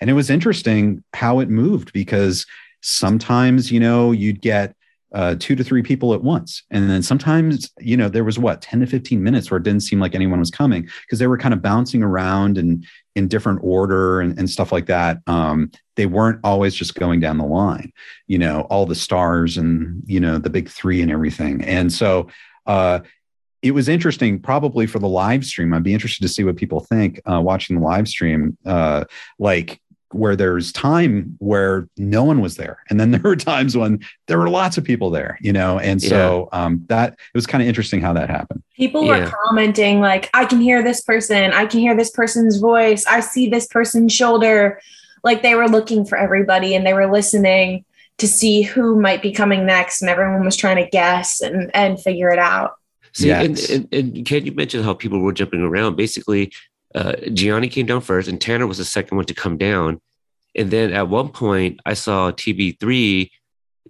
and 0.00 0.10
it 0.10 0.14
was 0.14 0.30
interesting 0.30 1.04
how 1.12 1.40
it 1.40 1.48
moved 1.48 1.92
because 1.92 2.46
sometimes, 2.80 3.70
you 3.70 3.80
know, 3.80 4.12
you'd 4.12 4.40
get 4.40 4.74
uh, 5.12 5.36
two 5.38 5.54
to 5.54 5.62
three 5.62 5.82
people 5.82 6.14
at 6.14 6.22
once. 6.22 6.62
And 6.70 6.88
then 6.88 7.02
sometimes, 7.02 7.70
you 7.78 7.96
know, 7.96 8.08
there 8.08 8.24
was 8.24 8.38
what, 8.38 8.62
10 8.62 8.80
to 8.80 8.86
15 8.86 9.22
minutes 9.22 9.50
where 9.50 9.58
it 9.58 9.62
didn't 9.62 9.82
seem 9.82 10.00
like 10.00 10.14
anyone 10.14 10.38
was 10.38 10.50
coming 10.50 10.88
because 11.02 11.18
they 11.18 11.26
were 11.26 11.36
kind 11.36 11.52
of 11.52 11.60
bouncing 11.60 12.02
around 12.02 12.56
and 12.56 12.86
in 13.14 13.28
different 13.28 13.60
order 13.62 14.20
and, 14.20 14.38
and 14.38 14.48
stuff 14.48 14.72
like 14.72 14.86
that. 14.86 15.18
Um, 15.26 15.70
they 15.96 16.06
weren't 16.06 16.40
always 16.42 16.74
just 16.74 16.94
going 16.94 17.20
down 17.20 17.38
the 17.38 17.44
line, 17.44 17.92
you 18.26 18.38
know, 18.38 18.62
all 18.70 18.86
the 18.86 18.94
stars 18.94 19.56
and, 19.56 20.02
you 20.06 20.20
know, 20.20 20.38
the 20.38 20.50
big 20.50 20.68
three 20.68 21.02
and 21.02 21.10
everything. 21.10 21.62
And 21.62 21.92
so, 21.92 22.28
uh, 22.66 23.00
it 23.62 23.72
was 23.72 23.88
interesting 23.88 24.40
probably 24.40 24.86
for 24.86 24.98
the 24.98 25.08
live 25.08 25.44
stream 25.44 25.72
i'd 25.72 25.84
be 25.84 25.94
interested 25.94 26.22
to 26.22 26.28
see 26.28 26.42
what 26.42 26.56
people 26.56 26.80
think 26.80 27.20
uh, 27.30 27.40
watching 27.40 27.76
the 27.76 27.82
live 27.82 28.08
stream 28.08 28.58
uh, 28.66 29.04
like 29.38 29.80
where 30.14 30.36
there's 30.36 30.72
time 30.72 31.36
where 31.38 31.88
no 31.96 32.24
one 32.24 32.40
was 32.40 32.56
there 32.56 32.78
and 32.90 32.98
then 32.98 33.10
there 33.12 33.22
were 33.22 33.36
times 33.36 33.76
when 33.76 34.00
there 34.26 34.38
were 34.38 34.48
lots 34.48 34.78
of 34.78 34.84
people 34.84 35.10
there 35.10 35.38
you 35.40 35.52
know 35.52 35.78
and 35.78 36.02
so 36.02 36.48
yeah. 36.52 36.64
um, 36.64 36.84
that 36.88 37.12
it 37.12 37.34
was 37.34 37.46
kind 37.46 37.62
of 37.62 37.68
interesting 37.68 38.00
how 38.00 38.12
that 38.12 38.30
happened 38.30 38.62
people 38.76 39.04
yeah. 39.04 39.24
were 39.24 39.32
commenting 39.46 40.00
like 40.00 40.30
i 40.34 40.44
can 40.44 40.60
hear 40.60 40.82
this 40.82 41.02
person 41.02 41.52
i 41.52 41.66
can 41.66 41.80
hear 41.80 41.96
this 41.96 42.10
person's 42.10 42.58
voice 42.58 43.04
i 43.06 43.20
see 43.20 43.48
this 43.48 43.66
person's 43.66 44.12
shoulder 44.12 44.80
like 45.24 45.42
they 45.42 45.54
were 45.54 45.68
looking 45.68 46.04
for 46.04 46.18
everybody 46.18 46.74
and 46.74 46.86
they 46.86 46.94
were 46.94 47.10
listening 47.10 47.84
to 48.18 48.28
see 48.28 48.62
who 48.62 49.00
might 49.00 49.22
be 49.22 49.32
coming 49.32 49.66
next 49.66 50.00
and 50.02 50.10
everyone 50.10 50.44
was 50.44 50.56
trying 50.56 50.76
to 50.76 50.88
guess 50.90 51.40
and 51.40 51.70
and 51.74 52.00
figure 52.00 52.30
it 52.30 52.38
out 52.38 52.76
See, 53.14 53.26
yes. 53.26 53.68
and, 53.68 53.88
and, 53.92 54.16
and 54.16 54.26
Ken, 54.26 54.46
you 54.46 54.52
mentioned 54.52 54.84
how 54.84 54.94
people 54.94 55.20
were 55.20 55.32
jumping 55.32 55.60
around. 55.60 55.96
Basically, 55.96 56.52
uh, 56.94 57.14
Gianni 57.32 57.68
came 57.68 57.86
down 57.86 58.00
first, 58.00 58.28
and 58.28 58.40
Tanner 58.40 58.66
was 58.66 58.78
the 58.78 58.84
second 58.84 59.16
one 59.16 59.26
to 59.26 59.34
come 59.34 59.56
down. 59.56 60.00
And 60.54 60.70
then 60.70 60.92
at 60.92 61.08
one 61.08 61.30
point, 61.30 61.80
I 61.86 61.94
saw 61.94 62.30
TB3 62.30 63.30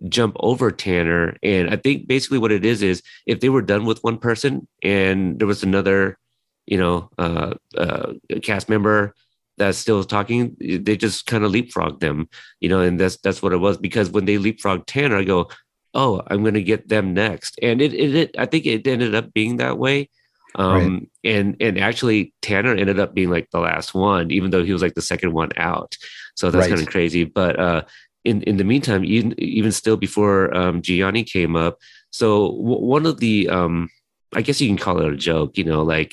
jump 0.09 0.37
over 0.41 0.71
Tanner. 0.71 1.37
And 1.43 1.71
I 1.71 1.77
think 1.77 2.07
basically 2.07 2.39
what 2.39 2.53
it 2.53 2.65
is 2.65 2.83
is 2.83 3.03
if 3.27 3.41
they 3.41 3.49
were 3.49 3.63
done 3.63 3.85
with 3.85 4.03
one 4.03 4.19
person 4.19 4.67
and 4.83 5.39
there 5.39 5.47
was 5.47 5.63
another, 5.63 6.19
you 6.67 6.79
know, 6.79 7.11
uh, 7.19 7.55
uh, 7.77 8.13
cast 8.43 8.69
member 8.69 9.15
that's 9.59 9.79
still 9.79 10.03
talking, 10.05 10.57
they 10.59 10.97
just 10.97 11.27
kind 11.27 11.45
of 11.45 11.51
leapfrog 11.51 12.01
them, 12.01 12.29
you 12.61 12.69
know, 12.69 12.81
and 12.81 12.99
that's 12.99 13.17
that's 13.19 13.43
what 13.43 13.53
it 13.53 13.59
was. 13.59 13.77
Because 13.77 14.11
when 14.11 14.25
they 14.25 14.39
leapfrog 14.39 14.87
Tanner, 14.87 15.17
I 15.17 15.25
go, 15.25 15.51
oh, 15.95 16.23
I'm 16.29 16.43
going 16.43 16.55
to 16.55 16.63
get 16.63 16.89
them 16.89 17.13
next. 17.15 17.59
And 17.63 17.83
it, 17.83 17.93
it, 17.93 18.15
it, 18.15 18.35
I 18.39 18.47
think 18.47 18.67
it 18.67 18.87
ended 18.87 19.15
up 19.15 19.33
being 19.33 19.59
that 19.59 19.79
way. 19.79 20.09
Um, 20.55 20.75
right. 20.75 21.09
and, 21.25 21.57
and 21.61 21.79
actually 21.79 22.35
Tanner 22.43 22.75
ended 22.75 22.99
up 22.99 23.15
being 23.15 23.31
like 23.31 23.51
the 23.51 23.61
last 23.61 23.95
one, 23.95 24.31
even 24.31 24.51
though 24.51 24.63
he 24.63 24.73
was 24.73 24.83
like 24.83 24.95
the 24.95 25.01
second 25.01 25.33
one 25.33 25.49
out. 25.57 25.97
So 26.35 26.51
that's 26.51 26.65
right. 26.65 26.69
kind 26.69 26.83
of 26.83 26.93
crazy. 26.93 27.25
But, 27.25 27.59
uh, 27.59 27.83
in, 28.25 28.43
in 28.43 28.59
the 28.59 28.65
meantime, 28.65 29.05
even, 29.05 29.35
even 29.41 29.73
still 29.73 29.97
before, 29.97 30.55
um, 30.55 30.83
Gianni 30.83 31.25
came 31.25 31.57
up. 31.57 31.79
So 32.11 32.49
w- 32.49 32.85
one 32.85 33.07
of 33.07 33.19
the, 33.19 33.49
um, 33.49 33.89
I 34.35 34.43
guess 34.43 34.61
you 34.61 34.69
can 34.69 34.77
call 34.77 35.01
it 35.01 35.13
a 35.13 35.17
joke, 35.17 35.57
you 35.57 35.65
know, 35.65 35.83
like, 35.83 36.13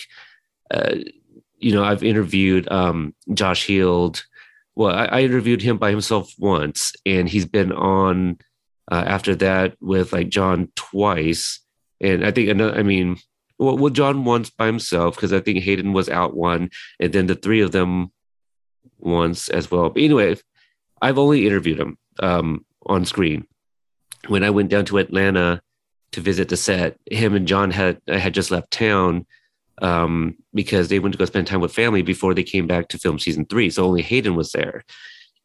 uh, 0.71 0.95
you 1.57 1.73
know, 1.73 1.83
I've 1.83 2.03
interviewed, 2.03 2.71
um, 2.71 3.13
Josh 3.33 3.65
Heald. 3.67 4.23
Well, 4.75 4.95
I, 4.95 5.05
I 5.05 5.21
interviewed 5.21 5.61
him 5.61 5.77
by 5.77 5.91
himself 5.91 6.33
once 6.39 6.93
and 7.05 7.27
he's 7.27 7.45
been 7.45 7.73
on, 7.73 8.37
uh, 8.89 9.03
after 9.05 9.35
that 9.35 9.75
with 9.81 10.13
like 10.13 10.29
Jon 10.29 10.71
twice. 10.75 11.59
And 11.99 12.25
I 12.25 12.31
think 12.31 12.47
another, 12.47 12.77
I 12.77 12.83
mean, 12.83 13.17
well, 13.59 13.77
well 13.77 13.91
Jon 13.91 14.23
once 14.23 14.49
by 14.49 14.65
himself 14.65 15.15
because 15.15 15.33
I 15.33 15.39
think 15.39 15.59
Hayden 15.59 15.93
was 15.93 16.09
out 16.09 16.35
one, 16.35 16.71
and 16.99 17.13
then 17.13 17.27
the 17.27 17.35
three 17.35 17.61
of 17.61 17.71
them 17.71 18.11
once 18.97 19.49
as 19.49 19.69
well. 19.69 19.89
But 19.89 20.01
anyway, 20.01 20.35
I've 21.01 21.17
only 21.17 21.45
interviewed 21.45 21.79
him 21.79 21.97
um, 22.19 22.65
on 22.85 23.05
screen. 23.05 23.45
When 24.27 24.43
I 24.43 24.49
went 24.49 24.69
down 24.69 24.85
to 24.85 24.97
Atlanta 24.97 25.61
to 26.11 26.21
visit 26.21 26.49
the 26.49 26.57
set, 26.57 26.97
him 27.09 27.35
and 27.35 27.47
Jon 27.47 27.71
had 27.71 28.01
had 28.07 28.33
just 28.33 28.51
left 28.51 28.71
town 28.71 29.25
um, 29.81 30.35
because 30.53 30.89
they 30.89 30.99
went 30.99 31.13
to 31.13 31.19
go 31.19 31.25
spend 31.25 31.47
time 31.47 31.61
with 31.61 31.73
family 31.73 32.01
before 32.01 32.33
they 32.33 32.43
came 32.43 32.67
back 32.67 32.89
to 32.89 32.97
film 32.97 33.19
season 33.19 33.45
three. 33.45 33.69
So 33.69 33.85
only 33.85 34.01
Hayden 34.01 34.35
was 34.35 34.51
there. 34.51 34.83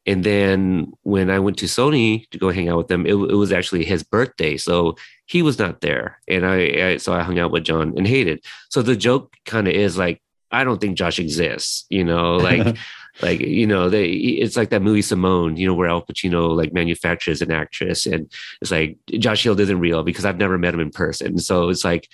And 0.07 0.23
then 0.23 0.93
when 1.03 1.31
I 1.31 1.39
went 1.39 1.57
to 1.59 1.67
Sony 1.67 2.29
to 2.31 2.39
go 2.39 2.51
hang 2.51 2.69
out 2.69 2.77
with 2.77 2.89
them, 2.89 3.07
it, 3.07 3.15
it 3.15 3.37
was 3.37 3.53
actually 3.53 3.85
his 3.85 4.03
birthday, 4.03 4.57
so 4.57 4.97
he 5.27 5.43
was 5.43 5.59
not 5.59 5.81
there, 5.81 6.21
and 6.29 6.45
I, 6.45 6.57
I 6.57 6.97
so 6.99 7.15
I 7.15 7.23
hung 7.23 7.39
out 7.39 7.51
with 7.51 7.65
Jon 7.65 7.95
and 7.97 8.07
Hayden. 8.07 8.41
So 8.69 8.83
the 8.83 8.97
joke 8.97 9.35
kind 9.47 9.67
of 9.67 9.75
is 9.75 9.97
like, 9.97 10.21
I 10.51 10.63
don't 10.65 10.81
think 10.81 10.99
Josh 10.99 11.19
exists, 11.19 11.87
you 11.89 12.05
know, 12.05 12.37
like. 12.49 12.77
like 13.23 13.39
you 13.39 13.65
know 13.65 13.89
they 13.89 14.11
it's 14.11 14.57
like 14.57 14.71
that 14.71 14.83
movie 14.83 15.01
simone 15.01 15.57
you 15.57 15.65
know 15.65 15.75
where 15.75 15.89
al 15.89 16.03
pacino 16.03 16.53
like 16.57 16.73
manufactures 16.73 17.41
an 17.41 17.53
actress 17.53 18.07
and 18.07 18.29
it's 18.61 18.73
like 18.73 18.99
josh 19.21 19.45
heald 19.45 19.61
isn't 19.61 19.79
real 19.79 20.03
because 20.03 20.25
i've 20.25 20.37
never 20.37 20.59
met 20.59 20.75
him 20.75 20.81
in 20.81 20.91
person 20.91 21.39
so 21.39 21.69
it's 21.69 21.85
like 21.85 22.09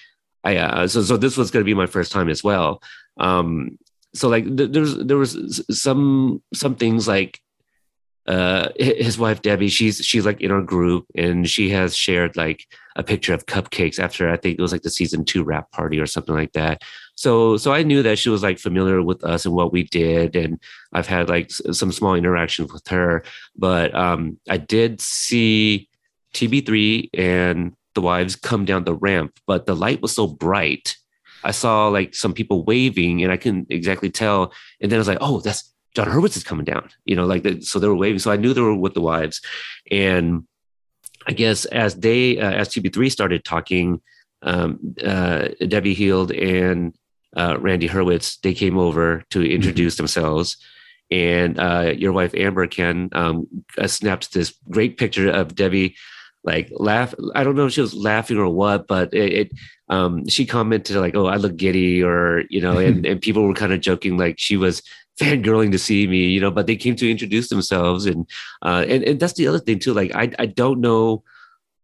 i 0.44 0.56
uh, 0.56 0.86
so 0.86 1.00
so 1.00 1.16
this 1.16 1.38
was 1.38 1.50
going 1.50 1.62
to 1.62 1.64
be 1.64 1.72
my 1.72 1.86
first 1.86 2.12
time 2.12 2.28
as 2.28 2.44
well 2.44 2.82
um 3.18 3.78
so 4.12 4.28
like 4.28 4.44
th- 4.44 4.72
there's 4.72 4.94
there 4.96 5.16
was 5.16 5.64
some 5.70 6.42
some 6.52 6.74
things 6.74 7.08
like 7.08 7.40
uh 8.30 8.68
his 8.78 9.18
wife 9.18 9.42
debbie 9.42 9.68
she's 9.68 9.96
she's 9.98 10.24
like 10.24 10.40
in 10.40 10.52
our 10.52 10.62
group 10.62 11.04
and 11.16 11.50
she 11.50 11.68
has 11.68 11.96
shared 11.96 12.36
like 12.36 12.64
a 12.94 13.02
picture 13.02 13.34
of 13.34 13.46
cupcakes 13.46 13.98
after 13.98 14.30
i 14.30 14.36
think 14.36 14.56
it 14.56 14.62
was 14.62 14.70
like 14.70 14.82
the 14.82 14.90
season 14.90 15.24
two 15.24 15.42
wrap 15.42 15.70
party 15.72 15.98
or 15.98 16.06
something 16.06 16.34
like 16.34 16.52
that. 16.52 16.82
So 17.16 17.56
so 17.56 17.72
i 17.72 17.82
knew 17.82 18.02
that 18.04 18.18
she 18.20 18.28
was 18.28 18.42
like 18.42 18.60
familiar 18.60 19.02
with 19.02 19.24
us 19.24 19.44
and 19.46 19.54
what 19.54 19.72
we 19.72 19.82
did 19.82 20.36
and 20.36 20.60
i've 20.92 21.08
had 21.08 21.28
like 21.28 21.50
some 21.50 21.90
small 21.90 22.14
interactions 22.14 22.72
with 22.72 22.86
her. 22.88 23.24
But 23.56 23.94
um 23.94 24.38
i 24.48 24.58
did 24.58 25.00
see 25.00 25.88
tb3 26.34 27.10
and 27.14 27.74
the 27.96 28.00
wives 28.00 28.36
come 28.36 28.64
down 28.64 28.84
the 28.84 28.94
ramp 28.94 29.40
but 29.46 29.66
the 29.66 29.74
light 29.74 30.00
was 30.02 30.14
so 30.14 30.28
bright. 30.28 30.96
I 31.42 31.50
saw 31.50 31.88
like 31.88 32.14
some 32.14 32.32
people 32.32 32.64
waving 32.64 33.24
and 33.24 33.32
i 33.32 33.36
couldn't 33.36 33.68
exactly 33.70 34.10
tell. 34.10 34.52
And 34.80 34.90
then 34.90 34.98
i 34.98 35.02
was 35.04 35.08
like 35.08 35.18
oh 35.20 35.40
that's 35.40 35.72
Jon 35.94 36.06
Hurwitz 36.06 36.36
is 36.36 36.44
coming 36.44 36.64
down, 36.64 36.88
you 37.04 37.16
know, 37.16 37.26
like 37.26 37.42
the, 37.42 37.60
so 37.60 37.78
they 37.78 37.88
were 37.88 37.96
waving. 37.96 38.18
So 38.18 38.30
I 38.30 38.36
knew 38.36 38.54
they 38.54 38.60
were 38.60 38.74
with 38.74 38.94
the 38.94 39.00
wives. 39.00 39.40
And 39.90 40.44
I 41.26 41.32
guess 41.32 41.64
as 41.66 41.96
they, 41.96 42.38
uh, 42.38 42.50
as 42.50 42.68
TB3 42.68 43.10
started 43.10 43.44
talking, 43.44 44.00
um, 44.42 44.94
uh, 45.04 45.48
Debbie 45.66 45.94
Heald 45.94 46.32
and 46.32 46.94
uh, 47.36 47.58
Randy 47.58 47.88
Hurwitz, 47.88 48.40
they 48.40 48.54
came 48.54 48.78
over 48.78 49.24
to 49.30 49.40
mm-hmm. 49.40 49.52
introduce 49.52 49.94
mm-hmm. 49.94 50.02
themselves. 50.02 50.56
And 51.10 51.58
uh, 51.58 51.92
your 51.96 52.12
wife, 52.12 52.34
Amber, 52.34 52.68
Ken, 52.68 53.08
um, 53.12 53.48
uh, 53.76 53.88
snapped 53.88 54.32
this 54.32 54.54
great 54.70 54.96
picture 54.96 55.28
of 55.28 55.56
Debbie 55.56 55.96
like 56.44 56.68
laugh. 56.72 57.14
I 57.34 57.44
don't 57.44 57.56
know 57.56 57.66
if 57.66 57.72
she 57.72 57.80
was 57.80 57.94
laughing 57.94 58.38
or 58.38 58.48
what, 58.48 58.86
but 58.86 59.12
it, 59.12 59.32
it 59.32 59.52
um, 59.88 60.26
she 60.28 60.46
commented 60.46 60.96
like, 60.96 61.14
"Oh, 61.14 61.26
I 61.26 61.36
look 61.36 61.56
giddy," 61.56 62.02
or 62.02 62.44
you 62.48 62.60
know, 62.60 62.78
and, 62.78 63.04
and 63.06 63.20
people 63.20 63.42
were 63.42 63.54
kind 63.54 63.72
of 63.72 63.80
joking 63.80 64.16
like 64.16 64.38
she 64.38 64.56
was 64.56 64.82
fangirling 65.20 65.72
to 65.72 65.78
see 65.78 66.06
me, 66.06 66.28
you 66.28 66.40
know. 66.40 66.50
But 66.50 66.66
they 66.66 66.76
came 66.76 66.96
to 66.96 67.10
introduce 67.10 67.48
themselves, 67.48 68.06
and 68.06 68.26
uh, 68.62 68.84
and 68.88 69.04
and 69.04 69.20
that's 69.20 69.34
the 69.34 69.46
other 69.46 69.60
thing 69.60 69.78
too. 69.78 69.94
Like 69.94 70.14
I 70.14 70.32
I 70.38 70.46
don't 70.46 70.80
know 70.80 71.22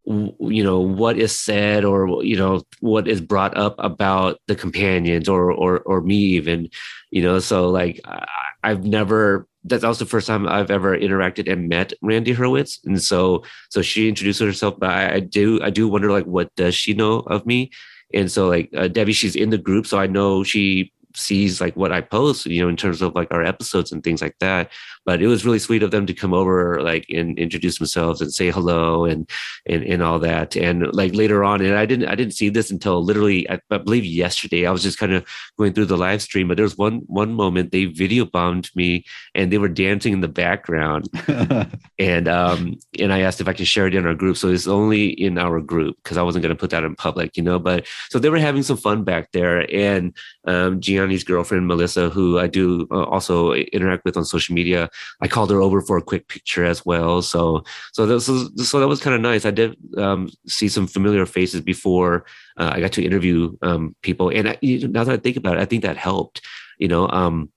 you 0.07 0.63
know 0.63 0.79
what 0.79 1.19
is 1.19 1.37
said 1.37 1.85
or 1.85 2.23
you 2.23 2.37
know 2.37 2.63
what 2.79 3.09
is 3.09 3.21
brought 3.21 3.57
up 3.57 3.75
about 3.79 4.39
the 4.47 4.55
companions 4.55 5.29
or 5.29 5.51
or 5.51 5.81
or 5.81 6.01
me 6.01 6.15
even 6.15 6.71
you 7.11 7.21
know 7.21 7.41
so 7.41 7.69
like 7.69 8.01
I, 8.05 8.25
i've 8.63 8.85
never 8.85 9.49
that's 9.67 9.85
also 9.85 10.05
the 10.05 10.11
first 10.11 10.27
time 10.27 10.47
I've 10.47 10.71
ever 10.71 10.97
interacted 10.97 11.51
and 11.51 11.69
met 11.69 11.93
Randy 12.03 12.35
Hurwitz, 12.35 12.79
and 12.85 13.03
so 13.03 13.43
so 13.69 13.83
she 13.83 14.09
introduced 14.09 14.41
herself. 14.41 14.77
But 14.79 14.91
I, 14.91 15.15
I 15.15 15.21
do 15.21 15.61
I 15.63 15.71
do 15.71 15.89
wonder 15.89 16.11
like 16.11 16.25
what 16.25 16.55
does 16.55 16.75
she 16.75 16.95
know 16.95 17.19
of 17.27 17.45
me, 17.47 17.71
and 18.15 18.31
so 18.31 18.49
like 18.49 18.71
uh, 18.77 18.89
Debbie, 18.89 19.13
she's 19.13 19.37
in 19.37 19.51
the 19.51 19.59
group, 19.59 19.87
so 19.87 19.99
I 19.99 20.07
know 20.07 20.45
she 20.45 20.93
sees 21.17 21.61
like 21.61 21.77
what 21.77 21.93
I 21.93 22.01
post, 22.01 22.47
you 22.47 22.63
know, 22.63 22.69
in 22.69 22.77
terms 22.77 23.03
of 23.03 23.15
like 23.15 23.29
our 23.33 23.43
episodes 23.43 23.93
and 23.93 24.03
things 24.03 24.23
like 24.23 24.39
that. 24.41 24.71
But 25.05 25.23
it 25.23 25.27
was 25.29 25.45
really 25.45 25.59
sweet 25.59 25.83
of 25.83 25.91
them 25.91 26.07
to 26.07 26.15
come 26.15 26.35
over, 26.35 26.83
like, 26.83 27.07
and 27.09 27.39
introduce 27.39 27.79
themselves 27.79 28.21
and 28.21 28.33
say 28.33 28.51
hello 28.51 29.05
and 29.05 29.29
and 29.67 29.83
and 29.85 30.03
all 30.03 30.19
that. 30.21 30.57
And 30.57 30.93
like 30.95 31.15
later 31.15 31.45
on, 31.45 31.61
and 31.61 31.77
I 31.77 31.87
didn't 31.87 32.09
I 32.09 32.15
didn't 32.15 32.35
see 32.35 32.49
this 32.49 32.71
until 32.71 33.03
literally 33.03 33.49
I, 33.49 33.61
I 33.71 33.79
believe 33.79 34.05
yesterday. 34.05 34.67
I 34.67 34.71
was 34.71 34.83
just 34.83 34.99
kind 34.99 35.13
of 35.13 35.25
going 35.59 35.73
through 35.73 35.87
the 35.87 35.97
live 35.97 36.23
stream, 36.23 36.49
but 36.49 36.57
there 36.57 36.65
was 36.65 36.77
one 36.77 37.03
one 37.07 37.33
moment 37.33 37.73
they 37.73 37.87
video 37.87 38.25
bombed 38.25 38.71
me 38.75 39.05
and 39.35 39.53
they 39.53 39.59
were 39.59 39.69
dancing 39.69 40.13
in 40.13 40.21
the 40.21 40.29
background, 40.29 41.09
and 41.99 42.29
um 42.29 42.79
and 42.99 43.13
I 43.13 43.21
asked 43.21 43.41
if 43.41 43.49
I 43.49 43.53
could 43.53 43.69
share 43.69 43.87
it 43.87 43.95
in 43.95 44.07
our 44.07 44.15
group. 44.15 44.37
So 44.37 44.49
it's 44.49 44.67
only 44.67 45.09
in 45.09 45.39
our 45.39 45.61
group 45.61 45.97
because 46.03 46.17
I 46.17 46.23
wasn't 46.23 46.43
going 46.43 46.55
to 46.55 46.61
put 46.61 46.71
that 46.71 46.85
in 46.85 46.97
public, 46.97 47.37
you 47.37 47.43
know. 47.43 47.59
But 47.59 47.87
so 48.11 48.19
they 48.19 48.31
were 48.31 48.39
having 48.39 48.63
some 48.63 48.77
fun 48.77 49.05
back 49.05 49.33
there, 49.33 49.73
and 49.75 50.15
um, 50.47 50.81
Gianni's 50.81 51.25
girlfriend 51.25 51.67
Melissa, 51.67 52.09
who 52.09 52.39
I 52.39 52.47
do 52.47 52.87
uh, 52.91 53.05
also 53.05 53.53
interact 53.53 54.05
with 54.05 54.17
on 54.17 54.25
social 54.25 54.55
media, 54.55 54.89
I 55.21 55.29
called 55.29 55.51
her 55.51 55.61
over 55.61 55.81
for 55.81 55.97
a 55.99 56.03
quick 56.03 56.29
picture 56.29 56.65
as 56.65 56.87
well. 56.87 57.23
So 57.23 57.65
so 57.93 58.07
that 58.07 58.15
was, 58.15 58.69
so 58.71 58.81
that 58.81 58.89
was 58.89 59.01
kind 59.01 59.15
of 59.15 59.21
nice. 59.21 59.45
I 59.45 59.51
did 59.51 59.77
um, 59.99 60.29
see 60.47 60.69
some 60.69 60.87
familiar 60.87 61.27
faces 61.27 61.61
before 61.61 62.25
uh, 62.57 62.71
I 62.73 62.81
got 62.81 62.93
to 62.93 63.05
interview 63.05 63.57
um, 63.63 63.95
people, 64.03 64.29
and 64.31 64.49
I, 64.49 64.59
now 64.63 65.05
that 65.05 65.13
I 65.13 65.17
think 65.17 65.37
about 65.37 65.57
it, 65.57 65.61
I 65.61 65.67
think 65.67 65.83
that 65.83 65.97
helped. 65.97 66.41
You 66.79 66.89
know, 66.89 67.09
um, 67.09 67.51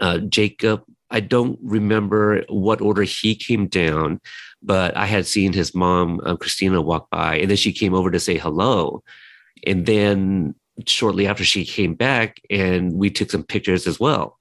uh, 0.00 0.18
Jacob. 0.18 0.82
I 1.08 1.20
don't 1.20 1.56
remember 1.62 2.42
what 2.48 2.80
order 2.80 3.04
he 3.04 3.36
came 3.36 3.68
down, 3.68 4.20
but 4.60 4.96
I 4.96 5.06
had 5.06 5.24
seen 5.24 5.52
his 5.52 5.72
mom, 5.72 6.20
uh, 6.26 6.34
Christina, 6.34 6.82
walk 6.82 7.10
by, 7.10 7.36
and 7.38 7.48
then 7.48 7.56
she 7.56 7.72
came 7.72 7.94
over 7.94 8.10
to 8.10 8.18
say 8.18 8.38
hello. 8.38 9.04
And 9.64 9.86
then 9.86 10.56
shortly 10.84 11.26
after 11.26 11.44
she 11.44 11.64
came 11.64 11.94
back 11.94 12.40
and 12.50 12.92
we 12.92 13.10
took 13.10 13.30
some 13.30 13.42
pictures 13.42 13.86
as 13.86 13.98
well. 13.98 14.38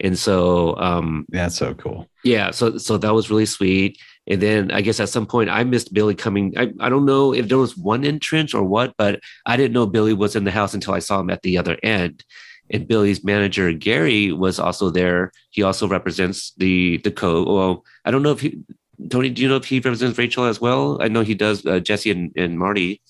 And 0.00 0.18
so 0.18 0.76
um 0.78 1.26
that's 1.28 1.56
so 1.56 1.74
cool. 1.74 2.08
Yeah 2.24 2.50
so 2.50 2.78
so 2.78 2.98
that 2.98 3.14
was 3.14 3.30
really 3.30 3.46
sweet. 3.46 4.00
And 4.26 4.42
then 4.42 4.70
i 4.70 4.80
guess 4.80 5.00
at 5.00 5.08
some 5.08 5.26
point 5.26 5.50
i 5.50 5.64
missed 5.64 5.94
billy 5.94 6.14
coming. 6.14 6.54
I, 6.56 6.72
I 6.80 6.88
don't 6.88 7.06
know 7.06 7.32
if 7.32 7.48
there 7.48 7.58
was 7.58 7.76
one 7.76 8.04
entrance 8.04 8.54
or 8.54 8.62
what 8.62 8.94
but 8.96 9.20
i 9.46 9.56
didn't 9.56 9.72
know 9.72 9.86
billy 9.86 10.12
was 10.12 10.36
in 10.36 10.44
the 10.44 10.50
house 10.50 10.74
until 10.74 10.94
i 10.94 10.98
saw 10.98 11.20
him 11.20 11.30
at 11.30 11.42
the 11.42 11.58
other 11.58 11.78
end. 11.82 12.24
And 12.70 12.86
billy's 12.86 13.24
manager 13.24 13.72
gary 13.72 14.32
was 14.32 14.58
also 14.58 14.90
there. 14.90 15.32
He 15.50 15.62
also 15.62 15.88
represents 15.88 16.52
the 16.56 16.98
the 16.98 17.10
co 17.10 17.44
well 17.44 17.84
i 18.04 18.10
don't 18.10 18.22
know 18.22 18.32
if 18.32 18.40
he 18.40 18.58
tony 19.10 19.30
do 19.30 19.42
you 19.42 19.48
know 19.48 19.56
if 19.56 19.64
he 19.64 19.78
represents 19.80 20.18
rachel 20.18 20.44
as 20.44 20.60
well? 20.60 20.98
I 21.00 21.08
know 21.08 21.22
he 21.22 21.34
does 21.34 21.64
uh, 21.66 21.80
jesse 21.80 22.10
and, 22.10 22.32
and 22.36 22.58
marty 22.58 23.00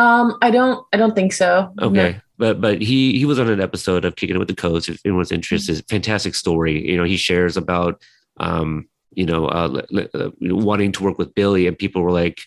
um, 0.00 0.38
I 0.40 0.50
don't. 0.50 0.86
I 0.94 0.96
don't 0.96 1.14
think 1.14 1.34
so. 1.34 1.72
Okay, 1.80 2.12
no. 2.12 2.20
but 2.38 2.60
but 2.60 2.80
he 2.80 3.18
he 3.18 3.26
was 3.26 3.38
on 3.38 3.50
an 3.50 3.60
episode 3.60 4.06
of 4.06 4.16
Kicking 4.16 4.36
It 4.36 4.38
with 4.38 4.48
the 4.48 4.54
Koves. 4.54 4.88
If 4.88 5.00
anyone's 5.04 5.30
interested, 5.30 5.76
mm-hmm. 5.76 5.94
fantastic 5.94 6.34
story. 6.34 6.90
You 6.90 6.96
know, 6.96 7.04
he 7.04 7.18
shares 7.18 7.58
about 7.58 8.02
um, 8.38 8.88
you 9.12 9.26
know, 9.26 9.46
uh, 9.46 9.82
uh, 10.14 10.30
wanting 10.40 10.92
to 10.92 11.02
work 11.02 11.18
with 11.18 11.34
Billy, 11.34 11.66
and 11.66 11.78
people 11.78 12.00
were 12.00 12.12
like, 12.12 12.40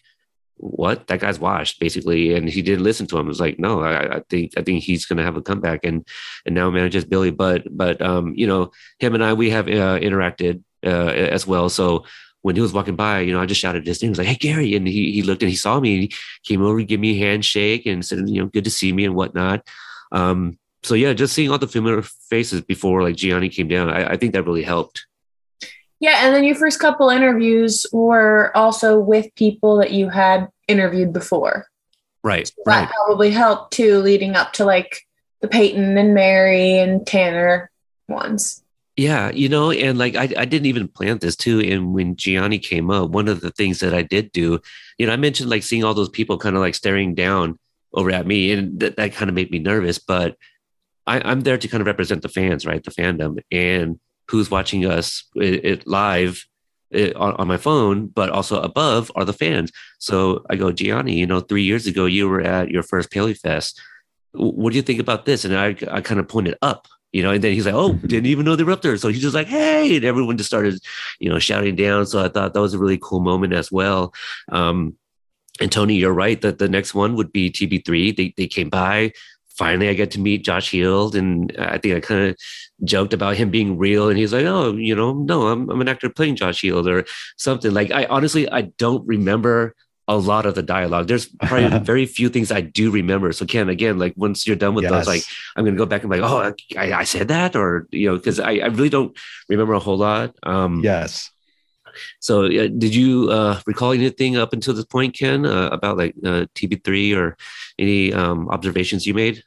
"What? 0.58 1.06
That 1.08 1.20
guy's 1.20 1.40
washed," 1.40 1.80
basically, 1.80 2.34
and 2.34 2.50
he 2.50 2.64
didn't 2.64 2.84
listen 2.84 3.06
to 3.08 3.20
him. 3.20 3.28
It 3.28 3.36
was 3.36 3.40
like, 3.40 3.60
"No, 3.60 3.82
I, 3.82 4.18
I 4.18 4.22
think 4.32 4.54
I 4.58 4.64
think 4.64 4.82
he's 4.82 5.06
going 5.06 5.18
to 5.18 5.24
have 5.24 5.38
a 5.38 5.42
comeback," 5.42 5.82
and 5.84 6.08
and 6.48 6.56
now 6.56 6.72
manages 6.72 7.06
Billy. 7.06 7.30
But 7.30 7.68
but 7.70 8.02
um, 8.02 8.34
you 8.36 8.48
know, 8.48 8.72
him 8.98 9.14
and 9.14 9.24
I 9.24 9.34
we 9.34 9.52
have 9.52 9.68
uh, 9.68 10.00
interacted 10.00 10.64
uh, 10.84 11.12
as 11.38 11.46
well. 11.46 11.70
So 11.70 12.06
when 12.44 12.56
he 12.56 12.62
was 12.62 12.74
walking 12.74 12.96
by, 12.96 13.22
you 13.22 13.34
know, 13.34 13.42
I 13.42 13.46
just 13.46 13.60
shouted 13.60 13.88
his 13.88 14.02
name. 14.02 14.10
I 14.10 14.12
was 14.12 14.18
like, 14.20 14.28
"Hey, 14.28 14.36
Gary!" 14.36 14.76
And 14.76 14.88
he 14.88 15.12
he 15.12 15.24
looked 15.24 15.42
and 15.42 15.50
he 15.50 15.56
saw 15.56 15.80
me. 15.80 15.94
And 15.94 16.04
he 16.04 16.14
came 16.44 16.62
over, 16.62 16.78
to 16.78 16.86
give 16.86 17.00
me 17.00 17.12
a 17.12 17.26
handshake, 17.26 17.86
and 17.86 18.06
said, 18.06 18.30
"You 18.30 18.42
know, 18.42 18.48
good 18.48 18.66
to 18.66 18.70
see 18.70 18.94
me 18.94 19.06
and 19.06 19.16
whatnot." 19.16 19.68
Um, 20.12 20.60
so 20.84 20.94
yeah, 20.94 21.14
just 21.14 21.34
seeing 21.34 21.50
all 21.50 21.58
the 21.58 21.68
familiar 21.68 22.02
faces 22.02 22.62
before 22.62 23.02
like 23.02 23.16
Gianni 23.16 23.50
came 23.50 23.68
down, 23.68 23.90
I, 23.90 24.12
I 24.12 24.18
think 24.18 24.34
that 24.34 24.44
really 24.44 24.64
helped. 24.64 25.06
Yeah, 26.00 26.26
and 26.26 26.36
then 26.36 26.44
your 26.44 26.56
first 26.56 26.80
couple 26.80 27.10
interviews 27.10 27.86
were 27.94 28.52
also 28.56 29.00
with 29.00 29.34
people 29.36 29.78
that 29.78 29.92
you 29.92 30.10
had 30.10 30.50
interviewed 30.68 31.14
before. 31.14 31.68
Right. 32.24 32.48
So 32.48 32.54
that 32.66 32.72
right. 32.72 32.90
probably 32.90 33.32
helped 33.32 33.74
too, 33.74 34.00
leading 34.00 34.36
up 34.36 34.54
to 34.54 34.66
like 34.66 35.08
the 35.40 35.48
Peyton 35.48 35.98
and 35.98 36.14
Mary 36.14 36.78
and 36.78 37.08
Tanner 37.08 37.72
ones. 38.08 38.63
Yeah, 38.96 39.32
you 39.32 39.50
know, 39.50 39.72
and 39.72 39.98
like 39.98 40.16
I, 40.16 40.30
I 40.38 40.46
didn't 40.46 40.68
even 40.68 40.88
plan 40.88 41.18
this 41.18 41.36
too. 41.36 41.60
And 41.62 41.94
when 41.94 42.16
Gianni 42.16 42.60
came 42.60 42.92
up, 42.92 43.10
one 43.10 43.28
of 43.28 43.42
the 43.42 43.50
things 43.50 43.80
that 43.80 43.94
I 43.94 44.04
did 44.04 44.32
do, 44.32 44.60
you 45.00 45.08
know, 45.08 45.14
I 45.14 45.18
mentioned 45.18 45.50
like 45.50 45.64
seeing 45.64 45.84
all 45.84 45.96
those 45.96 46.10
people 46.10 46.38
kind 46.38 46.56
of 46.56 46.62
like 46.62 46.76
staring 46.76 47.16
down 47.16 47.58
over 47.94 48.12
at 48.12 48.28
me, 48.28 48.52
and 48.52 48.80
that, 48.80 48.98
that 48.98 49.14
kind 49.14 49.30
of 49.30 49.36
made 49.36 49.50
me 49.50 49.58
nervous. 49.58 49.98
But 49.98 50.38
I, 51.08 51.22
I'm 51.22 51.42
there 51.42 51.58
to 51.58 51.68
kind 51.68 51.82
of 51.82 51.88
represent 51.88 52.22
the 52.22 52.30
fans, 52.30 52.68
right? 52.68 52.84
The 52.84 52.92
fandom 52.92 53.40
and 53.52 54.00
who's 54.30 54.52
watching 54.52 54.86
us 54.86 55.24
it, 55.36 55.66
it 55.66 55.88
live 55.88 56.46
it, 56.92 57.16
on, 57.16 57.34
on 57.34 57.48
my 57.48 57.58
phone, 57.58 58.08
but 58.08 58.30
also 58.30 58.62
above 58.62 59.12
are 59.16 59.26
the 59.26 59.34
fans. 59.34 59.72
So 59.98 60.46
I 60.52 60.56
go, 60.56 60.72
Gianni, 60.72 61.18
you 61.18 61.26
know, 61.26 61.40
three 61.40 61.64
years 61.64 61.88
ago 61.88 62.06
you 62.06 62.30
were 62.30 62.42
at 62.42 62.70
your 62.70 62.84
first 62.84 63.10
Paley 63.12 63.34
Fest. 63.34 63.82
What 64.34 64.72
do 64.72 64.76
you 64.76 64.84
think 64.84 65.00
about 65.00 65.26
this? 65.26 65.46
And 65.46 65.56
I, 65.56 65.76
I 65.92 66.02
kind 66.02 66.20
of 66.20 66.28
pointed 66.28 66.56
up 66.62 66.88
you 67.14 67.22
know, 67.22 67.32
and 67.32 67.44
then 67.44 67.54
he's 67.54 67.66
like, 67.66 67.76
"Oh, 67.76 67.94
didn't 68.08 68.26
even 68.26 68.44
know 68.44 68.56
they 68.56 68.64
were 68.64 68.72
up 68.72 68.82
there." 68.82 68.98
So 68.98 69.08
he's 69.08 69.22
just 69.22 69.36
like, 69.36 69.48
"Hey!" 69.48 69.96
and 69.96 70.04
everyone 70.04 70.38
just 70.38 70.50
started, 70.50 70.80
you 71.20 71.30
know, 71.30 71.40
shouting 71.40 71.76
down. 71.76 72.06
So 72.08 72.24
I 72.24 72.28
thought 72.28 72.54
that 72.54 72.62
was 72.62 72.74
a 72.74 72.80
really 72.80 73.00
cool 73.02 73.22
moment 73.22 73.54
as 73.54 73.72
well. 73.72 74.14
Um, 74.52 74.98
and 75.62 75.72
Tony, 75.72 75.96
you're 75.96 76.14
right 76.14 76.42
that 76.42 76.58
the 76.58 76.68
next 76.68 76.94
one 76.96 77.16
would 77.16 77.32
be 77.32 77.52
TB3. 77.52 78.18
They 78.18 78.34
they 78.36 78.48
came 78.48 78.70
by. 78.70 79.14
Finally, 79.56 79.88
I 79.88 79.94
get 79.94 80.10
to 80.12 80.20
meet 80.20 80.44
Josh 80.44 80.72
Heald, 80.72 81.16
and 81.16 81.56
I 81.60 81.78
think 81.78 81.96
I 81.96 82.00
kind 82.00 82.30
of 82.30 82.38
joked 82.84 83.14
about 83.14 83.36
him 83.38 83.52
being 83.52 83.78
real. 83.78 84.10
And 84.10 84.18
he's 84.18 84.34
like, 84.34 84.46
"Oh, 84.46 84.74
you 84.76 84.96
know, 84.96 85.14
no, 85.14 85.48
I'm 85.48 85.70
I'm 85.70 85.82
an 85.82 85.88
actor 85.88 86.10
playing 86.10 86.38
Josh 86.38 86.62
Heald 86.62 86.88
or 86.88 87.06
something." 87.38 87.72
Like 87.72 87.92
I 87.92 88.06
honestly 88.06 88.50
I 88.50 88.64
don't 88.80 89.06
remember 89.08 89.76
a 90.08 90.18
lot 90.18 90.46
of 90.46 90.56
the 90.56 90.64
dialogue. 90.64 91.08
There's 91.08 91.26
probably 91.26 91.80
very 91.84 92.06
few 92.06 92.30
things 92.30 92.52
I 92.52 92.62
do 92.62 92.92
remember. 92.92 93.32
So 93.32 93.46
Ken, 93.46 93.70
again, 93.70 94.00
like 94.00 94.14
once 94.16 94.46
you're 94.46 94.56
done 94.56 94.76
with 94.76 94.84
yes. 94.84 94.92
those, 94.92 95.08
like 95.08 95.24
I'm 95.56 95.66
gonna 95.66 95.78
go 95.78 95.86
back 95.86 96.04
and 96.04 96.12
be 96.12 96.20
like, 96.20 96.30
oh, 96.30 96.54
I, 96.78 96.94
I 96.94 97.04
said 97.04 97.30
that, 97.30 97.56
or 97.56 97.88
you 97.92 98.10
know, 98.10 98.18
because 98.18 98.40
I, 98.40 98.54
I 98.56 98.68
really 98.68 98.90
don't 98.90 99.18
remember 99.50 99.74
a 99.74 99.80
whole 99.80 99.98
lot. 99.98 100.36
Um, 100.44 100.82
yes. 100.84 101.32
So 102.20 102.46
uh, 102.46 102.68
did 102.68 102.96
you 102.96 103.30
uh, 103.30 103.62
recall 103.66 103.92
anything 103.92 104.36
up 104.36 104.54
until 104.54 104.74
this 104.74 104.86
point, 104.86 105.16
Ken, 105.18 105.46
uh, 105.46 105.70
about 105.72 105.98
like 105.98 106.16
uh, 106.24 106.46
TB3 106.56 107.16
or 107.16 107.38
any 107.78 108.12
um, 108.14 108.50
observations 108.50 109.06
you 109.06 109.14
made? 109.14 109.44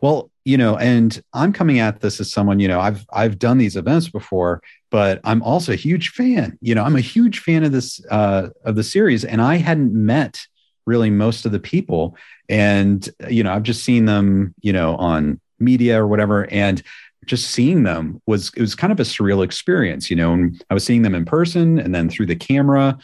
Well, 0.00 0.30
you 0.44 0.56
know, 0.56 0.76
and 0.76 1.20
I'm 1.32 1.52
coming 1.52 1.80
at 1.80 2.00
this 2.00 2.20
as 2.20 2.32
someone, 2.32 2.60
you 2.60 2.68
know, 2.68 2.80
I've 2.80 3.04
I've 3.12 3.38
done 3.38 3.58
these 3.58 3.76
events 3.76 4.08
before, 4.08 4.62
but 4.90 5.20
I'm 5.24 5.42
also 5.42 5.72
a 5.72 5.76
huge 5.76 6.10
fan. 6.10 6.58
You 6.60 6.74
know, 6.74 6.84
I'm 6.84 6.96
a 6.96 7.00
huge 7.00 7.40
fan 7.40 7.64
of 7.64 7.72
this 7.72 8.04
uh, 8.10 8.48
of 8.64 8.76
the 8.76 8.84
series, 8.84 9.24
and 9.24 9.42
I 9.42 9.56
hadn't 9.56 9.92
met 9.92 10.46
really 10.86 11.10
most 11.10 11.44
of 11.46 11.52
the 11.52 11.58
people, 11.58 12.16
and 12.48 13.08
you 13.28 13.42
know, 13.42 13.52
I've 13.52 13.62
just 13.62 13.84
seen 13.84 14.04
them, 14.04 14.54
you 14.60 14.72
know, 14.72 14.96
on 14.96 15.40
media 15.58 16.00
or 16.00 16.06
whatever, 16.06 16.50
and 16.52 16.82
just 17.24 17.50
seeing 17.50 17.82
them 17.82 18.22
was 18.26 18.52
it 18.56 18.60
was 18.60 18.74
kind 18.74 18.92
of 18.92 19.00
a 19.00 19.04
surreal 19.04 19.44
experience. 19.44 20.10
You 20.10 20.16
know, 20.16 20.32
and 20.32 20.62
I 20.70 20.74
was 20.74 20.84
seeing 20.84 21.02
them 21.02 21.14
in 21.14 21.24
person, 21.24 21.78
and 21.78 21.94
then 21.94 22.08
through 22.08 22.26
the 22.26 22.36
camera, 22.36 22.98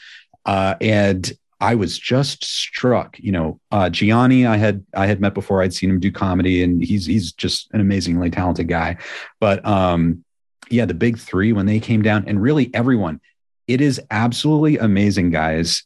uh, 0.47 0.77
and 0.81 1.33
I 1.61 1.77
was 1.77 1.99
just 1.99 2.45
struck. 2.45 3.19
You 3.19 3.33
know, 3.33 3.61
uh, 3.71 3.91
Gianni, 3.91 4.47
I 4.47 4.57
had 4.57 4.85
I 4.95 5.07
had 5.07 5.21
met 5.21 5.35
before. 5.35 5.63
I'd 5.63 5.75
seen 5.75 5.91
him 5.91 6.01
do 6.01 6.13
comedy, 6.13 6.63
and 6.63 6.83
he's 6.83 7.07
he's 7.07 7.33
just 7.33 7.71
an 7.73 7.81
amazingly 7.81 8.31
talented 8.31 8.69
guy. 8.69 8.99
But 9.41 9.65
um, 9.67 10.25
yeah, 10.71 10.85
the 10.85 10.95
big 10.95 11.19
three 11.19 11.53
when 11.53 11.67
they 11.67 11.81
came 11.81 12.03
down, 12.03 12.25
and 12.27 12.41
really 12.41 12.71
everyone, 12.75 13.21
it 13.67 13.81
is 13.81 14.01
absolutely 14.11 14.79
amazing, 14.79 15.31
guys. 15.31 15.85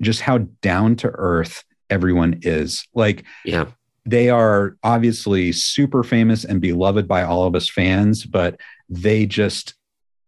Just 0.00 0.20
how 0.20 0.38
down 0.60 0.96
to 0.96 1.08
earth 1.08 1.64
everyone 1.88 2.40
is. 2.42 2.86
Like, 2.94 3.24
yeah, 3.44 3.66
they 4.04 4.30
are 4.30 4.76
obviously 4.82 5.52
super 5.52 6.02
famous 6.02 6.44
and 6.44 6.60
beloved 6.60 7.08
by 7.08 7.22
all 7.22 7.44
of 7.44 7.54
us 7.54 7.68
fans, 7.68 8.24
but 8.24 8.60
they 8.88 9.26
just 9.26 9.74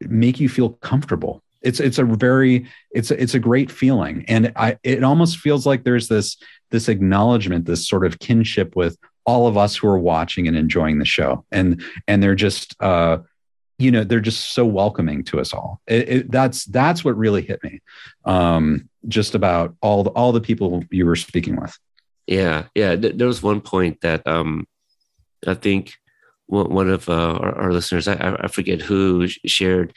make 0.01 0.41
you 0.41 0.49
feel 0.49 0.71
comfortable 0.71 1.43
it's 1.63 1.81
it's 1.81 1.99
a 1.99 2.05
very 2.05 2.67
it's 2.93 3.11
a, 3.11 3.21
it's 3.21 3.35
a 3.35 3.39
great 3.39 3.71
feeling 3.71 4.25
and 4.29 4.53
i 4.57 4.77
it 4.83 5.03
almost 5.03 5.39
feels 5.39 5.67
like 5.67 5.85
there's 5.85 6.09
this 6.09 6.37
this 6.71 6.89
acknowledgement 6.89 7.65
this 7.65 7.89
sort 7.89 8.07
of 8.07 8.19
kinship 8.19 8.77
with 8.77 8.97
all 9.25 9.47
of 9.47 9.57
us 9.57 9.77
who 9.77 9.89
are 9.89 9.99
watching 9.99 10.47
and 10.47 10.57
enjoying 10.57 10.99
the 10.99 11.05
show 11.05 11.45
and 11.51 11.83
and 12.07 12.23
they're 12.23 12.35
just 12.35 12.81
uh 12.81 13.19
you 13.79 13.91
know 13.91 14.05
they're 14.05 14.21
just 14.21 14.55
so 14.55 14.65
welcoming 14.67 15.25
to 15.25 15.41
us 15.41 15.53
all. 15.53 15.81
It, 15.87 16.09
it, 16.09 16.31
that's 16.31 16.65
that's 16.67 17.05
what 17.05 17.17
really 17.17 17.43
hit 17.43 17.63
me 17.63 17.81
um 18.25 18.89
just 19.07 19.35
about 19.35 19.77
all 19.81 20.03
the 20.03 20.11
all 20.11 20.33
the 20.33 20.41
people 20.41 20.85
you 20.91 21.07
were 21.07 21.17
speaking 21.17 21.57
with. 21.57 21.77
Yeah 22.27 22.67
yeah. 22.75 22.97
There 22.97 23.27
was 23.27 23.43
one 23.43 23.61
point 23.61 24.01
that 24.03 24.27
um 24.27 24.67
i 25.47 25.55
think 25.55 25.95
one 26.47 26.89
of 26.89 27.09
uh, 27.11 27.35
our, 27.35 27.55
our, 27.59 27.73
listeners 27.73 28.09
I, 28.09 28.37
I 28.41 28.49
forget 28.49 28.81
who 28.81 29.29
shared 29.47 29.93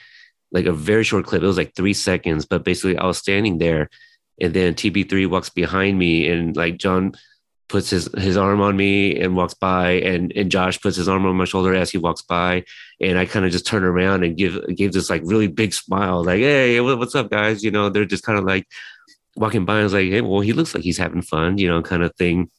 like 0.52 0.66
a 0.66 0.72
very 0.72 1.02
short 1.02 1.24
clip. 1.24 1.42
It 1.42 1.46
was 1.46 1.56
like 1.56 1.74
three 1.74 1.94
seconds, 1.94 2.44
but 2.44 2.62
basically 2.62 2.98
I 2.98 3.06
was 3.06 3.16
standing 3.18 3.56
there 3.56 3.88
and 4.40 4.52
then 4.52 4.74
TB3 4.74 5.28
walks 5.30 5.48
behind 5.48 5.98
me 5.98 6.28
and 6.28 6.54
like 6.56 6.76
Jon 6.76 7.12
puts 7.68 7.90
his, 7.90 8.08
his 8.18 8.36
arm 8.36 8.60
on 8.60 8.76
me 8.76 9.18
and 9.18 9.36
walks 9.36 9.54
by 9.54 9.92
and, 9.92 10.32
and 10.36 10.50
Josh 10.50 10.80
puts 10.80 10.96
his 10.96 11.08
arm 11.08 11.24
on 11.26 11.36
my 11.36 11.44
shoulder 11.44 11.74
as 11.74 11.90
he 11.90 11.98
walks 11.98 12.22
by. 12.22 12.64
And 13.00 13.18
I 13.18 13.26
kind 13.26 13.46
of 13.46 13.52
just 13.52 13.66
turn 13.66 13.84
around 13.84 14.24
and 14.24 14.36
give, 14.36 14.60
give 14.74 14.92
this 14.92 15.08
like 15.08 15.22
really 15.24 15.46
big 15.46 15.72
smile, 15.72 16.22
like, 16.24 16.40
Hey, 16.40 16.80
what's 16.80 17.14
up 17.14 17.30
guys? 17.30 17.64
You 17.64 17.70
know, 17.70 17.88
they're 17.88 18.04
just 18.04 18.24
kind 18.24 18.38
of 18.38 18.44
like 18.44 18.66
walking 19.36 19.64
by. 19.64 19.80
I 19.80 19.82
was 19.84 19.94
like, 19.94 20.10
Hey, 20.10 20.20
well, 20.20 20.40
he 20.40 20.52
looks 20.52 20.74
like 20.74 20.84
he's 20.84 20.98
having 20.98 21.22
fun, 21.22 21.58
you 21.58 21.68
know, 21.68 21.82
kind 21.82 22.02
of 22.02 22.14
thing. 22.16 22.50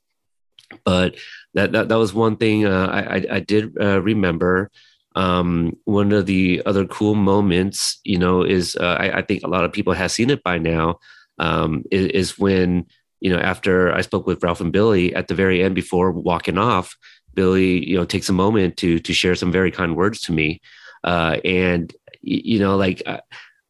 But 0.84 1.16
that, 1.54 1.72
that, 1.74 1.90
that 1.90 1.98
was 1.98 2.14
one 2.14 2.38
thing 2.38 2.66
uh, 2.66 2.88
I, 2.88 3.18
I, 3.18 3.26
I, 3.34 3.40
did 3.40 3.78
uh, 3.80 4.02
remember 4.02 4.72
um, 5.16 5.78
one 5.86 6.12
of 6.12 6.26
the 6.26 6.62
other 6.66 6.86
cool 6.86 7.16
moments, 7.16 8.00
you 8.04 8.18
know, 8.18 8.44
is 8.44 8.76
uh, 8.76 8.98
I, 9.00 9.20
I, 9.20 9.22
think 9.22 9.44
a 9.44 9.50
lot 9.50 9.64
of 9.64 9.72
people 9.72 9.94
have 9.94 10.12
seen 10.12 10.30
it 10.30 10.44
by 10.44 10.58
now. 10.58 11.00
Um, 11.40 11.84
is, 11.92 12.08
is, 12.08 12.40
when 12.40 12.88
you 13.24 13.30
know 13.32 13.40
after 13.40 13.94
I 13.94 14.02
spoke 14.02 14.28
with 14.28 14.44
Ralph 14.44 14.62
and 14.62 14.74
Billy 14.74 15.16
at 15.16 15.28
the 15.28 15.34
very 15.34 15.64
end 15.64 15.76
before 15.76 16.12
walking 16.12 16.58
off, 16.58 16.96
Billy, 17.34 17.84
you 17.90 17.96
know, 17.98 18.06
takes 18.06 18.30
a 18.30 18.34
moment 18.34 18.78
to 18.78 19.00
to 19.00 19.14
share 19.14 19.36
some 19.36 19.52
very 19.52 19.72
kind 19.72 19.96
words 19.96 20.20
to 20.22 20.34
me, 20.34 20.62
uh, 21.04 21.38
and 21.46 21.94
you 22.22 22.60
know, 22.60 22.76
like 22.76 23.02
I, 23.08 23.22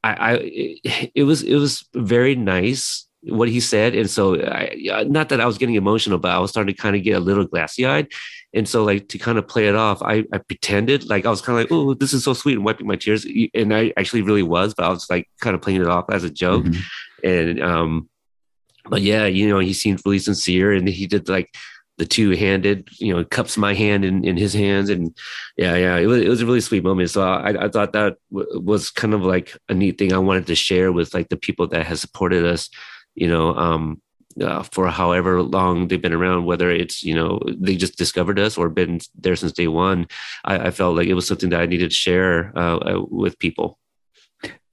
I, 0.03 0.33
it 1.13 1.23
was 1.23 1.43
it 1.43 1.55
was 1.55 1.87
very 1.93 2.35
nice 2.35 3.07
what 3.21 3.47
he 3.47 3.59
said, 3.59 3.95
and 3.95 4.09
so 4.09 4.41
I, 4.43 5.05
not 5.07 5.29
that 5.29 5.39
I 5.39 5.45
was 5.45 5.59
getting 5.59 5.75
emotional, 5.75 6.17
but 6.17 6.31
I 6.31 6.39
was 6.39 6.49
starting 6.49 6.75
to 6.75 6.81
kind 6.81 6.95
of 6.95 7.03
get 7.03 7.15
a 7.15 7.19
little 7.19 7.45
glassy 7.45 7.85
eyed, 7.85 8.07
and 8.53 8.67
so 8.67 8.83
like 8.83 9.07
to 9.09 9.17
kind 9.17 9.37
of 9.37 9.47
play 9.47 9.67
it 9.67 9.75
off, 9.75 10.01
I, 10.01 10.25
I 10.31 10.37
pretended 10.37 11.09
like 11.09 11.25
I 11.25 11.29
was 11.29 11.41
kind 11.41 11.57
of 11.57 11.63
like, 11.63 11.71
oh, 11.71 11.93
this 11.93 12.13
is 12.13 12.23
so 12.23 12.33
sweet 12.33 12.55
and 12.55 12.65
wiping 12.65 12.85
my 12.85 12.95
tears. 12.95 13.25
And 13.53 13.73
I 13.73 13.91
actually 13.97 14.21
really 14.21 14.43
was, 14.43 14.75
but 14.75 14.85
I 14.85 14.89
was 14.89 15.09
like 15.09 15.27
kind 15.41 15.55
of 15.55 15.61
playing 15.61 15.81
it 15.81 15.87
off 15.87 16.05
as 16.11 16.23
a 16.23 16.29
joke. 16.29 16.65
Mm-hmm. 16.65 17.27
And 17.27 17.63
um, 17.63 18.09
but 18.85 19.01
yeah, 19.01 19.25
you 19.25 19.47
know, 19.47 19.59
he 19.59 19.73
seemed 19.73 20.01
really 20.05 20.19
sincere 20.19 20.73
and 20.73 20.87
he 20.87 21.07
did 21.07 21.29
like 21.29 21.55
the 21.97 22.05
two 22.05 22.31
handed, 22.31 22.89
you 22.99 23.13
know, 23.13 23.23
cups 23.23 23.57
my 23.57 23.73
hand 23.73 24.03
in, 24.03 24.23
in 24.25 24.35
his 24.35 24.53
hands. 24.53 24.89
And 24.89 25.15
yeah, 25.57 25.75
yeah, 25.75 25.97
it 25.97 26.07
was, 26.07 26.21
it 26.21 26.27
was 26.27 26.41
a 26.41 26.45
really 26.45 26.61
sweet 26.61 26.83
moment. 26.83 27.11
So 27.11 27.21
I, 27.21 27.65
I 27.65 27.69
thought 27.69 27.93
that 27.93 28.17
w- 28.31 28.59
was 28.59 28.89
kind 28.89 29.13
of 29.13 29.21
like 29.21 29.55
a 29.69 29.73
neat 29.73 29.99
thing 29.99 30.11
I 30.11 30.17
wanted 30.17 30.47
to 30.47 30.55
share 30.55 30.91
with 30.91 31.13
like 31.13 31.29
the 31.29 31.37
people 31.37 31.67
that 31.67 31.85
have 31.85 31.99
supported 31.99 32.45
us, 32.45 32.69
you 33.15 33.27
know, 33.27 33.55
um, 33.55 34.01
uh, 34.41 34.63
for 34.63 34.87
however 34.87 35.41
long 35.41 35.87
they've 35.87 36.01
been 36.01 36.13
around, 36.13 36.45
whether 36.45 36.71
it's 36.71 37.03
you 37.03 37.13
know 37.13 37.39
they 37.55 37.75
just 37.75 37.97
discovered 37.97 38.39
us 38.39 38.57
or 38.57 38.69
been 38.69 38.99
there 39.15 39.35
since 39.35 39.51
day 39.51 39.67
one, 39.67 40.07
I, 40.43 40.67
I 40.67 40.71
felt 40.71 40.95
like 40.95 41.07
it 41.07 41.13
was 41.13 41.27
something 41.27 41.49
that 41.49 41.61
I 41.61 41.65
needed 41.65 41.91
to 41.91 41.95
share 41.95 42.51
uh, 42.57 42.77
uh, 42.77 43.01
with 43.09 43.37
people. 43.39 43.77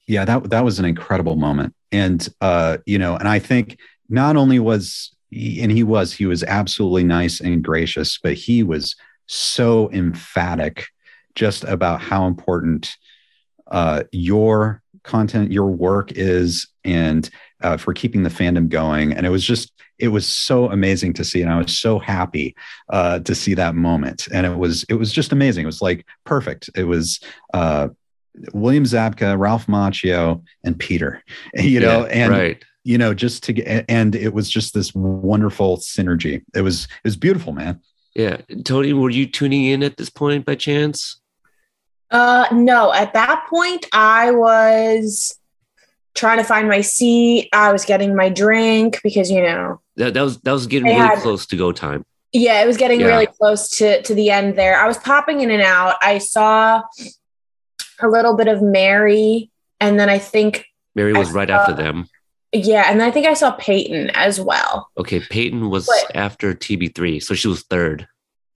Yeah, 0.07 0.25
that 0.25 0.51
that 0.51 0.65
was 0.65 0.79
an 0.79 0.85
incredible 0.85 1.37
moment, 1.37 1.75
and 1.93 2.27
uh, 2.41 2.79
you 2.87 2.99
know, 2.99 3.17
and 3.17 3.29
I 3.29 3.39
think 3.39 3.79
not 4.11 4.37
only 4.37 4.59
was 4.59 5.15
he, 5.31 5.63
and 5.63 5.73
he 5.73 5.83
was 5.83 6.13
he 6.13 6.27
was 6.27 6.43
absolutely 6.45 7.05
nice 7.05 7.41
and 7.41 7.63
gracious, 7.63 8.19
but 8.23 8.35
he 8.35 8.63
was 8.63 8.97
so 9.27 9.91
emphatic 9.93 10.87
just 11.35 11.65
about 11.65 12.01
how 12.01 12.27
important 12.27 12.97
uh, 13.71 14.03
your 14.13 14.83
content, 15.03 15.53
your 15.53 15.69
work 15.69 16.13
is, 16.13 16.69
and 16.85 17.31
uh, 17.63 17.77
for 17.77 17.95
keeping 17.95 18.23
the 18.23 18.31
fandom 18.31 18.69
going. 18.69 19.13
And 19.13 19.27
it 19.27 19.31
was 19.31 19.45
just, 19.45 19.73
it 19.99 20.09
was 20.09 20.27
so 20.27 20.71
amazing 20.71 21.13
to 21.15 21.25
see. 21.25 21.43
And 21.43 21.51
I 21.51 21.59
was 21.59 21.79
so 21.79 21.99
happy 21.99 22.55
uh, 22.89 23.21
to 23.21 23.35
see 23.35 23.55
that 23.55 23.75
moment. 23.75 24.29
And 24.33 24.47
it 24.47 24.57
was, 24.57 24.85
it 24.89 24.95
was 24.95 25.13
just 25.13 25.33
amazing. 25.33 25.65
It 25.65 25.67
was 25.67 25.83
like 25.83 26.07
perfect. 26.25 26.71
It 26.75 26.85
was, 26.85 27.21
uh, 27.55 27.89
William 28.55 28.85
Zabka, 28.85 29.39
Ralph 29.39 29.67
Macchio, 29.67 30.43
and 30.65 30.79
Peter, 30.79 31.23
you 31.55 31.81
know, 31.81 32.07
yeah, 32.07 32.13
and, 32.13 32.33
right. 32.33 32.65
You 32.85 32.99
know, 32.99 33.15
just 33.15 33.43
to 33.45 33.53
get, 33.53 33.85
and 33.89 34.15
it 34.15 34.33
was 34.33 34.51
just 34.51 34.75
this 34.75 34.95
wonderful 34.95 35.79
synergy. 35.79 36.43
It 36.55 36.63
was, 36.63 36.85
it 36.85 37.05
was 37.05 37.17
beautiful, 37.17 37.53
man. 37.53 37.81
Yeah. 38.15 38.39
Tony, 38.65 38.93
were 38.93 39.11
you 39.11 39.27
tuning 39.27 39.65
in 39.67 39.83
at 39.83 39.97
this 39.97 40.11
point 40.11 40.45
by 40.45 40.55
chance? 40.55 41.21
Uh, 42.11 42.47
no, 42.53 42.93
at 42.93 43.13
that 43.13 43.47
point 43.49 43.87
I 43.93 44.33
was 44.33 45.39
trying 46.15 46.39
to 46.39 46.45
find 46.45 46.69
my 46.69 46.81
seat. 46.81 47.49
I 47.53 47.73
was 47.73 47.85
getting 47.85 48.17
my 48.17 48.29
drink 48.29 49.01
because 49.03 49.31
you 49.31 49.43
know 49.43 49.81
that, 49.97 50.15
that 50.15 50.23
was 50.23 50.41
that 50.41 50.53
was 50.53 50.67
getting 50.67 50.87
really 50.87 50.99
had, 50.99 51.19
close 51.19 51.47
to 51.47 51.57
go 51.57 51.73
time. 51.73 52.05
Yeah, 52.33 52.63
it 52.63 52.67
was 52.67 52.77
getting 52.77 53.01
yeah. 53.01 53.07
really 53.07 53.27
close 53.27 53.71
to 53.79 54.03
to 54.03 54.15
the 54.15 54.31
end 54.31 54.57
there. 54.57 54.77
I 54.81 54.89
was 54.89 54.99
popping 54.99 55.41
in 55.41 55.51
and 55.51 55.63
out. 55.63 55.97
I 56.03 56.19
saw 56.19 56.83
a 58.01 58.09
little 58.09 58.37
bit 58.37 58.49
of 58.49 58.61
Mary, 58.61 59.51
and 59.79 59.99
then 59.99 60.09
I 60.09 60.19
think 60.19 60.67
Mary 60.97 61.13
was 61.13 61.31
right 61.31 61.49
after 61.49 61.75
them. 61.75 62.09
Yeah, 62.53 62.91
and 62.91 63.03
I 63.03 63.11
think 63.11 63.27
I 63.27 63.35
saw 63.35 63.53
Peyton 63.53 64.11
as 64.11 64.41
well. 64.41 64.91
Okay, 64.99 65.21
Peyton 65.21 65.71
was 65.71 65.87
but, 65.87 66.17
after 66.17 66.55
TB3, 66.55 67.23
so 67.23 67.35
she 67.35 67.49
was 67.49 67.63
third. 67.63 68.09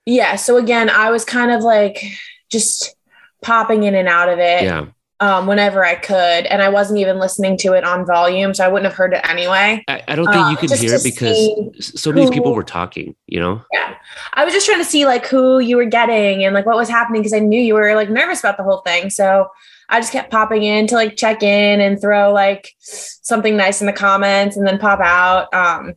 Yeah, 0.04 0.36
so 0.36 0.56
again, 0.56 0.90
I 0.90 1.10
was 1.10 1.24
kind 1.24 1.50
of 1.50 1.62
like 1.62 2.04
just 2.50 2.94
popping 3.42 3.84
in 3.84 3.94
and 3.94 4.08
out 4.08 4.28
of 4.28 4.38
it. 4.38 4.64
Yeah 4.64 4.86
um, 5.20 5.46
whenever 5.46 5.84
I 5.84 5.94
could, 5.94 6.16
and 6.16 6.60
I 6.60 6.68
wasn't 6.68 6.98
even 6.98 7.18
listening 7.18 7.56
to 7.58 7.72
it 7.72 7.84
on 7.84 8.04
volume, 8.04 8.52
so 8.52 8.64
I 8.64 8.68
wouldn't 8.68 8.84
have 8.84 8.96
heard 8.96 9.14
it 9.14 9.20
anyway. 9.28 9.84
I, 9.86 10.02
I 10.08 10.16
don't 10.16 10.26
think 10.26 10.36
um, 10.36 10.50
you 10.50 10.56
could 10.56 10.72
hear 10.72 10.94
it 10.94 11.04
because 11.04 12.00
so 12.00 12.10
many 12.10 12.26
who, 12.26 12.32
people 12.32 12.52
were 12.52 12.64
talking. 12.64 13.14
You 13.26 13.40
know. 13.40 13.62
Yeah, 13.72 13.94
I 14.34 14.44
was 14.44 14.52
just 14.52 14.66
trying 14.66 14.80
to 14.80 14.84
see 14.84 15.06
like 15.06 15.26
who 15.26 15.60
you 15.60 15.76
were 15.76 15.84
getting 15.84 16.44
and 16.44 16.54
like 16.54 16.66
what 16.66 16.76
was 16.76 16.88
happening 16.88 17.22
because 17.22 17.32
I 17.32 17.38
knew 17.38 17.60
you 17.60 17.74
were 17.74 17.94
like 17.94 18.10
nervous 18.10 18.40
about 18.40 18.56
the 18.56 18.64
whole 18.64 18.78
thing. 18.78 19.08
So 19.08 19.48
I 19.88 20.00
just 20.00 20.12
kept 20.12 20.30
popping 20.30 20.62
in 20.62 20.86
to 20.88 20.94
like 20.94 21.16
check 21.16 21.42
in 21.42 21.80
and 21.80 22.00
throw 22.00 22.32
like 22.32 22.70
something 22.78 23.56
nice 23.56 23.80
in 23.80 23.86
the 23.86 23.92
comments 23.92 24.56
and 24.56 24.66
then 24.66 24.78
pop 24.78 25.00
out. 25.00 25.52
Um, 25.52 25.94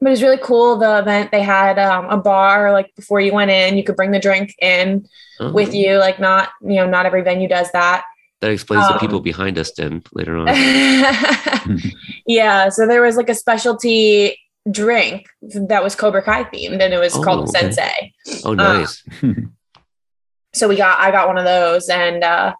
but 0.00 0.08
it 0.08 0.10
was 0.10 0.22
really 0.22 0.40
cool. 0.42 0.76
The 0.76 0.98
event 0.98 1.30
they 1.30 1.42
had 1.42 1.78
um, 1.78 2.10
a 2.10 2.16
bar 2.16 2.72
like 2.72 2.94
before 2.94 3.20
you 3.20 3.32
went 3.32 3.50
in, 3.50 3.76
you 3.76 3.84
could 3.84 3.96
bring 3.96 4.10
the 4.10 4.20
drink 4.20 4.54
in 4.60 5.06
oh. 5.40 5.52
with 5.52 5.74
you. 5.74 5.98
Like 5.98 6.18
not 6.18 6.50
you 6.62 6.76
know 6.76 6.86
not 6.88 7.06
every 7.06 7.22
venue 7.22 7.48
does 7.48 7.70
that. 7.72 8.04
That 8.40 8.50
explains 8.50 8.84
um, 8.84 8.92
the 8.92 8.98
people 8.98 9.18
um, 9.18 9.22
behind 9.22 9.58
us 9.58 9.72
then 9.72 10.02
later 10.12 10.36
on. 10.36 10.48
yeah. 12.26 12.68
So 12.68 12.86
there 12.86 13.00
was 13.00 13.16
like 13.16 13.30
a 13.30 13.34
specialty 13.34 14.38
drink 14.70 15.26
that 15.42 15.82
was 15.82 15.94
Cobra 15.94 16.22
Kai 16.22 16.44
themed 16.44 16.82
and 16.82 16.92
it 16.92 16.98
was 16.98 17.16
oh, 17.16 17.22
called 17.22 17.48
okay. 17.48 17.72
Sensei. 17.72 18.12
Oh, 18.44 18.54
nice. 18.54 19.02
Um, 19.22 19.54
so 20.52 20.68
we 20.68 20.76
got, 20.76 21.00
I 21.00 21.10
got 21.10 21.26
one 21.26 21.38
of 21.38 21.44
those 21.44 21.88
and 21.88 22.22
uh, 22.22 22.54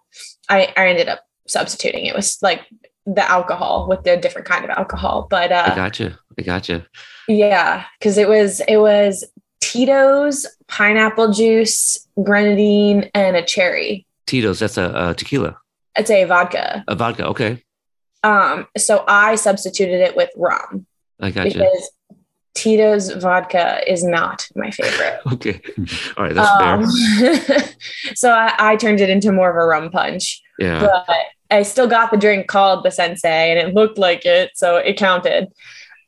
I, 0.48 0.72
I 0.76 0.88
ended 0.88 1.08
up 1.08 1.24
substituting. 1.46 2.06
It 2.06 2.14
was 2.14 2.38
like 2.42 2.62
the 3.06 3.28
alcohol 3.30 3.86
with 3.88 4.04
the 4.04 4.16
different 4.16 4.46
kind 4.46 4.64
of 4.64 4.70
alcohol. 4.70 5.26
But 5.28 5.52
uh, 5.52 5.70
I 5.72 5.74
gotcha. 5.74 6.18
I 6.38 6.42
gotcha. 6.42 6.86
Yeah. 7.28 7.84
Cause 8.00 8.18
it 8.18 8.28
was, 8.28 8.60
it 8.66 8.78
was 8.78 9.24
Tito's, 9.60 10.46
pineapple 10.68 11.32
juice, 11.32 12.06
grenadine, 12.22 13.10
and 13.14 13.36
a 13.36 13.42
cherry. 13.42 14.06
Tito's, 14.26 14.58
that's 14.58 14.76
a, 14.78 15.10
a 15.10 15.14
tequila. 15.14 15.56
It's 15.96 16.10
a 16.10 16.24
vodka. 16.24 16.84
A 16.88 16.94
vodka, 16.94 17.26
okay. 17.28 17.62
Um, 18.22 18.66
so 18.76 19.04
I 19.06 19.34
substituted 19.36 20.00
it 20.00 20.16
with 20.16 20.30
rum. 20.36 20.86
I 21.20 21.30
got 21.30 21.44
because 21.44 21.62
you. 21.62 21.88
Tito's 22.54 23.10
vodka 23.10 23.80
is 23.90 24.04
not 24.04 24.48
my 24.54 24.70
favorite. 24.70 25.20
okay. 25.32 25.60
All 26.16 26.24
right, 26.24 26.34
that's 26.34 26.62
um, 26.62 26.86
fair. 27.18 27.64
so 28.14 28.30
I, 28.30 28.54
I, 28.58 28.76
turned 28.76 29.00
it 29.00 29.10
into 29.10 29.32
more 29.32 29.50
of 29.50 29.56
a 29.56 29.66
rum 29.66 29.90
punch. 29.90 30.40
Yeah. 30.58 30.80
But 30.80 31.26
I 31.50 31.62
still 31.62 31.88
got 31.88 32.10
the 32.10 32.16
drink 32.16 32.46
called 32.46 32.84
the 32.84 32.90
sensei 32.90 33.50
and 33.50 33.58
it 33.58 33.74
looked 33.74 33.98
like 33.98 34.24
it, 34.24 34.52
so 34.54 34.76
it 34.76 34.96
counted. 34.96 35.52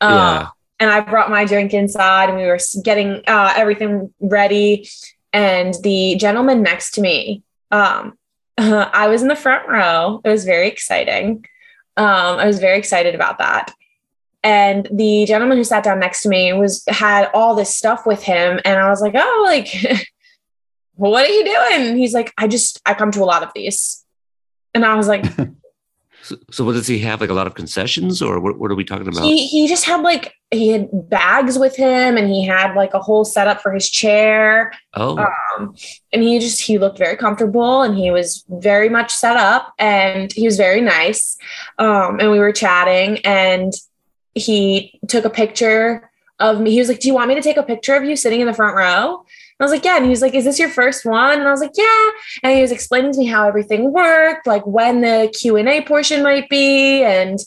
Um, 0.01 0.13
yeah. 0.13 0.49
And 0.79 0.91
I 0.91 1.01
brought 1.01 1.31
my 1.31 1.45
drink 1.45 1.75
inside 1.75 2.29
and 2.29 2.39
we 2.39 2.45
were 2.45 2.59
getting 2.85 3.23
uh, 3.27 3.53
everything 3.57 4.13
ready. 4.21 4.89
And 5.33 5.75
the 5.83 6.17
gentleman 6.17 6.63
next 6.63 6.93
to 6.93 7.01
me, 7.01 7.43
um, 7.71 8.17
uh, 8.57 8.89
I 8.93 9.09
was 9.09 9.23
in 9.23 9.29
the 9.29 9.37
front 9.37 9.69
row. 9.69 10.21
It 10.25 10.29
was 10.29 10.45
very 10.45 10.69
exciting. 10.69 11.45
Um, 11.97 12.39
I 12.39 12.47
was 12.47 12.59
very 12.59 12.79
excited 12.79 13.15
about 13.15 13.39
that. 13.39 13.73
And 14.47 14.87
the 14.93 15.25
gentleman 15.27 15.59
who 15.59 15.65
sat 15.65 15.83
down 15.83 15.99
next 15.99 16.23
to 16.23 16.29
me 16.29 16.53
was 16.53 16.85
had 16.87 17.29
all 17.35 17.57
this 17.57 17.77
stuff 17.77 18.07
with 18.07 18.23
him, 18.23 18.61
and 18.65 18.79
I 18.79 18.89
was 18.89 19.01
like, 19.01 19.15
"Oh, 19.17 19.43
like, 19.45 19.69
what 20.95 21.29
are 21.29 21.33
you 21.33 21.45
doing?" 21.45 21.97
he's 21.97 22.15
like, 22.15 22.33
"I 22.39 22.47
just 22.47 22.81
I 22.87 22.95
come 22.95 23.11
to 23.11 23.25
a 23.25 23.27
lot 23.27 23.43
of 23.43 23.51
these," 23.57 24.05
and 24.73 24.85
I 24.85 24.95
was 24.95 25.09
like, 25.09 25.25
So, 26.27 26.37
so, 26.51 26.65
what 26.65 26.73
does 26.73 26.89
he 26.89 26.99
have? 27.01 27.21
Like 27.21 27.31
a 27.31 27.35
lot 27.35 27.47
of 27.47 27.55
concessions, 27.55 28.21
or 28.21 28.41
what, 28.41 28.59
what 28.59 28.73
are 28.73 28.75
we 28.75 28.85
talking 28.85 29.07
about? 29.07 29.23
He 29.23 29.47
he 29.47 29.69
just 29.69 29.85
had 29.85 30.01
like 30.01 30.35
he 30.51 30.71
had 30.71 30.89
bags 31.09 31.57
with 31.57 31.77
him, 31.77 32.17
and 32.17 32.29
he 32.29 32.45
had 32.45 32.75
like 32.75 32.95
a 32.95 32.99
whole 32.99 33.25
setup 33.25 33.61
for 33.61 33.73
his 33.73 33.89
chair. 33.89 34.73
Oh, 34.95 35.19
um, 35.19 35.77
and 36.13 36.25
he 36.25 36.41
just 36.41 36.61
he 36.61 36.79
looked 36.79 36.99
very 36.99 37.17
comfortable, 37.17 37.83
and 37.83 37.97
he 37.97 38.11
was 38.11 38.45
very 38.49 38.89
much 38.89 39.13
set 39.13 39.37
up, 39.37 39.73
and 39.79 40.33
he 40.33 40.47
was 40.47 40.57
very 40.57 40.81
nice. 40.81 41.37
Um, 41.79 42.19
and 42.19 42.33
we 42.33 42.41
were 42.41 42.51
chatting, 42.51 43.19
and 43.19 43.73
he 44.37 45.01
took 45.09 45.25
a 45.25 45.31
picture 45.31 46.11
of 46.39 46.61
me. 46.61 46.71
He 46.71 46.79
was 46.79 46.89
like, 46.89 47.01
"Do 47.01 47.09
you 47.09 47.15
want 47.15 47.29
me 47.29 47.35
to 47.35 47.43
take 47.43 47.57
a 47.57 47.63
picture 47.63 47.95
of 47.95 48.05
you 48.05 48.15
sitting 48.15 48.41
in 48.41 48.47
the 48.47 48.55
front 48.55 48.77
row?" 48.77 49.25
I 49.59 49.65
was 49.65 49.73
like, 49.73 49.85
yeah. 49.85 49.97
And 49.97 50.05
he 50.05 50.11
was 50.11 50.21
like, 50.21 50.35
is 50.35 50.45
this 50.45 50.59
your 50.59 50.69
first 50.69 51.07
one? 51.07 51.39
And 51.39 51.49
I 51.49 51.51
was 51.51 51.61
like, 51.61 51.73
yeah. 51.75 52.11
And 52.43 52.55
he 52.55 52.61
was 52.61 52.71
explaining 52.71 53.13
to 53.13 53.19
me 53.19 53.27
how 53.27 53.49
everything 53.49 53.91
worked, 53.91 54.47
like 54.47 54.67
when 54.67 55.01
the 55.01 55.33
Q 55.39 55.57
and 55.57 55.69
A 55.69 55.81
portion 55.81 56.23
might 56.23 56.49
be, 56.51 57.03
and 57.03 57.39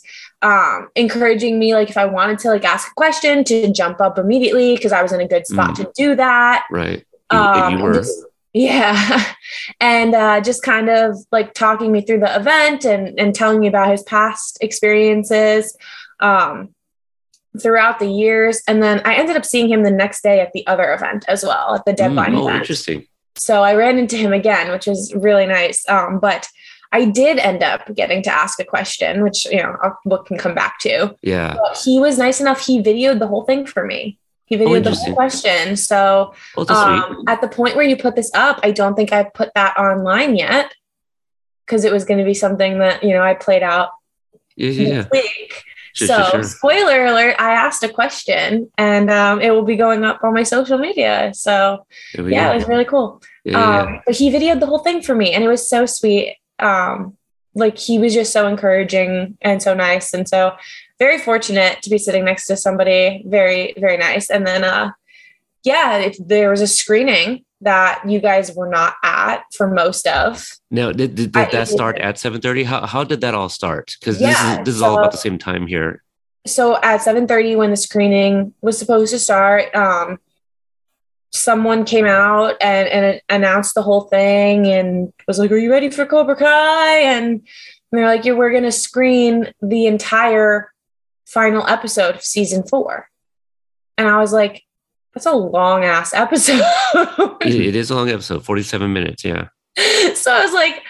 um, 0.41 0.89
encouraging 0.95 1.59
me, 1.59 1.75
like 1.75 1.89
if 1.89 1.97
I 1.97 2.05
wanted 2.05 2.39
to 2.39 2.49
like 2.49 2.65
ask 2.65 2.89
a 2.89 2.93
question, 2.95 3.43
to 3.45 3.71
jump 3.71 4.01
up 4.01 4.17
immediately 4.17 4.75
because 4.75 4.91
I 4.91 5.03
was 5.03 5.11
in 5.11 5.21
a 5.21 5.27
good 5.27 5.45
spot 5.45 5.71
mm. 5.71 5.75
to 5.75 5.91
do 5.95 6.15
that. 6.15 6.65
Right. 6.71 7.05
Um, 7.29 7.77
you 7.77 7.83
were. 7.83 7.93
Just, 7.93 8.25
yeah. 8.53 9.25
and 9.79 10.15
uh, 10.15 10.41
just 10.41 10.63
kind 10.63 10.89
of 10.89 11.15
like 11.31 11.53
talking 11.53 11.91
me 11.91 12.01
through 12.01 12.21
the 12.21 12.35
event 12.35 12.85
and, 12.85 13.19
and 13.19 13.35
telling 13.35 13.59
me 13.59 13.67
about 13.67 13.91
his 13.91 14.01
past 14.01 14.57
experiences. 14.61 15.77
Um, 16.21 16.73
throughout 17.61 17.99
the 17.99 18.07
years. 18.07 18.61
And 18.67 18.81
then 18.81 19.01
I 19.05 19.15
ended 19.15 19.35
up 19.35 19.45
seeing 19.45 19.69
him 19.69 19.83
the 19.83 19.91
next 19.91 20.21
day 20.21 20.39
at 20.39 20.51
the 20.53 20.65
other 20.67 20.93
event 20.93 21.25
as 21.27 21.43
well, 21.43 21.75
at 21.75 21.85
the 21.85 21.93
deadline 21.93 22.33
mm, 22.33 22.39
oh, 22.39 22.47
event. 22.47 22.61
Interesting. 22.61 23.07
So 23.35 23.63
I 23.63 23.75
ran 23.75 23.97
into 23.97 24.17
him 24.17 24.33
again, 24.33 24.71
which 24.71 24.85
was 24.85 25.13
really 25.15 25.45
nice. 25.45 25.87
Um, 25.87 26.19
but 26.19 26.47
I 26.91 27.05
did 27.05 27.37
end 27.37 27.63
up 27.63 27.93
getting 27.95 28.23
to 28.23 28.31
ask 28.31 28.59
a 28.59 28.65
question, 28.65 29.23
which 29.23 29.45
you 29.45 29.61
know 29.61 29.75
we 30.05 30.17
can 30.25 30.37
come 30.37 30.55
back 30.55 30.79
to. 30.79 31.15
Yeah, 31.21 31.55
but 31.55 31.77
he 31.77 31.99
was 31.99 32.17
nice 32.17 32.41
enough. 32.41 32.65
He 32.65 32.81
videoed 32.81 33.19
the 33.19 33.27
whole 33.27 33.43
thing 33.43 33.65
for 33.65 33.85
me. 33.85 34.17
He 34.45 34.55
oh, 34.57 34.59
videoed 34.59 34.87
oh, 34.87 34.89
the 34.89 34.95
whole 34.95 35.13
question. 35.13 35.75
So 35.75 36.33
oh, 36.57 36.75
um, 36.75 37.23
at 37.27 37.41
the 37.41 37.47
point 37.47 37.75
where 37.75 37.85
you 37.85 37.95
put 37.95 38.15
this 38.15 38.31
up, 38.33 38.59
I 38.63 38.71
don't 38.71 38.95
think 38.95 39.13
I've 39.13 39.33
put 39.33 39.51
that 39.53 39.77
online 39.77 40.35
yet 40.35 40.73
because 41.65 41.85
it 41.85 41.91
was 41.91 42.05
going 42.05 42.17
to 42.17 42.25
be 42.25 42.33
something 42.33 42.79
that 42.79 43.03
you 43.03 43.13
know 43.13 43.21
I 43.21 43.35
played 43.35 43.63
out 43.63 43.91
yeah, 44.55 44.71
yeah. 44.71 45.07
week. 45.11 45.63
Sure, 45.93 46.07
so, 46.07 46.15
sure, 46.15 46.29
sure. 46.31 46.43
spoiler 46.43 47.05
alert, 47.05 47.35
I 47.39 47.51
asked 47.51 47.83
a 47.83 47.89
question 47.89 48.71
and 48.77 49.09
um, 49.09 49.41
it 49.41 49.51
will 49.51 49.63
be 49.63 49.75
going 49.75 50.03
up 50.03 50.23
on 50.23 50.33
my 50.33 50.43
social 50.43 50.77
media. 50.77 51.31
So, 51.33 51.85
yeah, 52.15 52.47
go. 52.47 52.51
it 52.51 52.55
was 52.55 52.67
really 52.67 52.85
cool. 52.85 53.21
Yeah, 53.43 53.81
um, 53.81 54.01
yeah. 54.07 54.13
He 54.13 54.31
videoed 54.31 54.59
the 54.59 54.65
whole 54.65 54.79
thing 54.79 55.01
for 55.01 55.15
me 55.15 55.33
and 55.33 55.43
it 55.43 55.47
was 55.47 55.67
so 55.69 55.85
sweet. 55.85 56.37
Um, 56.59 57.17
like, 57.55 57.77
he 57.77 57.97
was 57.99 58.13
just 58.13 58.31
so 58.31 58.47
encouraging 58.47 59.37
and 59.41 59.61
so 59.61 59.73
nice. 59.73 60.13
And 60.13 60.27
so, 60.27 60.55
very 60.99 61.17
fortunate 61.17 61.81
to 61.81 61.89
be 61.89 61.97
sitting 61.97 62.25
next 62.25 62.45
to 62.47 62.57
somebody 62.57 63.23
very, 63.25 63.73
very 63.77 63.97
nice. 63.97 64.29
And 64.29 64.45
then, 64.45 64.63
uh, 64.63 64.91
yeah, 65.63 65.97
if 65.97 66.17
there 66.19 66.49
was 66.49 66.61
a 66.61 66.67
screening 66.67 67.45
that 67.61 68.01
you 68.07 68.19
guys 68.19 68.55
were 68.55 68.69
not 68.69 68.95
at 69.03 69.43
for 69.53 69.67
most 69.67 70.07
of. 70.07 70.49
Now, 70.71 70.91
did, 70.91 71.15
did, 71.15 71.31
did 71.31 71.51
that 71.51 71.67
start 71.67 71.97
at 71.99 72.15
7.30? 72.15 72.65
How, 72.65 72.85
how 72.85 73.03
did 73.03 73.21
that 73.21 73.33
all 73.33 73.49
start? 73.49 73.95
Because 73.99 74.21
yeah, 74.21 74.29
this 74.29 74.59
is, 74.59 74.65
this 74.65 74.75
is 74.75 74.81
so, 74.81 74.87
all 74.87 74.99
about 74.99 75.11
the 75.11 75.17
same 75.17 75.37
time 75.37 75.67
here. 75.67 76.03
So 76.47 76.77
at 76.77 77.01
7.30 77.01 77.57
when 77.57 77.71
the 77.71 77.77
screening 77.77 78.53
was 78.61 78.77
supposed 78.77 79.11
to 79.11 79.19
start, 79.19 79.73
um, 79.75 80.19
someone 81.31 81.85
came 81.85 82.05
out 82.05 82.55
and, 82.61 82.87
and 82.87 83.21
announced 83.29 83.75
the 83.75 83.81
whole 83.81 84.01
thing 84.01 84.67
and 84.67 85.13
was 85.27 85.37
like, 85.37 85.51
are 85.51 85.57
you 85.57 85.71
ready 85.71 85.89
for 85.89 86.05
Cobra 86.05 86.35
Kai? 86.35 86.99
And, 86.99 87.25
and 87.27 87.43
they're 87.91 88.07
like, 88.07 88.25
yeah, 88.25 88.33
we're 88.33 88.51
going 88.51 88.63
to 88.63 88.71
screen 88.71 89.51
the 89.61 89.85
entire 89.85 90.71
final 91.25 91.67
episode 91.67 92.15
of 92.15 92.23
season 92.23 92.63
four. 92.63 93.09
And 93.97 94.07
I 94.07 94.17
was 94.19 94.31
like, 94.31 94.63
that's 95.13 95.25
a 95.25 95.31
long 95.31 95.83
ass 95.83 96.13
episode. 96.13 96.61
it 97.41 97.75
is 97.75 97.89
a 97.89 97.95
long 97.95 98.09
episode, 98.09 98.43
47 98.45 98.91
minutes. 98.91 99.23
Yeah. 99.23 99.49
So 100.15 100.33
I 100.33 100.43
was 100.43 100.53
like, 100.53 100.81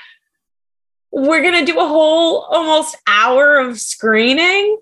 we're 1.12 1.42
going 1.42 1.66
to 1.66 1.72
do 1.72 1.80
a 1.80 1.88
whole 1.88 2.42
almost 2.50 2.98
hour 3.06 3.58
of 3.58 3.80
screening. 3.80 4.78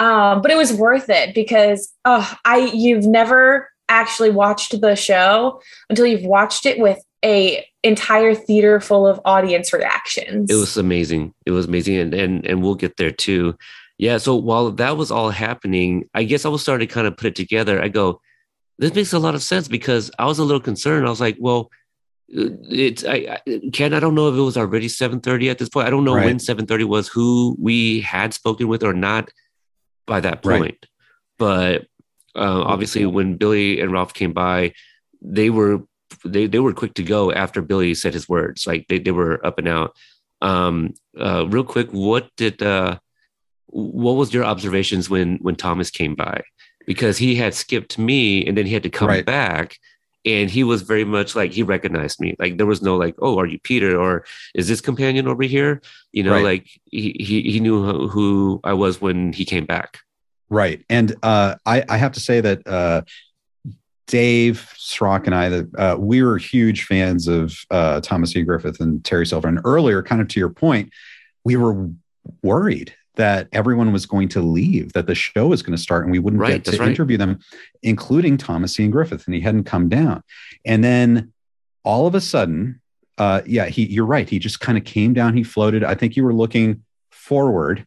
Um, 0.00 0.42
but 0.42 0.50
it 0.50 0.56
was 0.56 0.72
worth 0.72 1.08
it 1.08 1.34
because 1.34 1.92
oh, 2.04 2.36
I 2.44 2.70
you've 2.74 3.04
never 3.04 3.70
actually 3.88 4.30
watched 4.30 4.78
the 4.80 4.96
show 4.96 5.60
until 5.88 6.06
you've 6.06 6.24
watched 6.24 6.66
it 6.66 6.78
with 6.78 6.98
a 7.24 7.66
entire 7.82 8.34
theater 8.34 8.80
full 8.80 9.06
of 9.06 9.20
audience 9.24 9.72
reactions. 9.72 10.50
It 10.50 10.56
was 10.56 10.76
amazing. 10.76 11.32
It 11.46 11.52
was 11.52 11.66
amazing, 11.66 11.96
and 11.96 12.14
and 12.14 12.46
and 12.46 12.62
we'll 12.62 12.74
get 12.74 12.96
there 12.96 13.10
too. 13.10 13.56
Yeah. 13.98 14.18
So 14.18 14.36
while 14.36 14.70
that 14.72 14.96
was 14.96 15.10
all 15.10 15.30
happening, 15.30 16.08
I 16.12 16.24
guess 16.24 16.44
I 16.44 16.50
was 16.50 16.60
starting 16.62 16.86
to 16.88 16.92
kind 16.94 17.06
of 17.06 17.16
put 17.16 17.28
it 17.28 17.36
together. 17.36 17.82
I 17.82 17.88
go, 17.88 18.20
this 18.78 18.94
makes 18.94 19.12
a 19.12 19.18
lot 19.18 19.34
of 19.34 19.42
sense 19.42 19.68
because 19.68 20.10
I 20.18 20.26
was 20.26 20.38
a 20.38 20.44
little 20.44 20.60
concerned. 20.60 21.06
I 21.06 21.10
was 21.10 21.20
like, 21.20 21.36
well, 21.40 21.70
uh, 22.36 22.50
it's 22.68 23.04
I, 23.04 23.38
I 23.46 23.60
Ken. 23.72 23.94
I 23.94 24.00
don't 24.00 24.14
know 24.14 24.28
if 24.28 24.36
it 24.36 24.40
was 24.40 24.56
already 24.56 24.88
seven 24.88 25.20
thirty 25.20 25.48
at 25.48 25.58
this 25.58 25.68
point. 25.68 25.86
I 25.86 25.90
don't 25.90 26.04
know 26.04 26.14
right. 26.14 26.26
when 26.26 26.38
seven 26.38 26.66
thirty 26.66 26.84
was, 26.84 27.08
who 27.08 27.56
we 27.58 28.00
had 28.00 28.34
spoken 28.34 28.68
with 28.68 28.82
or 28.82 28.92
not 28.92 29.30
by 30.06 30.20
that 30.20 30.42
point. 30.42 30.60
Right. 30.62 30.86
But 31.38 31.82
uh, 32.34 32.62
obviously, 32.62 33.06
when 33.06 33.36
Billy 33.36 33.80
and 33.80 33.92
Ralph 33.92 34.12
came 34.12 34.32
by, 34.32 34.72
they 35.22 35.50
were 35.50 35.82
they 36.24 36.46
they 36.46 36.58
were 36.58 36.72
quick 36.72 36.94
to 36.94 37.02
go 37.02 37.32
after 37.32 37.62
Billy 37.62 37.94
said 37.94 38.14
his 38.14 38.28
words. 38.28 38.66
Like 38.66 38.86
they 38.88 38.98
they 38.98 39.12
were 39.12 39.44
up 39.44 39.58
and 39.58 39.68
out. 39.68 39.96
Um, 40.42 40.94
uh, 41.18 41.46
real 41.48 41.64
quick, 41.64 41.90
what 41.90 42.28
did 42.36 42.62
uh, 42.62 42.98
what 43.66 44.12
was 44.12 44.34
your 44.34 44.44
observations 44.44 45.08
when 45.08 45.36
when 45.38 45.56
Thomas 45.56 45.90
came 45.90 46.14
by? 46.14 46.42
Because 46.86 47.18
he 47.18 47.34
had 47.34 47.54
skipped 47.54 47.98
me 47.98 48.46
and 48.46 48.56
then 48.56 48.66
he 48.66 48.72
had 48.72 48.82
to 48.84 48.90
come 48.90 49.08
right. 49.08 49.26
back 49.26 49.78
and 50.24 50.50
he 50.50 50.64
was 50.64 50.82
very 50.82 51.04
much 51.04 51.36
like 51.36 51.52
he 51.52 51.62
recognized 51.62 52.20
me 52.20 52.34
like 52.38 52.56
there 52.56 52.66
was 52.66 52.82
no 52.82 52.96
like 52.96 53.14
oh 53.20 53.38
are 53.38 53.46
you 53.46 53.58
peter 53.60 53.98
or 53.98 54.24
is 54.54 54.68
this 54.68 54.80
companion 54.80 55.28
over 55.28 55.42
here 55.42 55.80
you 56.12 56.22
know 56.22 56.32
right. 56.32 56.44
like 56.44 56.80
he, 56.90 57.14
he 57.18 57.42
he 57.42 57.60
knew 57.60 58.08
who 58.08 58.60
i 58.64 58.72
was 58.72 59.00
when 59.00 59.32
he 59.32 59.44
came 59.44 59.64
back 59.66 59.98
right 60.48 60.84
and 60.88 61.14
uh 61.22 61.54
i 61.66 61.84
i 61.88 61.96
have 61.96 62.12
to 62.12 62.20
say 62.20 62.40
that 62.40 62.66
uh 62.66 63.02
Dave 64.06 64.72
Srock 64.76 65.26
and 65.26 65.34
I, 65.34 65.48
that 65.48 65.74
uh, 65.76 65.96
we 65.98 66.22
were 66.22 66.38
huge 66.38 66.84
fans 66.84 67.26
of 67.26 67.58
uh, 67.72 68.00
Thomas 68.00 68.36
E. 68.36 68.42
Griffith 68.42 68.80
and 68.80 69.04
Terry 69.04 69.26
Silver. 69.26 69.48
And 69.48 69.60
earlier, 69.64 70.00
kind 70.00 70.22
of 70.22 70.28
to 70.28 70.38
your 70.38 70.48
point, 70.48 70.92
we 71.42 71.56
were 71.56 71.90
worried 72.40 72.94
that 73.16 73.48
everyone 73.52 73.92
was 73.92 74.06
going 74.06 74.28
to 74.28 74.40
leave, 74.40 74.92
that 74.92 75.06
the 75.06 75.14
show 75.14 75.48
was 75.48 75.62
going 75.62 75.76
to 75.76 75.82
start, 75.82 76.04
and 76.04 76.12
we 76.12 76.18
wouldn't 76.18 76.40
right, 76.40 76.62
get 76.62 76.72
to 76.72 76.78
right. 76.78 76.88
interview 76.88 77.16
them, 77.16 77.40
including 77.82 78.36
Thomas 78.36 78.78
Ian 78.78 78.90
Griffith, 78.90 79.26
and 79.26 79.34
he 79.34 79.40
hadn't 79.40 79.64
come 79.64 79.88
down. 79.88 80.22
And 80.64 80.84
then 80.84 81.32
all 81.82 82.06
of 82.06 82.14
a 82.14 82.20
sudden, 82.20 82.80
uh, 83.18 83.42
yeah, 83.46 83.66
he, 83.66 83.86
you're 83.86 84.06
right. 84.06 84.28
He 84.28 84.38
just 84.38 84.60
kind 84.60 84.76
of 84.78 84.84
came 84.84 85.14
down. 85.14 85.36
He 85.36 85.42
floated. 85.42 85.82
I 85.82 85.94
think 85.94 86.16
you 86.16 86.24
were 86.24 86.34
looking 86.34 86.84
forward, 87.10 87.86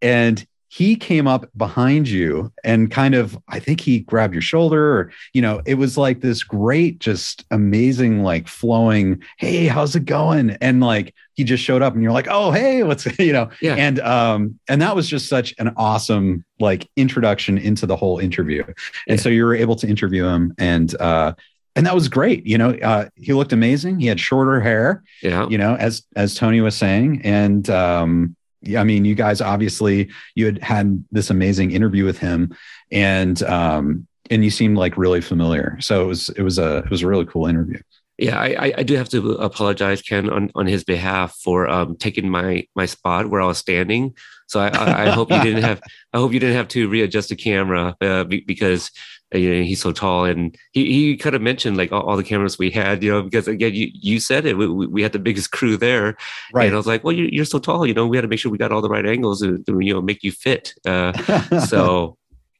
and 0.00 0.44
he 0.74 0.96
came 0.96 1.26
up 1.26 1.48
behind 1.56 2.08
you 2.08 2.52
and 2.64 2.90
kind 2.90 3.14
of 3.14 3.38
i 3.48 3.58
think 3.58 3.80
he 3.80 4.00
grabbed 4.00 4.34
your 4.34 4.42
shoulder 4.42 4.98
or 4.98 5.12
you 5.32 5.42
know 5.42 5.60
it 5.66 5.74
was 5.74 5.96
like 5.96 6.20
this 6.20 6.42
great 6.42 6.98
just 6.98 7.44
amazing 7.50 8.22
like 8.22 8.48
flowing 8.48 9.22
hey 9.38 9.66
how's 9.66 9.96
it 9.96 10.04
going? 10.04 10.50
And 10.60 10.80
like 10.80 11.14
he 11.34 11.44
just 11.44 11.62
showed 11.62 11.82
up 11.82 11.94
and 11.94 12.02
you're 12.02 12.12
like 12.12 12.28
oh 12.30 12.50
hey 12.50 12.82
what's 12.82 13.06
you 13.18 13.32
know? 13.32 13.50
Yeah. 13.60 13.74
And 13.74 14.00
um 14.00 14.58
and 14.68 14.80
that 14.80 14.96
was 14.96 15.08
just 15.08 15.28
such 15.28 15.54
an 15.58 15.72
awesome 15.76 16.44
like 16.60 16.88
introduction 16.96 17.58
into 17.58 17.86
the 17.86 17.96
whole 17.96 18.18
interview. 18.18 18.64
And 18.64 18.76
yeah. 19.08 19.16
so 19.16 19.28
you 19.28 19.44
were 19.44 19.54
able 19.54 19.76
to 19.76 19.86
interview 19.86 20.26
him 20.26 20.54
and 20.58 20.94
uh 21.00 21.34
and 21.76 21.86
that 21.86 21.94
was 21.94 22.08
great 22.08 22.46
you 22.46 22.56
know 22.56 22.70
uh 22.70 23.08
he 23.16 23.32
looked 23.32 23.52
amazing. 23.52 24.00
He 24.00 24.06
had 24.06 24.20
shorter 24.20 24.60
hair 24.60 25.02
yeah. 25.22 25.48
you 25.48 25.58
know 25.58 25.76
as 25.76 26.02
as 26.16 26.34
tony 26.34 26.60
was 26.60 26.76
saying. 26.76 27.22
And 27.24 27.68
um 27.70 28.36
I 28.76 28.84
mean, 28.84 29.04
you 29.04 29.14
guys 29.14 29.40
obviously 29.40 30.10
you 30.34 30.46
had 30.46 30.62
had 30.62 31.04
this 31.12 31.30
amazing 31.30 31.72
interview 31.72 32.04
with 32.04 32.18
him, 32.18 32.54
and 32.90 33.42
um, 33.42 34.06
and 34.30 34.44
you 34.44 34.50
seemed 34.50 34.76
like 34.76 34.96
really 34.96 35.20
familiar. 35.20 35.78
So 35.80 36.02
it 36.02 36.06
was 36.06 36.28
it 36.30 36.42
was 36.42 36.58
a 36.58 36.78
it 36.78 36.90
was 36.90 37.02
a 37.02 37.08
really 37.08 37.26
cool 37.26 37.46
interview. 37.46 37.80
Yeah, 38.16 38.38
I, 38.38 38.72
I 38.78 38.82
do 38.84 38.94
have 38.94 39.08
to 39.08 39.32
apologize, 39.32 40.00
Ken, 40.00 40.30
on, 40.30 40.48
on 40.54 40.68
his 40.68 40.84
behalf 40.84 41.36
for 41.42 41.68
um, 41.68 41.96
taking 41.96 42.28
my 42.28 42.64
my 42.76 42.86
spot 42.86 43.28
where 43.28 43.40
I 43.40 43.46
was 43.46 43.58
standing. 43.58 44.14
So 44.46 44.60
I, 44.60 44.68
I, 44.68 45.06
I 45.06 45.10
hope 45.10 45.30
you 45.32 45.42
didn't 45.42 45.64
have 45.64 45.80
I 46.12 46.18
hope 46.18 46.32
you 46.32 46.38
didn't 46.38 46.56
have 46.56 46.68
to 46.68 46.88
readjust 46.88 47.30
the 47.30 47.36
camera 47.36 47.96
uh, 48.00 48.24
because 48.24 48.92
you 49.40 49.54
know, 49.54 49.62
he's 49.62 49.80
so 49.80 49.92
tall. 49.92 50.24
And 50.24 50.56
he, 50.72 50.92
he 50.92 51.16
kind 51.16 51.34
of 51.34 51.42
mentioned 51.42 51.76
like 51.76 51.92
all, 51.92 52.02
all, 52.02 52.16
the 52.16 52.24
cameras 52.24 52.58
we 52.58 52.70
had, 52.70 53.02
you 53.02 53.10
know, 53.10 53.22
because 53.22 53.48
again, 53.48 53.74
you, 53.74 53.90
you 53.92 54.20
said 54.20 54.46
it, 54.46 54.56
we, 54.56 54.68
we 54.68 55.02
had 55.02 55.12
the 55.12 55.18
biggest 55.18 55.50
crew 55.52 55.76
there. 55.76 56.16
Right. 56.52 56.66
And 56.66 56.74
I 56.74 56.76
was 56.76 56.86
like, 56.86 57.04
well, 57.04 57.14
you're, 57.14 57.28
you're 57.28 57.44
so 57.44 57.58
tall, 57.58 57.86
you 57.86 57.94
know, 57.94 58.06
we 58.06 58.16
had 58.16 58.22
to 58.22 58.28
make 58.28 58.38
sure 58.38 58.52
we 58.52 58.58
got 58.58 58.72
all 58.72 58.82
the 58.82 58.88
right 58.88 59.06
angles 59.06 59.40
to, 59.40 59.62
you 59.66 59.94
know, 59.94 60.02
make 60.02 60.22
you 60.22 60.32
fit. 60.32 60.74
Uh, 60.84 61.12
so, 61.66 62.16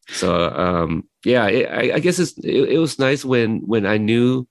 so, 0.09 0.51
um, 0.51 1.09
yeah, 1.24 1.46
it, 1.46 1.70
I, 1.70 1.96
I, 1.96 1.98
guess 1.98 2.18
it's, 2.18 2.36
it, 2.38 2.70
it 2.70 2.78
was 2.78 2.98
nice 2.98 3.24
when, 3.24 3.60
when 3.60 3.86
I 3.86 3.96
knew 3.96 4.46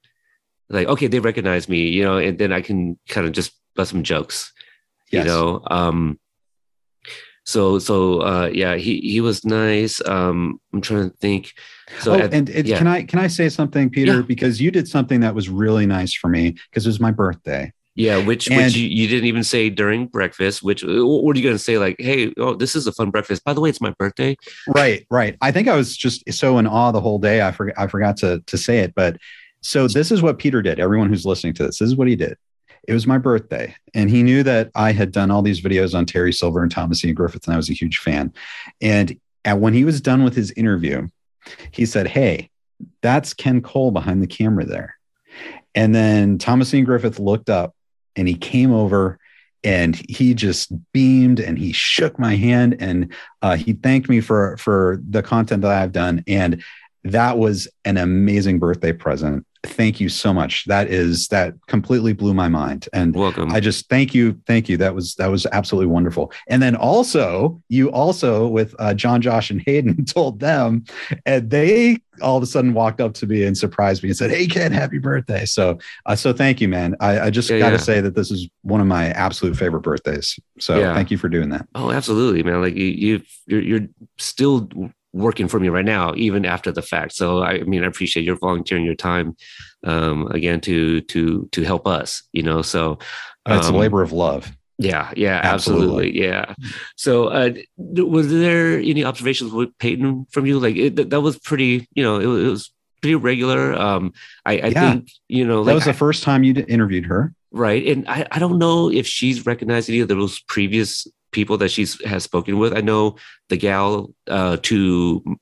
like, 0.70 0.88
okay, 0.88 1.08
they 1.08 1.20
recognize 1.20 1.70
me, 1.70 1.88
you 1.90 2.04
know, 2.04 2.18
and 2.18 2.38
then 2.38 2.52
I 2.52 2.62
can 2.62 2.98
kind 3.08 3.28
of 3.28 3.34
just 3.34 3.54
bust 3.76 3.92
some 3.92 4.04
jokes, 4.04 4.52
yes. 5.12 5.26
you 5.26 5.32
know, 5.32 5.62
um, 5.70 6.20
so 7.46 7.80
so 7.80 8.22
uh, 8.22 8.50
yeah, 8.54 8.76
he 8.76 9.00
he 9.02 9.22
was 9.22 9.46
nice. 9.46 10.02
Um, 10.06 10.60
I'm 10.74 10.82
trying 10.82 11.10
to 11.10 11.18
think. 11.18 11.54
So 12.00 12.14
oh, 12.14 12.20
at, 12.20 12.34
and 12.34 12.50
it, 12.50 12.66
yeah. 12.66 12.78
can 12.78 12.88
I 12.88 13.04
can 13.04 13.20
I 13.20 13.28
say 13.28 13.50
something, 13.50 13.90
Peter? 13.90 14.16
Yeah. 14.16 14.22
Because 14.22 14.62
you 14.62 14.72
did 14.72 14.88
something 14.88 15.20
that 15.22 15.36
was 15.36 15.50
really 15.50 15.86
nice 15.86 16.14
for 16.14 16.30
me 16.30 16.56
because 16.70 16.86
it 16.86 16.90
was 16.90 17.00
my 17.00 17.12
birthday. 17.12 17.72
Yeah, 17.96 18.26
which 18.26 18.50
and, 18.50 18.58
which 18.58 18.76
you, 18.76 18.88
you, 18.88 19.08
didn't 19.08 19.26
even 19.26 19.44
say 19.44 19.70
during 19.70 20.08
breakfast. 20.08 20.64
Which 20.64 20.84
uh, 20.84 21.06
what 21.06 21.36
are 21.36 21.40
you 21.40 21.44
going 21.44 21.56
to 21.56 21.60
say? 21.60 21.78
Like, 21.78 21.96
hey, 22.00 22.34
oh, 22.38 22.56
this 22.56 22.76
is 22.76 22.88
a 22.88 22.92
fun 22.92 23.12
breakfast. 23.12 23.44
By 23.44 23.54
the 23.54 23.62
way, 23.62 23.70
it's 23.70 23.82
my 23.82 23.92
birthday. 24.00 24.36
Right, 24.68 25.06
right. 25.12 25.38
I 25.42 25.52
think 25.52 25.68
I 25.68 25.76
was 25.76 25.96
just 25.96 26.24
so 26.32 26.58
in 26.58 26.66
awe 26.66 26.92
the 26.92 27.02
whole 27.02 27.20
day. 27.20 27.46
I 27.46 27.52
forgot 27.52 27.76
I 27.78 27.88
forgot 27.88 28.18
to 28.18 28.40
to 28.48 28.58
say 28.58 28.80
it, 28.80 28.96
but 28.96 29.18
so 29.62 29.88
this 29.88 30.12
is 30.12 30.24
what 30.24 30.40
Peter 30.40 30.62
did. 30.62 30.80
Everyone 30.80 31.08
who's 31.10 31.26
listening 31.26 31.54
to 31.56 31.66
this, 31.66 31.80
this 31.80 31.88
is 31.88 31.96
what 31.96 32.08
he 32.08 32.16
did. 32.16 32.36
It 32.88 32.94
was 32.94 33.06
my 33.06 33.20
birthday, 33.20 33.76
and 33.94 34.10
he 34.10 34.24
knew 34.24 34.42
that 34.44 34.72
I 34.76 34.92
had 34.92 35.12
done 35.12 35.30
all 35.30 35.44
these 35.44 35.62
videos 35.62 35.96
on 35.96 36.06
Terry 36.06 36.34
Silver 36.34 36.64
and 36.64 36.72
Thomas 36.72 37.06
Ian 37.06 37.14
Griffith, 37.14 37.46
and 37.46 37.54
I 37.54 37.58
was 37.58 37.70
a 37.70 37.74
huge 37.74 38.00
fan. 38.00 38.34
And 38.82 39.20
at, 39.46 39.60
when 39.60 39.74
he 39.74 39.86
was 39.86 40.02
done 40.02 40.24
with 40.24 40.36
his 40.36 40.52
interview, 40.52 41.08
he 41.72 41.86
said, 41.86 42.08
"Hey, 42.08 42.50
that's 43.02 43.34
Ken 43.34 43.62
Cole 43.62 43.92
behind 43.92 44.22
the 44.22 44.28
camera 44.28 44.66
there." 44.66 44.96
And 45.76 45.94
then 45.94 46.38
Thomas 46.38 46.74
Ian 46.74 46.86
Griffith 46.86 47.20
looked 47.20 47.50
up 47.50 47.76
and 48.16 48.28
he 48.28 48.36
came 48.36 48.72
over 48.72 49.20
and 49.64 49.96
he 50.10 50.34
just 50.34 50.72
beamed 50.92 51.40
and 51.40 51.58
he 51.58 51.72
shook 51.72 52.20
my 52.20 52.36
hand 52.36 52.76
and 52.80 53.14
uh, 53.42 53.56
he 53.56 53.74
thanked 53.74 54.10
me 54.10 54.20
for 54.20 54.58
for 54.58 55.02
the 55.10 55.24
content 55.24 55.62
that 55.62 55.72
I've 55.72 55.92
done 55.92 56.24
and 56.28 56.64
that 57.06 57.38
was 57.38 57.68
an 57.86 57.98
amazing 57.98 58.60
birthday 58.60 58.94
present 58.94 59.46
thank 59.64 60.00
you 60.00 60.10
so 60.10 60.34
much. 60.34 60.66
That 60.66 60.90
is 60.90 61.28
that 61.30 61.54
completely 61.68 62.14
blew 62.14 62.34
my 62.34 62.50
mind. 62.50 62.88
And 62.94 63.16
welcome. 63.16 63.52
I 63.52 63.60
just 63.60 63.90
thank 63.90 64.14
you 64.14 64.40
thank 64.46 64.68
you. 64.70 64.78
That 64.78 64.94
was 64.94 65.16
that 65.16 65.28
was 65.28 65.46
absolutely 65.52 65.88
wonderful. 65.88 66.32
And 66.48 66.62
then 66.62 66.76
also 66.76 67.62
you 67.70 67.90
also 67.92 68.48
with 68.48 68.76
uh, 68.80 68.94
jon 68.94 69.22
josh 69.22 69.50
and 69.50 69.62
hayden 69.66 70.06
told 70.06 70.40
them 70.40 70.84
and 71.26 71.50
they 71.50 71.98
all 72.22 72.38
of 72.38 72.44
a 72.44 72.46
sudden 72.46 72.74
walked 72.74 73.02
up 73.02 73.14
to 73.16 73.26
me 73.26 73.44
and 73.44 73.58
surprised 73.58 74.04
me 74.04 74.10
and 74.10 74.18
said 74.18 74.30
hey 74.30 74.48
ken 74.48 74.72
happy 74.72 75.00
birthday. 75.00 75.46
So 75.46 75.78
uh, 76.06 76.16
so 76.16 76.34
thank 76.34 76.60
you 76.60 76.68
man. 76.68 76.96
I, 77.00 77.22
I 77.22 77.30
just 77.30 77.50
yeah, 77.50 77.60
gotta 77.60 77.76
yeah. 77.76 77.82
say 77.82 78.02
that 78.02 78.16
this 78.16 78.32
is 78.32 78.50
one 78.62 78.82
of 78.82 78.88
my 78.88 79.10
absolute 79.12 79.56
favorite 79.56 79.82
birthdays. 79.82 80.38
So 80.60 80.80
yeah. 80.80 80.94
thank 80.94 81.10
you 81.10 81.18
for 81.18 81.30
doing 81.30 81.50
that. 81.50 81.68
Oh 81.74 81.92
absolutely 81.92 82.44
man. 82.44 82.62
Like 82.62 82.76
you, 82.76 82.86
you 82.86 83.22
you're, 83.48 83.62
you're 83.62 83.88
still 84.18 84.70
working 85.14 85.48
for 85.48 85.60
me 85.60 85.70
right 85.70 85.86
now, 85.86 86.14
even 86.16 86.46
after 86.46 86.72
the 86.72 86.82
fact. 86.82 87.14
So 87.14 87.44
I 87.44 87.60
mean, 87.64 87.84
I 87.84 87.88
appreciate 87.88 88.24
your 88.26 88.38
volunteering 88.38 88.84
your 88.84 88.96
time 88.96 89.38
um, 89.84 90.28
again 90.28 90.60
to 90.62 91.02
to 91.02 91.48
to 91.52 91.64
help 91.64 91.88
us. 91.88 92.24
You 92.34 92.44
know, 92.44 92.62
so 92.62 92.98
um, 93.46 93.58
it's 93.58 93.68
a 93.68 93.74
labor 93.74 94.02
of 94.02 94.12
love. 94.12 94.52
Yeah, 94.80 95.14
yeah, 95.16 95.40
absolutely, 95.44 96.20
absolutely 96.20 96.22
yeah. 96.22 96.56
So, 96.98 97.28
uh, 97.28 97.52
was 97.78 98.32
there 98.32 98.80
any 98.80 99.06
observations 99.06 99.52
with 99.52 99.78
Peyton 99.78 100.26
from 100.32 100.46
you? 100.48 100.60
Like 100.60 100.76
it, 100.76 101.10
that 101.12 101.22
was 101.22 101.38
pretty, 101.38 101.88
you 101.94 102.04
know, 102.04 102.20
it, 102.20 102.24
it 102.24 102.50
was 102.50 102.74
pretty 103.02 103.16
regular. 103.16 103.74
Um, 103.74 104.14
I, 104.46 104.54
I 104.54 104.68
yeah. 104.68 104.92
think 104.94 105.12
you 105.28 105.46
know 105.46 105.62
like, 105.62 105.68
that 105.68 105.76
was 105.76 105.86
the 105.86 105.94
first 105.94 106.24
time 106.24 106.44
you 106.44 106.66
interviewed 106.68 107.06
her, 107.06 107.34
right? 107.52 107.86
And 107.86 108.10
I, 108.10 108.26
I 108.32 108.40
don't 108.40 108.58
know 108.58 108.90
if 108.90 109.06
she's 109.06 109.46
recognized 109.46 109.90
any 109.90 110.00
of 110.00 110.08
those 110.08 110.40
previous 110.40 111.08
people 111.34 111.58
that 111.58 111.70
she's 111.70 112.04
has 112.06 112.24
spoken 112.24 112.58
with. 112.58 112.74
I 112.74 112.82
know 112.82 113.18
the 113.50 113.58
gal 113.58 114.14
uh, 114.28 114.58
to 114.64 115.38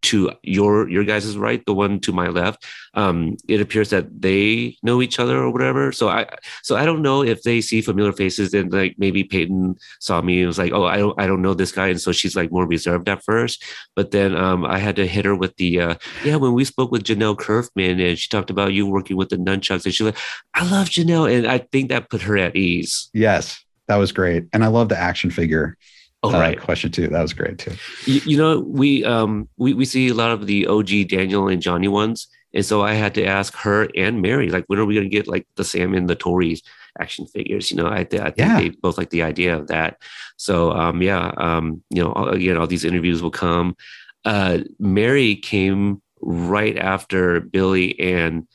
to 0.00 0.30
your 0.42 0.88
your 0.88 1.04
guys' 1.04 1.24
is 1.24 1.36
right, 1.36 1.64
the 1.66 1.74
one 1.74 2.00
to 2.00 2.12
my 2.12 2.28
left. 2.28 2.64
Um, 2.94 3.36
it 3.48 3.60
appears 3.60 3.90
that 3.90 4.20
they 4.20 4.76
know 4.82 5.02
each 5.02 5.18
other 5.18 5.38
or 5.38 5.50
whatever. 5.50 5.92
So 5.92 6.08
I 6.08 6.26
so 6.62 6.76
I 6.76 6.84
don't 6.84 7.02
know 7.02 7.22
if 7.22 7.42
they 7.42 7.60
see 7.60 7.80
familiar 7.80 8.12
faces 8.12 8.54
and 8.54 8.72
like 8.72 8.94
maybe 8.98 9.24
Peyton 9.24 9.76
saw 10.00 10.20
me 10.20 10.38
and 10.38 10.46
was 10.46 10.58
like, 10.58 10.72
oh, 10.72 10.84
I 10.84 10.98
don't 10.98 11.20
I 11.20 11.26
don't 11.26 11.42
know 11.42 11.54
this 11.54 11.72
guy, 11.72 11.88
and 11.88 12.00
so 12.00 12.12
she's 12.12 12.36
like 12.36 12.52
more 12.52 12.66
reserved 12.66 13.08
at 13.08 13.24
first. 13.24 13.64
But 13.96 14.10
then 14.12 14.36
um, 14.36 14.64
I 14.64 14.78
had 14.78 14.96
to 14.96 15.06
hit 15.06 15.24
her 15.24 15.34
with 15.34 15.56
the 15.56 15.80
uh, 15.80 15.94
yeah 16.24 16.36
when 16.36 16.54
we 16.54 16.64
spoke 16.64 16.90
with 16.90 17.04
Jahnel 17.04 17.36
Curfman 17.36 18.00
and 18.00 18.18
she 18.18 18.28
talked 18.28 18.50
about 18.50 18.72
you 18.72 18.86
working 18.86 19.16
with 19.16 19.30
the 19.30 19.36
nunchucks 19.36 19.84
and 19.84 19.94
she's 19.94 20.06
like, 20.06 20.18
I 20.54 20.68
love 20.68 20.90
Jahnel, 20.90 21.26
and 21.26 21.46
I 21.46 21.58
think 21.58 21.88
that 21.90 22.10
put 22.10 22.22
her 22.22 22.38
at 22.38 22.56
ease. 22.56 23.10
Yes, 23.12 23.64
that 23.88 23.96
was 23.96 24.12
great. 24.12 24.46
And 24.52 24.64
I 24.64 24.68
love 24.68 24.88
the 24.88 24.98
action 24.98 25.30
figure. 25.30 25.76
Oh, 26.22 26.34
uh, 26.34 26.38
right. 26.38 26.60
Question 26.60 26.90
too. 26.90 27.08
That 27.08 27.22
was 27.22 27.32
great 27.32 27.58
too. 27.58 27.72
You, 28.04 28.20
you, 28.24 28.36
know, 28.36 28.60
we 28.60 29.04
um 29.04 29.48
we, 29.56 29.74
we 29.74 29.84
see 29.84 30.08
a 30.08 30.14
lot 30.14 30.30
of 30.30 30.46
the 30.46 30.66
OG 30.66 31.08
Daniel 31.08 31.48
and 31.48 31.62
Johnny 31.62 31.88
ones. 31.88 32.28
And 32.54 32.64
so 32.64 32.82
I 32.82 32.94
had 32.94 33.14
to 33.14 33.24
ask 33.24 33.54
her 33.56 33.88
and 33.94 34.22
Mary, 34.22 34.48
like, 34.48 34.64
when 34.68 34.78
are 34.78 34.86
we 34.86 34.94
going 34.94 35.08
to 35.08 35.14
get 35.14 35.28
like 35.28 35.46
the 35.56 35.64
Sam 35.64 35.94
and 35.94 36.08
the 36.08 36.14
Tories 36.14 36.62
action 36.98 37.26
figures? 37.26 37.70
You 37.70 37.76
know, 37.76 37.86
I, 37.86 38.00
I 38.00 38.04
think 38.04 38.36
yeah. 38.36 38.58
they 38.58 38.70
both 38.70 38.96
like 38.96 39.10
the 39.10 39.22
idea 39.22 39.56
of 39.56 39.66
that. 39.68 40.00
So, 40.38 40.72
um, 40.72 41.02
yeah, 41.02 41.32
um, 41.36 41.82
you 41.90 42.02
know, 42.02 42.12
again, 42.14 42.56
all 42.56 42.66
these 42.66 42.84
interviews 42.84 43.22
will 43.22 43.30
come. 43.30 43.76
Uh, 44.24 44.60
Mary 44.78 45.36
came 45.36 46.00
right 46.20 46.76
after 46.76 47.40
Billy 47.40 47.98
and 48.00 48.48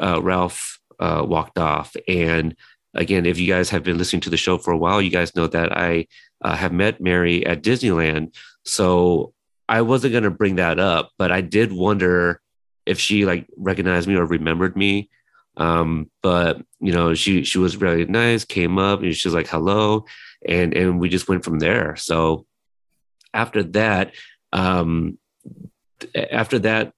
uh, 0.00 0.22
Ralph 0.22 0.78
uh, 1.00 1.24
walked 1.26 1.58
off, 1.58 1.96
and 2.06 2.54
again, 2.94 3.26
if 3.26 3.38
you 3.38 3.46
guys 3.46 3.70
have 3.70 3.82
been 3.82 3.98
listening 3.98 4.22
to 4.22 4.30
the 4.30 4.36
show 4.36 4.58
for 4.58 4.72
a 4.72 4.78
while, 4.78 5.00
you 5.00 5.10
guys 5.10 5.34
know 5.34 5.46
that 5.46 5.76
I 5.76 6.06
uh, 6.42 6.56
have 6.56 6.72
met 6.72 7.00
Mary 7.00 7.44
at 7.46 7.62
Disneyland. 7.62 8.34
So 8.64 9.32
I 9.68 9.82
wasn't 9.82 10.12
going 10.12 10.24
to 10.24 10.30
bring 10.30 10.56
that 10.56 10.78
up, 10.78 11.10
but 11.18 11.32
I 11.32 11.40
did 11.40 11.72
wonder 11.72 12.40
if 12.84 12.98
she 12.98 13.24
like 13.24 13.46
recognized 13.56 14.08
me 14.08 14.16
or 14.16 14.26
remembered 14.26 14.76
me. 14.76 15.08
Um, 15.56 16.10
but 16.22 16.62
you 16.80 16.92
know, 16.92 17.14
she 17.14 17.44
she 17.44 17.58
was 17.58 17.76
really 17.76 18.06
nice, 18.06 18.44
came 18.44 18.78
up 18.78 19.02
and 19.02 19.14
she 19.14 19.28
was 19.28 19.34
like 19.34 19.48
hello, 19.48 20.06
and 20.46 20.74
and 20.74 20.98
we 20.98 21.08
just 21.08 21.28
went 21.28 21.44
from 21.44 21.58
there. 21.58 21.96
So 21.96 22.46
after 23.34 23.62
that, 23.62 24.14
um, 24.52 25.18
after 26.14 26.58
that, 26.60 26.92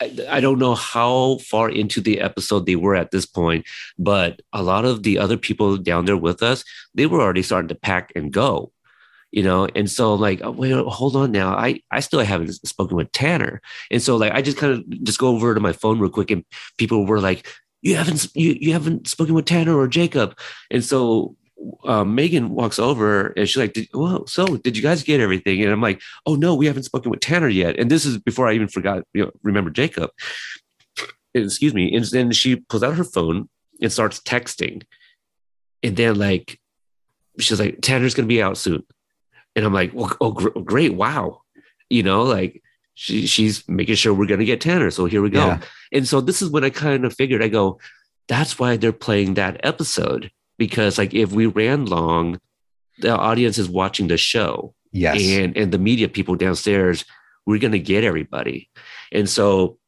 I, 0.00 0.40
don't 0.40 0.58
know 0.58 0.74
how 0.74 1.38
far 1.38 1.68
into 1.68 2.00
the 2.00 2.20
episode 2.20 2.66
they 2.66 2.76
were 2.76 2.94
at 2.94 3.10
this 3.10 3.26
point, 3.26 3.66
but 3.98 4.40
a 4.52 4.62
lot 4.62 4.84
of 4.84 5.02
the 5.02 5.18
other 5.18 5.36
people 5.36 5.76
down 5.76 6.04
there 6.04 6.16
with 6.16 6.42
us, 6.42 6.64
they 6.94 7.06
were 7.06 7.20
already 7.20 7.42
starting 7.42 7.68
to 7.68 7.74
pack 7.74 8.12
and 8.14 8.32
go 8.32 8.72
you 9.30 9.42
know? 9.42 9.68
And 9.74 9.90
so 9.90 10.14
like 10.14 10.40
oh, 10.42 10.50
wait 10.50 10.72
hold 10.72 11.16
on 11.16 11.32
now. 11.32 11.54
I 11.54 11.82
i 11.90 12.00
still 12.00 12.20
haven't 12.20 12.52
spoken 12.66 12.96
with 12.96 13.12
tanner. 13.12 13.60
And 13.90 14.02
so 14.02 14.16
like 14.16 14.32
i 14.32 14.42
just 14.42 14.58
kind 14.58 14.72
of 14.72 15.04
just 15.04 15.18
go 15.18 15.28
over 15.28 15.54
to 15.54 15.60
my 15.60 15.72
phone 15.72 15.98
real 15.98 16.10
quick 16.10 16.30
and 16.30 16.44
people 16.76 17.06
were 17.06 17.20
like 17.20 17.46
you 17.82 17.96
haven't 17.96 18.34
you, 18.34 18.56
you 18.60 18.72
haven't 18.72 19.06
spoken 19.08 19.34
with 19.34 19.44
tanner 19.44 19.76
or 19.76 19.88
jacob. 19.88 20.38
And 20.70 20.84
so 20.84 21.36
um, 21.84 22.14
Megan 22.14 22.50
walks 22.50 22.78
over 22.78 23.28
and 23.28 23.48
she's 23.48 23.56
like, 23.56 23.88
"Well, 23.92 24.26
so 24.26 24.56
did 24.58 24.76
you 24.76 24.82
guys 24.82 25.02
get 25.02 25.20
everything?" 25.20 25.62
And 25.62 25.72
I'm 25.72 25.80
like, 25.80 26.00
"Oh 26.26 26.34
no, 26.34 26.54
we 26.54 26.66
haven't 26.66 26.84
spoken 26.84 27.10
with 27.10 27.20
Tanner 27.20 27.48
yet." 27.48 27.78
And 27.78 27.90
this 27.90 28.04
is 28.04 28.18
before 28.18 28.48
I 28.48 28.54
even 28.54 28.68
forgot, 28.68 29.04
you 29.12 29.24
know, 29.24 29.30
remember 29.42 29.70
Jacob. 29.70 30.10
Excuse 31.34 31.74
me. 31.74 31.94
And 31.94 32.04
then 32.06 32.32
she 32.32 32.56
pulls 32.56 32.82
out 32.82 32.94
her 32.94 33.04
phone 33.04 33.48
and 33.80 33.92
starts 33.92 34.20
texting, 34.20 34.84
and 35.82 35.96
then 35.96 36.16
like, 36.16 36.60
she's 37.38 37.60
like, 37.60 37.80
"Tanner's 37.80 38.14
gonna 38.14 38.28
be 38.28 38.42
out 38.42 38.58
soon," 38.58 38.84
and 39.56 39.64
I'm 39.64 39.74
like, 39.74 39.92
"Well, 39.94 40.16
oh 40.20 40.32
gr- 40.32 40.60
great, 40.60 40.94
wow," 40.94 41.42
you 41.90 42.02
know, 42.02 42.22
like. 42.22 42.62
She, 43.00 43.28
she's 43.28 43.62
making 43.68 43.94
sure 43.94 44.12
we're 44.12 44.26
going 44.26 44.40
to 44.40 44.44
get 44.44 44.60
Tanner. 44.60 44.90
So 44.90 45.04
here 45.04 45.22
we 45.22 45.30
go. 45.30 45.46
Yeah. 45.46 45.60
And 45.92 46.08
so 46.08 46.20
this 46.20 46.42
is 46.42 46.50
when 46.50 46.64
I 46.64 46.70
kind 46.70 47.04
of 47.04 47.14
figured 47.14 47.44
I 47.44 47.46
go, 47.46 47.78
that's 48.26 48.58
why 48.58 48.76
they're 48.76 48.92
playing 48.92 49.34
that 49.34 49.60
episode 49.62 50.32
because 50.58 50.98
like 50.98 51.14
if 51.14 51.32
we 51.32 51.46
ran 51.46 51.86
long, 51.86 52.40
the 52.98 53.16
audience 53.16 53.58
is 53.58 53.68
watching 53.68 54.08
the 54.08 54.16
show. 54.16 54.74
Yes. 54.92 55.22
And 55.22 55.56
and 55.56 55.72
the 55.72 55.78
media 55.78 56.08
people 56.08 56.34
downstairs, 56.34 57.04
we're 57.46 57.58
gonna 57.58 57.78
get 57.78 58.04
everybody. 58.04 58.68
And 59.12 59.28
so 59.28 59.78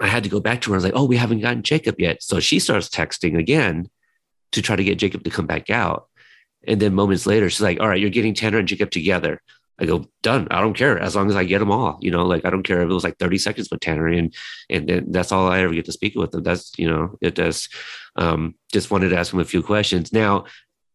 I 0.00 0.06
had 0.06 0.24
to 0.24 0.30
go 0.30 0.40
back 0.40 0.60
to 0.62 0.70
her. 0.70 0.76
I 0.76 0.78
was 0.78 0.84
like, 0.84 0.96
oh, 0.96 1.04
we 1.04 1.16
haven't 1.16 1.40
gotten 1.40 1.62
Jacob 1.62 1.96
yet. 1.98 2.22
So 2.22 2.40
she 2.40 2.58
starts 2.58 2.88
texting 2.88 3.36
again 3.38 3.88
to 4.52 4.62
try 4.62 4.76
to 4.76 4.84
get 4.84 4.98
Jacob 4.98 5.24
to 5.24 5.30
come 5.30 5.46
back 5.46 5.70
out. 5.70 6.08
And 6.66 6.80
then 6.80 6.94
moments 6.94 7.26
later, 7.26 7.48
she's 7.50 7.60
like, 7.60 7.80
all 7.80 7.88
right, 7.88 8.00
you're 8.00 8.10
getting 8.10 8.34
Tanner 8.34 8.58
and 8.58 8.68
Jacob 8.68 8.90
together. 8.90 9.42
I 9.80 9.86
go, 9.86 10.06
done. 10.22 10.48
I 10.50 10.60
don't 10.60 10.76
care 10.76 10.98
as 10.98 11.14
long 11.14 11.30
as 11.30 11.36
I 11.36 11.44
get 11.44 11.60
them 11.60 11.70
all. 11.70 11.98
You 12.00 12.10
know, 12.10 12.26
like 12.26 12.44
I 12.44 12.50
don't 12.50 12.64
care 12.64 12.82
if 12.82 12.90
it 12.90 12.92
was 12.92 13.04
like 13.04 13.18
30 13.18 13.38
seconds 13.38 13.68
with 13.70 13.80
Tanner 13.80 14.08
and 14.08 14.34
and, 14.68 14.90
and 14.90 15.14
that's 15.14 15.32
all 15.32 15.48
I 15.48 15.60
ever 15.60 15.74
get 15.74 15.84
to 15.86 15.92
speak 15.92 16.14
with 16.16 16.32
them. 16.32 16.42
That's 16.42 16.72
you 16.78 16.88
know, 16.88 17.16
it 17.20 17.34
does 17.34 17.68
um 18.16 18.54
just 18.72 18.90
wanted 18.90 19.10
to 19.10 19.16
ask 19.16 19.32
him 19.32 19.40
a 19.40 19.44
few 19.44 19.62
questions. 19.62 20.12
Now 20.12 20.46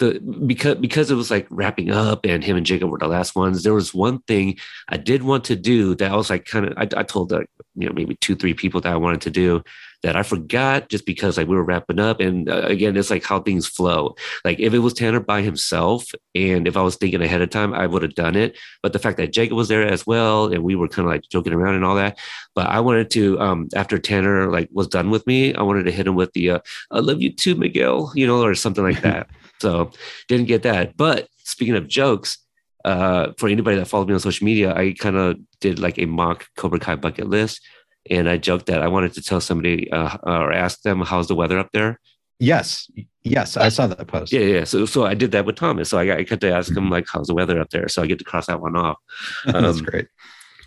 the 0.04 0.20
because 0.20 0.76
because 0.76 1.12
it 1.12 1.16
was 1.16 1.32
like 1.32 1.48
wrapping 1.50 1.92
up 1.92 2.26
and 2.26 2.44
him 2.44 2.58
and 2.58 2.66
Jacob 2.66 2.90
were 2.90 2.98
the 2.98 3.08
last 3.08 3.36
ones. 3.36 3.64
There 3.64 3.74
was 3.74 3.94
one 3.94 4.20
thing 4.20 4.58
I 4.90 4.98
did 4.98 5.24
want 5.24 5.44
to 5.46 5.56
do 5.56 5.96
that 5.96 6.12
I 6.12 6.16
was 6.16 6.30
like 6.30 6.46
kind 6.46 6.66
of 6.66 6.74
I, 6.78 6.88
I 7.00 7.04
told 7.04 7.32
you 7.32 7.88
know 7.88 7.94
maybe 7.94 8.16
two 8.16 8.36
three 8.36 8.54
people 8.54 8.82
that 8.82 8.94
I 8.94 8.98
wanted 8.98 9.22
to 9.22 9.32
do 9.32 9.64
that 10.04 10.18
I 10.18 10.24
forgot 10.24 10.90
just 10.90 11.06
because 11.06 11.38
like 11.38 11.48
we 11.48 11.56
were 11.56 11.64
wrapping 11.64 12.00
up. 12.00 12.20
And 12.20 12.50
uh, 12.50 12.64
again, 12.66 12.96
it's 12.96 13.10
like 13.10 13.24
how 13.24 13.40
things 13.40 13.66
flow. 13.66 14.16
Like 14.46 14.60
if 14.60 14.74
it 14.74 14.80
was 14.80 14.94
Tanner 14.94 15.22
by 15.22 15.42
himself, 15.42 16.12
and 16.36 16.68
if 16.68 16.78
I 16.78 16.82
was 16.82 16.98
thinking 16.98 17.22
ahead 17.22 17.42
of 17.42 17.50
time, 17.50 17.74
I 17.74 17.88
would 17.88 18.04
have 18.04 18.16
done 18.16 18.36
it. 18.36 18.58
But 18.84 18.94
the 18.94 19.00
fact 19.00 19.18
that 19.18 19.34
Jacob 19.34 19.58
was 19.58 19.70
there 19.70 19.88
as 19.88 20.06
well, 20.06 20.52
and 20.52 20.64
we 20.64 20.76
were 20.76 20.90
kind 20.90 21.08
of 21.08 21.12
like 21.12 21.24
joking 21.30 21.54
around 21.54 21.76
and 21.76 21.86
all 21.86 21.96
that. 21.96 22.20
But 22.54 22.68
I 22.68 22.82
wanted 22.82 23.10
to 23.12 23.40
um 23.40 23.70
after 23.76 23.98
Tanner 23.98 24.52
like 24.52 24.70
was 24.72 24.88
done 24.88 25.10
with 25.10 25.26
me, 25.26 25.56
I 25.56 25.64
wanted 25.64 25.86
to 25.86 25.92
hit 25.92 26.08
him 26.08 26.16
with 26.16 26.34
the 26.34 26.52
uh, 26.52 26.60
"I 26.92 27.00
love 27.00 27.22
you 27.22 27.32
too, 27.32 27.56
Miguel," 27.56 28.12
you 28.14 28.28
know, 28.28 28.44
or 28.44 28.56
something 28.56 28.84
like 28.84 29.02
that. 29.02 29.30
So 29.64 29.92
didn't 30.28 30.48
get 30.48 30.64
that. 30.64 30.98
But 30.98 31.28
speaking 31.38 31.76
of 31.76 31.88
jokes, 31.88 32.38
uh, 32.84 33.32
for 33.38 33.48
anybody 33.48 33.78
that 33.78 33.88
followed 33.88 34.10
me 34.10 34.14
on 34.14 34.20
social 34.20 34.44
media, 34.44 34.76
I 34.76 34.94
kind 34.94 35.16
of 35.16 35.38
did 35.62 35.80
like 35.80 35.98
a 36.00 36.06
mock 36.06 36.46
Cobra 36.58 36.80
Kai 36.80 36.98
bucket 36.98 37.30
list, 37.30 37.62
and 38.10 38.30
I 38.30 38.38
joked 38.38 38.66
that 38.66 38.82
I 38.82 38.90
wanted 38.90 39.14
to 39.14 39.22
tell 39.22 39.40
somebody 39.40 39.90
uh, 39.90 40.18
or 40.24 40.52
ask 40.52 40.82
them 40.82 41.00
how's 41.00 41.30
the 41.30 41.36
weather 41.36 41.58
up 41.58 41.70
there. 41.72 42.02
Yes, 42.40 42.92
yes, 43.24 43.56
I 43.56 43.70
saw 43.70 43.88
that 43.88 44.06
post. 44.08 44.34
Yeah, 44.34 44.42
yeah. 44.42 44.64
So, 44.66 44.86
so 44.86 45.06
I 45.06 45.14
did 45.14 45.32
that 45.32 45.46
with 45.46 45.56
Thomas. 45.56 45.90
So 45.90 45.98
I, 45.98 46.18
I 46.18 46.24
got 46.24 46.42
to 46.42 46.52
ask 46.52 46.70
him 46.70 46.84
mm-hmm. 46.84 46.92
like, 46.92 47.06
"How's 47.08 47.28
the 47.28 47.34
weather 47.34 47.58
up 47.62 47.70
there?" 47.70 47.88
So 47.88 48.04
I 48.04 48.06
get 48.06 48.20
to 48.20 48.26
cross 48.26 48.48
that 48.48 48.60
one 48.60 48.76
off. 48.76 48.98
Um, 49.48 49.64
That's 49.64 49.80
great. 49.80 50.08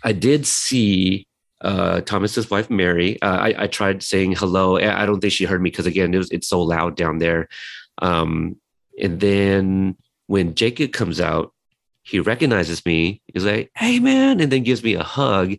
I 0.03 0.13
did 0.13 0.47
see 0.47 1.27
uh, 1.61 2.01
Thomas's 2.01 2.49
wife 2.49 2.71
Mary. 2.71 3.21
Uh, 3.21 3.37
I, 3.37 3.63
I, 3.63 3.67
tried 3.67 4.01
saying 4.03 4.33
hello. 4.33 4.77
I 4.77 5.05
don't 5.05 5.19
think 5.19 5.33
she 5.33 5.45
heard 5.45 5.61
me 5.61 5.69
because 5.69 5.85
again, 5.85 6.13
it 6.13 6.17
was 6.17 6.31
it's 6.31 6.47
so 6.47 6.61
loud 6.61 6.95
down 6.95 7.19
there. 7.19 7.47
Um, 7.99 8.57
and 9.01 9.19
then 9.19 9.97
when 10.27 10.55
Jacob 10.55 10.91
comes 10.91 11.19
out, 11.21 11.53
he 12.03 12.19
recognizes 12.19 12.85
me. 12.85 13.21
He's 13.33 13.45
like, 13.45 13.71
"Hey, 13.75 13.99
man!" 13.99 14.39
and 14.39 14.51
then 14.51 14.63
gives 14.63 14.83
me 14.83 14.93
a 14.93 15.03
hug. 15.03 15.55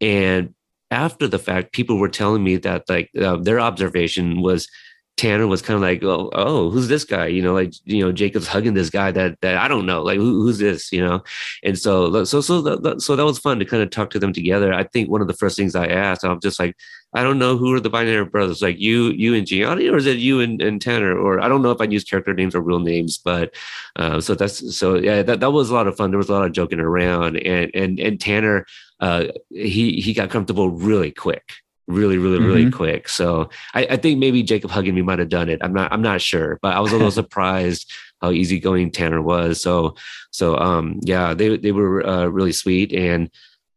And 0.00 0.54
after 0.90 1.28
the 1.28 1.38
fact, 1.38 1.72
people 1.72 1.98
were 1.98 2.08
telling 2.08 2.42
me 2.44 2.56
that 2.58 2.88
like 2.88 3.10
uh, 3.20 3.36
their 3.36 3.60
observation 3.60 4.42
was 4.42 4.68
Tanner 5.16 5.46
was 5.46 5.62
kind 5.62 5.76
of 5.76 5.80
like, 5.82 6.02
oh, 6.02 6.28
oh, 6.32 6.70
who's 6.70 6.88
this 6.88 7.04
guy? 7.04 7.26
You 7.26 7.40
know, 7.40 7.54
like 7.54 7.72
you 7.84 8.04
know, 8.04 8.10
Jacob's 8.10 8.48
hugging 8.48 8.74
this 8.74 8.90
guy 8.90 9.12
that 9.12 9.40
that 9.42 9.58
I 9.58 9.68
don't 9.68 9.86
know, 9.86 10.02
like 10.02 10.18
who, 10.18 10.42
who's 10.42 10.58
this? 10.58 10.90
You 10.90 11.04
know, 11.04 11.22
and 11.62 11.78
so 11.78 12.24
so 12.24 12.40
so 12.40 12.60
that, 12.62 13.00
so 13.00 13.14
that 13.14 13.24
was 13.24 13.38
fun 13.38 13.60
to 13.60 13.64
kind 13.64 13.82
of 13.82 13.90
talk 13.90 14.10
to 14.10 14.18
them 14.18 14.32
together. 14.32 14.72
I 14.72 14.84
think 14.84 15.08
one 15.08 15.20
of 15.20 15.28
the 15.28 15.34
first 15.34 15.56
things 15.56 15.76
I 15.76 15.86
asked, 15.86 16.24
I'm 16.24 16.40
just 16.40 16.58
like, 16.58 16.76
I 17.14 17.22
don't 17.22 17.38
know 17.38 17.56
who 17.56 17.72
are 17.72 17.80
the 17.80 17.90
binary 17.90 18.24
brothers, 18.24 18.62
like 18.62 18.78
you 18.80 19.10
you 19.10 19.34
and 19.34 19.46
Gianni, 19.46 19.88
or 19.88 19.96
is 19.96 20.06
it 20.06 20.18
you 20.18 20.40
and, 20.40 20.60
and 20.60 20.80
Tanner? 20.80 21.16
Or 21.16 21.40
I 21.40 21.48
don't 21.48 21.62
know 21.62 21.70
if 21.70 21.80
I 21.80 21.84
use 21.84 22.04
character 22.04 22.34
names 22.34 22.54
or 22.54 22.60
real 22.60 22.80
names, 22.80 23.18
but 23.18 23.54
uh, 23.96 24.20
so 24.20 24.34
that's 24.34 24.76
so 24.76 24.96
yeah, 24.96 25.22
that 25.22 25.40
that 25.40 25.52
was 25.52 25.70
a 25.70 25.74
lot 25.74 25.86
of 25.86 25.96
fun. 25.96 26.10
There 26.10 26.18
was 26.18 26.28
a 26.28 26.32
lot 26.32 26.46
of 26.46 26.52
joking 26.52 26.80
around, 26.80 27.36
and 27.36 27.70
and 27.74 28.00
and 28.00 28.20
Tanner, 28.20 28.66
uh, 29.00 29.26
he 29.50 30.00
he 30.00 30.12
got 30.12 30.30
comfortable 30.30 30.70
really 30.70 31.12
quick 31.12 31.52
really, 31.86 32.16
really, 32.16 32.38
really 32.38 32.62
mm-hmm. 32.62 32.76
quick. 32.76 33.08
So 33.08 33.50
I, 33.74 33.86
I, 33.90 33.96
think 33.96 34.18
maybe 34.18 34.42
Jacob 34.42 34.70
hugging 34.70 34.94
me 34.94 35.02
might 35.02 35.18
have 35.18 35.28
done 35.28 35.50
it. 35.50 35.58
I'm 35.62 35.74
not, 35.74 35.92
I'm 35.92 36.00
not 36.00 36.22
sure, 36.22 36.58
but 36.62 36.74
I 36.74 36.80
was 36.80 36.92
a 36.92 36.96
little 36.96 37.10
surprised 37.22 37.92
how 38.22 38.30
easygoing 38.30 38.90
Tanner 38.90 39.20
was. 39.20 39.60
So, 39.60 39.96
so 40.30 40.56
um, 40.56 41.00
yeah, 41.02 41.34
they 41.34 41.56
they 41.58 41.72
were 41.72 42.06
uh, 42.06 42.26
really 42.26 42.52
sweet, 42.52 42.92
and 42.92 43.30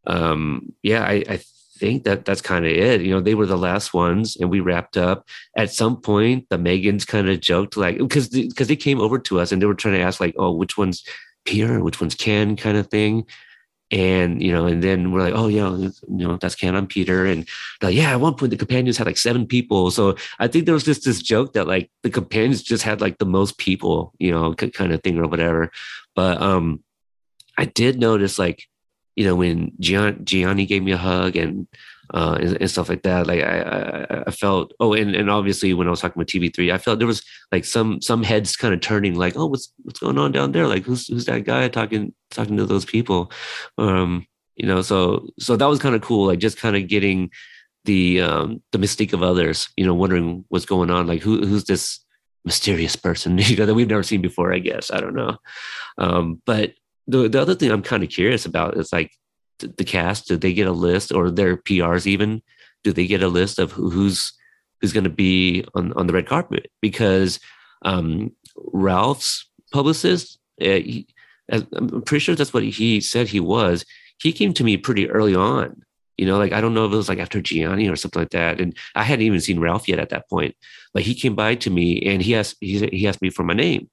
um, 0.05 0.73
yeah, 0.81 1.03
I, 1.03 1.23
I 1.29 1.39
think 1.77 2.03
that 2.03 2.25
that's 2.25 2.41
kind 2.41 2.65
of 2.65 2.71
it. 2.71 3.01
You 3.01 3.11
know, 3.11 3.21
they 3.21 3.35
were 3.35 3.45
the 3.45 3.57
last 3.57 3.93
ones, 3.93 4.35
and 4.35 4.49
we 4.49 4.59
wrapped 4.59 4.97
up. 4.97 5.27
At 5.55 5.71
some 5.71 6.01
point, 6.01 6.47
the 6.49 6.57
Megans 6.57 7.07
kind 7.07 7.29
of 7.29 7.39
joked 7.39 7.77
like 7.77 7.97
because 7.97 8.29
because 8.29 8.67
they 8.67 8.75
came 8.75 8.99
over 8.99 9.19
to 9.19 9.39
us 9.39 9.51
and 9.51 9.61
they 9.61 9.65
were 9.65 9.75
trying 9.75 9.95
to 9.95 10.01
ask 10.01 10.19
like, 10.19 10.35
oh, 10.37 10.51
which 10.51 10.77
one's 10.77 11.03
Peter, 11.45 11.83
which 11.83 12.01
one's 12.01 12.15
Ken, 12.15 12.55
kind 12.55 12.77
of 12.77 12.87
thing 12.87 13.25
and 13.89 14.41
you 14.41 14.51
know, 14.51 14.65
and 14.67 14.83
then 14.83 15.11
we're 15.11 15.21
like, 15.21 15.33
oh 15.33 15.47
yeah, 15.47 15.69
you 15.69 15.93
know, 16.09 16.37
that's 16.37 16.55
Ken. 16.55 16.75
I'm 16.75 16.87
Peter, 16.87 17.25
and 17.25 17.47
like, 17.81 17.95
yeah, 17.95 18.11
at 18.11 18.19
one 18.19 18.35
point 18.35 18.49
the 18.49 18.57
companions 18.57 18.97
had 18.97 19.07
like 19.07 19.17
seven 19.17 19.47
people. 19.47 19.91
So 19.91 20.17
I 20.39 20.47
think 20.47 20.65
there 20.65 20.73
was 20.73 20.83
just 20.83 21.05
this 21.05 21.21
joke 21.21 21.53
that 21.53 21.67
like 21.67 21.89
the 22.03 22.09
companions 22.09 22.61
just 22.61 22.83
had 22.83 22.99
like 22.99 23.17
the 23.17 23.25
most 23.25 23.57
people, 23.57 24.13
you 24.19 24.31
know, 24.31 24.53
kind 24.53 24.91
of 24.91 25.01
thing 25.03 25.17
or 25.17 25.27
whatever. 25.27 25.71
But 26.15 26.41
um, 26.41 26.83
I 27.57 27.65
did 27.65 27.99
notice 27.99 28.37
like, 28.37 28.67
you 29.17 29.25
know, 29.25 29.35
when 29.35 29.71
Gian, 29.79 30.23
Gianni 30.23 30.65
gave 30.65 30.83
me 30.83 30.93
a 30.93 30.97
hug 30.97 31.35
and 31.35 31.67
uh, 32.13 32.37
and, 32.39 32.57
and, 32.61 32.69
stuff 32.69 32.87
like 32.87 33.03
that. 33.03 33.27
Like 33.27 33.43
I, 33.43 33.59
I, 33.59 34.23
I, 34.27 34.31
felt, 34.31 34.71
oh, 34.79 34.93
and, 34.93 35.13
and 35.13 35.29
obviously 35.29 35.73
when 35.73 35.87
I 35.87 35.89
was 35.89 35.99
talking 35.99 36.17
with 36.17 36.29
TB3, 36.29 36.71
I 36.71 36.77
felt 36.77 36.99
there 36.99 37.07
was 37.07 37.21
like 37.51 37.65
some 37.65 37.99
some 38.01 38.23
heads 38.23 38.55
kind 38.55 38.73
of 38.73 38.79
turning, 38.79 39.15
like, 39.15 39.35
oh, 39.35 39.47
what's 39.47 39.73
what's 39.83 39.99
going 39.99 40.17
on 40.17 40.31
down 40.31 40.53
there? 40.53 40.67
Like, 40.67 40.83
who's 40.83 41.07
who's 41.07 41.25
that 41.25 41.43
guy 41.43 41.67
talking 41.67 42.13
talking 42.31 42.55
to 42.57 42.65
those 42.65 42.85
people? 42.85 43.31
Um, 43.77 44.25
you 44.55 44.65
know, 44.65 44.81
so 44.81 45.27
so 45.37 45.57
that 45.57 45.67
was 45.67 45.79
kind 45.79 45.95
of 45.95 46.01
cool. 46.01 46.27
Like 46.27 46.39
just 46.39 46.57
kind 46.57 46.77
of 46.77 46.87
getting 46.87 47.29
the 47.83 48.21
um, 48.21 48.61
the 48.71 48.77
mystique 48.77 49.13
of 49.13 49.23
others. 49.23 49.67
You 49.75 49.85
know, 49.85 49.93
wondering 49.93 50.45
what's 50.47 50.65
going 50.65 50.89
on. 50.89 51.07
Like, 51.07 51.21
who 51.21 51.45
who's 51.45 51.65
this 51.65 51.99
mysterious 52.45 52.95
person? 52.95 53.37
You 53.37 53.55
know, 53.57 53.65
that 53.65 53.73
we've 53.73 53.89
never 53.89 54.03
seen 54.03 54.21
before. 54.21 54.53
I 54.53 54.59
guess 54.59 54.91
I 54.91 55.01
don't 55.01 55.15
know. 55.15 55.37
Um, 55.97 56.41
but 56.45 56.71
the 57.07 57.27
the 57.27 57.41
other 57.41 57.55
thing 57.55 57.71
I'm 57.71 57.83
kind 57.83 58.03
of 58.03 58.09
curious 58.09 58.45
about 58.45 58.77
is 58.77 58.91
like 58.91 59.11
the 59.59 59.83
cast? 59.83 60.27
Do 60.27 60.37
they 60.37 60.53
get 60.53 60.67
a 60.67 60.71
list, 60.71 61.11
or 61.11 61.31
their 61.31 61.57
PRs 61.57 62.05
even? 62.05 62.41
Do 62.83 62.93
they 62.93 63.07
get 63.07 63.23
a 63.23 63.27
list 63.27 63.59
of 63.59 63.71
who's 63.71 64.33
who's 64.81 64.93
going 64.93 65.03
to 65.05 65.09
be 65.09 65.65
on 65.73 65.93
on 65.93 66.07
the 66.07 66.13
red 66.13 66.27
carpet? 66.27 66.71
Because 66.81 67.39
um, 67.83 68.31
Ralph's 68.55 69.49
publicist, 69.71 70.39
uh, 70.61 70.65
he, 70.65 71.07
I'm 71.51 72.01
pretty 72.03 72.19
sure 72.19 72.35
that's 72.35 72.53
what 72.53 72.63
he 72.63 73.01
said 73.01 73.27
he 73.27 73.39
was. 73.39 73.85
He 74.19 74.33
came 74.33 74.53
to 74.53 74.63
me 74.63 74.77
pretty 74.77 75.09
early 75.09 75.35
on. 75.35 75.81
You 76.17 76.25
know, 76.25 76.37
like 76.37 76.51
I 76.51 76.61
don't 76.61 76.73
know 76.73 76.85
if 76.85 76.93
it 76.93 76.97
was 76.97 77.09
like 77.09 77.19
after 77.19 77.41
Gianni 77.41 77.87
or 77.87 77.95
something 77.95 78.21
like 78.21 78.31
that, 78.31 78.59
and 78.59 78.75
I 78.95 79.03
hadn't 79.03 79.25
even 79.25 79.39
seen 79.39 79.59
Ralph 79.59 79.87
yet 79.87 79.99
at 79.99 80.09
that 80.09 80.27
point. 80.29 80.55
But 80.93 81.03
he 81.03 81.13
came 81.13 81.35
by 81.35 81.55
to 81.55 81.69
me 81.69 82.01
and 82.01 82.21
he 82.21 82.35
asked 82.35 82.57
he, 82.59 82.87
he 82.87 83.07
asked 83.07 83.21
me 83.21 83.29
for 83.29 83.43
my 83.43 83.53
name, 83.53 83.89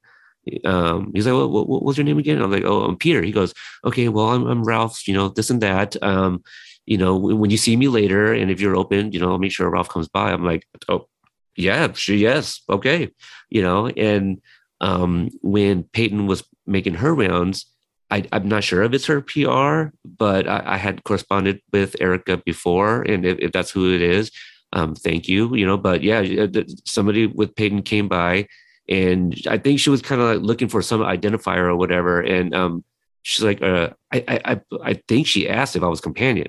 um, 0.65 1.13
he's 1.15 1.27
like, 1.27 1.35
what, 1.35 1.51
what, 1.51 1.69
what, 1.69 1.83
was 1.83 1.97
your 1.97 2.05
name 2.05 2.19
again? 2.19 2.41
I'm 2.41 2.51
like, 2.51 2.65
oh, 2.65 2.85
I'm 2.85 2.97
Peter. 2.97 3.23
He 3.23 3.33
goes, 3.33 3.55
okay, 3.85 4.09
well, 4.09 4.31
I'm, 4.31 4.47
I'm 4.47 4.65
Ralph, 4.65 5.07
you 5.09 5.15
know, 5.15 5.29
this 5.29 5.51
and 5.51 5.61
that. 5.63 6.01
Um, 6.03 6.43
you 6.87 6.99
know, 6.99 7.17
when 7.17 7.51
you 7.51 7.57
see 7.57 7.77
me 7.77 7.89
later 7.89 8.33
and 8.33 8.51
if 8.51 8.61
you're 8.61 8.77
open, 8.77 9.13
you 9.13 9.21
know, 9.21 9.31
I'll 9.31 9.39
make 9.39 9.53
sure 9.53 9.71
Ralph 9.71 9.89
comes 9.89 10.09
by. 10.09 10.31
I'm 10.31 10.45
like, 10.45 10.67
oh, 10.89 11.09
yeah, 11.57 11.93
sure, 11.93 12.17
yes, 12.17 12.63
okay. 12.69 13.11
You 13.49 13.63
know, 13.63 13.89
and 13.89 14.41
um, 14.81 15.31
when 15.41 15.85
Peyton 15.85 16.27
was 16.27 16.45
making 16.67 16.95
her 16.95 17.15
rounds, 17.15 17.67
I, 18.11 18.27
am 18.33 18.49
not 18.49 18.65
sure 18.65 18.83
if 18.83 18.93
it's 18.93 19.07
her 19.07 19.23
PR, 19.23 19.97
but 20.05 20.47
I, 20.47 20.75
I, 20.75 20.77
had 20.77 21.05
corresponded 21.05 21.63
with 21.73 21.97
Erica 22.01 22.37
before, 22.45 23.03
and 23.03 23.25
if, 23.25 23.39
if 23.39 23.53
that's 23.53 23.71
who 23.71 23.95
it 23.95 24.03
is, 24.03 24.31
um, 24.73 24.95
thank 24.95 25.27
you. 25.27 25.55
You 25.55 25.67
know, 25.67 25.79
but 25.79 26.03
yeah, 26.03 26.47
somebody 26.85 27.27
with 27.27 27.57
Peyton 27.57 27.83
came 27.83 28.09
by 28.09 28.47
and 28.89 29.35
I 29.49 29.59
think 29.59 29.81
she 29.81 29.91
was 29.91 30.03
kind 30.03 30.21
of 30.21 30.29
like 30.29 30.43
looking 30.43 30.69
for 30.69 30.83
some 30.83 31.01
identifier 31.01 31.67
or 31.67 31.77
whatever. 31.77 32.21
And 32.21 32.55
um, 32.55 32.85
she's 33.23 33.45
like, 33.45 33.63
uh, 33.63 33.91
I, 34.13 34.41
I, 34.45 34.61
I 34.83 34.95
think 35.09 35.27
she 35.27 35.49
asked 35.49 35.77
if 35.77 35.83
I 35.83 35.89
was 35.89 36.01
companion, 36.01 36.49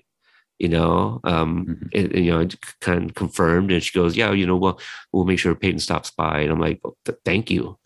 you 0.60 0.70
know, 0.70 1.22
um, 1.24 1.66
mm-hmm. 1.66 1.88
and, 1.94 2.12
and, 2.14 2.26
you 2.26 2.32
know, 2.32 2.48
kind 2.82 3.10
of 3.10 3.16
confirmed. 3.16 3.72
And 3.72 3.82
she 3.82 3.98
goes, 3.98 4.18
yeah, 4.18 4.32
you 4.32 4.46
know, 4.46 4.58
well, 4.58 4.80
we'll 5.12 5.26
make 5.26 5.40
sure 5.40 5.56
Peyton 5.56 5.80
stops 5.80 6.12
by. 6.12 6.42
And 6.42 6.52
I'm 6.52 6.60
like, 6.60 6.82
th- 7.06 7.20
thank 7.24 7.50
you, 7.50 7.78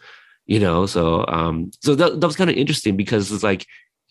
you 0.45 0.59
know. 0.59 0.85
So, 0.85 1.26
um, 1.27 1.71
so 1.81 1.95
that, 1.95 2.19
that 2.19 2.27
was 2.27 2.35
kind 2.35 2.49
of 2.49 2.55
interesting 2.55 2.97
because 2.97 3.31
it's 3.31 3.43
like 3.43 3.65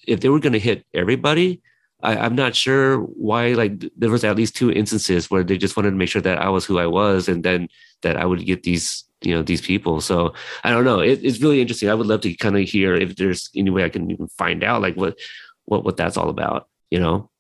if 0.06 0.20
they 0.20 0.28
were 0.28 0.40
going 0.40 0.52
to 0.52 0.58
hit 0.58 0.86
everybody. 0.94 1.62
I, 2.02 2.16
I'm 2.16 2.36
not 2.36 2.54
sure 2.54 2.98
why. 2.98 3.54
Like 3.54 3.84
there 3.96 4.10
was 4.10 4.24
at 4.24 4.36
least 4.36 4.56
two 4.56 4.70
instances 4.70 5.30
where 5.30 5.42
they 5.42 5.58
just 5.58 5.76
wanted 5.76 5.90
to 5.90 5.96
make 5.96 6.08
sure 6.08 6.22
that 6.22 6.38
I 6.38 6.48
was 6.48 6.64
who 6.64 6.78
I 6.78 6.86
was, 6.86 7.28
and 7.28 7.42
then 7.42 7.68
that 8.02 8.16
I 8.16 8.24
would 8.24 8.44
get 8.44 8.62
these 8.62 9.04
you 9.20 9.34
know 9.34 9.42
these 9.42 9.60
people. 9.60 10.00
So 10.00 10.34
i 10.64 10.70
don't 10.70 10.84
know. 10.84 11.00
It, 11.00 11.24
it's 11.24 11.40
really 11.40 11.60
interesting. 11.60 11.90
I 11.90 11.94
would 11.94 12.06
love 12.06 12.20
to 12.22 12.34
kind 12.36 12.56
of 12.56 12.68
hear 12.68 12.94
if 12.94 13.16
there's 13.16 13.50
any 13.56 13.70
way 13.70 13.84
i 13.84 13.88
can 13.88 14.10
even 14.10 14.28
find 14.28 14.62
out 14.62 14.82
like 14.82 14.96
what 14.96 15.18
what 15.64 15.84
what 15.84 15.96
that's 15.96 16.16
all 16.16 16.28
about 16.28 16.68
you 16.90 17.00
know? 17.00 17.30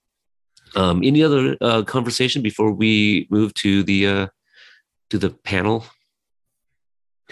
Um 0.76 1.02
any 1.02 1.22
other 1.22 1.56
uh 1.60 1.82
conversation 1.82 2.42
before 2.42 2.72
we 2.72 3.26
move 3.30 3.54
to 3.54 3.82
the 3.82 4.06
uh 4.06 4.26
to 5.10 5.18
the 5.18 5.30
panel 5.30 5.84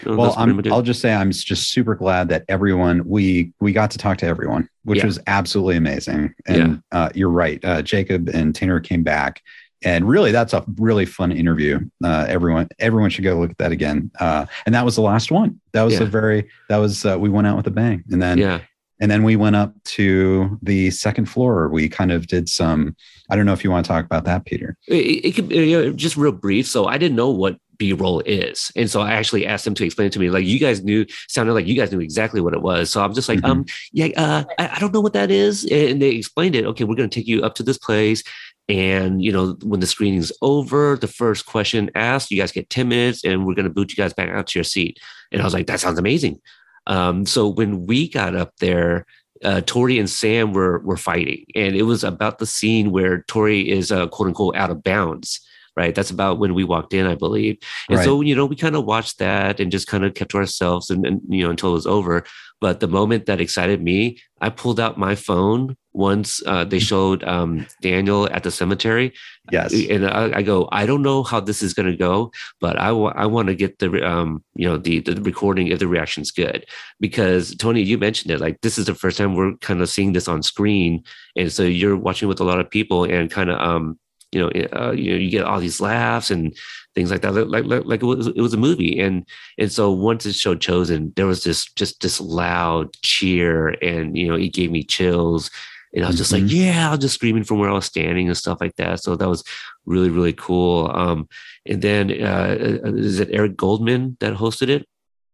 well 0.05 0.33
i'll 0.37 0.81
just 0.81 1.01
say 1.01 1.13
i'm 1.13 1.31
just 1.31 1.71
super 1.71 1.95
glad 1.95 2.29
that 2.29 2.43
everyone 2.47 3.03
we 3.07 3.51
we 3.59 3.73
got 3.73 3.89
to 3.89 3.97
talk 3.97 4.17
to 4.17 4.25
everyone 4.25 4.69
which 4.87 4.99
yeah. 4.99 5.05
was 5.05 5.19
absolutely 5.27 5.75
amazing. 5.75 6.33
And 6.47 6.81
yeah. 6.93 6.97
uh, 6.97 7.09
you're 7.13 7.29
right. 7.29 7.63
Uh, 7.63 7.81
jacob 7.81 8.29
and 8.29 8.55
tanner 8.55 8.79
came 8.79 9.03
back 9.03 9.41
and 9.83 10.07
really 10.07 10.31
that's 10.31 10.53
a 10.53 10.63
really 10.77 11.05
fun 11.05 11.33
interview. 11.33 11.79
Uh, 12.01 12.25
everyone 12.29 12.69
everyone 12.79 13.09
should 13.09 13.25
go 13.25 13.37
look 13.37 13.51
at 13.51 13.57
that 13.57 13.73
again. 13.73 14.09
Uh, 14.19 14.45
and 14.65 14.73
that 14.73 14.85
was 14.85 14.95
the 14.95 15.01
last 15.01 15.29
one. 15.29 15.59
That 15.73 15.83
was 15.83 15.95
yeah. 15.95 16.03
a 16.03 16.05
very 16.05 16.49
that 16.69 16.77
was 16.77 17.05
uh, 17.05 17.19
we 17.19 17.27
went 17.27 17.47
out 17.47 17.57
with 17.57 17.67
a 17.67 17.71
bang. 17.71 18.03
And 18.09 18.21
then 18.21 18.37
yeah. 18.37 18.61
and 19.01 19.11
then 19.11 19.23
we 19.23 19.35
went 19.35 19.57
up 19.57 19.73
to 19.83 20.57
the 20.61 20.89
second 20.91 21.25
floor. 21.25 21.67
We 21.67 21.89
kind 21.89 22.13
of 22.13 22.27
did 22.27 22.47
some 22.47 22.95
i 23.29 23.35
don't 23.35 23.45
know 23.45 23.51
if 23.51 23.61
you 23.61 23.69
want 23.69 23.85
to 23.85 23.91
talk 23.91 24.05
about 24.05 24.23
that 24.23 24.45
peter. 24.45 24.77
It, 24.87 25.25
it 25.25 25.35
could 25.35 25.51
you 25.51 25.83
know, 25.83 25.91
just 25.91 26.15
real 26.15 26.31
brief. 26.31 26.65
So 26.65 26.85
i 26.85 26.97
didn't 26.97 27.17
know 27.17 27.29
what 27.29 27.57
b-roll 27.77 28.21
is 28.25 28.71
and 28.75 28.89
so 28.89 29.01
i 29.01 29.11
actually 29.11 29.45
asked 29.45 29.65
them 29.65 29.73
to 29.73 29.85
explain 29.85 30.07
it 30.07 30.13
to 30.13 30.19
me 30.19 30.29
like 30.29 30.45
you 30.45 30.59
guys 30.59 30.83
knew 30.83 31.05
sounded 31.27 31.53
like 31.53 31.67
you 31.67 31.75
guys 31.75 31.91
knew 31.91 31.99
exactly 31.99 32.41
what 32.41 32.53
it 32.53 32.61
was 32.61 32.89
so 32.89 33.03
i'm 33.03 33.13
just 33.13 33.29
like 33.29 33.39
mm-hmm. 33.39 33.51
um 33.51 33.65
yeah 33.91 34.07
uh, 34.17 34.43
I, 34.57 34.75
I 34.75 34.79
don't 34.79 34.93
know 34.93 35.01
what 35.01 35.13
that 35.13 35.31
is 35.31 35.65
and 35.65 36.01
they 36.01 36.09
explained 36.09 36.55
it 36.55 36.65
okay 36.65 36.83
we're 36.83 36.95
going 36.95 37.09
to 37.09 37.19
take 37.19 37.27
you 37.27 37.43
up 37.43 37.55
to 37.55 37.63
this 37.63 37.77
place 37.77 38.23
and 38.69 39.23
you 39.23 39.31
know, 39.31 39.55
when 39.63 39.79
the 39.79 39.87
screening's 39.87 40.31
over, 40.41 40.97
the 40.97 41.07
first 41.07 41.45
question 41.45 41.89
asked, 41.95 42.31
you 42.31 42.37
guys 42.37 42.51
get 42.51 42.69
10 42.69 42.89
minutes 42.89 43.23
and 43.23 43.45
we're 43.45 43.55
gonna 43.55 43.69
boot 43.69 43.91
you 43.91 43.95
guys 43.95 44.13
back 44.13 44.29
out 44.29 44.47
to 44.47 44.59
your 44.59 44.63
seat. 44.63 44.99
And 45.31 45.41
I 45.41 45.45
was 45.45 45.53
like, 45.53 45.67
that 45.67 45.79
sounds 45.79 45.99
amazing. 45.99 46.41
Um, 46.85 47.25
so 47.25 47.47
when 47.47 47.85
we 47.85 48.09
got 48.09 48.35
up 48.35 48.53
there, 48.59 49.05
uh, 49.43 49.61
Tori 49.65 49.99
and 49.99 50.09
Sam 50.09 50.51
were 50.51 50.79
were 50.79 50.97
fighting, 50.97 51.45
and 51.55 51.75
it 51.75 51.83
was 51.83 52.03
about 52.03 52.39
the 52.39 52.45
scene 52.47 52.91
where 52.91 53.23
Tori 53.27 53.69
is 53.69 53.91
uh, 53.91 54.07
quote 54.07 54.29
unquote 54.29 54.55
out 54.55 54.71
of 54.71 54.83
bounds. 54.83 55.39
Right, 55.77 55.93
that's 55.93 56.09
about 56.09 56.39
when 56.39 56.55
we 56.55 56.63
walked 56.63 56.95
in, 56.95 57.05
I 57.05 57.13
believe. 57.13 57.59
And 57.87 57.99
right. 57.99 58.03
so 58.03 58.21
you 58.21 58.35
know, 58.35 58.47
we 58.47 58.55
kind 58.55 58.75
of 58.75 58.85
watched 58.85 59.19
that 59.19 59.59
and 59.59 59.71
just 59.71 59.85
kind 59.85 60.03
of 60.03 60.15
kept 60.15 60.31
to 60.31 60.37
ourselves, 60.37 60.89
and, 60.89 61.05
and 61.05 61.21
you 61.29 61.43
know, 61.43 61.51
until 61.51 61.69
it 61.69 61.73
was 61.73 61.85
over. 61.85 62.23
But 62.59 62.79
the 62.79 62.87
moment 62.87 63.27
that 63.27 63.39
excited 63.39 63.83
me, 63.83 64.19
I 64.41 64.49
pulled 64.49 64.79
out 64.79 64.97
my 64.97 65.13
phone 65.13 65.77
once 65.93 66.41
uh, 66.47 66.63
they 66.63 66.79
showed 66.91 67.23
um, 67.25 67.67
Daniel 67.81 68.27
at 68.31 68.43
the 68.43 68.49
cemetery. 68.49 69.13
Yes, 69.51 69.71
and 69.73 70.07
I, 70.07 70.37
I 70.37 70.41
go, 70.41 70.67
I 70.71 70.87
don't 70.87 71.03
know 71.03 71.21
how 71.21 71.39
this 71.39 71.61
is 71.61 71.75
going 71.75 71.91
to 71.91 71.95
go, 71.95 72.31
but 72.59 72.79
I, 72.79 72.87
w- 72.87 73.13
I 73.15 73.27
want 73.27 73.49
to 73.49 73.55
get 73.55 73.77
the 73.77 74.03
um, 74.03 74.43
you 74.55 74.67
know 74.67 74.77
the 74.77 75.01
the 75.01 75.21
recording 75.21 75.67
if 75.67 75.77
the 75.77 75.87
reaction's 75.87 76.31
good 76.31 76.65
because 76.99 77.55
Tony, 77.55 77.83
you 77.83 77.99
mentioned 77.99 78.31
it. 78.31 78.41
Like 78.41 78.61
this 78.61 78.79
is 78.79 78.87
the 78.87 78.95
first 78.95 79.19
time 79.19 79.35
we're 79.35 79.55
kind 79.57 79.81
of 79.81 79.89
seeing 79.89 80.13
this 80.13 80.27
on 80.27 80.41
screen, 80.41 81.03
and 81.35 81.51
so 81.51 81.61
you're 81.61 81.97
watching 81.97 82.27
with 82.27 82.39
a 82.39 82.45
lot 82.45 82.59
of 82.59 82.69
people 82.69 83.03
and 83.03 83.29
kind 83.29 83.51
of 83.51 83.59
um 83.59 83.99
you 84.37 84.43
know, 84.43 84.69
uh, 84.79 84.91
you 84.91 85.11
know, 85.11 85.17
you 85.17 85.29
get 85.29 85.43
all 85.43 85.59
these 85.59 85.81
laughs 85.81 86.29
and 86.29 86.55
things 86.93 87.09
like 87.09 87.21
that, 87.21 87.33
like 87.33 87.65
like, 87.65 87.85
like 87.85 88.03
it, 88.03 88.05
was, 88.05 88.27
it 88.27 88.37
was 88.37 88.53
a 88.53 88.57
movie. 88.57 88.99
And 88.99 89.25
and 89.57 89.71
so 89.71 89.91
once 89.91 90.25
it 90.25 90.35
showed 90.35 90.61
Chosen, 90.61 91.11
there 91.15 91.25
was 91.25 91.43
this 91.43 91.65
just 91.73 92.01
this 92.01 92.21
loud 92.21 92.93
cheer, 93.01 93.69
and 93.69 94.15
you 94.17 94.27
know, 94.27 94.35
it 94.35 94.53
gave 94.53 94.71
me 94.71 94.83
chills. 94.83 95.49
And 95.93 96.03
I 96.03 96.07
was 96.07 96.17
just 96.17 96.31
mm-hmm. 96.31 96.45
like, 96.45 96.53
yeah, 96.53 96.87
I 96.87 96.91
was 96.91 96.99
just 96.99 97.15
screaming 97.15 97.43
from 97.43 97.59
where 97.59 97.69
I 97.69 97.73
was 97.73 97.85
standing 97.85 98.27
and 98.27 98.37
stuff 98.37 98.59
like 98.61 98.75
that. 98.75 99.01
So 99.01 99.15
that 99.15 99.27
was 99.27 99.43
really, 99.85 100.09
really 100.09 100.33
cool. 100.33 100.91
Um, 100.93 101.29
and 101.65 101.81
then 101.81 102.11
uh, 102.11 102.57
uh 102.85 102.93
is 102.93 103.19
it 103.19 103.29
Eric 103.31 103.55
Goldman 103.57 104.17
that 104.19 104.35
hosted 104.35 104.69
it? 104.69 104.87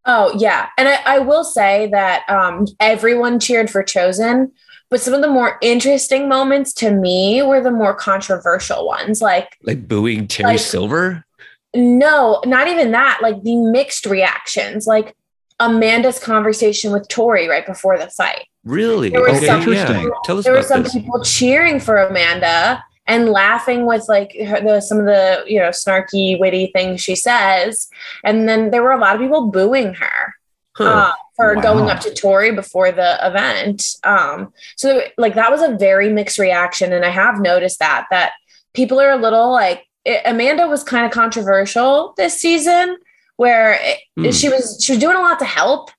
Oh 0.06 0.34
yeah, 0.38 0.68
and 0.78 0.88
I, 0.88 1.00
I 1.06 1.20
will 1.20 1.44
say 1.44 1.90
that 1.92 2.30
um, 2.30 2.66
everyone 2.80 3.40
cheered 3.40 3.70
for 3.70 3.84
Chosen, 3.84 4.52
but 4.94 5.02
some 5.02 5.16
of 5.16 5.22
the 5.22 5.28
more 5.28 5.58
interesting 5.64 6.30
moments 6.30 6.72
to 6.72 6.92
me 6.92 7.42
were 7.42 7.60
the 7.64 7.72
more 7.72 7.96
controversial 7.96 8.86
ones, 8.86 9.24
like 9.24 9.58
like 9.64 9.88
booing 9.88 10.28
Terry 10.28 10.52
like, 10.52 10.60
Silver. 10.60 11.26
No, 11.74 12.40
not 12.46 12.68
even 12.68 12.92
that. 12.92 13.18
Like 13.20 13.42
the 13.42 13.56
mixed 13.56 14.06
reactions, 14.06 14.86
like 14.86 15.16
Amanda's 15.60 16.20
conversation 16.20 16.92
with 16.92 17.08
Tori 17.08 17.48
right 17.48 17.66
before 17.66 17.98
the 17.98 18.08
fight. 18.12 18.46
Really? 18.64 19.10
There 19.10 19.28
okay, 19.28 19.48
some, 19.48 19.62
interesting. 19.62 20.12
Tell 20.26 20.38
us 20.38 20.44
there 20.44 20.54
were 20.54 20.62
some 20.62 20.84
this. 20.84 20.94
people 20.94 21.24
cheering 21.24 21.80
for 21.80 21.98
Amanda 21.98 22.84
and 23.08 23.30
laughing 23.30 23.88
with 23.88 24.06
like 24.08 24.36
her, 24.46 24.62
the, 24.62 24.80
some 24.80 25.00
of 25.00 25.08
the 25.08 25.44
you 25.48 25.58
know 25.58 25.70
snarky, 25.70 26.40
witty 26.40 26.68
things 26.68 27.02
she 27.02 27.16
says, 27.16 27.90
and 28.24 28.48
then 28.48 28.70
there 28.70 28.84
were 28.84 28.92
a 28.92 29.00
lot 29.00 29.16
of 29.16 29.22
people 29.22 29.48
booing 29.48 29.96
her. 29.96 30.36
Huh. 30.74 31.08
Um, 31.08 31.14
For 31.36 31.56
wow. 31.56 31.62
going 31.62 31.90
up 31.90 32.00
to 32.02 32.14
Tori 32.14 32.52
before 32.52 32.92
the 32.92 33.18
event. 33.26 33.96
Um, 34.04 34.54
so 34.76 35.02
like 35.18 35.34
that 35.34 35.50
was 35.50 35.64
a 35.64 35.76
very 35.78 36.14
mixed 36.14 36.38
reaction, 36.38 36.94
and 36.94 37.04
I 37.04 37.10
have 37.10 37.40
noticed 37.40 37.80
that 37.80 38.06
that 38.12 38.34
people 38.74 39.00
are 39.00 39.12
a 39.12 39.18
little 39.18 39.52
like 39.52 39.88
it, 40.06 40.22
Amanda 40.26 40.68
was 40.68 40.84
kind 40.84 41.06
of 41.06 41.12
controversial 41.12 42.14
this 42.18 42.40
season, 42.40 42.98
where 43.38 43.80
it, 43.82 44.00
mm. 44.18 44.40
she 44.40 44.50
was 44.50 44.80
she 44.80 44.94
was 44.94 45.00
doing 45.00 45.16
a 45.16 45.22
lot 45.22 45.40
to 45.40 45.46
help, 45.46 45.90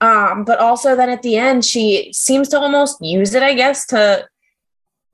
um, 0.00 0.44
but 0.44 0.58
also 0.60 0.94
then 0.94 1.10
at 1.10 1.22
the 1.22 1.36
end 1.36 1.64
she 1.64 2.12
seems 2.12 2.48
to 2.50 2.58
almost 2.58 2.98
use 3.00 3.34
it, 3.34 3.42
I 3.42 3.54
guess, 3.54 3.86
to 3.86 4.28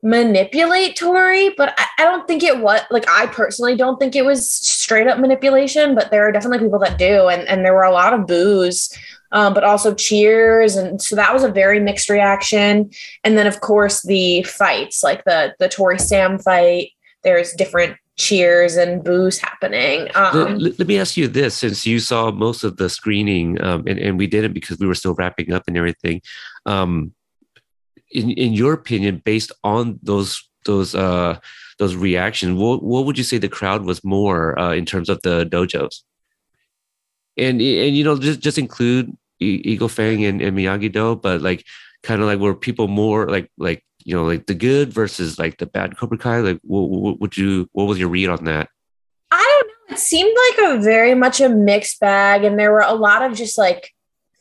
manipulate 0.03 0.97
Tori. 0.97 1.51
But 1.57 1.75
I, 1.79 1.87
I 2.01 2.05
don't 2.05 2.27
think 2.29 2.43
it 2.43 2.61
was 2.61 2.81
like 2.91 3.09
I 3.09 3.27
personally 3.27 3.77
don't 3.77 3.99
think 3.99 4.15
it 4.15 4.25
was 4.25 4.51
straight 4.51 5.07
up 5.07 5.19
manipulation, 5.19 5.95
but 5.95 6.11
there 6.11 6.29
are 6.29 6.33
definitely 6.33 6.67
people 6.67 6.81
that 6.81 6.99
do, 6.99 7.29
and 7.29 7.49
and 7.49 7.65
there 7.65 7.75
were 7.75 7.85
a 7.85 7.93
lot 7.93 8.13
of 8.13 8.27
boos 8.27 8.91
um, 9.33 9.55
but 9.55 9.65
also 9.65 9.95
cheers. 9.95 10.77
And 10.77 11.01
so 11.01 11.17
that 11.17 11.33
was 11.33 11.43
a 11.43 11.51
very 11.51 11.81
mixed 11.81 12.09
reaction. 12.09 12.91
And 13.25 13.37
then, 13.37 13.47
of 13.47 13.61
course, 13.61 14.03
the 14.03 14.43
fights, 14.43 15.03
like 15.03 15.25
the 15.25 15.55
the 15.59 15.69
Tori 15.69 15.99
Sam 15.99 16.39
fight, 16.39 16.91
there's 17.23 17.53
different 17.53 17.97
cheers 18.17 18.77
and 18.77 19.05
boos 19.05 19.39
happening. 19.39 20.09
Um, 20.15 20.59
let, 20.59 20.79
let, 20.79 20.89
me 20.89 20.99
ask 20.99 21.17
you 21.17 21.29
this 21.29 21.55
since 21.55 21.87
you 21.87 22.01
saw 22.01 22.31
most 22.31 22.65
of 22.65 22.79
the 22.79 22.89
screening, 22.89 23.61
um, 23.63 23.85
and, 23.87 23.99
and 23.99 24.19
we 24.19 24.27
didn't 24.27 24.55
because 24.55 24.79
we 24.79 24.87
were 24.87 24.95
still 24.95 25.15
wrapping 25.15 25.53
up 25.53 25.65
and 25.67 25.77
everything. 25.77 26.23
Um, 26.65 27.13
in, 28.11 28.31
in 28.31 28.53
your 28.53 28.73
opinion, 28.73 29.23
based 29.25 29.53
on 29.65 29.99
those 30.03 30.49
those 30.65 30.95
uh, 30.95 31.39
those 31.79 31.95
reactions, 31.95 32.59
what, 32.59 32.83
what 32.83 33.05
would 33.05 33.19
you 33.19 33.25
say 33.25 33.39
the 33.39 33.49
crowd 33.49 33.85
was 33.85 34.03
more 34.03 34.59
uh, 34.59 34.73
in 34.73 34.87
terms 34.87 35.09
of 35.09 35.21
the 35.23 35.45
dojos? 35.45 36.03
And 37.37 37.61
and 37.61 37.97
you 37.97 38.05
know 38.05 38.19
just 38.19 38.41
just 38.41 38.59
include 38.59 39.17
Eagle 39.41 39.89
Fang 39.89 40.25
and, 40.25 40.41
and 40.41 40.57
Miyagi 40.57 40.93
Do, 40.93 41.17
but 41.17 41.43
like 41.43 41.65
kind 42.03 42.21
of 42.21 42.27
like 42.27 42.39
were 42.39 42.55
people 42.55 42.89
more 42.89 43.29
like 43.29 43.51
like 43.59 43.85
you 44.05 44.15
know 44.15 44.25
like 44.25 44.47
the 44.47 44.55
good 44.55 44.93
versus 44.93 45.39
like 45.39 45.59
the 45.59 45.67
bad 45.67 45.97
Cobra 45.97 46.19
Kai? 46.19 46.39
Like 46.39 46.61
what, 46.63 46.89
what 46.89 47.21
would 47.21 47.37
you 47.37 47.69
what 47.73 47.85
was 47.85 47.99
your 47.99 48.09
read 48.09 48.29
on 48.29 48.45
that? 48.45 48.69
I 49.31 49.61
don't 49.61 49.91
know. 49.91 49.97
It 49.97 49.99
seemed 49.99 50.37
like 50.51 50.77
a 50.77 50.81
very 50.81 51.15
much 51.15 51.41
a 51.41 51.49
mixed 51.49 52.01
bag, 52.01 52.45
and 52.45 52.59
there 52.59 52.73
were 52.73 52.81
a 52.81 52.95
lot 52.95 53.23
of 53.23 53.37
just 53.37 53.59
like 53.59 53.93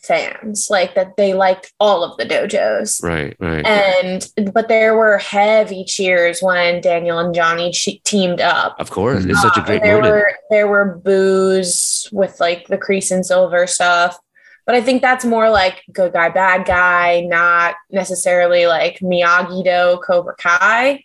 fans 0.06 0.68
like 0.70 0.96
that 0.96 1.18
they 1.18 1.34
liked 1.34 1.74
all 1.80 2.04
of 2.04 2.18
the 2.18 2.26
dojos 2.26 3.02
right 3.04 3.36
right 3.40 3.66
and 3.66 4.32
but 4.54 4.68
there 4.68 4.96
were 4.96 5.18
heavy 5.18 5.84
cheers 5.84 6.40
when 6.42 6.80
daniel 6.82 7.20
and 7.20 7.34
johnny 7.34 7.72
teamed 7.72 8.42
up 8.42 8.76
of 8.80 8.90
course 8.92 9.26
it's 9.26 9.42
such 9.42 9.58
a 9.58 9.62
great 9.62 9.82
there 9.82 10.02
moment. 10.02 10.14
were 10.14 10.34
there 10.50 10.68
were 10.68 10.96
boos 11.04 12.08
with 12.12 12.40
like 12.40 12.68
the 12.68 12.78
Kreese 12.78 13.12
and 13.12 13.26
silver 13.26 13.68
stuff 13.68 14.18
but 14.66 14.74
I 14.74 14.82
think 14.82 15.02
that's 15.02 15.24
more 15.24 15.50
like 15.50 15.84
good 15.92 16.14
guy, 16.14 16.30
bad 16.30 16.66
guy, 16.66 17.22
not 17.22 17.76
necessarily 17.92 18.66
like 18.66 18.98
Miyagi 19.00 19.64
Do, 19.64 20.02
Cobra 20.02 20.36
Kai. 20.36 21.04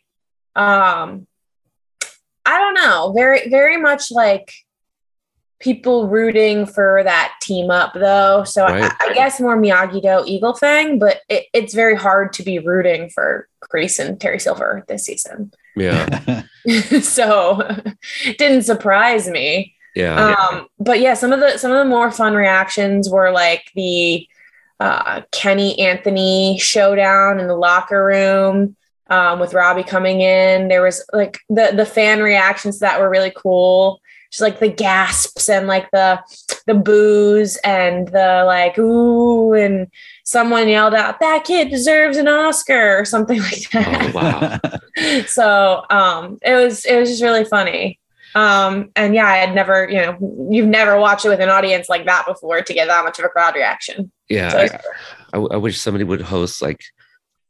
Um, 0.57 1.27
I 2.47 2.59
don't 2.59 2.75
know. 2.75 3.13
Very, 3.15 3.49
very 3.51 3.77
much 3.77 4.11
like 4.11 4.53
people 5.61 6.09
rooting 6.09 6.67
for 6.67 7.03
that 7.05 7.35
team 7.41 7.71
up 7.71 7.93
though. 7.95 8.45
So 8.45 8.65
right. 8.65 8.91
I, 8.99 9.11
I, 9.11 9.15
guess 9.15 9.41
more 9.41 9.57
Miyagi 9.57 10.03
Do, 10.03 10.25
Eagle 10.27 10.55
Fang, 10.55 10.99
but 10.99 11.21
it, 11.29 11.47
it's 11.53 11.75
very 11.75 11.95
hard 11.95 12.33
to 12.35 12.43
be 12.43 12.59
rooting 12.59 13.11
for 13.11 13.47
Kreese 13.73 14.05
and 14.05 14.19
Terry 14.21 14.41
Silver 14.41 14.85
this 14.89 15.05
season. 15.05 15.53
Yeah. 15.77 16.43
so 17.03 17.61
it 18.25 18.39
didn't 18.39 18.63
surprise 18.63 19.29
me. 19.29 19.75
Yeah. 19.95 20.35
Um, 20.35 20.67
but 20.79 21.01
yeah, 21.01 21.15
some 21.15 21.33
of 21.33 21.41
the 21.41 21.59
some 21.59 21.73
of 21.73 21.79
the 21.79 21.85
more 21.85 22.11
fun 22.11 22.35
reactions 22.35 23.11
were 23.11 23.31
like 23.31 23.71
the 23.75 24.27
uh, 24.79 25.23
Kenny 25.33 25.79
Anthony 25.79 26.59
showdown 26.59 27.39
in 27.39 27.49
the 27.49 27.57
locker 27.57 28.05
room 28.05 28.77
um, 29.09 29.41
with 29.41 29.53
Robbie 29.53 29.83
coming 29.83 30.21
in. 30.21 30.69
There 30.69 30.83
was 30.83 31.05
like 31.13 31.41
the 31.49 31.73
the 31.75 31.87
fan 31.87 32.23
reactions 32.23 32.79
that 32.79 33.01
were 33.01 33.11
really 33.11 33.33
cool. 33.35 34.00
Just 34.31 34.41
like 34.41 34.61
the 34.61 34.69
gasps 34.69 35.49
and 35.49 35.67
like 35.67 35.91
the 35.91 36.21
the 36.67 36.75
boos 36.75 37.57
and 37.65 38.09
the 38.09 38.45
like 38.47 38.79
ooh 38.79 39.53
and 39.55 39.89
someone 40.25 40.69
yelled 40.69 40.95
out 40.95 41.19
that 41.19 41.45
kid 41.45 41.71
deserves 41.71 42.17
an 42.17 42.29
Oscar 42.29 42.99
or 42.99 43.05
something 43.05 43.41
like 43.43 43.71
that. 43.71 44.13
Oh, 44.15 44.61
wow. 45.01 45.23
so 45.27 45.85
um, 45.91 46.39
it 46.43 46.55
was 46.55 46.85
it 46.85 46.99
was 46.99 47.11
just 47.11 47.23
really 47.23 47.45
funny. 47.45 47.99
Um, 48.35 48.91
and 48.95 49.15
yeah, 49.15 49.27
I 49.27 49.39
had 49.39 49.55
never, 49.55 49.89
you 49.89 49.97
know, 49.97 50.49
you've 50.51 50.69
never 50.69 50.99
watched 51.01 51.25
it 51.25 51.31
with 51.31 51.41
an 51.41 51.49
audience 51.49 51.89
like 51.89 52.07
that 52.07 52.27
before 52.27 52.63
to 52.63 52.75
get 52.75 52.87
that 52.87 53.05
much 53.05 53.19
of 53.19 53.25
a 53.25 53.29
crowd 53.29 53.57
reaction. 53.57 54.13
Yeah, 54.29 54.51
so 54.51 54.59
I, 54.59 55.39
I, 55.39 55.39
I, 55.39 55.57
wish 55.57 55.81
somebody 55.81 56.05
would 56.05 56.21
host 56.21 56.63
like 56.63 56.81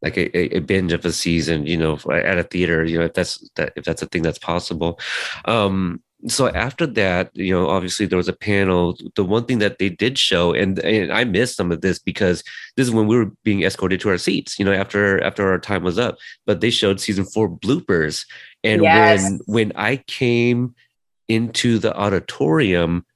like 0.01 0.17
a, 0.17 0.57
a, 0.57 0.61
binge 0.61 0.93
of 0.93 1.05
a 1.05 1.13
season, 1.13 1.67
you 1.67 1.77
know, 1.77 1.99
at 2.11 2.39
a 2.39 2.45
theater, 2.45 2.85
you 2.85 2.99
know, 2.99 3.05
if 3.05 3.13
that's 3.13 3.47
that 3.57 3.75
if 3.77 3.85
that's 3.85 4.01
a 4.01 4.07
thing 4.07 4.23
that's 4.23 4.39
possible. 4.39 4.99
Um, 5.45 6.03
so 6.29 6.49
after 6.49 6.87
that, 6.87 7.31
you 7.35 7.53
know, 7.53 7.69
obviously 7.69 8.07
there 8.07 8.17
was 8.17 8.29
a 8.29 8.35
panel. 8.35 8.97
The 9.15 9.25
one 9.25 9.47
thing 9.47 9.59
that 9.59 9.79
they 9.79 9.89
did 9.89 10.19
show, 10.19 10.53
and, 10.53 10.79
and 10.81 11.13
I 11.13 11.25
missed 11.25 11.57
some 11.57 11.73
of 11.73 11.81
this 11.81 11.99
because 11.99 12.45
this 12.77 12.87
is 12.87 12.93
when 12.93 13.07
we 13.07 13.17
were 13.17 13.33
being 13.43 13.63
escorted 13.63 14.01
to 14.01 14.11
our 14.11 14.19
seats, 14.19 14.59
you 14.59 14.65
know, 14.65 14.73
after 14.73 15.23
after 15.23 15.51
our 15.51 15.59
time 15.59 15.83
was 15.83 15.99
up. 15.99 16.19
But 16.47 16.61
they 16.61 16.71
showed 16.71 17.01
season 17.01 17.25
four 17.25 17.49
bloopers, 17.49 18.27
and 18.63 18.83
yes. 18.83 19.23
when 19.23 19.41
when 19.47 19.73
I 19.77 19.97
came 19.97 20.75
into 21.29 21.79
the 21.79 21.97
auditorium, 21.97 23.07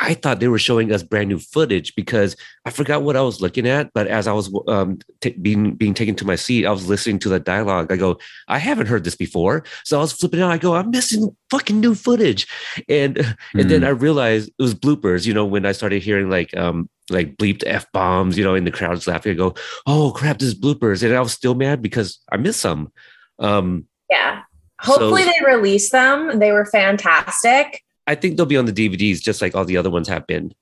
I 0.00 0.14
thought 0.14 0.40
they 0.40 0.48
were 0.48 0.58
showing 0.58 0.92
us 0.92 1.02
brand 1.02 1.28
new 1.28 1.38
footage 1.38 1.94
because 1.94 2.34
I 2.64 2.70
forgot 2.70 3.02
what 3.02 3.16
I 3.16 3.20
was 3.20 3.42
looking 3.42 3.68
at. 3.68 3.92
But 3.92 4.06
as 4.06 4.26
I 4.26 4.32
was 4.32 4.50
um, 4.66 4.98
t- 5.20 5.36
being 5.42 5.74
being 5.74 5.92
taken 5.92 6.14
to 6.16 6.24
my 6.24 6.36
seat, 6.36 6.64
I 6.64 6.70
was 6.70 6.88
listening 6.88 7.18
to 7.20 7.28
the 7.28 7.38
dialogue. 7.38 7.92
I 7.92 7.96
go, 7.96 8.18
I 8.48 8.58
haven't 8.58 8.86
heard 8.86 9.04
this 9.04 9.14
before. 9.14 9.62
So 9.84 9.98
I 9.98 10.00
was 10.00 10.12
flipping 10.12 10.40
out. 10.40 10.50
I 10.50 10.56
go, 10.56 10.74
I'm 10.74 10.90
missing 10.90 11.36
fucking 11.50 11.78
new 11.78 11.94
footage, 11.94 12.48
and 12.88 13.16
mm. 13.16 13.36
and 13.60 13.70
then 13.70 13.82
hmm. 13.82 13.88
I 13.88 13.90
realized 13.90 14.48
it 14.48 14.62
was 14.62 14.74
bloopers. 14.74 15.26
You 15.26 15.34
know, 15.34 15.44
when 15.44 15.66
I 15.66 15.72
started 15.72 16.02
hearing 16.02 16.30
like 16.30 16.56
um 16.56 16.88
like 17.10 17.36
bleeped 17.36 17.64
f 17.66 17.86
bombs, 17.92 18.38
you 18.38 18.44
know, 18.44 18.54
in 18.54 18.64
the 18.64 18.70
crowd's 18.70 19.06
laughing. 19.06 19.32
I 19.32 19.34
go, 19.34 19.54
oh 19.86 20.12
crap, 20.12 20.38
this 20.38 20.48
is 20.48 20.58
bloopers, 20.58 21.02
and 21.02 21.14
I 21.14 21.20
was 21.20 21.32
still 21.32 21.54
mad 21.54 21.82
because 21.82 22.20
I 22.32 22.38
missed 22.38 22.60
some. 22.60 22.90
Um, 23.38 23.86
yeah. 24.08 24.42
Hopefully 24.80 25.24
so, 25.24 25.30
they 25.30 25.44
release 25.44 25.90
them. 25.90 26.38
They 26.38 26.52
were 26.52 26.64
fantastic. 26.64 27.82
I 28.06 28.14
think 28.14 28.36
they'll 28.36 28.46
be 28.46 28.56
on 28.56 28.66
the 28.66 28.72
DVDs 28.72 29.20
just 29.20 29.40
like 29.40 29.54
all 29.54 29.64
the 29.64 29.76
other 29.76 29.90
ones 29.90 30.08
have 30.08 30.26
been. 30.26 30.52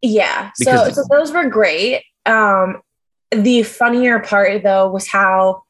Yeah. 0.00 0.50
so 0.56 0.90
so 0.90 1.04
those 1.10 1.32
were 1.32 1.48
great. 1.48 2.04
Um 2.26 2.82
the 3.30 3.62
funnier 3.62 4.20
part 4.20 4.62
though 4.62 4.90
was 4.90 5.08
how 5.08 5.62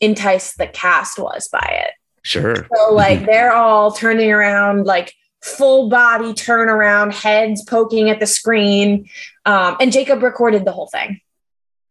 enticed 0.00 0.58
the 0.58 0.66
cast 0.66 1.18
was 1.18 1.48
by 1.48 1.84
it. 1.86 1.92
Sure. 2.22 2.66
So 2.74 2.92
like 2.92 3.26
they're 3.26 3.52
all 3.52 3.92
turning 3.92 4.30
around 4.32 4.86
like 4.86 5.12
full 5.42 5.90
body 5.90 6.32
turnaround, 6.32 7.12
heads 7.12 7.62
poking 7.64 8.08
at 8.08 8.18
the 8.18 8.26
screen. 8.26 9.08
Um, 9.44 9.76
and 9.78 9.92
Jacob 9.92 10.22
recorded 10.22 10.64
the 10.64 10.72
whole 10.72 10.86
thing. 10.86 11.20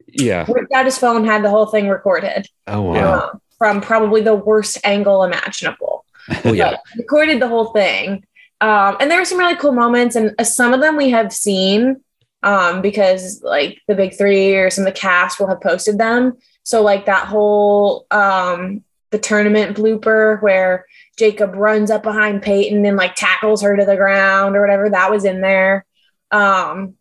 Yeah. 0.07 0.45
Ripped 0.49 0.73
out 0.73 0.85
his 0.85 0.97
phone, 0.97 1.25
had 1.25 1.43
the 1.43 1.49
whole 1.49 1.67
thing 1.67 1.87
recorded. 1.87 2.47
Oh 2.67 2.81
wow. 2.81 3.19
Um, 3.19 3.41
from 3.57 3.81
probably 3.81 4.21
the 4.21 4.35
worst 4.35 4.79
angle 4.83 5.23
imaginable. 5.23 6.05
Oh 6.43 6.53
yeah. 6.53 6.77
recorded 6.97 7.39
the 7.39 7.47
whole 7.47 7.71
thing. 7.71 8.25
Um, 8.63 8.95
and 9.01 9.11
there 9.11 9.19
were 9.19 9.25
some 9.25 9.39
really 9.39 9.57
cool 9.57 9.73
moments, 9.73 10.15
and 10.15 10.33
uh, 10.39 10.45
some 10.45 10.73
of 10.73 10.79
them 10.79 10.95
we 10.95 11.09
have 11.09 11.33
seen 11.33 11.99
um, 12.43 12.81
because 12.81 13.41
like 13.43 13.81
the 13.89 13.95
big 13.95 14.15
three 14.17 14.55
or 14.55 14.69
some 14.69 14.87
of 14.87 14.93
the 14.93 14.99
cast 14.99 15.37
will 15.37 15.47
have 15.47 15.59
posted 15.59 15.97
them. 15.97 16.37
So 16.63 16.81
like 16.81 17.05
that 17.07 17.27
whole 17.27 18.05
um, 18.09 18.83
the 19.11 19.19
tournament 19.19 19.75
blooper 19.75 20.41
where 20.41 20.85
Jacob 21.17 21.55
runs 21.55 21.91
up 21.91 22.03
behind 22.03 22.41
Peyton 22.41 22.85
and 22.85 22.95
like 22.95 23.15
tackles 23.15 23.61
her 23.63 23.75
to 23.75 23.83
the 23.85 23.97
ground 23.97 24.55
or 24.55 24.61
whatever 24.61 24.89
that 24.89 25.11
was 25.11 25.25
in 25.25 25.41
there, 25.41 25.85
um, 26.31 26.95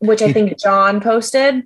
which 0.00 0.20
I 0.20 0.34
think 0.34 0.58
Jon 0.58 1.00
posted. 1.00 1.62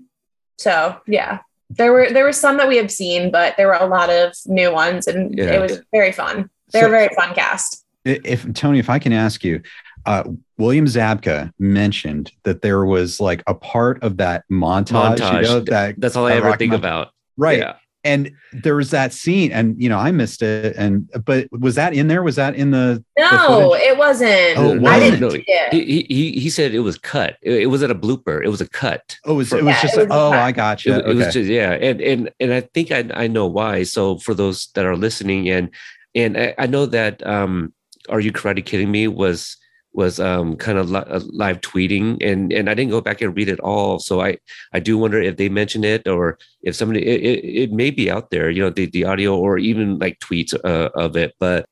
So 0.59 0.97
yeah, 1.09 1.41
there 1.71 1.93
were 1.93 2.09
there 2.13 2.25
were 2.25 2.33
some 2.33 2.57
that 2.59 2.69
we 2.69 2.77
have 2.77 2.93
seen, 2.93 3.33
but 3.33 3.57
there 3.57 3.67
were 3.67 3.75
a 3.75 3.87
lot 3.87 4.11
of 4.11 4.33
new 4.47 4.73
ones, 4.73 5.09
and 5.09 5.37
Yeah. 5.37 5.55
it 5.55 5.61
was 5.61 5.83
very 5.91 6.13
fun. 6.13 6.51
They're 6.73 6.83
So- 6.83 6.89
a 6.89 6.91
very 6.91 7.09
fun 7.17 7.35
cast. 7.35 7.80
If 8.05 8.53
Tony, 8.55 8.79
if 8.79 8.89
I 8.91 8.99
can 8.99 9.13
ask 9.13 9.45
you, 9.45 9.61
uh, 10.07 10.25
William 10.59 10.87
Zabka 10.87 11.53
mentioned 11.59 12.33
that 12.45 12.63
there 12.63 12.85
was 12.85 13.21
like 13.21 13.43
a 13.47 13.55
part 13.55 14.03
of 14.03 14.17
that 14.19 14.45
montage, 14.51 15.19
you 15.37 15.43
know, 15.43 15.61
that 15.61 16.01
That's 16.01 16.17
all 16.17 16.27
I 16.27 16.31
that 16.31 16.39
ever 16.45 16.57
think 16.57 16.71
Mount- 16.71 16.81
about. 16.83 17.09
right. 17.37 17.59
Yeah. 17.59 17.75
And 18.03 18.31
there 18.55 18.77
was 18.77 18.93
that 18.93 19.13
scene, 19.13 19.53
and 19.53 19.77
you 19.79 19.91
know, 19.91 19.99
I 19.99 20.11
missed 20.11 20.41
it. 20.41 20.75
And 20.79 21.07
but 21.27 21.49
was 21.53 21.75
that 21.75 21.93
in 21.93 22.09
there? 22.09 22.23
Was 22.23 22.37
that 22.37 22.55
in 22.55 22.71
the? 22.71 23.05
No, 23.19 23.29
footage? 23.73 23.83
it 23.89 23.99
wasn't. 23.99 24.57
Oh, 24.57 24.73
it 24.75 24.87
I 24.87 24.99
didn't 24.99 25.21
wasn't? 25.23 25.45
see 25.45 25.53
it. 25.53 25.73
He, 25.75 26.07
he 26.09 26.41
he 26.41 26.49
said 26.49 26.73
it 26.73 26.79
was 26.81 26.97
cut. 26.97 27.37
It, 27.43 27.53
it 27.65 27.67
wasn't 27.67 27.93
a 27.93 27.95
blooper. 27.95 28.43
It 28.43 28.49
was 28.49 28.63
a 28.63 28.69
cut. 28.71 29.19
Oh, 29.27 29.33
it 29.33 29.37
was, 29.37 29.53
it 29.53 29.57
was 29.63 29.75
Yeah, 29.75 29.83
just. 29.83 29.99
it 29.99 30.09
was 30.09 30.17
oh, 30.19 30.31
I 30.33 30.51
got 30.51 30.87
you. 30.87 30.95
It, 30.95 31.09
it 31.09 31.15
was 31.15 31.35
just 31.35 31.51
yeah, 31.51 31.73
and 31.73 32.01
and 32.01 32.31
and 32.41 32.55
I 32.55 32.63
think 32.63 32.91
I 32.91 33.05
I 33.13 33.27
know 33.27 33.47
why. 33.47 33.83
So 33.83 34.17
for 34.17 34.33
those 34.33 34.69
that 34.77 34.87
are 34.87 34.97
listening, 34.97 35.51
and 35.51 35.69
and 36.15 36.39
I, 36.39 36.55
I 36.57 36.67
know 36.69 36.87
that 36.87 37.23
um, 37.27 37.75
are 38.11 38.21
you 38.21 38.33
karate 38.33 38.65
kidding 38.65 38.91
me 38.91 39.09
was 39.09 39.57
was 39.93 40.21
um 40.21 40.57
kind 40.57 40.79
of 40.79 40.91
li- 40.91 40.99
uh, 41.07 41.21
live 41.33 41.61
tweeting 41.61 42.17
and 42.25 42.53
and 42.53 42.71
I 42.71 42.75
didn't 42.75 42.93
go 42.93 43.01
back 43.01 43.21
and 43.21 43.37
read 43.37 43.49
it 43.49 43.61
all. 43.61 43.99
So 43.99 44.21
I 44.21 44.39
I 44.73 44.81
do 44.81 44.97
wonder 44.97 45.21
if 45.21 45.37
they 45.37 45.49
mention 45.49 45.85
it 45.85 46.07
or 46.07 46.39
if 46.63 46.77
somebody 46.77 47.05
it, 47.05 47.21
it, 47.23 47.45
it 47.45 47.73
may 47.73 47.91
be 47.91 48.11
out 48.11 48.31
there 48.31 48.51
you 48.51 48.63
know 48.63 48.71
the, 48.71 48.87
the 48.87 49.05
audio 49.05 49.37
or 49.37 49.59
even 49.59 49.99
like 49.99 50.21
tweets 50.21 50.55
uh, 50.65 50.91
of 50.95 51.17
it. 51.17 51.35
But 51.41 51.67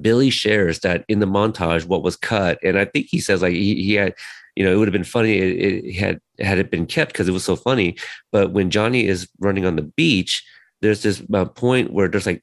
Billy 0.00 0.30
shares 0.30 0.80
that 0.80 1.04
in 1.08 1.20
the 1.20 1.26
montage 1.26 1.84
what 1.84 2.02
was 2.02 2.16
cut 2.16 2.58
and 2.62 2.78
I 2.78 2.86
think 2.86 3.08
he 3.10 3.20
says 3.20 3.42
like 3.42 3.52
he, 3.52 3.82
he 3.82 3.94
had 3.94 4.14
you 4.56 4.64
know 4.64 4.72
it 4.72 4.76
would 4.76 4.88
have 4.88 4.92
been 4.92 5.04
funny 5.04 5.36
it, 5.38 5.84
it 5.84 5.94
had 5.96 6.20
had 6.38 6.58
it 6.58 6.70
been 6.70 6.86
kept 6.86 7.12
because 7.12 7.28
it 7.28 7.32
was 7.32 7.44
so 7.44 7.56
funny. 7.56 7.96
But 8.30 8.52
when 8.52 8.70
Johnny 8.70 9.06
is 9.06 9.28
running 9.40 9.66
on 9.66 9.76
the 9.76 9.82
beach 9.82 10.42
there's 10.80 11.02
this 11.02 11.22
uh, 11.32 11.44
point 11.44 11.92
where 11.92 12.08
there's 12.08 12.26
like 12.26 12.42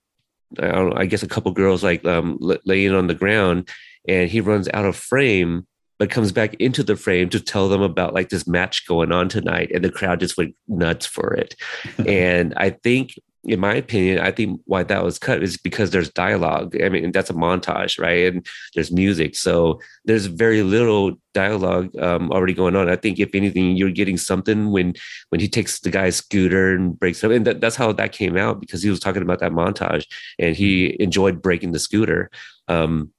I, 0.57 0.67
don't 0.67 0.89
know, 0.89 0.95
I 0.95 1.05
guess 1.05 1.23
a 1.23 1.27
couple 1.27 1.51
girls 1.51 1.83
like 1.83 2.05
um, 2.05 2.39
l- 2.41 2.57
laying 2.65 2.93
on 2.93 3.07
the 3.07 3.13
ground 3.13 3.69
and 4.07 4.29
he 4.29 4.41
runs 4.41 4.67
out 4.73 4.85
of 4.85 4.95
frame 4.95 5.67
but 5.97 6.09
comes 6.09 6.31
back 6.31 6.53
into 6.55 6.81
the 6.81 6.95
frame 6.95 7.29
to 7.29 7.41
tell 7.41 7.67
them 7.67 7.81
about 7.81 8.13
like 8.13 8.29
this 8.29 8.47
match 8.47 8.87
going 8.87 9.11
on 9.11 9.27
tonight 9.27 9.69
and 9.73 9.83
the 9.83 9.91
crowd 9.91 10.21
just 10.21 10.37
went 10.37 10.55
nuts 10.67 11.05
for 11.05 11.33
it. 11.33 11.55
And 12.07 12.53
i 12.57 12.69
think 12.69 13.13
in 13.45 13.59
my 13.59 13.73
opinion 13.73 14.19
i 14.19 14.31
think 14.31 14.59
why 14.65 14.83
that 14.83 15.03
was 15.03 15.17
cut 15.17 15.41
is 15.41 15.57
because 15.57 15.91
there's 15.91 16.09
dialogue. 16.09 16.75
I 16.81 16.89
mean 16.89 17.11
that's 17.11 17.29
a 17.29 17.33
montage 17.33 17.99
right? 17.99 18.33
And 18.33 18.45
there's 18.75 18.91
music. 18.91 19.35
So 19.35 19.79
there's 20.05 20.25
very 20.25 20.63
little 20.63 21.13
dialogue 21.33 21.95
um, 21.97 22.31
already 22.31 22.53
going 22.53 22.75
on. 22.75 22.89
I 22.89 22.95
think 22.95 23.19
if 23.19 23.35
anything 23.35 23.75
you're 23.77 23.91
getting 23.91 24.17
something 24.17 24.71
when 24.71 24.93
when 25.29 25.41
he 25.41 25.47
takes 25.47 25.79
the 25.79 25.91
guy's 25.91 26.17
scooter 26.17 26.75
and 26.75 26.97
breaks 26.99 27.23
up. 27.23 27.31
And 27.31 27.45
that, 27.45 27.61
that's 27.61 27.75
how 27.75 27.91
that 27.93 28.11
came 28.11 28.37
out 28.37 28.59
because 28.59 28.83
he 28.83 28.89
was 28.89 28.99
talking 28.99 29.21
about 29.21 29.39
that 29.39 29.51
montage 29.51 30.05
and 30.37 30.55
he 30.55 30.95
enjoyed 30.99 31.41
breaking 31.41 31.71
the 31.71 31.79
scooter. 31.79 32.29
Um, 32.67 33.11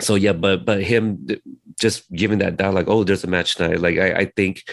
so 0.00 0.14
yeah, 0.14 0.32
but 0.32 0.64
but 0.64 0.82
him 0.82 1.26
just 1.78 2.10
giving 2.12 2.38
that 2.38 2.56
down 2.56 2.74
like, 2.74 2.88
oh, 2.88 3.04
there's 3.04 3.24
a 3.24 3.28
match 3.28 3.54
tonight. 3.54 3.80
Like 3.80 3.98
I, 3.98 4.12
I 4.12 4.24
think 4.36 4.64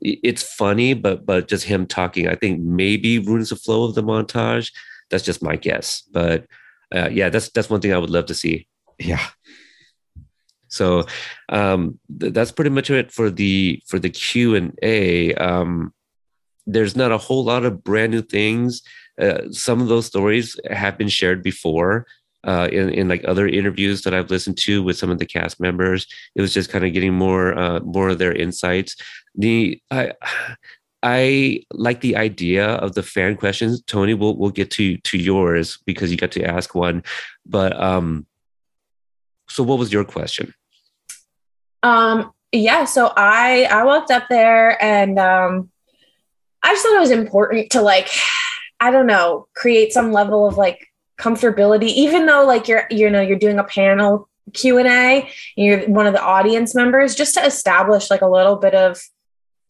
it's 0.00 0.42
funny, 0.42 0.94
but 0.94 1.26
but 1.26 1.48
just 1.48 1.64
him 1.64 1.86
talking, 1.86 2.28
I 2.28 2.34
think 2.34 2.60
maybe 2.60 3.18
ruins 3.18 3.50
the 3.50 3.56
flow 3.56 3.84
of 3.84 3.94
the 3.94 4.02
montage. 4.02 4.72
That's 5.10 5.24
just 5.24 5.42
my 5.42 5.56
guess. 5.56 6.02
But 6.10 6.46
uh, 6.94 7.08
yeah, 7.10 7.28
that's 7.28 7.50
that's 7.50 7.70
one 7.70 7.80
thing 7.80 7.92
I 7.92 7.98
would 7.98 8.10
love 8.10 8.26
to 8.26 8.34
see. 8.34 8.66
Yeah. 8.98 9.26
So 10.68 11.04
um, 11.50 11.98
th- 12.18 12.32
that's 12.32 12.52
pretty 12.52 12.70
much 12.70 12.88
it 12.90 13.12
for 13.12 13.30
the 13.30 13.82
for 13.86 13.98
the 13.98 14.10
Q 14.10 14.54
and 14.54 14.78
A. 14.82 15.34
Um, 15.34 15.92
there's 16.66 16.96
not 16.96 17.12
a 17.12 17.18
whole 17.18 17.44
lot 17.44 17.64
of 17.64 17.84
brand 17.84 18.12
new 18.12 18.22
things. 18.22 18.82
Uh, 19.20 19.50
some 19.50 19.82
of 19.82 19.88
those 19.88 20.06
stories 20.06 20.58
have 20.70 20.96
been 20.96 21.08
shared 21.08 21.42
before 21.42 22.06
uh, 22.44 22.68
in 22.72 22.90
in 22.90 23.08
like 23.08 23.24
other 23.26 23.46
interviews 23.46 24.02
that 24.02 24.14
I've 24.14 24.30
listened 24.30 24.58
to 24.58 24.82
with 24.82 24.96
some 24.96 25.10
of 25.10 25.18
the 25.18 25.26
cast 25.26 25.60
members. 25.60 26.06
It 26.34 26.40
was 26.40 26.54
just 26.54 26.70
kind 26.70 26.84
of 26.84 26.92
getting 26.92 27.14
more 27.14 27.56
uh, 27.56 27.80
more 27.80 28.10
of 28.10 28.18
their 28.18 28.32
insights. 28.32 28.96
The 29.34 29.80
I 29.90 30.12
I 31.02 31.62
like 31.72 32.00
the 32.00 32.16
idea 32.16 32.66
of 32.66 32.94
the 32.94 33.02
fan 33.02 33.36
questions. 33.36 33.82
Tony, 33.82 34.14
we'll 34.14 34.36
we'll 34.36 34.50
get 34.50 34.70
to 34.72 34.96
to 34.98 35.18
yours 35.18 35.78
because 35.86 36.10
you 36.10 36.16
got 36.16 36.32
to 36.32 36.44
ask 36.44 36.74
one. 36.74 37.02
But 37.46 37.78
um, 37.80 38.26
so 39.48 39.62
what 39.62 39.78
was 39.78 39.92
your 39.92 40.04
question? 40.04 40.54
Um, 41.82 42.32
yeah, 42.52 42.84
so 42.84 43.12
I 43.16 43.64
I 43.64 43.84
walked 43.84 44.10
up 44.10 44.28
there 44.28 44.82
and 44.82 45.18
um 45.18 45.70
I 46.62 46.72
just 46.72 46.84
thought 46.84 46.96
it 46.96 47.00
was 47.00 47.10
important 47.10 47.70
to 47.72 47.82
like 47.82 48.08
I 48.78 48.90
don't 48.90 49.06
know, 49.06 49.46
create 49.54 49.92
some 49.92 50.12
level 50.12 50.46
of 50.46 50.56
like 50.56 50.91
comfortability 51.22 51.86
even 51.86 52.26
though 52.26 52.44
like 52.44 52.66
you're 52.68 52.84
you 52.90 53.08
know 53.08 53.20
you're 53.20 53.38
doing 53.38 53.58
a 53.58 53.64
panel 53.64 54.28
Q&A 54.54 54.82
and 54.84 55.28
you're 55.56 55.88
one 55.88 56.06
of 56.06 56.12
the 56.12 56.22
audience 56.22 56.74
members 56.74 57.14
just 57.14 57.34
to 57.34 57.44
establish 57.44 58.10
like 58.10 58.22
a 58.22 58.28
little 58.28 58.56
bit 58.56 58.74
of 58.74 59.00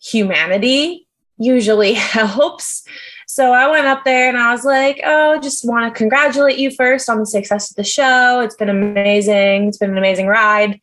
humanity 0.01 1.07
usually 1.37 1.93
helps. 1.95 2.83
So 3.27 3.53
I 3.53 3.69
went 3.69 3.87
up 3.87 4.05
there 4.05 4.29
and 4.29 4.37
I 4.37 4.53
was 4.53 4.65
like, 4.65 5.01
"Oh, 5.05 5.39
just 5.41 5.67
want 5.67 5.93
to 5.93 5.97
congratulate 5.97 6.59
you 6.59 6.71
first 6.71 7.09
on 7.09 7.19
the 7.19 7.27
success 7.27 7.71
of 7.71 7.77
the 7.77 7.85
show. 7.85 8.41
It's 8.41 8.57
been 8.57 8.69
amazing. 8.69 9.69
It's 9.69 9.79
been 9.79 9.91
an 9.91 9.99
amazing 9.99 10.27
ride." 10.27 10.81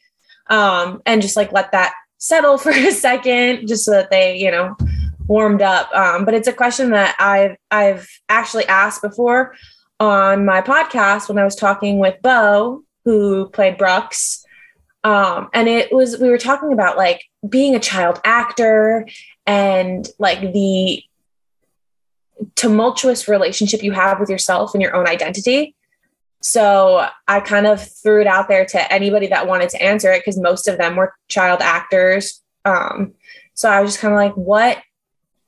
um, 0.50 1.02
and 1.06 1.22
just 1.22 1.36
like 1.36 1.52
let 1.52 1.72
that 1.72 1.94
settle 2.18 2.58
for 2.58 2.72
a 2.72 2.92
second, 2.92 3.68
just 3.68 3.86
so 3.86 3.92
that 3.92 4.10
they, 4.10 4.38
you 4.38 4.52
know, 4.52 4.76
warmed 5.28 5.62
up. 5.62 5.92
Um, 5.94 6.26
but 6.26 6.34
it's 6.34 6.48
a 6.48 6.54
question 6.54 6.92
that 6.92 7.16
I've 7.20 7.56
I've 7.72 8.10
actually 8.28 8.66
asked 8.66 9.02
before 9.02 9.56
on 10.00 10.46
my 10.46 10.62
podcast 10.62 11.28
when 11.28 11.38
I 11.38 11.44
was 11.44 11.56
talking 11.56 12.00
with 12.00 12.22
Bo, 12.22 12.84
who 13.06 13.50
played 13.50 13.78
Brucks. 13.78 14.46
Um, 15.04 15.50
and 15.54 15.68
it 15.68 15.94
was 15.94 16.20
we 16.20 16.30
were 16.30 16.38
talking 16.38 16.74
about 16.74 16.98
like 16.98 17.24
being 17.48 17.76
a 17.76 17.80
child 17.80 18.20
actor 18.24 19.08
and 19.46 20.08
like 20.20 20.54
the 20.54 21.04
tumultuous 22.56 23.28
relationship 23.28 23.84
you 23.84 23.92
have 23.92 24.20
with 24.20 24.30
yourself 24.30 24.74
and 24.74 24.82
your 24.82 24.96
own 24.96 25.08
identity. 25.08 25.76
So 26.42 27.06
I 27.28 27.42
kind 27.42 27.68
of 27.68 27.86
threw 27.86 28.22
it 28.22 28.28
out 28.28 28.48
there 28.48 28.66
to 28.66 28.94
anybody 28.94 29.28
that 29.28 29.48
wanted 29.48 29.70
to 29.70 29.82
answer 29.82 30.12
it 30.12 30.22
because 30.22 30.40
most 30.40 30.68
of 30.68 30.78
them 30.78 30.96
were 30.96 31.14
child 31.28 31.60
actors. 31.62 32.42
Um, 32.64 33.14
so 33.54 33.70
I 33.70 33.82
was 33.82 33.92
just 33.92 34.02
kind 34.02 34.14
of 34.14 34.18
like, 34.18 34.36
what, 34.36 34.78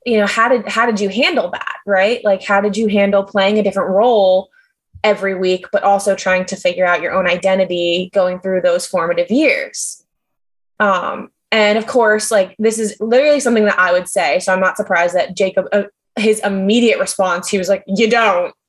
you 0.04 0.18
know, 0.18 0.26
how 0.26 0.48
did 0.48 0.68
how 0.68 0.86
did 0.86 1.00
you 1.00 1.08
handle 1.08 1.50
that, 1.50 1.76
right? 1.86 2.24
Like, 2.24 2.42
how 2.42 2.60
did 2.60 2.76
you 2.76 2.88
handle 2.88 3.22
playing 3.22 3.58
a 3.58 3.62
different 3.62 3.90
role 3.90 4.50
every 5.04 5.34
week, 5.34 5.66
but 5.72 5.82
also 5.82 6.14
trying 6.14 6.44
to 6.46 6.56
figure 6.56 6.86
out 6.86 7.02
your 7.02 7.12
own 7.12 7.26
identity 7.26 8.10
going 8.12 8.40
through 8.40 8.62
those 8.62 8.86
formative 8.86 9.30
years? 9.30 10.04
Um, 10.80 11.30
and 11.50 11.78
of 11.78 11.86
course, 11.86 12.30
like 12.30 12.56
this 12.58 12.78
is 12.78 12.96
literally 13.00 13.40
something 13.40 13.64
that 13.66 13.78
I 13.78 13.92
would 13.92 14.08
say. 14.08 14.38
So 14.40 14.52
I'm 14.52 14.60
not 14.60 14.76
surprised 14.76 15.14
that 15.14 15.36
Jacob, 15.36 15.66
uh, 15.72 15.84
his 16.16 16.40
immediate 16.40 16.98
response, 16.98 17.48
he 17.48 17.58
was 17.58 17.68
like, 17.68 17.84
"You 17.86 18.08
don't." 18.08 18.54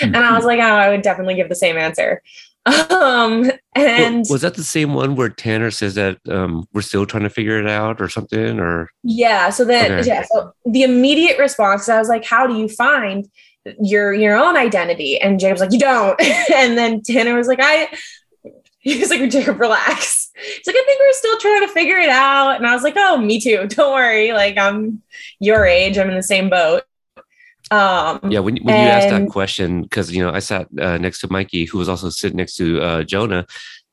and 0.00 0.16
I 0.16 0.34
was 0.36 0.44
like, 0.44 0.58
oh, 0.58 0.62
I 0.62 0.88
would 0.88 1.02
definitely 1.02 1.34
give 1.34 1.48
the 1.48 1.54
same 1.54 1.76
answer. 1.76 2.22
Um, 2.66 3.50
and 3.76 4.24
was 4.28 4.40
that 4.40 4.54
the 4.54 4.64
same 4.64 4.94
one 4.94 5.14
where 5.14 5.28
Tanner 5.28 5.70
says 5.70 5.94
that 5.94 6.18
um, 6.28 6.66
we're 6.72 6.82
still 6.82 7.06
trying 7.06 7.22
to 7.22 7.30
figure 7.30 7.60
it 7.60 7.68
out 7.68 8.00
or 8.00 8.08
something? 8.08 8.58
Or 8.58 8.90
yeah, 9.04 9.50
so 9.50 9.64
then 9.64 9.92
Okay. 10.00 10.08
yeah, 10.08 10.24
so 10.24 10.52
the 10.64 10.82
immediate 10.82 11.38
response, 11.38 11.88
I 11.88 11.98
was 11.98 12.08
like, 12.08 12.24
how 12.24 12.46
do 12.46 12.54
you 12.56 12.68
find 12.68 13.26
your 13.80 14.12
your 14.12 14.36
own 14.36 14.56
identity? 14.56 15.20
And 15.20 15.38
Jacob's 15.38 15.60
like, 15.60 15.72
you 15.72 15.78
don't. 15.78 16.20
and 16.54 16.76
then 16.76 17.02
Tanner 17.02 17.36
was 17.36 17.48
like, 17.48 17.60
I. 17.62 17.88
He 18.78 19.00
was 19.00 19.10
like, 19.10 19.28
Jacob, 19.30 19.58
relax. 19.58 20.30
He's 20.36 20.64
like, 20.64 20.76
I 20.76 20.84
think 20.86 21.00
we're 21.00 21.12
still 21.14 21.38
trying 21.38 21.66
to 21.66 21.72
figure 21.72 21.96
it 21.98 22.08
out. 22.08 22.54
And 22.54 22.64
I 22.64 22.72
was 22.72 22.84
like, 22.84 22.94
oh, 22.96 23.16
me 23.16 23.40
too. 23.40 23.66
Don't 23.66 23.92
worry. 23.92 24.32
Like, 24.32 24.56
I'm 24.56 25.02
your 25.40 25.66
age. 25.66 25.98
I'm 25.98 26.08
in 26.08 26.14
the 26.14 26.22
same 26.22 26.48
boat. 26.48 26.84
Um, 27.70 28.20
yeah, 28.30 28.38
when, 28.38 28.56
when 28.58 28.76
you 28.76 28.88
asked 28.88 29.08
that 29.08 29.28
question, 29.28 29.82
because 29.82 30.12
you 30.12 30.22
know 30.22 30.30
I 30.30 30.38
sat 30.38 30.68
uh, 30.80 30.98
next 30.98 31.20
to 31.20 31.28
Mikey, 31.32 31.64
who 31.64 31.78
was 31.78 31.88
also 31.88 32.10
sitting 32.10 32.36
next 32.36 32.56
to 32.56 32.80
uh, 32.80 33.02
Jonah, 33.02 33.46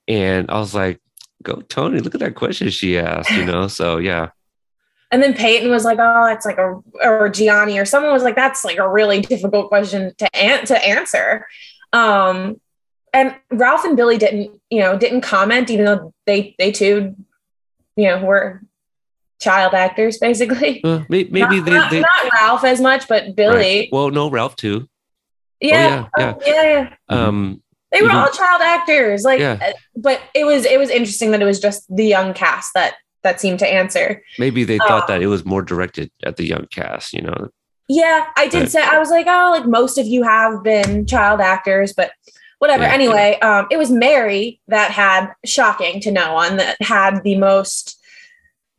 And 0.07 0.49
I 0.51 0.59
was 0.59 0.75
like, 0.75 1.01
go 1.41 1.61
Tony, 1.61 1.99
look 1.99 2.13
at 2.15 2.21
that 2.21 2.35
question 2.35 2.69
she 2.69 2.97
asked, 2.97 3.31
you 3.31 3.45
know? 3.45 3.67
So 3.67 3.97
yeah. 3.97 4.29
And 5.11 5.21
then 5.21 5.35
Peyton 5.35 5.69
was 5.69 5.85
like, 5.85 5.99
"Oh, 6.01 6.25
it's 6.25 6.45
like 6.45 6.57
a 6.57 6.81
or 7.03 7.29
Gianni 7.29 7.77
or 7.77 7.85
someone 7.85 8.11
was 8.11 8.23
like, 8.23 8.35
that's 8.35 8.65
like 8.65 8.79
a 8.79 8.89
really 8.89 9.21
difficult 9.21 9.67
question 9.69 10.11
to 10.17 10.35
an- 10.35 10.65
to 10.65 10.87
answer." 10.87 11.45
Um, 11.93 12.59
and 13.13 13.35
Ralph 13.51 13.85
and 13.85 13.95
Billy 13.95 14.17
didn't, 14.17 14.59
you 14.71 14.79
know, 14.79 14.97
didn't 14.97 15.21
comment, 15.21 15.69
even 15.69 15.85
though 15.85 16.13
they 16.25 16.55
they 16.57 16.71
too, 16.71 17.15
you 17.95 18.07
know, 18.07 18.25
were 18.25 18.63
child 19.43 19.73
actors 19.73 20.17
basically. 20.17 20.81
Uh, 20.83 21.03
maybe, 21.09 21.29
maybe 21.31 21.57
not, 21.59 21.65
they, 21.65 21.71
not, 21.71 21.91
they 21.91 21.99
not 22.01 22.33
Ralph 22.39 22.63
as 22.63 22.79
much, 22.81 23.07
but 23.07 23.35
Billy. 23.35 23.55
right. 23.55 23.89
Well, 23.91 24.09
no, 24.09 24.29
Ralph 24.29 24.55
too. 24.55 24.87
Yeah, 25.61 26.07
yeah, 26.17 26.33
oh, 26.35 26.41
yeah, 26.45 26.63
yeah. 26.63 26.95
Um, 27.09 27.61
They 27.91 28.01
were 28.01 28.07
even- 28.07 28.17
all 28.17 28.29
child 28.29 28.61
actors, 28.61 29.23
like. 29.23 29.39
Yeah. 29.39 29.57
uh, 29.61 29.73
But 29.95 30.19
it 30.33 30.45
was 30.45 30.65
it 30.65 30.77
was 30.79 30.89
interesting 30.89 31.31
that 31.31 31.41
it 31.41 31.45
was 31.45 31.59
just 31.59 31.83
the 31.95 32.05
young 32.05 32.33
cast 32.33 32.71
that 32.73 32.95
that 33.23 33.39
seemed 33.39 33.59
to 33.59 33.67
answer. 33.67 34.21
maybe 34.37 34.65
they 34.65 34.77
thought 34.79 35.03
Um, 35.03 35.07
that 35.07 35.21
it 35.21 35.27
was 35.27 35.45
more 35.45 35.61
directed 35.61 36.11
at 36.25 36.35
the 36.35 36.45
young 36.45 36.67
cast, 36.71 37.13
you 37.13 37.21
know. 37.21 37.47
Yeah, 37.87 38.25
I 38.35 38.47
did 38.49 38.59
Right. 38.63 38.69
say 38.71 38.81
I 38.81 38.97
was 38.99 39.09
like, 39.09 39.27
oh, 39.29 39.51
like 39.51 39.65
most 39.65 39.97
of 39.97 40.05
you 40.05 40.23
have 40.23 40.61
been 40.63 41.05
child 41.05 41.39
actors, 41.39 41.93
but 41.95 42.11
whatever. 42.59 42.83
Yeah. 42.83 42.93
anyway, 42.93 43.37
um, 43.41 43.67
it 43.71 43.77
was 43.77 43.89
Mary 43.89 44.59
that 44.67 44.91
had 44.91 45.27
shocking 45.45 46.01
to 46.01 46.11
no 46.11 46.33
one 46.33 46.57
that 46.57 46.75
had 46.81 47.23
the 47.23 47.37
most 47.37 47.97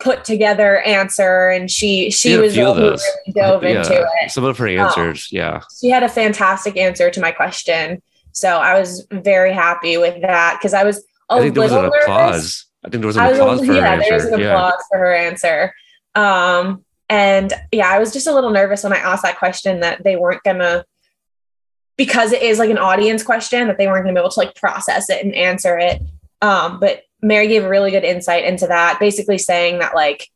put 0.00 0.24
together 0.24 0.80
answer, 0.82 1.48
and 1.48 1.70
she 1.70 2.10
she 2.10 2.32
Yeah, 2.32 2.38
was 2.40 2.54
few 2.54 2.64
the 2.64 2.70
of 2.70 2.76
one 2.76 2.84
who 2.84 2.90
those. 2.90 3.02
really 3.26 3.32
dove 3.34 3.64
into 3.64 4.08
it. 4.22 4.30
Some 4.30 4.44
of 4.44 4.58
her 4.58 4.68
answers, 4.68 5.28
yeah. 5.30 5.60
She 5.80 5.88
had 5.90 6.02
a 6.02 6.08
fantastic 6.08 6.76
answer 6.76 7.10
to 7.10 7.20
my 7.20 7.30
question, 7.32 8.02
so 8.32 8.48
I 8.58 8.78
was 8.78 9.06
very 9.10 9.52
happy 9.52 9.96
with 9.96 10.20
that 10.22 10.58
because 10.58 10.74
I 10.74 10.84
was 10.84 10.98
a 11.30 11.34
I 11.34 11.40
think 11.40 11.54
there 11.54 11.62
was 11.62 11.72
little 11.72 11.86
an 11.86 11.90
nervous. 11.90 12.04
applause. 12.06 12.66
I 12.84 12.88
think 12.90 13.00
there 13.00 13.06
was 13.06 13.16
an 13.16 13.24
was, 13.26 13.38
applause 13.38 13.60
for 13.60 13.66
her 13.66 13.74
yeah, 13.74 13.96
there 13.96 14.12
was 14.14 14.24
answer. 14.24 14.34
an 14.34 14.40
Yeah. 14.40 14.46
applause 14.48 14.82
for 14.90 14.98
her 14.98 15.14
answer. 15.14 15.74
Um, 16.14 16.84
and 17.08 17.52
yeah, 17.72 17.88
I 17.88 17.98
was 17.98 18.12
just 18.12 18.26
a 18.26 18.32
little 18.34 18.50
nervous 18.50 18.82
when 18.84 18.92
I 18.92 18.98
asked 18.98 19.22
that 19.22 19.38
question 19.38 19.80
that 19.80 20.04
they 20.04 20.16
weren't 20.16 20.42
gonna, 20.42 20.84
because 21.96 22.32
it 22.32 22.42
is 22.42 22.58
like 22.58 22.70
an 22.70 22.78
audience 22.78 23.22
question, 23.22 23.68
that 23.68 23.78
they 23.78 23.86
weren't 23.86 24.04
gonna 24.04 24.14
be 24.14 24.20
able 24.20 24.30
to 24.30 24.40
like 24.40 24.54
process 24.54 25.08
it 25.08 25.24
and 25.24 25.34
answer 25.34 25.78
it. 25.78 26.02
Um, 26.42 26.78
but 26.80 27.02
Mary 27.24 27.48
gave 27.48 27.64
a 27.64 27.68
really 27.68 27.90
good 27.90 28.04
insight 28.04 28.44
into 28.44 28.66
that, 28.66 29.00
basically 29.00 29.38
saying 29.38 29.78
that 29.78 29.94
like 29.94 30.28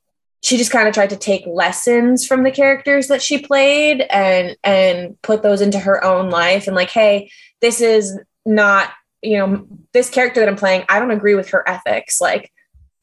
she 0.43 0.57
just 0.57 0.71
kind 0.71 0.89
of 0.89 0.95
tried 0.95 1.11
to 1.11 1.17
take 1.17 1.45
lessons 1.47 2.27
from 2.27 2.45
the 2.45 2.51
characters 2.51 3.09
that 3.09 3.23
she 3.23 3.39
played 3.39 4.03
and 4.11 4.57
and 4.65 5.21
put 5.23 5.43
those 5.43 5.61
into 5.61 5.79
her 5.79 6.03
own 6.03 6.31
life 6.31 6.67
and 6.67 6.77
like, 6.77 6.91
hey, 6.91 7.31
this 7.61 7.81
is 7.81 8.19
not 8.47 8.91
you 9.23 9.37
know 9.37 9.67
this 9.93 10.09
character 10.09 10.39
that 10.41 10.49
i'm 10.49 10.57
playing 10.57 10.85
i 10.89 11.01
don't 11.01 11.11
agree 11.11 11.35
with 11.35 11.51
her 11.51 11.69
ethics. 11.69 12.21
Like 12.21 12.53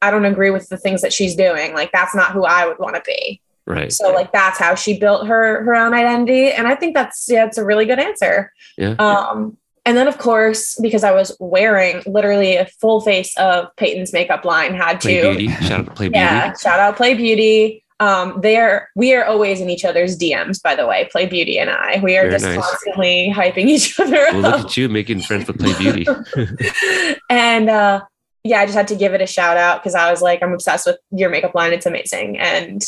i 0.02 0.10
don't 0.10 0.24
agree 0.24 0.50
with 0.50 0.68
the 0.68 0.78
things 0.78 1.02
that 1.02 1.12
she's 1.12 1.36
doing. 1.36 1.74
Like 1.74 1.92
that's 1.92 2.14
not 2.14 2.32
who 2.32 2.44
i 2.44 2.66
would 2.66 2.78
want 2.78 2.96
to 2.96 3.02
be. 3.06 3.40
Right. 3.66 3.92
so 3.92 4.12
like 4.12 4.32
that's 4.32 4.58
how 4.58 4.76
she 4.76 4.98
built 4.98 5.26
her 5.26 5.64
her 5.64 5.74
own 5.74 5.94
identity. 5.94 6.50
And 6.50 6.66
i 6.66 6.74
think 6.74 6.94
that's 6.94 7.26
yeah 7.28 7.46
it's 7.46 7.58
a 7.58 7.64
really 7.64 7.84
good 7.84 7.98
answer. 7.98 8.52
Yeah. 8.76 8.94
um 8.98 9.56
and 9.86 9.96
then 9.96 10.06
of 10.06 10.18
course 10.18 10.78
because 10.82 11.02
i 11.04 11.10
was 11.12 11.34
wearing 11.40 12.02
literally 12.06 12.56
a 12.56 12.66
full 12.80 13.00
face 13.00 13.34
of 13.38 13.68
peyton's 13.76 14.12
makeup 14.12 14.44
line 14.44 14.74
had 14.74 15.00
Pley 15.00 15.22
to 15.22 15.30
Beauty. 15.30 15.48
Shout 15.64 15.72
out 15.80 15.86
to 15.86 15.92
Pley 15.92 16.10
yeah 16.12 16.46
Beauty. 16.48 16.58
shout 16.62 16.78
out 16.80 16.96
Pley 16.96 17.14
beauty 17.14 17.82
um 18.00 18.38
they're 18.42 18.90
we 18.94 19.14
are 19.14 19.24
always 19.24 19.58
in 19.60 19.70
each 19.70 19.84
other's 19.84 20.18
dms 20.18 20.60
by 20.62 20.74
the 20.74 20.86
way 20.86 21.08
Pley 21.10 21.24
beauty 21.26 21.58
and 21.58 21.70
i 21.70 21.98
we 22.02 22.18
are 22.18 22.22
Very 22.22 22.32
just 22.32 22.44
nice. 22.44 22.60
constantly 22.60 23.32
hyping 23.34 23.66
each 23.68 23.98
other 23.98 24.26
Well, 24.32 24.44
up 24.44 24.56
look 24.58 24.66
at 24.66 24.76
you 24.76 24.88
making 24.90 25.22
friends 25.22 25.46
with 25.46 25.58
Pley 25.58 25.72
Beauty. 25.78 26.06
and 27.30 27.70
uh 27.70 28.02
yeah, 28.48 28.60
I 28.60 28.64
just 28.66 28.76
had 28.76 28.86
to 28.88 28.94
give 28.94 29.12
it 29.12 29.20
a 29.20 29.26
shout 29.26 29.56
out 29.56 29.82
because 29.82 29.96
I 29.96 30.08
was 30.08 30.22
like, 30.22 30.40
I'm 30.40 30.52
obsessed 30.52 30.86
with 30.86 30.98
your 31.10 31.30
makeup 31.30 31.52
line. 31.56 31.72
It's 31.72 31.84
amazing. 31.84 32.38
And 32.38 32.80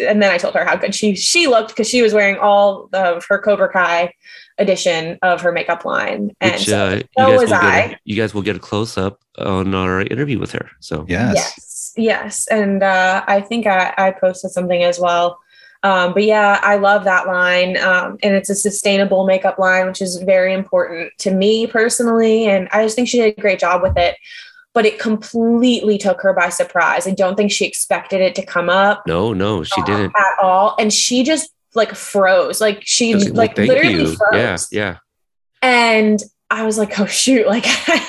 and 0.00 0.22
then 0.22 0.32
I 0.32 0.38
told 0.38 0.54
her 0.54 0.64
how 0.64 0.74
good 0.76 0.94
she 0.94 1.14
she 1.14 1.46
looked 1.48 1.68
because 1.68 1.86
she 1.86 2.00
was 2.00 2.14
wearing 2.14 2.38
all 2.38 2.88
of 2.94 3.22
her 3.28 3.38
Cobra 3.38 3.70
Kai 3.70 4.14
edition 4.58 5.18
of 5.22 5.40
her 5.40 5.52
makeup 5.52 5.84
line. 5.84 6.34
And 6.40 6.52
Which 6.52 6.66
so, 6.66 6.86
uh, 6.86 6.94
you, 6.94 7.00
so 7.00 7.26
guys 7.26 7.40
was 7.40 7.50
will 7.50 7.56
I. 7.56 7.80
get 7.88 7.92
a, 7.92 7.98
you 8.04 8.16
guys 8.16 8.34
will 8.34 8.42
get 8.42 8.56
a 8.56 8.60
close 8.60 8.96
up 8.96 9.20
on 9.38 9.74
our 9.74 10.02
interview 10.02 10.38
with 10.38 10.52
her. 10.52 10.70
So 10.80 11.04
Yes. 11.08 11.34
Yes, 11.36 11.92
yes. 11.96 12.46
And 12.48 12.82
uh, 12.82 13.24
I 13.26 13.40
think 13.40 13.66
I, 13.66 13.94
I 13.96 14.10
posted 14.12 14.50
something 14.50 14.82
as 14.82 14.98
well. 14.98 15.38
Um, 15.82 16.14
but 16.14 16.24
yeah, 16.24 16.58
I 16.62 16.76
love 16.76 17.04
that 17.04 17.26
line. 17.26 17.76
Um, 17.76 18.18
and 18.22 18.34
it's 18.34 18.50
a 18.50 18.54
sustainable 18.54 19.26
makeup 19.26 19.58
line, 19.58 19.86
which 19.86 20.02
is 20.02 20.16
very 20.16 20.52
important 20.52 21.12
to 21.18 21.30
me 21.30 21.66
personally. 21.66 22.46
And 22.46 22.68
I 22.72 22.82
just 22.82 22.96
think 22.96 23.08
she 23.08 23.18
did 23.18 23.38
a 23.38 23.40
great 23.40 23.60
job 23.60 23.82
with 23.82 23.96
it. 23.96 24.16
But 24.72 24.84
it 24.84 24.98
completely 24.98 25.96
took 25.96 26.20
her 26.20 26.34
by 26.34 26.50
surprise. 26.50 27.06
I 27.06 27.12
don't 27.12 27.34
think 27.34 27.50
she 27.50 27.64
expected 27.64 28.20
it 28.20 28.34
to 28.34 28.44
come 28.44 28.68
up 28.68 29.06
no, 29.06 29.32
no, 29.32 29.64
she 29.64 29.80
uh, 29.80 29.84
didn't. 29.86 30.12
at 30.14 30.42
all. 30.42 30.74
And 30.78 30.92
she 30.92 31.22
just 31.22 31.50
like 31.76 31.94
froze. 31.94 32.60
Like 32.60 32.82
she 32.84 33.12
Just, 33.12 33.30
like 33.34 33.56
thank 33.56 33.68
literally 33.68 33.94
you. 33.94 34.16
froze. 34.16 34.68
Yeah, 34.72 34.78
yeah. 34.82 34.96
And 35.62 36.22
I 36.50 36.64
was 36.64 36.78
like, 36.78 36.98
oh 36.98 37.06
shoot, 37.06 37.46
like 37.46 37.64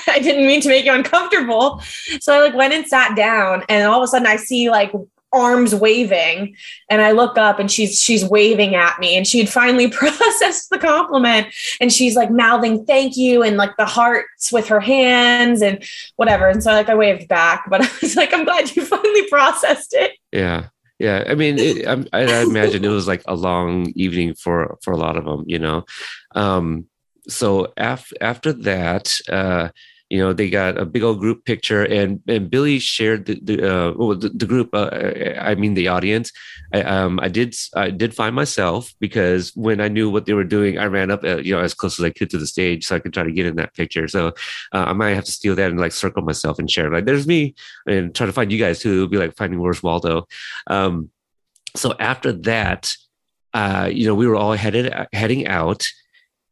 I 0.07 0.19
didn't 0.19 0.47
mean 0.47 0.61
to 0.61 0.69
make 0.69 0.85
you 0.85 0.93
uncomfortable. 0.93 1.81
So 2.19 2.33
I 2.33 2.39
like 2.39 2.55
went 2.55 2.73
and 2.73 2.87
sat 2.87 3.15
down 3.15 3.63
and 3.69 3.87
all 3.87 3.99
of 3.99 4.03
a 4.03 4.07
sudden 4.07 4.27
I 4.27 4.37
see 4.37 4.69
like 4.69 4.91
arms 5.33 5.75
waving 5.75 6.55
and 6.89 7.01
I 7.01 7.11
look 7.11 7.37
up 7.37 7.59
and 7.59 7.69
she's 7.69 8.01
she's 8.01 8.23
waving 8.23 8.75
at 8.75 8.97
me 8.99 9.17
and 9.17 9.27
she 9.27 9.39
had 9.39 9.49
finally 9.49 9.87
processed 9.91 10.69
the 10.69 10.77
compliment 10.77 11.47
and 11.81 11.91
she's 11.91 12.15
like 12.15 12.31
mouthing 12.31 12.85
thank 12.85 13.17
you 13.17 13.43
and 13.43 13.57
like 13.57 13.75
the 13.77 13.85
hearts 13.85 14.51
with 14.51 14.67
her 14.67 14.79
hands 14.79 15.61
and 15.61 15.83
whatever. 16.15 16.47
And 16.47 16.63
so 16.63 16.71
like 16.71 16.89
I 16.89 16.95
waved 16.95 17.27
back, 17.27 17.69
but 17.69 17.81
I 17.85 17.89
was 18.01 18.15
like, 18.15 18.33
I'm 18.33 18.45
glad 18.45 18.75
you 18.75 18.85
finally 18.85 19.27
processed 19.27 19.93
it. 19.93 20.11
Yeah, 20.31 20.67
yeah. 20.99 21.23
I 21.27 21.35
mean, 21.35 21.57
it, 21.59 21.87
I, 21.87 22.05
I 22.13 22.41
imagine 22.41 22.83
it 22.83 22.89
was 22.89 23.07
like 23.07 23.23
a 23.27 23.35
long 23.35 23.91
evening 23.95 24.33
for 24.33 24.77
for 24.81 24.91
a 24.91 24.97
lot 24.97 25.17
of 25.17 25.25
them, 25.25 25.43
you 25.47 25.59
know. 25.59 25.85
Um, 26.35 26.85
so 27.27 27.73
after 27.77 28.15
after 28.21 28.53
that, 28.53 29.15
uh, 29.29 29.69
you 30.09 30.19
know, 30.19 30.31
they 30.31 30.49
got 30.49 30.77
a 30.77 30.85
big 30.85 31.03
old 31.03 31.19
group 31.19 31.43
picture, 31.43 31.83
and 31.83 32.21
and 32.27 32.49
Billy 32.49 32.79
shared 32.79 33.25
the 33.25 33.39
the 33.43 33.55
uh, 33.61 33.93
well, 33.95 34.15
the, 34.15 34.29
the 34.29 34.45
group. 34.45 34.69
Uh, 34.73 34.89
I 35.39 35.55
mean, 35.55 35.73
the 35.73 35.89
audience. 35.89 36.31
I, 36.73 36.81
um, 36.81 37.19
I 37.21 37.27
did 37.27 37.55
I 37.75 37.89
did 37.89 38.15
find 38.15 38.33
myself 38.33 38.93
because 38.99 39.51
when 39.55 39.81
I 39.81 39.89
knew 39.89 40.09
what 40.09 40.25
they 40.25 40.33
were 40.33 40.45
doing, 40.45 40.77
I 40.77 40.85
ran 40.85 41.11
up, 41.11 41.23
uh, 41.23 41.37
you 41.37 41.53
know, 41.53 41.61
as 41.61 41.73
close 41.73 41.99
as 41.99 42.05
I 42.05 42.09
could 42.09 42.29
to 42.29 42.37
the 42.37 42.47
stage 42.47 42.85
so 42.85 42.95
I 42.95 42.99
could 42.99 43.13
try 43.13 43.23
to 43.23 43.31
get 43.31 43.45
in 43.45 43.57
that 43.57 43.73
picture. 43.73 44.07
So 44.07 44.27
uh, 44.73 44.85
I 44.87 44.93
might 44.93 45.15
have 45.15 45.25
to 45.25 45.31
steal 45.31 45.55
that 45.55 45.71
and 45.71 45.79
like 45.79 45.91
circle 45.91 46.23
myself 46.23 46.57
and 46.57 46.71
share. 46.71 46.89
Like, 46.89 47.05
there's 47.05 47.27
me, 47.27 47.55
and 47.85 48.15
try 48.15 48.27
to 48.27 48.33
find 48.33 48.51
you 48.51 48.59
guys 48.59 48.79
too. 48.79 48.93
It'll 48.93 49.07
be 49.09 49.17
like 49.17 49.35
finding 49.35 49.59
Where's 49.59 49.83
Waldo. 49.83 50.27
Um, 50.67 51.09
so 51.75 51.95
after 51.99 52.31
that, 52.31 52.93
uh, 53.53 53.89
you 53.91 54.07
know, 54.07 54.15
we 54.15 54.27
were 54.27 54.35
all 54.35 54.53
headed 54.53 54.93
heading 55.11 55.47
out, 55.47 55.85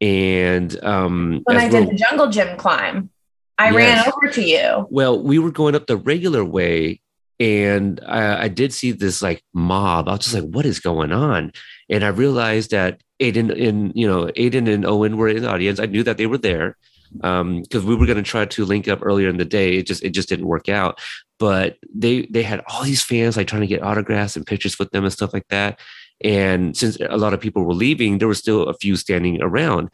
and 0.02 0.84
um, 0.84 1.42
When 1.46 1.58
I 1.58 1.70
did 1.70 1.90
the 1.90 1.96
jungle 1.96 2.28
gym 2.28 2.58
climb, 2.58 3.10
I 3.58 3.72
ran 3.72 4.08
over 4.08 4.28
to 4.34 4.42
you. 4.42 4.88
well, 4.90 5.22
we 5.22 5.40
were 5.40 5.52
going 5.52 5.76
up 5.76 5.88
the 5.88 5.98
regular 5.98 6.44
way, 6.44 7.02
and 7.40 8.02
I, 8.06 8.44
I 8.44 8.48
did 8.48 8.74
see 8.74 8.92
this 8.92 9.22
like 9.22 9.44
mob. 9.54 10.08
I 10.08 10.12
was 10.12 10.22
just 10.22 10.36
like, 10.36 10.44
"What 10.44 10.66
is 10.66 10.80
going 10.80 11.12
on?" 11.12 11.52
And 11.90 12.04
I 12.04 12.10
realized 12.10 12.72
that 12.72 13.02
Aedin 13.22 13.50
and 13.68 13.92
you 13.96 14.08
know 14.08 14.26
Aedin 14.38 14.72
and 14.72 14.86
Owen 14.86 15.18
were 15.18 15.30
in 15.30 15.44
the 15.44 15.50
audience. 15.50 15.80
I 15.80 15.86
knew 15.86 16.04
that 16.04 16.18
they 16.18 16.28
were 16.28 16.38
there 16.38 16.78
um, 17.24 17.62
because 17.62 17.86
we 17.86 17.96
were 17.96 18.06
going 18.06 18.18
to 18.18 18.24
try 18.24 18.46
to 18.46 18.66
link 18.66 18.88
up 18.88 19.00
earlier 19.02 19.30
in 19.30 19.38
the 19.38 19.46
day. 19.46 19.78
It 19.78 19.88
just 19.88 20.04
it 20.04 20.12
just 20.12 20.30
didn't 20.30 20.48
work 20.48 20.70
out. 20.70 21.00
But 21.40 21.78
they 21.94 22.28
they 22.28 22.44
had 22.44 22.64
all 22.68 22.84
these 22.84 23.04
fans 23.04 23.38
like 23.38 23.48
trying 23.48 23.62
to 23.62 23.68
get 23.68 23.84
autographs 23.84 24.36
and 24.36 24.46
pictures 24.46 24.80
with 24.80 24.92
them 24.92 25.04
and 25.04 25.14
stuff 25.14 25.34
like 25.34 25.48
that. 25.50 25.80
And 26.24 26.76
since 26.78 26.98
a 27.02 27.18
lot 27.18 27.34
of 27.34 27.42
people 27.42 27.64
were 27.64 27.74
leaving, 27.74 28.18
there 28.18 28.28
were 28.28 28.36
still 28.36 28.64
a 28.64 28.74
few 28.74 28.96
standing 28.96 29.42
around. 29.42 29.90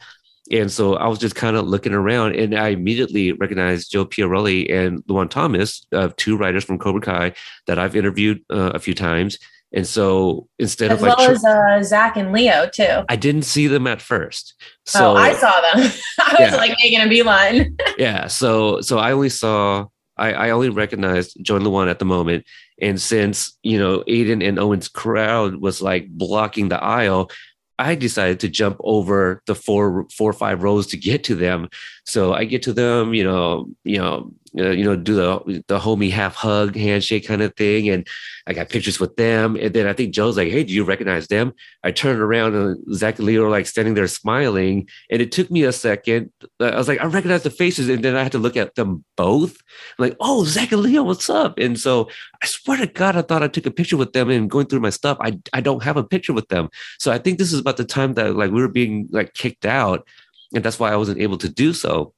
And 0.52 0.70
so 0.70 0.94
I 0.94 1.08
was 1.08 1.18
just 1.18 1.34
kind 1.34 1.56
of 1.56 1.66
looking 1.66 1.94
around 1.94 2.36
and 2.36 2.54
I 2.54 2.68
immediately 2.68 3.32
recognized 3.32 3.90
Joe 3.90 4.04
Piarulli 4.04 4.70
and 4.72 5.02
Luan 5.08 5.28
Thomas, 5.28 5.86
uh, 5.92 6.10
two 6.16 6.36
writers 6.36 6.64
from 6.64 6.78
Cobra 6.78 7.00
Kai 7.00 7.32
that 7.66 7.78
I've 7.78 7.96
interviewed 7.96 8.44
uh, 8.50 8.72
a 8.74 8.78
few 8.78 8.94
times. 8.94 9.38
And 9.74 9.86
so 9.86 10.48
instead 10.58 10.90
As 10.92 10.98
of 10.98 11.08
like, 11.08 11.16
well 11.16 11.30
as 11.30 11.42
uh, 11.44 11.82
Zach 11.82 12.18
and 12.18 12.30
Leo 12.32 12.68
too. 12.68 13.04
I 13.08 13.16
didn't 13.16 13.42
see 13.42 13.66
them 13.66 13.86
at 13.86 14.02
first. 14.02 14.54
So 14.84 15.12
oh, 15.12 15.16
I 15.16 15.32
saw 15.32 15.60
them. 15.62 15.90
I 16.20 16.36
was 16.38 16.50
Yeah. 16.52 16.56
like 16.56 16.76
making 16.82 17.00
a 17.00 17.08
beeline. 17.08 17.76
yeah 17.98 18.26
so 18.26 18.80
so 18.80 18.98
i 18.98 19.12
only 19.12 19.28
saw 19.28 19.86
i 20.16 20.32
i 20.32 20.50
only 20.50 20.68
recognized 20.70 21.36
joe 21.42 21.56
and 21.56 21.64
luan 21.64 21.88
at 21.88 21.98
the 21.98 22.04
moment 22.04 22.44
and 22.80 23.00
since 23.00 23.56
you 23.62 23.78
know 23.78 24.02
Aedin 24.08 24.46
and 24.46 24.58
owen's 24.58 24.88
crowd 24.88 25.56
was 25.56 25.80
like 25.82 26.08
blocking 26.08 26.68
the 26.68 26.82
aisle 26.82 27.30
i 27.82 27.94
decided 27.94 28.40
to 28.40 28.48
jump 28.48 28.76
over 28.80 29.42
the 29.46 29.54
four 29.54 30.06
four 30.16 30.30
or 30.30 30.34
five 30.34 30.62
rows 30.62 30.86
to 30.88 30.96
get 30.96 31.24
to 31.24 31.34
them. 31.34 31.68
So 32.04 32.32
i 32.32 32.44
get 32.44 32.62
to 32.64 32.72
them 32.72 33.14
you 33.14 33.24
know 33.24 33.68
you 33.84 33.98
know 33.98 34.32
uh, 34.58 34.70
you 34.70 34.84
know, 34.84 34.96
do 34.96 35.14
the 35.14 35.64
the 35.68 35.78
homie 35.78 36.10
half 36.10 36.34
hug 36.34 36.76
handshake 36.76 37.26
kind 37.26 37.40
of 37.40 37.54
thing, 37.56 37.88
and 37.88 38.06
I 38.46 38.52
got 38.52 38.68
pictures 38.68 39.00
with 39.00 39.16
them. 39.16 39.56
And 39.56 39.72
then 39.72 39.86
I 39.86 39.94
think 39.94 40.12
Joe's 40.12 40.36
like, 40.36 40.50
"Hey, 40.50 40.62
do 40.62 40.74
you 40.74 40.84
recognize 40.84 41.28
them?" 41.28 41.54
I 41.82 41.90
turned 41.90 42.20
around 42.20 42.54
and 42.54 42.94
Zach 42.94 43.18
and 43.18 43.26
Leo 43.26 43.44
were 43.44 43.50
like 43.50 43.66
standing 43.66 43.94
there 43.94 44.06
smiling, 44.08 44.88
and 45.10 45.22
it 45.22 45.32
took 45.32 45.50
me 45.50 45.62
a 45.62 45.72
second. 45.72 46.30
I 46.60 46.76
was 46.76 46.88
like, 46.88 47.00
I 47.00 47.06
recognize 47.06 47.44
the 47.44 47.50
faces, 47.50 47.88
and 47.88 48.04
then 48.04 48.14
I 48.14 48.22
had 48.22 48.32
to 48.32 48.38
look 48.38 48.56
at 48.56 48.74
them 48.74 49.04
both. 49.16 49.56
I'm 49.98 50.04
like, 50.08 50.16
"Oh, 50.20 50.44
Zach 50.44 50.70
and 50.72 50.82
Leo, 50.82 51.02
what's 51.02 51.30
up?" 51.30 51.58
And 51.58 51.78
so 51.80 52.10
I 52.42 52.46
swear 52.46 52.76
to 52.76 52.86
God, 52.86 53.16
I 53.16 53.22
thought 53.22 53.42
I 53.42 53.48
took 53.48 53.66
a 53.66 53.70
picture 53.70 53.96
with 53.96 54.12
them, 54.12 54.28
and 54.28 54.50
going 54.50 54.66
through 54.66 54.80
my 54.80 54.90
stuff, 54.90 55.16
I 55.20 55.38
I 55.54 55.62
don't 55.62 55.82
have 55.82 55.96
a 55.96 56.04
picture 56.04 56.34
with 56.34 56.48
them. 56.48 56.68
So 56.98 57.10
I 57.10 57.18
think 57.18 57.38
this 57.38 57.52
is 57.52 57.60
about 57.60 57.78
the 57.78 57.84
time 57.84 58.14
that 58.14 58.36
like 58.36 58.50
we 58.50 58.60
were 58.60 58.68
being 58.68 59.08
like 59.12 59.32
kicked 59.32 59.64
out, 59.64 60.06
and 60.54 60.62
that's 60.62 60.78
why 60.78 60.92
I 60.92 60.96
wasn't 60.96 61.20
able 61.20 61.38
to 61.38 61.48
do 61.48 61.72
so. 61.72 62.12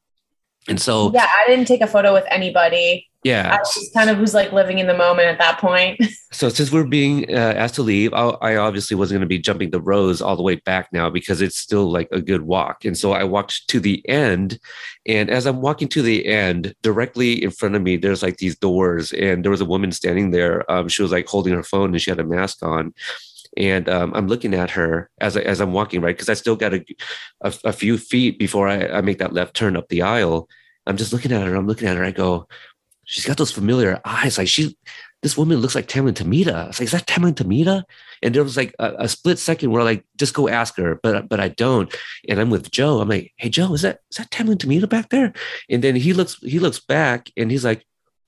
And 0.68 0.80
so, 0.80 1.12
yeah, 1.12 1.28
I 1.28 1.48
didn't 1.48 1.66
take 1.66 1.82
a 1.82 1.86
photo 1.86 2.12
with 2.12 2.24
anybody. 2.30 3.08
Yeah. 3.22 3.54
I 3.54 3.58
just 3.58 3.92
kind 3.94 4.10
of 4.10 4.18
was 4.18 4.34
like 4.34 4.52
living 4.52 4.78
in 4.78 4.86
the 4.86 4.96
moment 4.96 5.28
at 5.28 5.38
that 5.38 5.58
point. 5.58 6.00
so, 6.32 6.48
since 6.48 6.70
we're 6.70 6.86
being 6.86 7.24
uh, 7.30 7.54
asked 7.56 7.74
to 7.76 7.82
leave, 7.82 8.12
I, 8.12 8.28
I 8.40 8.56
obviously 8.56 8.96
wasn't 8.96 9.16
going 9.16 9.22
to 9.22 9.26
be 9.26 9.38
jumping 9.38 9.70
the 9.70 9.80
rows 9.80 10.22
all 10.22 10.36
the 10.36 10.42
way 10.42 10.56
back 10.56 10.88
now 10.92 11.10
because 11.10 11.40
it's 11.40 11.56
still 11.56 11.90
like 11.90 12.08
a 12.12 12.20
good 12.20 12.42
walk. 12.42 12.84
And 12.84 12.96
so 12.96 13.12
I 13.12 13.24
walked 13.24 13.68
to 13.68 13.80
the 13.80 14.06
end. 14.08 14.58
And 15.06 15.30
as 15.30 15.46
I'm 15.46 15.60
walking 15.60 15.88
to 15.88 16.02
the 16.02 16.26
end, 16.26 16.74
directly 16.82 17.42
in 17.42 17.50
front 17.50 17.74
of 17.74 17.82
me, 17.82 17.96
there's 17.96 18.22
like 18.22 18.38
these 18.38 18.56
doors. 18.56 19.12
And 19.12 19.44
there 19.44 19.50
was 19.50 19.60
a 19.60 19.66
woman 19.66 19.92
standing 19.92 20.30
there. 20.30 20.70
Um, 20.70 20.88
she 20.88 21.02
was 21.02 21.12
like 21.12 21.26
holding 21.26 21.54
her 21.54 21.62
phone 21.62 21.92
and 21.92 22.00
she 22.00 22.10
had 22.10 22.20
a 22.20 22.24
mask 22.24 22.62
on 22.62 22.94
and 23.56 23.88
um, 23.88 24.12
I'm 24.14 24.28
looking 24.28 24.54
at 24.54 24.70
her 24.70 25.10
as 25.20 25.36
I, 25.36 25.40
as 25.40 25.60
I'm 25.60 25.72
walking 25.72 26.00
right 26.00 26.14
because 26.14 26.28
I 26.28 26.34
still 26.34 26.56
got 26.56 26.74
a, 26.74 26.84
a, 27.42 27.54
a 27.64 27.72
few 27.72 27.98
feet 27.98 28.38
before 28.38 28.68
I, 28.68 28.86
I, 28.88 29.00
make 29.00 29.18
that 29.18 29.32
left 29.32 29.54
turn 29.54 29.76
up 29.76 29.88
the 29.88 30.02
aisle. 30.02 30.48
I'm 30.86 30.96
just 30.96 31.12
looking 31.12 31.32
at 31.32 31.46
her. 31.46 31.54
I'm 31.54 31.66
looking 31.66 31.88
at 31.88 31.96
her. 31.96 32.04
I 32.04 32.10
go, 32.10 32.48
she's 33.04 33.24
got 33.24 33.36
those 33.36 33.52
familiar 33.52 34.00
eyes. 34.04 34.38
Like 34.38 34.48
she, 34.48 34.76
this 35.22 35.38
woman 35.38 35.58
looks 35.58 35.74
like 35.74 35.88
Tamlyn 35.88 36.12
Tomita. 36.12 36.52
I 36.52 36.66
was 36.66 36.80
like, 36.80 36.86
is 36.86 36.92
that 36.92 37.06
Tamlyn 37.06 37.34
Tomita? 37.34 37.84
And 38.22 38.34
there 38.34 38.44
was 38.44 38.56
like 38.56 38.74
a, 38.78 38.94
a, 38.98 39.08
split 39.08 39.38
second 39.38 39.70
where 39.70 39.80
I'm 39.80 39.86
like, 39.86 40.04
just 40.16 40.34
go 40.34 40.48
ask 40.48 40.76
her, 40.76 41.00
but 41.02 41.28
but 41.28 41.40
I 41.40 41.48
don't. 41.48 41.94
And 42.28 42.40
I'm 42.40 42.50
with 42.50 42.70
Joe. 42.70 43.00
I'm 43.00 43.08
like, 43.08 43.32
hey 43.36 43.48
Joe, 43.48 43.72
is 43.72 43.82
that 43.82 44.00
is 44.10 44.18
that 44.18 44.30
Tamlyn 44.30 44.56
Tomita 44.56 44.88
back 44.88 45.08
there? 45.08 45.32
And 45.70 45.82
then 45.82 45.96
he 45.96 46.12
looks 46.12 46.36
he 46.42 46.58
looks 46.58 46.78
back 46.78 47.30
and 47.36 47.50
he's 47.50 47.64
like, 47.64 47.86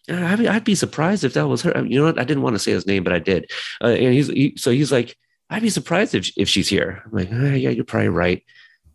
I 0.08 0.36
mean, 0.36 0.48
I'd 0.48 0.64
be 0.64 0.74
surprised 0.74 1.24
if 1.24 1.34
that 1.34 1.48
was 1.48 1.62
her. 1.62 1.84
You 1.84 1.98
know 1.98 2.04
what? 2.06 2.18
I 2.18 2.24
didn't 2.24 2.42
want 2.42 2.54
to 2.54 2.60
say 2.60 2.72
his 2.72 2.86
name, 2.86 3.02
but 3.02 3.12
I 3.12 3.18
did. 3.18 3.50
Uh, 3.82 3.88
and 3.88 4.14
he's 4.14 4.28
he, 4.28 4.54
so 4.56 4.70
he's 4.70 4.92
like, 4.92 5.16
I'd 5.50 5.62
be 5.62 5.70
surprised 5.70 6.14
if 6.14 6.30
if 6.36 6.48
she's 6.48 6.68
here. 6.68 7.02
I'm 7.04 7.12
like, 7.12 7.28
oh, 7.32 7.54
yeah, 7.54 7.70
you're 7.70 7.84
probably 7.84 8.08
right. 8.08 8.44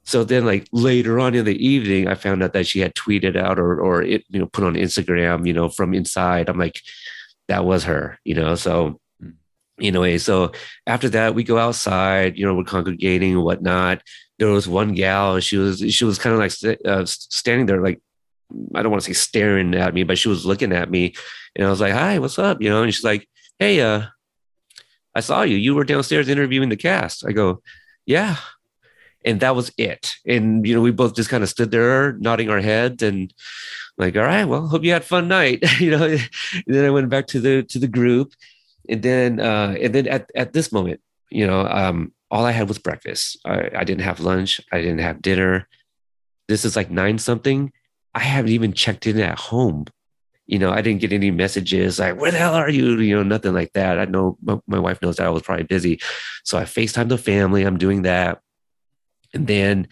So 0.03 0.23
then, 0.23 0.45
like 0.45 0.67
later 0.71 1.19
on 1.19 1.35
in 1.35 1.45
the 1.45 1.65
evening, 1.65 2.07
I 2.07 2.15
found 2.15 2.41
out 2.43 2.53
that 2.53 2.67
she 2.67 2.79
had 2.79 2.95
tweeted 2.95 3.35
out 3.35 3.59
or 3.59 3.79
or 3.79 4.01
it 4.01 4.23
you 4.29 4.39
know 4.39 4.47
put 4.47 4.63
on 4.63 4.75
Instagram, 4.75 5.45
you 5.45 5.53
know, 5.53 5.69
from 5.69 5.93
inside. 5.93 6.49
I'm 6.49 6.57
like, 6.57 6.81
that 7.47 7.65
was 7.65 7.83
her, 7.83 8.17
you 8.23 8.33
know. 8.35 8.55
So 8.55 8.99
anyway, 9.79 10.17
so 10.17 10.51
after 10.88 11.09
that, 11.09 11.35
we 11.35 11.43
go 11.43 11.57
outside. 11.57 12.38
You 12.38 12.45
know, 12.45 12.55
we're 12.55 12.63
congregating 12.63 13.33
and 13.33 13.43
whatnot. 13.43 14.01
There 14.39 14.49
was 14.49 14.67
one 14.67 14.93
gal. 14.93 15.39
She 15.39 15.57
was 15.57 15.79
she 15.79 16.05
was 16.05 16.17
kind 16.17 16.33
of 16.33 16.39
like 16.39 16.79
uh, 16.85 17.05
standing 17.05 17.65
there, 17.67 17.81
like 17.81 18.01
I 18.75 18.81
don't 18.81 18.91
want 18.91 19.03
to 19.03 19.13
say 19.13 19.13
staring 19.13 19.73
at 19.75 19.93
me, 19.93 20.03
but 20.03 20.17
she 20.17 20.29
was 20.29 20.45
looking 20.45 20.71
at 20.71 20.89
me, 20.89 21.13
and 21.55 21.65
I 21.65 21.69
was 21.69 21.81
like, 21.81 21.93
"Hi, 21.93 22.19
what's 22.19 22.39
up?" 22.39 22.61
You 22.61 22.69
know, 22.69 22.83
and 22.83 22.93
she's 22.93 23.03
like, 23.03 23.27
"Hey, 23.59 23.81
uh, 23.81 24.05
I 25.15 25.19
saw 25.21 25.43
you. 25.43 25.57
You 25.57 25.75
were 25.75 25.83
downstairs 25.83 26.29
interviewing 26.29 26.69
the 26.69 26.77
cast." 26.77 27.25
I 27.25 27.31
go, 27.31 27.61
"Yeah," 28.05 28.37
and 29.25 29.39
that 29.41 29.55
was 29.55 29.71
it. 29.77 30.15
And 30.25 30.65
you 30.65 30.75
know, 30.75 30.81
we 30.81 30.91
both 30.91 31.15
just 31.15 31.29
kind 31.29 31.43
of 31.43 31.49
stood 31.49 31.71
there, 31.71 32.13
nodding 32.13 32.49
our 32.49 32.61
heads, 32.61 33.03
and 33.03 33.33
like, 33.97 34.15
"All 34.15 34.23
right, 34.23 34.45
well, 34.45 34.67
hope 34.67 34.83
you 34.83 34.91
had 34.91 35.03
fun 35.03 35.27
night." 35.27 35.63
you 35.79 35.91
know, 35.91 36.05
and 36.05 36.29
then 36.67 36.85
I 36.85 36.89
went 36.89 37.09
back 37.09 37.27
to 37.27 37.39
the 37.39 37.63
to 37.63 37.79
the 37.79 37.87
group, 37.87 38.33
and 38.89 39.01
then 39.03 39.39
uh, 39.39 39.75
and 39.81 39.93
then 39.93 40.07
at 40.07 40.31
at 40.35 40.53
this 40.53 40.71
moment, 40.71 41.01
you 41.29 41.47
know, 41.47 41.67
um, 41.67 42.13
all 42.31 42.45
I 42.45 42.51
had 42.51 42.67
was 42.67 42.79
breakfast. 42.79 43.39
I, 43.45 43.69
I 43.75 43.83
didn't 43.83 44.01
have 44.01 44.19
lunch. 44.19 44.61
I 44.71 44.79
didn't 44.79 44.99
have 44.99 45.21
dinner. 45.21 45.67
This 46.47 46.65
is 46.65 46.75
like 46.75 46.89
nine 46.89 47.17
something 47.17 47.71
I 48.13 48.19
haven't 48.19 48.51
even 48.51 48.73
checked 48.73 49.07
in 49.07 49.19
at 49.19 49.39
home. 49.39 49.85
You 50.47 50.59
know, 50.59 50.71
I 50.71 50.81
didn't 50.81 51.01
get 51.01 51.13
any 51.13 51.31
messages 51.31 51.99
like, 51.99 52.19
where 52.19 52.31
the 52.31 52.38
hell 52.38 52.53
are 52.55 52.69
you? 52.69 52.99
You 52.99 53.15
know, 53.15 53.23
nothing 53.23 53.53
like 53.53 53.71
that. 53.73 53.99
I 53.99 54.05
know 54.05 54.38
my, 54.41 54.59
my 54.67 54.79
wife 54.79 55.01
knows 55.01 55.17
that 55.17 55.27
I 55.27 55.29
was 55.29 55.43
probably 55.43 55.63
busy. 55.63 56.01
So 56.43 56.57
I 56.57 56.63
FaceTime 56.63 57.09
the 57.09 57.17
family. 57.17 57.63
I'm 57.63 57.77
doing 57.77 58.01
that. 58.01 58.41
And 59.33 59.47
then 59.47 59.88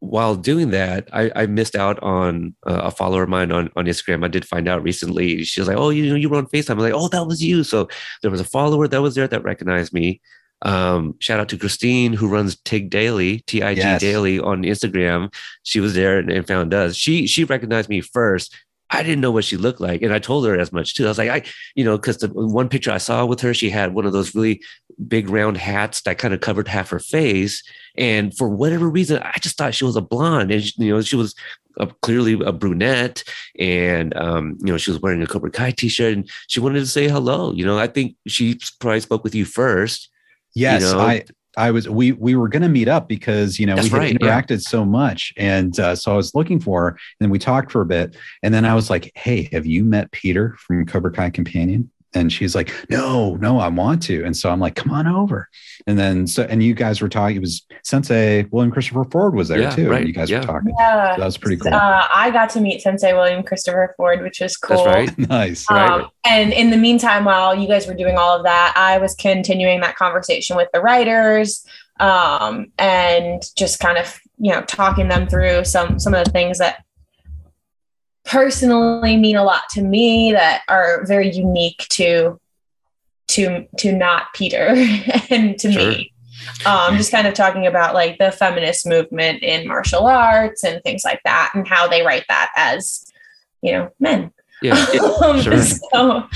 while 0.00 0.34
doing 0.34 0.70
that, 0.70 1.08
I, 1.12 1.30
I 1.36 1.46
missed 1.46 1.76
out 1.76 2.02
on 2.02 2.56
uh, 2.66 2.80
a 2.84 2.90
follower 2.90 3.22
of 3.22 3.28
mine 3.28 3.52
on, 3.52 3.70
on 3.76 3.84
Instagram. 3.84 4.24
I 4.24 4.28
did 4.28 4.46
find 4.46 4.66
out 4.66 4.82
recently. 4.82 5.44
She 5.44 5.60
was 5.60 5.68
like, 5.68 5.76
"Oh, 5.76 5.90
you 5.90 6.08
know, 6.08 6.16
you 6.16 6.28
were 6.28 6.38
on 6.38 6.46
Facetime." 6.46 6.70
I'm 6.70 6.78
like, 6.78 6.94
"Oh, 6.94 7.08
that 7.08 7.26
was 7.26 7.44
you." 7.44 7.62
So 7.62 7.86
there 8.22 8.30
was 8.30 8.40
a 8.40 8.44
follower 8.44 8.88
that 8.88 9.02
was 9.02 9.14
there 9.14 9.28
that 9.28 9.44
recognized 9.44 9.92
me. 9.92 10.20
Um, 10.62 11.14
shout 11.20 11.40
out 11.40 11.48
to 11.50 11.58
Christine 11.58 12.12
who 12.12 12.28
runs 12.28 12.60
Tig 12.64 12.90
Daily, 12.90 13.40
T 13.46 13.62
I 13.62 13.74
G 13.74 13.80
yes. 13.80 14.00
Daily 14.00 14.38
on 14.38 14.62
Instagram. 14.62 15.32
She 15.62 15.80
was 15.80 15.94
there 15.94 16.18
and, 16.18 16.30
and 16.30 16.46
found 16.46 16.74
us. 16.74 16.96
She 16.96 17.26
she 17.26 17.44
recognized 17.44 17.88
me 17.88 18.00
first. 18.00 18.54
I 18.92 19.04
didn't 19.04 19.20
know 19.20 19.30
what 19.30 19.44
she 19.44 19.56
looked 19.56 19.80
like, 19.80 20.02
and 20.02 20.12
I 20.12 20.18
told 20.18 20.44
her 20.46 20.58
as 20.58 20.72
much 20.72 20.94
too. 20.94 21.04
I 21.04 21.08
was 21.08 21.18
like, 21.18 21.30
I, 21.30 21.44
you 21.76 21.84
know, 21.84 21.96
because 21.96 22.18
the 22.18 22.28
one 22.28 22.68
picture 22.68 22.90
I 22.90 22.98
saw 22.98 23.24
with 23.24 23.40
her, 23.40 23.54
she 23.54 23.70
had 23.70 23.94
one 23.94 24.04
of 24.04 24.12
those 24.12 24.34
really 24.34 24.60
big 25.06 25.30
round 25.30 25.56
hats 25.56 26.02
that 26.02 26.18
kind 26.18 26.34
of 26.34 26.40
covered 26.40 26.66
half 26.66 26.90
her 26.90 26.98
face, 26.98 27.62
and 27.96 28.36
for 28.36 28.48
whatever 28.48 28.90
reason, 28.90 29.22
I 29.22 29.38
just 29.40 29.56
thought 29.56 29.74
she 29.74 29.84
was 29.84 29.96
a 29.96 30.02
blonde, 30.02 30.50
and 30.50 30.62
she, 30.62 30.72
you 30.76 30.92
know, 30.92 31.00
she 31.02 31.16
was 31.16 31.36
a, 31.78 31.86
clearly 31.86 32.32
a 32.44 32.52
brunette, 32.52 33.22
and 33.58 34.14
um, 34.16 34.58
you 34.58 34.72
know, 34.72 34.76
she 34.76 34.90
was 34.90 35.00
wearing 35.00 35.22
a 35.22 35.26
Cobra 35.26 35.52
Kai 35.52 35.70
t-shirt, 35.70 36.12
and 36.12 36.28
she 36.48 36.58
wanted 36.58 36.80
to 36.80 36.86
say 36.86 37.08
hello. 37.08 37.52
You 37.52 37.64
know, 37.64 37.78
I 37.78 37.86
think 37.86 38.16
she 38.26 38.58
probably 38.80 39.00
spoke 39.00 39.22
with 39.22 39.36
you 39.36 39.44
first, 39.44 40.09
Yes, 40.54 40.82
you 40.82 40.92
know? 40.92 41.00
I 41.00 41.24
I 41.56 41.70
was 41.70 41.88
we 41.88 42.12
we 42.12 42.36
were 42.36 42.48
going 42.48 42.62
to 42.62 42.68
meet 42.68 42.88
up 42.88 43.08
because 43.08 43.58
you 43.58 43.66
know 43.66 43.74
That's 43.76 43.88
we 43.88 43.90
had 43.90 43.98
right, 43.98 44.18
interacted 44.18 44.50
yeah. 44.50 44.68
so 44.68 44.84
much, 44.84 45.32
and 45.36 45.78
uh, 45.78 45.96
so 45.96 46.12
I 46.12 46.16
was 46.16 46.34
looking 46.34 46.60
for 46.60 46.90
her, 46.90 46.98
and 47.20 47.30
we 47.30 47.38
talked 47.38 47.72
for 47.72 47.80
a 47.80 47.86
bit, 47.86 48.16
and 48.42 48.54
then 48.54 48.64
I 48.64 48.74
was 48.74 48.88
like, 48.88 49.10
"Hey, 49.14 49.48
have 49.52 49.66
you 49.66 49.84
met 49.84 50.10
Peter 50.12 50.56
from 50.58 50.86
Cobra 50.86 51.12
Kai 51.12 51.30
Companion?" 51.30 51.90
And 52.14 52.32
she's 52.32 52.54
like 52.54 52.72
no 52.88 53.36
no 53.36 53.58
i 53.58 53.68
want 53.68 54.02
to. 54.02 54.24
And 54.24 54.36
so 54.36 54.50
i'm 54.50 54.60
like 54.60 54.74
come 54.74 54.90
on 54.92 55.06
over. 55.06 55.48
And 55.86 55.98
then 55.98 56.26
so 56.26 56.42
and 56.44 56.62
you 56.62 56.74
guys 56.74 57.00
were 57.00 57.08
talking 57.08 57.36
it 57.36 57.40
was 57.40 57.66
sensei 57.82 58.44
william 58.50 58.70
christopher 58.70 59.04
ford 59.04 59.34
was 59.34 59.48
there 59.48 59.60
yeah, 59.60 59.70
too 59.70 59.90
right. 59.90 60.00
and 60.00 60.08
you 60.08 60.14
guys 60.14 60.30
yeah. 60.30 60.40
were 60.40 60.46
talking. 60.46 60.74
Yeah. 60.78 61.14
So 61.14 61.20
that 61.20 61.26
was 61.26 61.38
pretty 61.38 61.56
cool. 61.56 61.74
Uh, 61.74 62.06
i 62.14 62.30
got 62.30 62.50
to 62.50 62.60
meet 62.60 62.82
sensei 62.82 63.12
william 63.12 63.42
christopher 63.42 63.94
ford 63.96 64.22
which 64.22 64.40
was 64.40 64.56
cool. 64.56 64.84
That's 64.84 65.10
right. 65.16 65.18
Nice. 65.30 65.70
Um, 65.70 65.76
right. 65.76 66.04
and 66.24 66.52
in 66.52 66.70
the 66.70 66.76
meantime 66.76 67.24
while 67.24 67.54
you 67.54 67.68
guys 67.68 67.86
were 67.86 67.94
doing 67.94 68.16
all 68.16 68.36
of 68.36 68.44
that 68.44 68.74
i 68.76 68.98
was 68.98 69.14
continuing 69.14 69.80
that 69.80 69.96
conversation 69.96 70.56
with 70.56 70.68
the 70.72 70.80
writers 70.80 71.64
um, 72.00 72.72
and 72.78 73.42
just 73.56 73.78
kind 73.78 73.98
of 73.98 74.18
you 74.38 74.50
know 74.50 74.62
talking 74.62 75.08
them 75.08 75.28
through 75.28 75.64
some 75.64 75.98
some 75.98 76.14
of 76.14 76.24
the 76.24 76.30
things 76.30 76.58
that 76.58 76.84
personally 78.30 79.16
mean 79.16 79.34
a 79.34 79.42
lot 79.42 79.68
to 79.70 79.82
me 79.82 80.32
that 80.32 80.62
are 80.68 81.04
very 81.04 81.30
unique 81.32 81.84
to 81.90 82.40
to 83.26 83.66
to 83.78 83.92
not 83.92 84.32
Peter 84.34 84.68
and 85.30 85.58
to 85.58 85.72
sure. 85.72 85.90
me. 85.90 86.12
Um, 86.64 86.96
just 86.96 87.10
kind 87.10 87.26
of 87.26 87.34
talking 87.34 87.66
about 87.66 87.92
like 87.92 88.18
the 88.18 88.32
feminist 88.32 88.86
movement 88.86 89.42
in 89.42 89.68
martial 89.68 90.06
arts 90.06 90.64
and 90.64 90.82
things 90.82 91.04
like 91.04 91.20
that, 91.24 91.50
and 91.54 91.66
how 91.66 91.86
they 91.88 92.02
write 92.02 92.24
that 92.28 92.50
as 92.56 93.04
you 93.62 93.72
know 93.72 93.90
men. 93.98 94.32
Yeah, 94.62 94.74
um, 95.22 95.40
sure. 95.40 95.58
So 95.58 96.28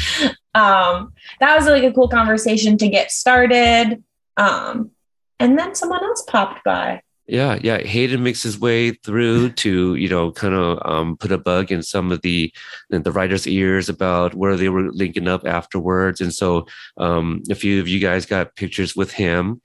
um, 0.54 1.12
that 1.40 1.56
was 1.56 1.66
like 1.66 1.84
a 1.84 1.92
cool 1.92 2.08
conversation 2.08 2.76
to 2.78 2.88
get 2.88 3.12
started. 3.12 4.02
Um, 4.36 4.90
and 5.38 5.58
then 5.58 5.74
someone 5.74 6.02
else 6.02 6.22
popped 6.26 6.64
by. 6.64 7.02
Yeah, 7.26 7.58
yeah. 7.62 7.78
Hayden 7.78 8.22
makes 8.22 8.42
his 8.42 8.60
way 8.60 8.90
through 8.90 9.52
to 9.52 9.94
you 9.94 10.08
know 10.10 10.30
kind 10.32 10.54
of 10.54 10.78
um, 10.84 11.16
put 11.16 11.32
a 11.32 11.38
bug 11.38 11.72
in 11.72 11.82
some 11.82 12.12
of 12.12 12.20
the 12.20 12.52
the 12.90 13.12
writers' 13.12 13.46
ears 13.46 13.88
about 13.88 14.34
where 14.34 14.56
they 14.56 14.68
were 14.68 14.92
linking 14.92 15.26
up 15.26 15.46
afterwards, 15.46 16.20
and 16.20 16.34
so 16.34 16.66
um, 16.98 17.42
a 17.50 17.54
few 17.54 17.80
of 17.80 17.88
you 17.88 17.98
guys 17.98 18.26
got 18.26 18.56
pictures 18.56 18.94
with 18.94 19.10
him, 19.12 19.62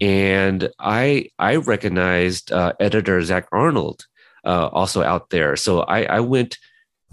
and 0.00 0.70
I 0.78 1.30
I 1.38 1.56
recognized 1.56 2.52
uh, 2.52 2.74
editor 2.78 3.20
Zach 3.22 3.48
Arnold 3.50 4.06
uh, 4.44 4.68
also 4.68 5.02
out 5.02 5.30
there, 5.30 5.56
so 5.56 5.80
I, 5.80 6.02
I 6.04 6.20
went 6.20 6.58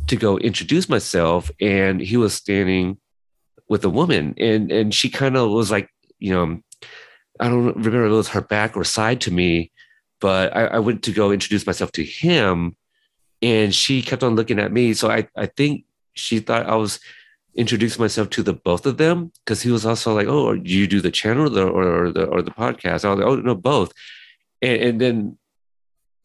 to 0.07 0.15
go 0.15 0.37
introduce 0.37 0.87
myself, 0.89 1.49
and 1.59 1.99
he 2.01 2.17
was 2.17 2.35
standing 2.35 2.99
with 3.67 3.83
a 3.83 3.89
woman, 3.89 4.35
and 4.37 4.71
and 4.71 4.93
she 4.93 5.09
kind 5.09 5.35
of 5.35 5.49
was 5.49 5.71
like 5.71 5.89
you 6.19 6.33
know 6.33 6.61
I 7.39 7.49
don't 7.49 7.65
remember 7.75 8.05
if 8.05 8.11
it 8.11 8.15
was 8.15 8.29
her 8.29 8.41
back 8.41 8.77
or 8.77 8.83
side 8.83 9.21
to 9.21 9.31
me 9.31 9.71
but 10.19 10.55
I, 10.55 10.65
I 10.65 10.79
went 10.79 11.03
to 11.03 11.11
go 11.11 11.31
introduce 11.31 11.65
myself 11.65 11.91
to 11.93 12.03
him 12.03 12.75
and 13.41 13.73
she 13.73 14.01
kept 14.01 14.23
on 14.23 14.35
looking 14.35 14.59
at 14.59 14.71
me. 14.71 14.93
So 14.93 15.09
I, 15.09 15.27
I 15.35 15.45
think 15.45 15.85
she 16.13 16.39
thought 16.39 16.65
I 16.65 16.75
was 16.75 16.99
introducing 17.55 18.01
myself 18.01 18.29
to 18.29 18.43
the 18.43 18.53
both 18.53 18.85
of 18.85 18.97
them 18.97 19.31
because 19.39 19.61
he 19.61 19.71
was 19.71 19.85
also 19.85 20.13
like, 20.13 20.27
"Oh, 20.27 20.55
do 20.55 20.69
you 20.69 20.87
do 20.87 21.01
the 21.01 21.11
channel 21.11 21.45
or 21.45 21.49
the 21.49 21.67
or, 21.67 22.11
the 22.11 22.25
or 22.25 22.41
the 22.41 22.51
podcast?" 22.51 23.05
I 23.05 23.09
was 23.09 23.19
like, 23.19 23.27
"Oh, 23.27 23.35
no, 23.35 23.55
both." 23.55 23.93
And, 24.61 24.81
and, 24.81 25.01
then 25.01 25.37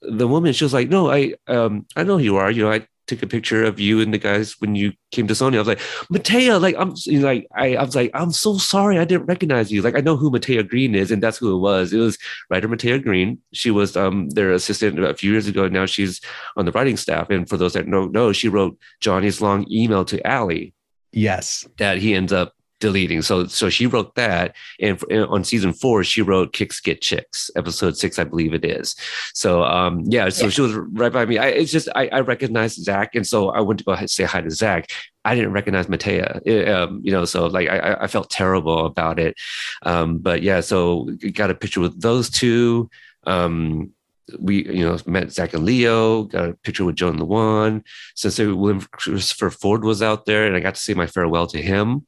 the 0.01 0.27
woman, 0.27 0.53
she 0.53 0.65
was 0.65 0.73
like, 0.73 0.89
"No, 0.89 1.11
I 1.11 1.35
um 1.47 1.87
I 1.97 2.03
know 2.05 2.19
who 2.19 2.25
you 2.25 2.37
are. 2.37 2.51
You 2.51 2.65
know, 2.65 2.73
I 2.73 2.87
took 3.07 3.23
a 3.23 3.27
picture 3.27 3.65
of 3.65 3.81
you 3.81 4.01
and 4.01 4.13
the 4.13 4.19
guys 4.19 4.61
when 4.61 4.75
you 4.75 4.93
came 5.11 5.27
to 5.27 5.35
Sony. 5.35 5.57
I 5.57 5.59
was 5.59 5.69
like, 5.69 5.81
Matea, 6.13 6.61
like 6.61 6.77
I'm 6.79 6.95
like 7.23 7.47
I, 7.55 7.77
I 7.77 7.83
was 7.83 7.97
like, 7.97 8.11
I'm 8.15 8.33
so 8.33 8.59
sorry 8.59 8.99
I 8.99 9.05
didn't 9.05 9.27
recognize 9.27 9.73
you. 9.73 9.83
Like 9.83 9.97
I 9.97 10.01
know 10.01 10.17
who 10.17 10.31
Matea 10.31 10.69
Green 10.69 10.95
is, 10.95 11.11
and 11.11 11.23
that's 11.23 11.39
who 11.39 11.55
it 11.55 11.59
was. 11.59 11.93
It 11.93 11.99
was 11.99 12.19
writer 12.51 12.69
Matea 12.69 13.03
Green. 13.03 13.39
She 13.53 13.71
was 13.71 13.97
um 13.97 14.31
their 14.31 14.53
assistant 14.53 14.99
a 14.99 15.15
few 15.15 15.33
years 15.33 15.49
ago. 15.49 15.65
And 15.65 15.75
now 15.75 15.87
she's 15.87 16.21
on 16.57 16.65
the 16.65 16.73
writing 16.73 16.97
staff. 16.97 17.31
And 17.31 17.49
for 17.49 17.57
those 17.57 17.73
that 17.75 17.91
don't 17.91 18.13
know, 18.13 18.33
she 18.33 18.49
wrote 18.49 18.79
Johnny's 19.01 19.41
long 19.41 19.67
email 19.71 20.05
to 20.07 20.31
Ali. 20.31 20.75
Yes. 21.13 21.67
That 21.79 21.99
he 21.99 22.15
ends 22.15 22.33
up 22.33 22.55
deleting. 22.83 23.23
So 23.23 23.47
so 23.47 23.71
she 23.71 23.87
wrote 23.87 24.17
that, 24.17 24.57
and 24.81 25.01
on 25.13 25.45
season 25.45 25.73
four 25.73 26.03
she 26.03 26.21
wrote 26.21 26.53
"Kicks 26.53 26.81
Get 26.81 27.01
Chicks," 27.01 27.51
episode 27.57 27.97
six, 27.97 28.19
I 28.19 28.25
believe 28.25 28.53
it 28.53 28.65
is. 28.65 28.97
So 29.33 29.63
um 29.63 30.03
yeah, 30.07 30.29
so 30.29 30.45
yeah. 30.47 30.51
she 30.51 30.61
was 30.61 30.75
right 30.75 31.13
by 31.13 31.25
me. 31.25 31.39
I 31.39 31.47
it's 31.47 31.71
just 31.71 31.89
I, 31.95 32.09
I 32.09 32.21
recognized 32.21 32.83
Zach, 32.83 33.15
and 33.15 33.27
so 33.27 33.51
I 33.51 33.61
went 33.61 33.79
to 33.79 33.85
go 33.85 33.95
say 34.07 34.25
hi 34.25 34.41
to 34.41 34.51
Zach. 34.51 34.91
I 35.25 35.37
didn't 35.37 35.53
recognize 35.53 35.87
Matea, 35.87 36.69
um, 36.69 37.01
you 37.05 37.13
know, 37.13 37.25
so 37.25 37.47
like 37.47 37.69
I, 37.69 37.95
I 38.01 38.07
felt 38.09 38.29
terrible 38.29 38.87
about 38.87 39.21
it. 39.21 39.37
Um, 39.83 40.19
but 40.19 40.43
yeah, 40.43 40.61
so 40.61 41.09
got 41.33 41.51
a 41.51 41.55
picture 41.55 41.81
with 41.81 42.01
those 42.01 42.29
two. 42.29 42.91
Um, 43.25 43.93
we 44.41 44.65
you 44.65 44.85
know 44.85 44.99
met 45.07 45.31
Zach 45.31 45.55
and 45.55 45.65
Leo, 45.65 46.25
got 46.25 46.49
a 46.49 46.55
picture 46.65 46.85
with 46.85 46.97
Joan 46.97 47.19
Luan. 47.19 47.85
Sensei 48.17 48.47
William 48.47 48.81
Christopher 48.91 49.51
Ford 49.51 49.85
was 49.85 50.03
out 50.03 50.27
there, 50.27 50.47
and 50.47 50.57
I 50.57 50.61
got 50.61 50.75
to 50.75 50.81
say 50.81 50.95
my 50.95 51.07
farewell 51.07 51.47
to 51.49 51.63
him 51.63 52.07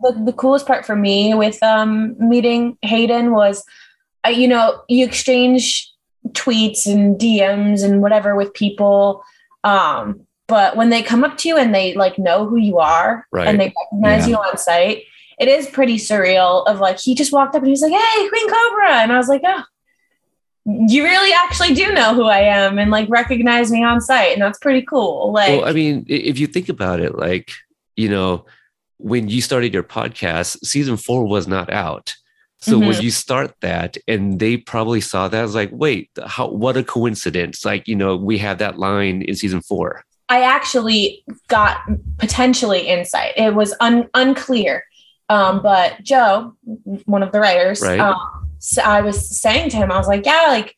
the, 0.00 0.12
the 0.26 0.32
coolest 0.32 0.66
part 0.66 0.84
for 0.84 0.96
me 0.96 1.34
with 1.34 1.62
um, 1.62 2.16
meeting 2.18 2.76
Hayden 2.82 3.32
was, 3.32 3.64
uh, 4.26 4.30
you 4.30 4.48
know, 4.48 4.82
you 4.88 5.04
exchange 5.04 5.90
tweets 6.28 6.86
and 6.86 7.18
DMs 7.18 7.84
and 7.84 8.00
whatever 8.00 8.34
with 8.34 8.54
people. 8.54 9.22
Um, 9.62 10.26
but 10.46 10.76
when 10.76 10.90
they 10.90 11.02
come 11.02 11.24
up 11.24 11.38
to 11.38 11.48
you 11.48 11.56
and 11.56 11.74
they 11.74 11.94
like 11.94 12.18
know 12.18 12.46
who 12.46 12.56
you 12.56 12.78
are 12.78 13.26
right. 13.32 13.46
and 13.46 13.58
they 13.58 13.72
recognize 13.92 14.28
yeah. 14.28 14.36
you 14.36 14.36
on 14.36 14.58
site, 14.58 15.04
it 15.38 15.48
is 15.48 15.66
pretty 15.66 15.96
surreal. 15.96 16.66
Of 16.66 16.80
like, 16.80 17.00
he 17.00 17.14
just 17.14 17.32
walked 17.32 17.54
up 17.54 17.62
and 17.62 17.66
he 17.66 17.72
was 17.72 17.80
like, 17.80 17.92
"Hey, 17.92 18.28
Queen 18.28 18.48
Cobra," 18.48 18.92
and 18.96 19.12
I 19.12 19.16
was 19.16 19.28
like, 19.28 19.42
"Oh, 19.44 19.62
you 20.66 21.02
really 21.02 21.32
actually 21.32 21.74
do 21.74 21.92
know 21.92 22.14
who 22.14 22.24
I 22.24 22.40
am 22.40 22.78
and 22.78 22.90
like 22.90 23.08
recognize 23.08 23.70
me 23.70 23.82
on 23.82 24.00
site, 24.00 24.32
and 24.32 24.42
that's 24.42 24.58
pretty 24.58 24.82
cool." 24.82 25.32
Like, 25.32 25.60
well, 25.60 25.68
I 25.68 25.72
mean, 25.72 26.04
if 26.08 26.38
you 26.38 26.46
think 26.46 26.68
about 26.68 27.00
it, 27.00 27.16
like, 27.16 27.50
you 27.96 28.08
know, 28.08 28.44
when 28.98 29.28
you 29.28 29.40
started 29.40 29.74
your 29.74 29.82
podcast, 29.82 30.64
season 30.64 30.96
four 30.96 31.26
was 31.26 31.46
not 31.46 31.72
out. 31.72 32.14
So 32.60 32.78
mm-hmm. 32.78 32.88
when 32.88 33.02
you 33.02 33.10
start 33.10 33.54
that 33.60 33.98
and 34.08 34.40
they 34.40 34.56
probably 34.56 35.00
saw 35.00 35.28
that, 35.28 35.38
I 35.38 35.42
was 35.42 35.54
like, 35.54 35.70
wait, 35.72 36.10
how 36.24 36.48
what 36.48 36.76
a 36.76 36.82
coincidence. 36.82 37.64
Like, 37.64 37.86
you 37.86 37.94
know, 37.94 38.16
we 38.16 38.38
have 38.38 38.58
that 38.58 38.78
line 38.78 39.22
in 39.22 39.34
season 39.34 39.60
four. 39.60 40.04
I 40.30 40.42
actually 40.42 41.24
got 41.48 41.82
potentially 42.16 42.88
insight. 42.88 43.34
It 43.36 43.54
was 43.54 43.74
un- 43.80 44.08
unclear. 44.14 44.84
Um, 45.28 45.62
but 45.62 46.02
Joe, 46.02 46.54
one 47.04 47.22
of 47.22 47.32
the 47.32 47.40
writers, 47.40 47.82
right. 47.82 48.00
um, 48.00 48.48
so 48.58 48.82
I 48.82 49.02
was 49.02 49.38
saying 49.38 49.70
to 49.70 49.76
him, 49.76 49.92
I 49.92 49.98
was 49.98 50.08
like, 50.08 50.24
yeah, 50.24 50.44
like 50.48 50.76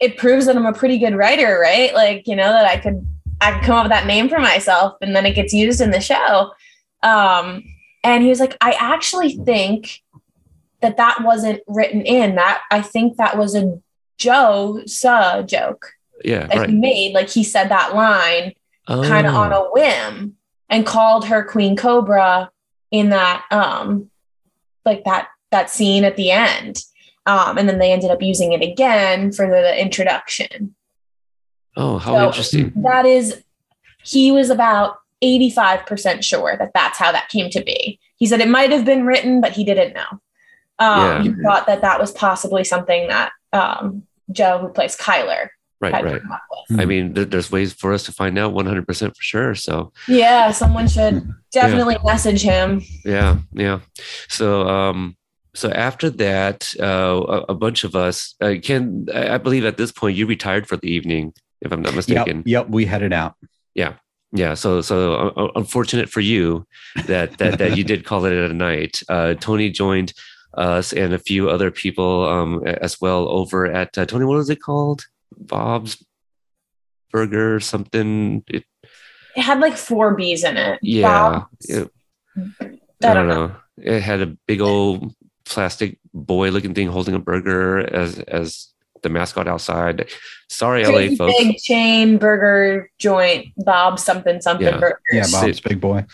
it 0.00 0.16
proves 0.18 0.46
that 0.46 0.56
I'm 0.56 0.66
a 0.66 0.72
pretty 0.72 0.98
good 0.98 1.16
writer, 1.16 1.58
right? 1.60 1.92
Like, 1.94 2.28
you 2.28 2.36
know, 2.36 2.52
that 2.52 2.66
I 2.66 2.76
could 2.76 3.04
I 3.40 3.52
could 3.52 3.62
come 3.62 3.76
up 3.76 3.84
with 3.84 3.92
that 3.92 4.06
name 4.06 4.28
for 4.28 4.38
myself 4.38 4.94
and 5.00 5.14
then 5.14 5.26
it 5.26 5.34
gets 5.34 5.52
used 5.52 5.80
in 5.80 5.90
the 5.90 6.00
show. 6.00 6.52
Um, 7.02 7.64
and 8.04 8.22
he 8.22 8.28
was 8.28 8.40
like, 8.40 8.56
I 8.60 8.72
actually 8.78 9.36
think 9.36 10.02
that 10.80 10.96
that 10.96 11.22
wasn't 11.22 11.60
written 11.66 12.02
in. 12.02 12.36
That 12.36 12.62
I 12.70 12.82
think 12.82 13.16
that 13.16 13.36
was 13.36 13.54
a 13.54 13.80
Joe 14.18 14.82
Suh 14.86 15.42
joke. 15.42 15.92
Yeah, 16.24 16.46
that 16.46 16.56
right. 16.56 16.70
he 16.70 16.76
made. 16.76 17.14
Like 17.14 17.28
he 17.28 17.44
said 17.44 17.68
that 17.68 17.94
line 17.94 18.54
oh. 18.88 19.02
kind 19.02 19.26
of 19.26 19.34
on 19.34 19.52
a 19.52 19.62
whim 19.70 20.36
and 20.68 20.86
called 20.86 21.26
her 21.26 21.44
Queen 21.44 21.76
Cobra 21.76 22.50
in 22.90 23.10
that 23.10 23.44
um 23.50 24.10
like 24.84 25.04
that 25.04 25.28
that 25.50 25.70
scene 25.70 26.04
at 26.04 26.16
the 26.16 26.30
end. 26.30 26.82
Um, 27.26 27.58
and 27.58 27.68
then 27.68 27.78
they 27.78 27.92
ended 27.92 28.10
up 28.10 28.22
using 28.22 28.52
it 28.52 28.62
again 28.62 29.32
for 29.32 29.46
the 29.46 29.78
introduction. 29.78 30.74
Oh, 31.76 31.98
how 31.98 32.16
so 32.16 32.26
interesting. 32.26 32.72
That 32.76 33.04
is, 33.04 33.42
he 34.02 34.32
was 34.32 34.48
about 34.48 34.96
85% 35.22 36.22
sure 36.22 36.56
that 36.58 36.70
that's 36.74 36.98
how 36.98 37.12
that 37.12 37.28
came 37.28 37.50
to 37.50 37.62
be. 37.62 37.98
He 38.16 38.26
said 38.26 38.40
it 38.40 38.48
might 38.48 38.70
have 38.70 38.84
been 38.84 39.06
written, 39.06 39.40
but 39.40 39.52
he 39.52 39.64
didn't 39.64 39.94
know. 39.94 40.20
Um, 40.78 40.98
yeah. 41.00 41.22
He 41.22 41.42
thought 41.42 41.66
that 41.66 41.82
that 41.82 41.98
was 42.00 42.12
possibly 42.12 42.64
something 42.64 43.08
that 43.08 43.32
um, 43.52 44.04
Joe, 44.30 44.58
who 44.58 44.68
plays 44.68 44.96
Kyler, 44.96 45.48
right, 45.80 46.04
right. 46.04 46.22
I 46.78 46.84
mean, 46.84 47.14
there, 47.14 47.24
there's 47.24 47.50
ways 47.50 47.72
for 47.72 47.92
us 47.92 48.04
to 48.04 48.12
find 48.12 48.38
out 48.38 48.54
100% 48.54 48.86
for 48.86 49.22
sure. 49.22 49.54
So 49.54 49.92
yeah, 50.06 50.52
someone 50.52 50.86
should 50.86 51.28
definitely 51.52 51.94
yeah. 51.94 52.12
message 52.12 52.42
him. 52.42 52.82
Yeah, 53.04 53.38
yeah. 53.52 53.80
So 54.28 54.68
um, 54.68 55.16
so 55.54 55.70
after 55.70 56.10
that, 56.10 56.72
uh, 56.78 57.24
a, 57.26 57.52
a 57.52 57.54
bunch 57.54 57.82
of 57.82 57.96
us, 57.96 58.36
uh, 58.40 58.54
Ken, 58.62 59.06
I 59.12 59.38
believe 59.38 59.64
at 59.64 59.76
this 59.76 59.90
point 59.90 60.16
you 60.16 60.26
retired 60.26 60.68
for 60.68 60.76
the 60.76 60.90
evening, 60.90 61.34
if 61.60 61.72
I'm 61.72 61.82
not 61.82 61.94
mistaken. 61.94 62.38
Yep, 62.38 62.46
yep 62.46 62.68
we 62.68 62.84
headed 62.84 63.12
out. 63.12 63.34
Yeah 63.74 63.94
yeah 64.32 64.54
so 64.54 64.80
so 64.80 65.14
uh, 65.14 65.32
uh, 65.36 65.52
unfortunate 65.56 66.08
for 66.08 66.20
you 66.20 66.66
that 67.06 67.38
that 67.38 67.58
that 67.58 67.76
you 67.76 67.84
did 67.84 68.04
call 68.04 68.24
it 68.24 68.32
a 68.32 68.52
night. 68.54 69.02
Uh, 69.08 69.34
tony 69.34 69.70
joined 69.70 70.12
us 70.54 70.92
and 70.92 71.14
a 71.14 71.18
few 71.18 71.48
other 71.48 71.70
people 71.70 72.28
um, 72.28 72.66
as 72.66 73.00
well 73.00 73.28
over 73.28 73.66
at 73.66 73.96
uh, 73.96 74.06
tony 74.06 74.24
what 74.24 74.36
was 74.36 74.50
it 74.50 74.60
called? 74.60 75.06
Bob's 75.36 76.04
burger 77.12 77.60
something? 77.60 78.42
It, 78.48 78.64
it 79.36 79.42
had 79.42 79.60
like 79.60 79.76
four 79.76 80.14
b's 80.14 80.44
in 80.44 80.56
it. 80.56 80.78
Yeah 80.82 81.44
it, 81.68 81.90
I, 83.02 83.14
don't 83.14 83.28
know. 83.28 83.46
know. 83.46 83.56
It 83.78 84.00
had 84.00 84.20
a 84.20 84.36
big 84.46 84.60
old 84.60 85.14
plastic 85.44 85.98
boy 86.12 86.50
looking 86.50 86.74
thing 86.74 86.88
holding 86.88 87.14
a 87.14 87.18
burger 87.18 87.78
as 87.78 88.18
as 88.20 88.68
the 89.02 89.08
mascot 89.08 89.48
outside. 89.48 90.08
Sorry, 90.48 90.84
Crazy 90.84 91.10
LA 91.10 91.16
folks. 91.16 91.38
Big 91.38 91.56
chain 91.58 92.18
burger 92.18 92.90
joint, 92.98 93.52
Bob 93.58 93.98
something 93.98 94.40
something 94.40 94.66
yeah. 94.66 94.78
burgers. 94.78 95.00
Yeah, 95.10 95.26
Bob's 95.30 95.60
Big 95.60 95.80
Boy. 95.80 96.06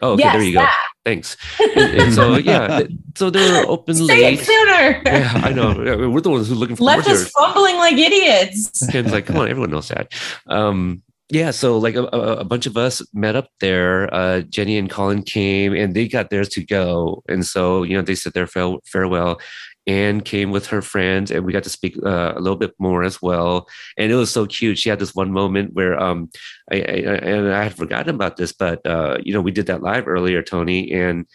Oh, 0.00 0.12
okay, 0.12 0.24
yes, 0.24 0.32
there 0.34 0.42
you 0.42 0.52
go. 0.52 0.60
That. 0.60 0.86
Thanks. 1.04 1.36
And, 1.76 2.00
and, 2.00 2.14
so 2.14 2.36
yeah, 2.36 2.82
so 3.16 3.30
they 3.30 3.50
were 3.50 3.66
open 3.66 3.94
Say 3.94 4.04
late. 4.04 4.40
It 4.40 4.44
sooner. 4.44 5.02
Yeah, 5.04 5.40
I 5.42 5.52
know. 5.52 5.74
We're 6.08 6.20
the 6.20 6.30
ones 6.30 6.48
who 6.48 6.54
are 6.54 6.56
looking 6.56 6.76
for 6.76 6.84
left 6.84 7.08
us 7.08 7.28
fumbling 7.30 7.76
like 7.76 7.94
idiots. 7.94 8.86
Ken's 8.90 9.10
like, 9.10 9.26
come 9.26 9.36
on, 9.38 9.48
everyone 9.48 9.70
knows 9.70 9.88
that. 9.88 10.12
Um, 10.46 11.02
yeah, 11.30 11.50
so 11.50 11.78
like 11.78 11.96
a, 11.96 12.04
a, 12.04 12.44
bunch 12.44 12.66
of 12.66 12.76
us 12.76 13.02
met 13.12 13.34
up 13.34 13.48
there. 13.58 14.12
Uh, 14.14 14.42
Jenny 14.42 14.78
and 14.78 14.90
Colin 14.90 15.22
came, 15.22 15.74
and 15.74 15.94
they 15.94 16.06
got 16.06 16.30
theirs 16.30 16.48
to 16.50 16.64
go, 16.64 17.24
and 17.28 17.44
so 17.44 17.82
you 17.82 17.96
know 17.96 18.02
they 18.02 18.14
said 18.14 18.34
their 18.34 18.46
farewell, 18.46 19.40
Anne 19.86 20.20
came 20.20 20.50
with 20.50 20.66
her 20.68 20.82
friends, 20.82 21.30
and 21.30 21.44
we 21.44 21.52
got 21.52 21.64
to 21.64 21.70
speak 21.70 21.96
uh, 22.04 22.32
a 22.36 22.40
little 22.40 22.56
bit 22.56 22.74
more 22.78 23.02
as 23.02 23.20
well. 23.20 23.68
And 23.98 24.10
it 24.10 24.14
was 24.14 24.30
so 24.30 24.46
cute. 24.46 24.78
She 24.78 24.88
had 24.88 24.98
this 24.98 25.14
one 25.14 25.32
moment 25.32 25.74
where, 25.74 26.00
um, 26.00 26.30
I, 26.72 26.76
I 26.76 26.80
and 26.80 27.52
I 27.52 27.64
had 27.64 27.76
forgotten 27.76 28.14
about 28.14 28.36
this, 28.36 28.52
but 28.52 28.84
uh, 28.86 29.18
you 29.22 29.32
know, 29.32 29.40
we 29.42 29.50
did 29.50 29.66
that 29.66 29.82
live 29.82 30.08
earlier, 30.08 30.42
Tony 30.42 30.92
and 30.92 31.26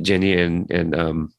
Jenny 0.00 0.32
and 0.36 0.70
and 0.70 0.94
um, 0.94 1.32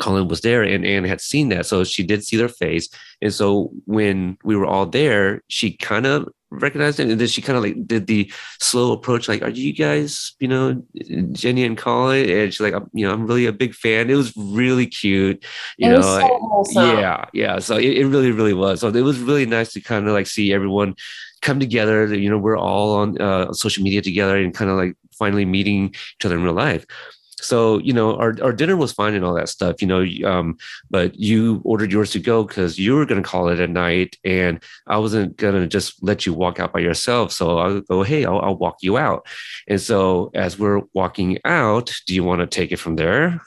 Colin 0.00 0.28
was 0.28 0.40
there, 0.40 0.62
and 0.62 0.84
Anne 0.84 1.04
had 1.04 1.20
seen 1.20 1.48
that, 1.50 1.66
so 1.66 1.84
she 1.84 2.02
did 2.02 2.24
see 2.24 2.36
their 2.36 2.48
face. 2.48 2.88
And 3.22 3.32
so 3.32 3.70
when 3.86 4.36
we 4.44 4.56
were 4.56 4.66
all 4.66 4.86
there, 4.86 5.42
she 5.48 5.76
kind 5.76 6.06
of 6.06 6.28
recognized 6.50 7.00
it. 7.00 7.08
And 7.08 7.20
then 7.20 7.28
she 7.28 7.42
kind 7.42 7.56
of 7.56 7.62
like 7.64 7.86
did 7.86 8.06
the 8.06 8.30
slow 8.60 8.92
approach 8.92 9.28
like 9.28 9.42
are 9.42 9.50
you 9.50 9.72
guys 9.72 10.34
you 10.38 10.48
know 10.48 10.82
jenny 11.32 11.64
and 11.64 11.76
colin? 11.76 12.28
And 12.28 12.52
she's 12.52 12.60
like 12.60 12.74
I'm, 12.74 12.88
you 12.92 13.06
know 13.06 13.12
i'm 13.12 13.26
really 13.26 13.46
a 13.46 13.52
big 13.52 13.74
fan. 13.74 14.10
It 14.10 14.14
was 14.14 14.32
really 14.36 14.86
cute 14.86 15.44
you 15.76 15.88
know 15.88 16.02
so 16.02 16.98
yeah 16.98 17.24
yeah. 17.32 17.58
So 17.58 17.76
it, 17.76 17.98
it 17.98 18.06
really 18.06 18.30
really 18.30 18.54
was. 18.54 18.80
So 18.80 18.88
it 18.88 19.02
was 19.02 19.18
really 19.18 19.46
nice 19.46 19.72
to 19.72 19.80
kind 19.80 20.06
of 20.06 20.12
like 20.12 20.26
see 20.26 20.52
everyone 20.52 20.94
come 21.42 21.60
together 21.60 22.12
you 22.14 22.30
know 22.30 22.38
we're 22.38 22.56
all 22.56 22.94
on 22.94 23.20
uh, 23.20 23.52
social 23.52 23.82
media 23.82 24.02
together 24.02 24.36
and 24.36 24.54
kind 24.54 24.70
of 24.70 24.76
like 24.76 24.94
finally 25.12 25.44
meeting 25.44 25.86
each 25.88 26.24
other 26.24 26.36
in 26.36 26.42
real 26.42 26.54
life 26.54 26.86
so 27.46 27.78
you 27.78 27.92
know 27.92 28.16
our, 28.16 28.34
our 28.42 28.52
dinner 28.52 28.76
was 28.76 28.92
fine 28.92 29.14
and 29.14 29.24
all 29.24 29.34
that 29.34 29.48
stuff 29.48 29.80
you 29.80 29.88
know 29.88 30.04
um, 30.28 30.56
but 30.90 31.14
you 31.18 31.60
ordered 31.64 31.92
yours 31.92 32.10
to 32.10 32.18
go 32.18 32.44
because 32.44 32.78
you 32.78 32.94
were 32.94 33.06
going 33.06 33.22
to 33.22 33.28
call 33.28 33.48
it 33.48 33.60
a 33.60 33.66
night 33.66 34.16
and 34.24 34.62
i 34.86 34.98
wasn't 34.98 35.36
going 35.36 35.54
to 35.54 35.66
just 35.66 36.02
let 36.02 36.26
you 36.26 36.32
walk 36.32 36.60
out 36.60 36.72
by 36.72 36.80
yourself. 36.80 37.32
So 37.32 37.58
i'll 37.58 37.80
go 37.80 38.02
hey 38.02 38.24
I'll, 38.24 38.40
I'll 38.40 38.56
walk 38.56 38.78
you 38.82 38.98
out. 38.98 39.26
And 39.68 39.80
so 39.80 40.30
as 40.34 40.58
we're 40.58 40.82
walking 40.92 41.38
out 41.44 41.92
do 42.06 42.14
you 42.14 42.24
want 42.24 42.40
to 42.40 42.46
take 42.46 42.72
it 42.72 42.78
from 42.78 42.96
there? 42.96 43.40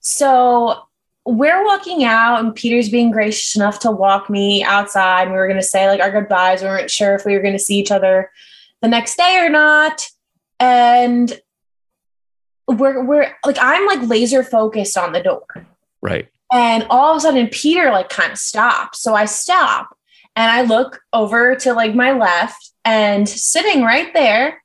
So 0.00 0.82
we're 1.24 1.64
walking 1.64 2.02
out 2.04 2.40
and 2.40 2.54
peter's 2.54 2.88
being 2.88 3.12
gracious 3.12 3.54
enough 3.54 3.78
to 3.80 3.90
walk 3.90 4.28
me 4.28 4.64
outside 4.64 5.28
we 5.28 5.34
were 5.34 5.46
going 5.46 5.60
to 5.60 5.66
say 5.66 5.88
like 5.88 6.00
our 6.00 6.10
goodbyes. 6.10 6.62
We 6.62 6.68
weren't 6.68 6.90
sure 6.90 7.14
if 7.14 7.24
we 7.24 7.34
were 7.34 7.42
going 7.42 7.52
to 7.52 7.58
see 7.58 7.78
each 7.78 7.90
other 7.90 8.30
the 8.80 8.88
next 8.88 9.16
day 9.16 9.38
or 9.38 9.48
not. 9.48 10.06
And 10.58 11.40
we're 12.78 13.04
we're 13.04 13.34
like 13.46 13.56
I'm 13.60 13.86
like 13.86 14.08
laser 14.08 14.42
focused 14.42 14.96
on 14.98 15.12
the 15.12 15.22
door. 15.22 15.44
Right. 16.00 16.28
And 16.52 16.86
all 16.90 17.12
of 17.12 17.16
a 17.16 17.20
sudden 17.20 17.48
Peter 17.48 17.90
like 17.90 18.08
kind 18.08 18.32
of 18.32 18.38
stops. 18.38 19.00
So 19.00 19.14
I 19.14 19.24
stop 19.26 19.96
And 20.36 20.50
I 20.50 20.62
look 20.62 21.00
over 21.12 21.54
to 21.56 21.74
like 21.74 21.94
my 21.94 22.12
left, 22.12 22.70
and 22.84 23.28
sitting 23.28 23.82
right 23.82 24.12
there 24.14 24.62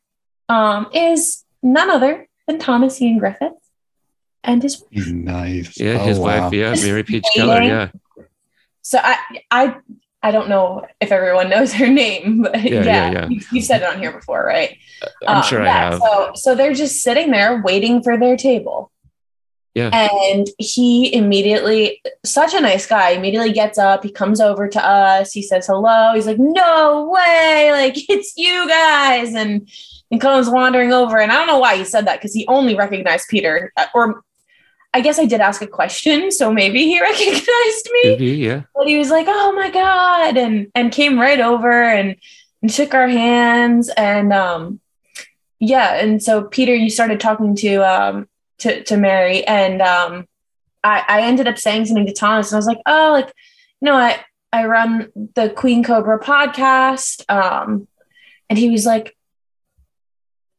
um, 0.49 0.87
is 0.93 1.43
none 1.61 1.89
other 1.89 2.27
than 2.47 2.57
Thomas 2.59 3.01
Ian 3.01 3.17
Griffith 3.19 3.51
and 4.43 4.63
his 4.63 4.81
wife. 4.81 5.07
Nice. 5.07 5.77
Yeah, 5.79 5.97
his 5.97 6.17
Oh, 6.19 6.21
wife. 6.21 6.53
Yeah, 6.53 6.73
Mary 6.81 7.03
Page 7.03 7.23
Dating. 7.35 7.49
Keller. 7.49 7.61
Yeah. 7.63 7.89
So 8.81 8.99
I 9.03 9.17
I 9.51 9.75
I 10.27 10.31
don't 10.31 10.49
know 10.49 10.85
if 10.99 11.11
everyone 11.11 11.49
knows 11.49 11.71
her 11.73 11.87
name, 12.03 12.41
but 12.43 12.61
Yeah, 12.63 12.83
yeah, 12.83 12.83
yeah, 12.83 13.11
yeah. 13.11 13.27
You, 13.29 13.41
you've 13.53 13.65
said 13.65 13.81
it 13.81 13.87
on 13.91 13.99
here 13.99 14.11
before, 14.11 14.43
right? 14.45 14.77
I'm 15.27 15.37
Um, 15.37 15.43
sure 15.43 15.61
I 15.61 15.67
have. 15.69 15.99
So 15.99 16.31
so 16.35 16.55
they're 16.55 16.73
just 16.73 17.01
sitting 17.01 17.31
there 17.31 17.61
waiting 17.63 18.03
for 18.03 18.17
their 18.17 18.35
table. 18.37 18.91
Yeah. 19.75 19.91
And 19.93 20.47
he 20.57 21.13
immediately, 21.13 22.01
such 22.25 22.55
a 22.55 22.59
nice 22.59 22.87
guy, 22.87 23.11
immediately 23.11 23.51
gets 23.53 23.77
up. 23.77 24.03
He 24.03 24.11
comes 24.11 24.41
over 24.41 24.67
to 24.67 24.83
us. 24.83 25.31
He 25.31 25.43
says 25.43 25.67
hello. 25.67 26.13
He's 26.15 26.25
like, 26.25 26.39
"No 26.39 27.09
way! 27.13 27.69
Like 27.71 27.93
it's 28.09 28.33
you 28.37 28.67
guys!" 28.67 29.35
And 29.35 29.69
and 30.09 30.19
comes 30.21 30.49
wandering 30.49 30.93
over. 30.93 31.19
And 31.19 31.31
I 31.31 31.35
don't 31.37 31.47
know 31.47 31.59
why 31.59 31.77
he 31.77 31.83
said 31.83 32.07
that 32.07 32.17
because 32.19 32.33
he 32.33 32.47
only 32.47 32.73
recognized 32.75 33.27
Peter. 33.29 33.71
Uh, 33.77 33.85
Or 33.93 34.23
I 34.97 35.01
guess 35.01 35.19
I 35.19 35.25
did 35.25 35.41
ask 35.41 35.61
a 35.61 35.67
question, 35.67 36.31
so 36.31 36.51
maybe 36.51 36.79
he 36.85 36.99
recognized 37.09 37.89
me 37.91 38.01
Could 38.01 38.17
be, 38.17 38.35
yeah. 38.37 38.63
but 38.73 38.87
he 38.87 38.97
was 38.97 39.11
like, 39.11 39.27
"Oh 39.29 39.51
my 39.51 39.69
god!" 39.69 40.37
and 40.37 40.71
and 40.73 40.91
came 40.91 41.19
right 41.19 41.39
over 41.39 41.83
and 41.83 42.15
and 42.63 42.71
shook 42.71 42.95
our 42.95 43.07
hands 43.07 43.91
and 43.95 44.33
um 44.33 44.79
yeah, 45.59 46.01
and 46.01 46.21
so 46.23 46.45
Peter, 46.45 46.73
you 46.73 46.89
started 46.89 47.19
talking 47.19 47.55
to 47.57 47.75
um 47.75 48.27
to 48.57 48.83
to 48.85 48.97
Mary 48.97 49.45
and 49.45 49.83
um 49.83 50.25
I 50.83 51.03
I 51.07 51.21
ended 51.21 51.47
up 51.47 51.59
saying 51.59 51.85
something 51.85 52.07
to 52.07 52.13
Thomas 52.13 52.51
and 52.51 52.55
I 52.55 52.57
was 52.57 52.65
like, 52.65 52.81
"Oh, 52.87 53.11
like 53.13 53.31
you 53.79 53.85
know, 53.85 53.95
I 53.95 54.25
I 54.51 54.65
run 54.65 55.09
the 55.35 55.51
Queen 55.51 55.83
Cobra 55.83 56.19
podcast." 56.19 57.23
Um 57.29 57.87
and 58.49 58.57
he 58.57 58.71
was 58.71 58.87
like, 58.87 59.15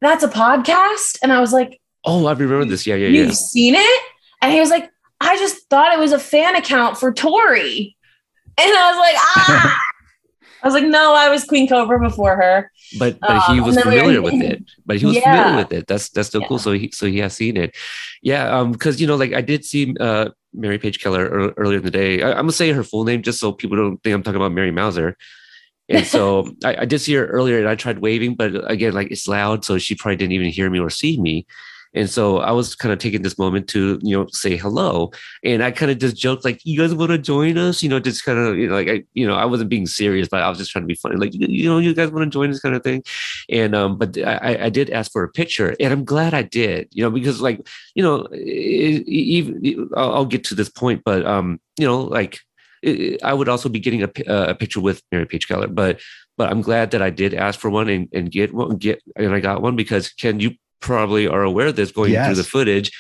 "That's 0.01 0.23
a 0.23 0.29
podcast?" 0.29 1.19
And 1.25 1.33
I 1.33 1.41
was 1.41 1.53
like, 1.53 1.81
Oh, 2.05 2.27
I 2.27 2.33
remember 2.33 2.65
this. 2.65 2.87
Yeah, 2.87 2.95
yeah, 2.95 3.09
yeah 3.09 3.25
You've 3.25 3.35
seen 3.35 3.75
it? 3.75 4.03
And 4.43 4.53
he 4.53 4.61
was 4.61 4.71
like, 4.71 4.91
I 5.21 5.37
just 5.37 5.69
thought 5.69 5.93
it 5.93 5.99
was 5.99 6.13
a 6.13 6.19
fan 6.19 6.55
account 6.57 6.97
for 6.99 7.13
Tori. 7.13 7.97
And 8.57 8.71
I 8.77 8.91
was 8.91 8.99
like, 8.99 9.15
ah. 9.19 9.79
I 10.63 10.67
was 10.67 10.75
like, 10.75 10.85
no, 10.87 11.15
I 11.15 11.29
was 11.29 11.45
Queen 11.45 11.69
Cobra 11.69 12.01
before 12.01 12.35
her. 12.35 12.71
But 12.99 13.21
but 13.21 13.41
he 13.47 13.61
Um, 13.61 13.65
was 13.67 13.77
then 13.77 13.89
we 13.89 13.95
were 13.95 14.01
familiar 14.01 14.23
with 14.23 14.43
it. 14.43 14.65
But 14.85 14.97
he 14.97 15.07
was 15.07 15.15
Yeah. 15.17 15.43
familiar 15.45 15.63
with 15.65 15.73
it. 15.73 15.87
That's 15.87 16.09
that's 16.09 16.29
still 16.29 16.43
cool. 16.47 16.59
So 16.59 16.73
he 16.73 16.91
so 16.93 17.07
he 17.07 17.19
has 17.19 17.35
seen 17.35 17.57
it. 17.57 17.77
Yeah. 18.23 18.49
Um. 18.59 18.73
Because 18.73 19.01
you 19.01 19.07
know, 19.07 19.15
like 19.15 19.33
I 19.35 19.41
did 19.41 19.65
see 19.65 19.95
uh 20.01 20.31
Mary 20.53 20.79
Page 20.79 21.01
Keller 21.01 21.23
ear- 21.27 21.55
earlier 21.57 21.79
in 21.79 21.85
the 21.85 21.93
day. 21.93 22.23
I, 22.23 22.31
I'm 22.31 22.37
gonna 22.39 22.53
say 22.53 22.73
her 22.73 22.83
full 22.83 23.05
name 23.05 23.23
just 23.23 23.39
so 23.39 23.53
people 23.53 23.77
don't 23.77 24.03
think 24.03 24.15
I'm 24.15 24.23
talking 24.25 24.41
about 24.41 24.51
Mary 24.53 24.73
Mouser. 24.73 25.17
And 25.89 26.05
so 26.05 26.51
I, 26.65 26.79
I 26.79 26.85
did 26.87 27.01
see 27.01 27.15
her 27.15 27.27
earlier, 27.27 27.59
and 27.61 27.69
I 27.69 27.77
tried 27.77 28.01
waving, 28.01 28.35
but 28.35 28.69
again, 28.69 28.95
like 28.95 29.13
it's 29.13 29.29
loud, 29.29 29.65
so 29.65 29.79
she 29.79 29.95
probably 29.95 30.17
didn't 30.17 30.33
even 30.33 30.49
hear 30.51 30.69
me 30.71 30.81
or 30.81 30.91
see 30.91 31.21
me. 31.21 31.47
And 31.95 32.09
so 32.09 32.39
I 32.39 32.53
was 32.53 32.75
kind 32.75 32.93
of 32.93 32.99
taking 32.99 33.23
this 33.23 33.39
moment 33.39 33.69
to, 33.69 33.99
you 34.03 34.17
know, 34.17 34.27
say 34.31 34.57
hello. 34.57 35.11
And 35.43 35.63
I 35.63 35.71
kind 35.71 35.91
of 35.91 35.99
just 35.99 36.17
joked, 36.17 36.45
like, 36.45 36.61
you 36.65 36.79
guys 36.79 36.95
want 36.95 37.11
to 37.11 37.19
join 37.19 37.59
us? 37.59 37.83
You 37.83 37.89
know, 37.89 37.99
just 37.99 38.25
kind 38.25 38.39
of, 38.39 38.57
you 38.59 38.69
know, 38.69 38.75
like, 38.75 38.89
I, 38.89 39.05
you 39.15 39.27
know, 39.27 39.35
I 39.35 39.45
wasn't 39.45 39.71
being 39.71 39.87
serious, 39.87 40.29
but 40.29 40.43
I 40.43 40.49
was 40.49 40.59
just 40.59 40.71
trying 40.71 40.85
to 40.85 40.87
be 40.87 40.95
funny. 40.95 41.17
Like, 41.17 41.35
you, 41.35 41.47
you 41.49 41.69
know, 41.69 41.79
you 41.79 41.95
guys 41.95 42.11
want 42.11 42.25
to 42.25 42.31
join 42.31 42.51
this 42.51 42.61
kind 42.61 42.75
of 42.75 42.83
thing. 42.83 43.03
And, 43.49 43.75
um, 43.75 43.97
but 43.99 44.19
I, 44.19 44.67
I 44.67 44.69
did 44.69 44.91
ask 44.91 45.11
for 45.11 45.25
a 45.25 45.29
picture 45.29 45.75
and 45.81 45.93
I'm 45.93 46.05
glad 46.05 46.35
I 46.35 46.43
did, 46.43 46.89
you 46.93 47.03
know, 47.03 47.11
because 47.11 47.41
like, 47.41 47.67
you 47.95 48.03
know, 48.03 48.29
even 48.35 49.89
I'll, 49.97 50.29
get 50.29 50.45
to 50.45 50.55
this 50.55 50.69
point, 50.69 51.03
but, 51.05 51.25
um, 51.25 51.59
you 51.79 51.87
know, 51.87 52.03
like, 52.03 52.41
I 53.25 53.33
would 53.33 53.49
also 53.49 53.69
be 53.69 53.81
getting 53.81 54.03
a, 54.03 54.11
uh, 54.29 54.51
a 54.51 54.55
picture 54.55 54.81
with 54.81 55.03
Mary 55.11 55.25
Page 55.25 55.49
Keller, 55.49 55.69
but, 55.69 56.01
but 56.37 56.51
I'm 56.51 56.61
glad 56.61 56.91
that 56.91 57.01
I 57.01 57.09
did 57.09 57.33
ask 57.33 57.59
for 57.59 57.71
one 57.71 57.89
and, 57.89 58.09
and 58.13 58.31
get 58.31 58.53
one, 58.53 58.77
get, 58.77 59.03
and 59.17 59.35
I 59.35 59.41
got 59.41 59.63
one 59.63 59.75
because 59.75 60.11
can 60.11 60.39
you 60.39 60.51
probably 60.81 61.27
are 61.27 61.43
aware 61.43 61.69
of 61.69 61.77
this 61.77 61.93
going 61.93 62.13
through 62.13 62.35
the 62.35 62.45
footage. 62.45 62.91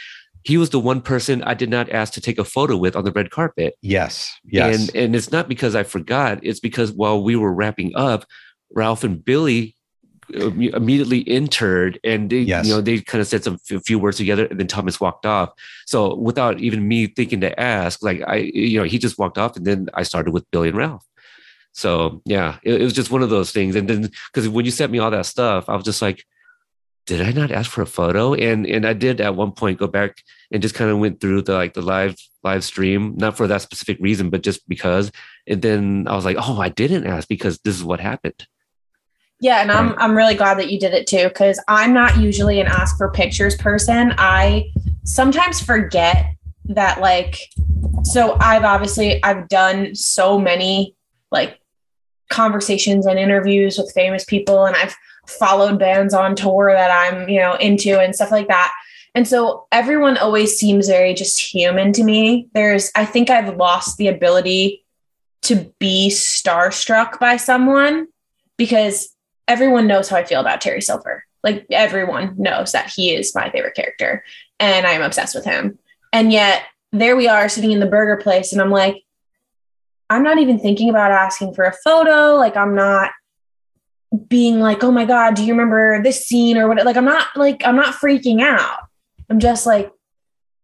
He 0.44 0.56
was 0.56 0.70
the 0.70 0.80
one 0.80 1.00
person 1.00 1.42
I 1.42 1.54
did 1.54 1.68
not 1.68 1.90
ask 1.90 2.12
to 2.14 2.20
take 2.20 2.38
a 2.38 2.44
photo 2.44 2.76
with 2.76 2.96
on 2.96 3.04
the 3.04 3.12
red 3.12 3.30
carpet. 3.30 3.74
Yes. 3.82 4.32
Yes. 4.44 4.88
And 4.88 4.96
and 4.96 5.16
it's 5.16 5.32
not 5.32 5.48
because 5.48 5.74
I 5.74 5.82
forgot. 5.82 6.38
It's 6.42 6.60
because 6.60 6.92
while 6.92 7.22
we 7.22 7.36
were 7.36 7.52
wrapping 7.52 7.94
up, 7.96 8.24
Ralph 8.72 9.04
and 9.04 9.22
Billy 9.22 9.74
uh, 10.34 10.50
immediately 10.50 11.26
entered 11.28 11.98
and 12.04 12.30
they 12.30 12.40
Yes. 12.40 12.66
you 12.66 12.74
know 12.74 12.80
they 12.80 13.00
kind 13.00 13.20
of 13.20 13.26
said 13.26 13.42
some 13.42 13.58
f- 13.70 13.82
few 13.84 13.98
words 13.98 14.18
together 14.18 14.46
and 14.46 14.60
then 14.60 14.66
Thomas 14.68 15.00
walked 15.00 15.26
off. 15.26 15.50
So 15.86 16.14
without 16.14 16.60
even 16.60 16.86
me 16.86 17.06
thinking 17.08 17.40
to 17.40 17.58
ask, 17.58 18.02
like 18.02 18.22
I 18.26 18.36
you 18.36 18.78
know 18.78 18.84
he 18.84 18.98
just 18.98 19.18
walked 19.18 19.38
off 19.38 19.56
and 19.56 19.66
then 19.66 19.88
I 19.94 20.02
started 20.02 20.32
with 20.32 20.48
Billy 20.50 20.68
and 20.68 20.78
Ralph. 20.78 21.04
So 21.72 22.22
yeah, 22.24 22.58
it, 22.62 22.80
it 22.80 22.84
was 22.84 22.92
just 22.92 23.10
one 23.10 23.22
of 23.22 23.30
those 23.30 23.52
things. 23.52 23.74
And 23.76 23.88
then 23.88 24.10
because 24.32 24.48
when 24.48 24.64
you 24.64 24.70
sent 24.70 24.92
me 24.92 24.98
all 24.98 25.10
that 25.10 25.26
stuff, 25.26 25.68
I 25.68 25.74
was 25.74 25.84
just 25.84 26.00
like, 26.02 26.24
did 27.08 27.22
I 27.22 27.32
not 27.32 27.50
ask 27.50 27.70
for 27.70 27.80
a 27.80 27.86
photo? 27.86 28.34
And 28.34 28.66
and 28.66 28.86
I 28.86 28.92
did 28.92 29.22
at 29.22 29.34
one 29.34 29.52
point 29.52 29.78
go 29.78 29.86
back 29.86 30.22
and 30.52 30.60
just 30.60 30.74
kind 30.74 30.90
of 30.90 30.98
went 30.98 31.22
through 31.22 31.40
the 31.40 31.54
like 31.54 31.72
the 31.72 31.80
live 31.80 32.14
live 32.44 32.62
stream, 32.62 33.14
not 33.16 33.34
for 33.34 33.46
that 33.46 33.62
specific 33.62 33.96
reason, 33.98 34.28
but 34.28 34.42
just 34.42 34.68
because. 34.68 35.10
And 35.46 35.62
then 35.62 36.06
I 36.06 36.14
was 36.14 36.26
like, 36.26 36.36
oh, 36.38 36.60
I 36.60 36.68
didn't 36.68 37.06
ask 37.06 37.26
because 37.26 37.58
this 37.60 37.74
is 37.74 37.82
what 37.82 37.98
happened. 37.98 38.46
Yeah, 39.40 39.62
and 39.62 39.72
I'm 39.72 39.94
I'm 39.98 40.14
really 40.14 40.34
glad 40.34 40.58
that 40.58 40.70
you 40.70 40.78
did 40.78 40.92
it 40.92 41.06
too 41.06 41.28
because 41.28 41.58
I'm 41.66 41.94
not 41.94 42.18
usually 42.18 42.60
an 42.60 42.66
ask 42.66 42.98
for 42.98 43.10
pictures 43.10 43.56
person. 43.56 44.12
I 44.18 44.70
sometimes 45.04 45.62
forget 45.62 46.34
that 46.66 47.00
like 47.00 47.38
so 48.02 48.36
I've 48.38 48.64
obviously 48.64 49.24
I've 49.24 49.48
done 49.48 49.94
so 49.94 50.38
many 50.38 50.94
like 51.30 51.58
conversations 52.28 53.06
and 53.06 53.18
interviews 53.18 53.78
with 53.78 53.90
famous 53.94 54.26
people 54.26 54.66
and 54.66 54.76
I've 54.76 54.94
followed 55.28 55.78
bands 55.78 56.14
on 56.14 56.34
tour 56.34 56.72
that 56.72 56.90
I'm, 56.90 57.28
you 57.28 57.40
know, 57.40 57.54
into 57.54 58.00
and 58.00 58.14
stuff 58.14 58.30
like 58.30 58.48
that. 58.48 58.72
And 59.14 59.26
so 59.26 59.66
everyone 59.72 60.16
always 60.16 60.58
seems 60.58 60.88
very 60.88 61.14
just 61.14 61.40
human 61.40 61.92
to 61.94 62.04
me. 62.04 62.48
There's 62.54 62.90
I 62.94 63.04
think 63.04 63.30
I've 63.30 63.56
lost 63.56 63.96
the 63.96 64.08
ability 64.08 64.84
to 65.42 65.72
be 65.78 66.08
starstruck 66.10 67.18
by 67.18 67.36
someone 67.36 68.08
because 68.56 69.14
everyone 69.46 69.86
knows 69.86 70.08
how 70.08 70.16
I 70.16 70.24
feel 70.24 70.40
about 70.40 70.60
Terry 70.60 70.82
Silver. 70.82 71.24
Like 71.42 71.66
everyone 71.70 72.34
knows 72.36 72.72
that 72.72 72.90
he 72.94 73.14
is 73.14 73.34
my 73.34 73.50
favorite 73.50 73.76
character 73.76 74.24
and 74.58 74.86
I'm 74.86 75.02
obsessed 75.02 75.34
with 75.34 75.44
him. 75.44 75.78
And 76.12 76.32
yet 76.32 76.64
there 76.92 77.16
we 77.16 77.28
are 77.28 77.48
sitting 77.48 77.72
in 77.72 77.80
the 77.80 77.86
burger 77.86 78.16
place 78.16 78.52
and 78.52 78.60
I'm 78.60 78.70
like, 78.70 79.04
I'm 80.10 80.22
not 80.22 80.38
even 80.38 80.58
thinking 80.58 80.90
about 80.90 81.10
asking 81.10 81.54
for 81.54 81.64
a 81.64 81.72
photo. 81.84 82.36
Like 82.36 82.56
I'm 82.56 82.74
not 82.74 83.10
being 84.28 84.60
like, 84.60 84.82
oh 84.82 84.90
my 84.90 85.04
God, 85.04 85.34
do 85.34 85.44
you 85.44 85.52
remember 85.52 86.02
this 86.02 86.26
scene 86.26 86.56
or 86.56 86.68
what? 86.68 86.84
Like 86.84 86.96
I'm 86.96 87.04
not 87.04 87.28
like, 87.36 87.62
I'm 87.64 87.76
not 87.76 87.94
freaking 87.94 88.40
out. 88.40 88.80
I'm 89.30 89.38
just 89.38 89.66
like 89.66 89.92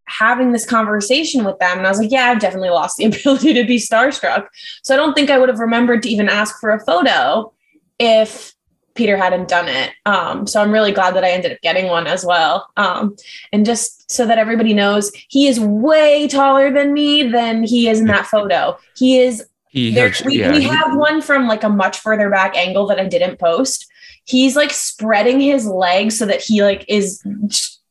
having 0.06 0.52
this 0.52 0.66
conversation 0.66 1.44
with 1.44 1.58
them. 1.58 1.78
And 1.78 1.86
I 1.86 1.90
was 1.90 1.98
like, 1.98 2.10
yeah, 2.10 2.26
I've 2.26 2.40
definitely 2.40 2.70
lost 2.70 2.96
the 2.96 3.04
ability 3.06 3.54
to 3.54 3.64
be 3.64 3.76
starstruck. 3.76 4.46
So 4.82 4.94
I 4.94 4.96
don't 4.96 5.14
think 5.14 5.30
I 5.30 5.38
would 5.38 5.48
have 5.48 5.58
remembered 5.58 6.02
to 6.02 6.08
even 6.08 6.28
ask 6.28 6.58
for 6.60 6.70
a 6.70 6.84
photo 6.84 7.52
if 7.98 8.54
Peter 8.94 9.16
hadn't 9.16 9.48
done 9.48 9.68
it. 9.68 9.90
Um, 10.06 10.46
so 10.46 10.62
I'm 10.62 10.70
really 10.70 10.92
glad 10.92 11.14
that 11.16 11.24
I 11.24 11.30
ended 11.30 11.52
up 11.52 11.60
getting 11.62 11.88
one 11.88 12.06
as 12.06 12.24
well. 12.24 12.68
Um, 12.76 13.16
and 13.52 13.66
just 13.66 14.10
so 14.10 14.24
that 14.26 14.38
everybody 14.38 14.72
knows, 14.72 15.10
he 15.28 15.48
is 15.48 15.58
way 15.58 16.28
taller 16.28 16.72
than 16.72 16.92
me 16.92 17.24
than 17.24 17.64
he 17.64 17.88
is 17.88 18.00
in 18.00 18.06
that 18.06 18.26
photo. 18.26 18.78
He 18.96 19.18
is. 19.18 19.44
He 19.74 19.92
There, 19.92 20.08
had- 20.10 20.24
we 20.24 20.38
yeah, 20.38 20.52
we 20.52 20.60
he- 20.62 20.68
have 20.68 20.96
one 20.96 21.20
from 21.20 21.48
like 21.48 21.64
a 21.64 21.68
much 21.68 21.98
further 21.98 22.30
back 22.30 22.56
angle 22.56 22.86
that 22.86 23.00
I 23.00 23.06
didn't 23.06 23.38
post. 23.40 23.86
He's 24.24 24.54
like 24.56 24.70
spreading 24.70 25.40
his 25.40 25.66
legs 25.66 26.16
so 26.16 26.26
that 26.26 26.40
he 26.40 26.62
like 26.62 26.84
is 26.88 27.22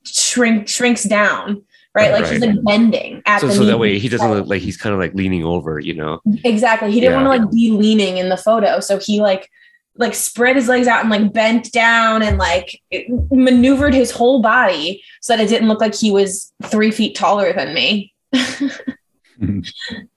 shrink 0.05 0.69
shrinks 0.69 1.03
down, 1.03 1.61
right? 1.93 2.09
Right, 2.09 2.21
Like 2.21 2.31
he's 2.31 2.39
like 2.39 2.63
bending 2.63 3.21
at 3.25 3.41
so, 3.41 3.47
the 3.47 3.53
so 3.53 3.65
that 3.65 3.73
knee. 3.73 3.77
way 3.79 3.99
he 3.99 4.07
doesn't 4.07 4.31
look 4.31 4.47
like 4.47 4.61
he's 4.61 4.77
kind 4.77 4.93
of 4.93 4.99
like 4.99 5.13
leaning 5.13 5.43
over, 5.43 5.77
you 5.79 5.93
know. 5.93 6.21
Exactly. 6.45 6.89
He 6.91 7.01
didn't 7.01 7.19
Yeah. 7.19 7.27
want 7.27 7.41
to 7.41 7.45
like 7.47 7.53
be 7.53 7.71
leaning 7.71 8.17
in 8.17 8.29
the 8.29 8.37
photo. 8.37 8.79
So 8.79 8.97
he 8.97 9.21
like 9.21 9.49
like 9.97 10.15
spread 10.15 10.55
his 10.55 10.67
legs 10.69 10.87
out 10.87 11.01
and 11.01 11.09
like 11.11 11.33
bent 11.33 11.71
down 11.73 12.23
and 12.23 12.37
like 12.37 12.81
maneuvered 13.29 13.93
his 13.93 14.09
whole 14.09 14.41
body 14.41 15.03
so 15.21 15.35
that 15.35 15.43
it 15.43 15.49
didn't 15.49 15.67
look 15.67 15.81
like 15.81 15.93
he 15.93 16.11
was 16.11 16.51
three 16.63 16.91
feet 16.91 17.13
taller 17.15 17.51
than 17.53 17.73
me. 17.75 18.13
and 19.41 19.65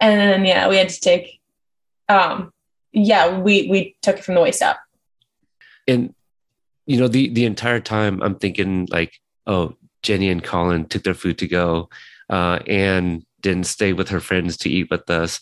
then 0.01 0.45
yeah, 0.45 0.69
we 0.69 0.77
had 0.77 0.89
to 0.89 1.01
take 1.01 1.41
um 2.09 2.53
yeah, 2.93 3.39
we 3.39 3.69
we 3.69 3.97
took 4.01 4.17
it 4.19 4.25
from 4.25 4.37
the 4.37 4.41
waist 4.41 4.63
up. 4.63 4.79
and 5.87 6.15
you 6.87 6.99
know 6.99 7.09
the 7.09 7.29
the 7.31 7.45
entire 7.45 7.81
time 7.81 8.23
i'm 8.23 8.37
thinking 8.37 8.87
like 8.91 9.13
oh 9.47 9.75
jenny 10.03 10.29
and 10.29 10.45
colin 10.45 10.87
took 10.87 11.03
their 11.03 11.15
food 11.15 11.37
to 11.37 11.49
go 11.49 11.89
uh 12.31 12.61
and 12.69 13.25
didn't 13.41 13.67
stay 13.67 13.93
with 13.93 14.09
her 14.09 14.21
friends 14.21 14.57
to 14.57 14.71
eat 14.71 14.89
with 14.91 15.09
us. 15.11 15.41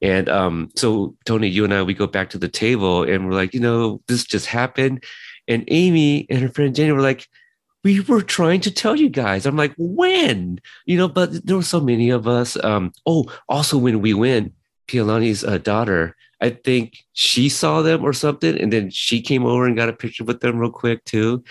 And 0.00 0.28
um 0.28 0.70
so 0.76 1.16
tony 1.24 1.48
you 1.48 1.64
and 1.64 1.74
i 1.74 1.82
we 1.82 1.94
go 1.94 2.06
back 2.06 2.30
to 2.30 2.38
the 2.38 2.48
table 2.48 3.02
and 3.04 3.26
we're 3.26 3.34
like 3.34 3.54
you 3.54 3.60
know 3.60 4.00
this 4.08 4.24
just 4.24 4.46
happened. 4.46 5.04
And 5.48 5.64
amy 5.68 6.26
and 6.30 6.40
her 6.40 6.48
friend 6.48 6.74
jenny 6.74 6.92
were 6.92 7.00
like 7.00 7.26
we 7.84 8.00
were 8.00 8.22
trying 8.22 8.60
to 8.60 8.70
tell 8.70 8.94
you 8.94 9.08
guys. 9.08 9.44
I'm 9.44 9.56
like 9.56 9.74
when? 9.76 10.60
You 10.86 10.96
know 10.98 11.08
but 11.08 11.44
there 11.46 11.56
were 11.56 11.62
so 11.62 11.80
many 11.80 12.10
of 12.10 12.28
us. 12.28 12.56
Um 12.62 12.92
oh 13.06 13.26
also 13.48 13.76
when 13.78 14.00
we 14.00 14.14
went 14.14 14.52
Pialani's 14.88 15.44
uh, 15.44 15.58
daughter 15.58 16.14
I 16.42 16.50
think 16.50 17.04
she 17.12 17.48
saw 17.48 17.82
them 17.82 18.02
or 18.02 18.12
something, 18.12 18.60
and 18.60 18.72
then 18.72 18.90
she 18.90 19.22
came 19.22 19.46
over 19.46 19.64
and 19.64 19.76
got 19.76 19.88
a 19.88 19.92
picture 19.92 20.24
with 20.24 20.40
them 20.40 20.58
real 20.58 20.72
quick 20.72 21.04
too. 21.04 21.44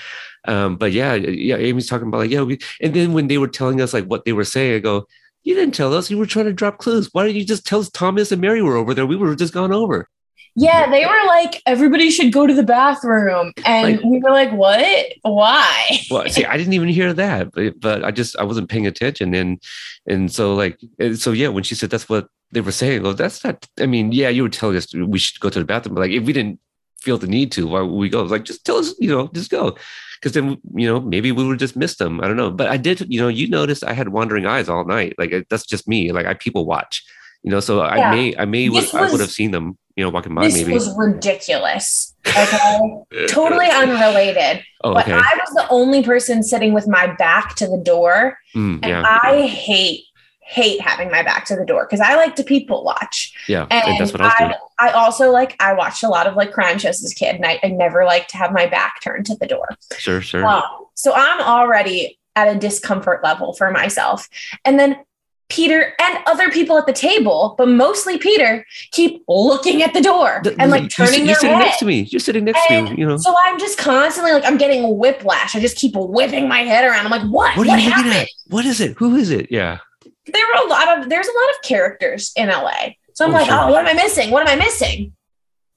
Um, 0.49 0.75
but 0.75 0.91
yeah, 0.91 1.13
yeah, 1.13 1.55
Amy's 1.55 1.87
talking 1.87 2.09
about 2.09 2.17
like 2.17 2.29
yeah, 2.29 2.41
we, 2.41 2.59
and 2.81 2.93
then 2.93 3.13
when 3.13 3.29
they 3.29 3.37
were 3.37 3.47
telling 3.47 3.79
us 3.79 3.93
like 3.93 4.05
what 4.05 4.25
they 4.25 4.33
were 4.33 4.43
saying, 4.43 4.75
I 4.75 4.79
go, 4.79 5.07
you 5.43 5.55
didn't 5.55 5.75
tell 5.75 5.93
us. 5.93 6.11
You 6.11 6.17
were 6.17 6.25
trying 6.25 6.45
to 6.45 6.53
drop 6.53 6.77
clues. 6.77 7.09
Why 7.13 7.23
didn't 7.23 7.37
you 7.37 7.45
just 7.45 7.65
tell 7.65 7.79
us 7.79 7.89
Thomas 7.89 8.33
and 8.33 8.41
Mary 8.41 8.61
were 8.61 8.75
over 8.75 8.93
there? 8.93 9.05
We 9.05 9.15
were 9.15 9.33
just 9.33 9.53
gone 9.53 9.71
over. 9.71 10.09
Yeah, 10.57 10.89
they 10.89 11.05
were 11.05 11.25
like, 11.25 11.61
everybody 11.65 12.11
should 12.11 12.33
go 12.33 12.45
to 12.45 12.53
the 12.53 12.61
bathroom. 12.61 13.53
And 13.65 13.95
like, 13.95 14.03
we 14.03 14.19
were 14.19 14.31
like, 14.31 14.51
what? 14.51 15.13
Why? 15.21 15.99
well, 16.11 16.27
see, 16.27 16.43
I 16.43 16.57
didn't 16.57 16.73
even 16.73 16.89
hear 16.89 17.13
that, 17.13 17.53
but, 17.53 17.79
but 17.79 18.03
I 18.03 18.11
just, 18.11 18.35
I 18.35 18.43
wasn't 18.43 18.69
paying 18.69 18.85
attention. 18.85 19.33
And, 19.33 19.63
and 20.05 20.29
so 20.29 20.53
like, 20.53 20.77
so 21.15 21.31
yeah, 21.31 21.47
when 21.47 21.63
she 21.63 21.75
said 21.75 21.89
that's 21.89 22.09
what 22.09 22.27
they 22.51 22.61
were 22.61 22.71
saying, 22.71 23.03
well, 23.03 23.13
that's 23.13 23.43
not, 23.43 23.67
I 23.79 23.85
mean, 23.85 24.11
yeah, 24.11 24.29
you 24.29 24.43
were 24.43 24.49
telling 24.49 24.77
us 24.77 24.93
we 24.93 25.19
should 25.19 25.39
go 25.39 25.49
to 25.49 25.59
the 25.59 25.65
bathroom, 25.65 25.95
but 25.95 26.01
like, 26.01 26.11
if 26.11 26.23
we 26.23 26.33
didn't 26.33 26.59
feel 26.99 27.17
the 27.17 27.27
need 27.27 27.51
to, 27.53 27.67
why 27.67 27.81
would 27.81 27.95
we 27.95 28.09
go? 28.09 28.23
Like, 28.23 28.43
just 28.43 28.65
tell 28.65 28.77
us, 28.77 28.93
you 28.99 29.09
know, 29.09 29.29
just 29.33 29.49
go. 29.49 29.77
Cause 30.21 30.33
then, 30.33 30.61
you 30.75 30.87
know, 30.87 30.99
maybe 30.99 31.31
we 31.31 31.47
would 31.47 31.57
just 31.57 31.75
miss 31.75 31.95
them. 31.95 32.21
I 32.21 32.27
don't 32.27 32.37
know. 32.37 32.51
But 32.51 32.69
I 32.69 32.77
did, 32.77 33.01
you 33.11 33.19
know, 33.19 33.27
you 33.27 33.47
noticed 33.47 33.83
I 33.83 33.93
had 33.93 34.09
wandering 34.09 34.45
eyes 34.45 34.69
all 34.69 34.85
night. 34.85 35.15
Like, 35.17 35.47
that's 35.49 35.65
just 35.65 35.87
me. 35.87 36.11
Like, 36.11 36.27
I 36.27 36.35
people 36.35 36.65
watch 36.65 37.03
you 37.43 37.49
know 37.49 37.59
so 37.59 37.83
yeah. 37.83 37.89
i 37.89 38.11
may 38.11 38.37
i 38.37 38.45
may 38.45 38.69
would, 38.69 38.83
was, 38.83 38.93
i 38.93 39.09
would 39.09 39.19
have 39.19 39.31
seen 39.31 39.49
them 39.49 39.75
you 39.95 40.03
know, 40.03 40.09
walking 40.09 40.33
by 40.33 40.43
this 40.43 40.55
maybe. 40.55 40.73
was 40.73 40.95
ridiculous. 40.97 42.15
Okay. 42.27 42.79
totally 43.27 43.69
unrelated. 43.69 44.63
Oh, 44.83 44.97
okay. 44.97 45.11
But 45.11 45.23
I 45.23 45.37
was 45.37 45.53
the 45.53 45.67
only 45.69 46.03
person 46.03 46.43
sitting 46.43 46.73
with 46.73 46.87
my 46.87 47.13
back 47.15 47.55
to 47.55 47.67
the 47.67 47.77
door. 47.77 48.37
Mm, 48.55 48.79
and 48.81 48.85
yeah. 48.85 49.19
I 49.23 49.47
hate, 49.47 50.05
hate 50.51 50.81
having 50.81 51.09
my 51.09 51.23
back 51.23 51.45
to 51.45 51.55
the 51.55 51.65
door 51.65 51.87
because 51.89 52.01
I 52.01 52.15
like 52.15 52.35
to 52.35 52.43
people 52.43 52.83
watch. 52.83 53.33
Yeah. 53.47 53.67
And 53.71 53.97
that's 53.99 54.11
what 54.11 54.21
I 54.21 54.25
was 54.25 54.33
doing. 54.37 54.53
I, 54.79 54.89
I 54.89 54.91
also 54.91 55.31
like, 55.31 55.55
I 55.61 55.73
watched 55.73 56.03
a 56.03 56.09
lot 56.09 56.27
of 56.27 56.35
like 56.35 56.51
crime 56.51 56.77
shows 56.77 57.01
as 57.03 57.11
a 57.11 57.15
kid 57.15 57.35
and 57.35 57.45
I, 57.45 57.59
I 57.63 57.69
never 57.69 58.03
liked 58.03 58.31
to 58.31 58.37
have 58.37 58.51
my 58.51 58.65
back 58.65 59.01
turned 59.01 59.25
to 59.27 59.35
the 59.35 59.47
door. 59.47 59.69
Sure, 59.97 60.21
sure. 60.21 60.45
Um, 60.45 60.63
so 60.93 61.13
I'm 61.15 61.39
already 61.39 62.19
at 62.35 62.53
a 62.53 62.59
discomfort 62.59 63.23
level 63.23 63.53
for 63.53 63.71
myself. 63.71 64.27
And 64.65 64.77
then 64.77 64.97
Peter 65.47 65.93
and 65.99 66.19
other 66.27 66.49
people 66.49 66.77
at 66.77 66.85
the 66.85 66.93
table, 66.93 67.55
but 67.57 67.67
mostly 67.67 68.17
Peter, 68.17 68.65
keep 68.91 69.23
looking 69.27 69.83
at 69.83 69.93
the 69.93 70.01
door 70.01 70.41
and 70.59 70.69
like 70.71 70.89
turning 70.89 71.19
you're, 71.19 71.19
you're 71.19 71.25
their 71.27 71.35
sitting 71.35 71.55
head. 71.55 71.59
next 71.59 71.79
to 71.79 71.85
me. 71.85 72.01
You're 72.03 72.19
sitting 72.19 72.43
next 72.45 72.59
and 72.69 72.87
to 72.87 72.93
me. 72.93 72.99
You 72.99 73.07
know. 73.07 73.17
So 73.17 73.33
I'm 73.45 73.59
just 73.59 73.77
constantly 73.77 74.31
like 74.33 74.45
I'm 74.45 74.57
getting 74.57 74.97
whiplash. 74.97 75.55
I 75.55 75.59
just 75.59 75.77
keep 75.77 75.93
whipping 75.95 76.47
my 76.47 76.59
head 76.59 76.85
around. 76.85 77.05
I'm 77.05 77.11
like, 77.11 77.29
what? 77.29 77.57
What, 77.57 77.67
what 77.67 77.69
are 77.69 77.77
you 77.81 77.89
happened? 77.89 78.07
looking 78.07 78.21
at? 78.21 78.27
What 78.47 78.65
is 78.65 78.79
it? 78.79 78.97
Who 78.97 79.15
is 79.15 79.29
it? 79.29 79.51
Yeah. 79.51 79.79
There 80.31 80.45
were 80.47 80.65
a 80.65 80.69
lot 80.69 80.99
of 80.99 81.09
there's 81.09 81.27
a 81.27 81.31
lot 81.31 81.49
of 81.55 81.61
characters 81.63 82.31
in 82.35 82.49
LA. 82.49 82.93
So 83.13 83.25
I'm 83.25 83.31
oh, 83.31 83.33
like, 83.33 83.47
sure. 83.47 83.59
oh, 83.59 83.71
what 83.71 83.85
am 83.85 83.87
I 83.87 84.01
missing? 84.01 84.31
What 84.31 84.47
am 84.47 84.47
I 84.47 84.61
missing? 84.61 85.13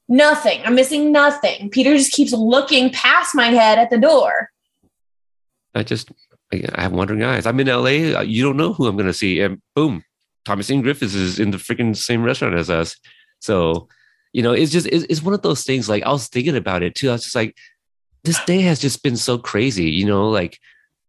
Nothing. 0.09 0.60
I'm 0.64 0.74
missing 0.74 1.12
nothing. 1.12 1.70
Peter 1.70 1.97
just 1.97 2.12
keeps 2.12 2.32
looking 2.32 2.90
past 2.90 3.35
my 3.35 3.48
head 3.48 3.78
at 3.78 3.90
the 3.90 3.98
door. 3.98 4.51
I 5.74 5.82
just 5.82 6.10
I 6.52 6.82
have 6.82 6.93
wandering 6.93 7.22
eyes. 7.22 7.47
I'm 7.47 7.59
in 7.60 7.66
LA. 7.66 8.18
Uh, 8.18 8.22
you 8.22 8.43
don't 8.43 8.56
know 8.56 8.72
who 8.72 8.86
I'm 8.86 8.97
going 8.97 9.06
to 9.06 9.12
see. 9.12 9.40
And 9.40 9.60
boom, 9.74 10.05
Thomas 10.44 10.70
Ian 10.70 10.82
Griffiths 10.82 11.14
is 11.14 11.39
in 11.39 11.51
the 11.51 11.59
freaking 11.59 11.97
same 11.97 12.22
restaurant 12.22 12.55
as 12.55 12.70
us. 12.70 12.97
So, 13.40 13.89
you 14.32 14.43
know, 14.43 14.52
it's 14.52 14.70
just, 14.70 14.86
it's, 14.86 15.05
it's 15.09 15.22
one 15.22 15.35
of 15.35 15.43
those 15.43 15.64
things. 15.64 15.89
Like 15.89 16.02
I 16.05 16.12
was 16.12 16.28
thinking 16.28 16.56
about 16.56 16.82
it 16.82 16.94
too. 16.94 17.09
I 17.09 17.12
was 17.12 17.24
just 17.24 17.35
like, 17.35 17.56
this 18.24 18.43
day 18.44 18.60
has 18.62 18.78
just 18.78 19.02
been 19.02 19.16
so 19.16 19.36
crazy, 19.36 19.90
you 19.90 20.06
know, 20.06 20.28
like 20.31 20.59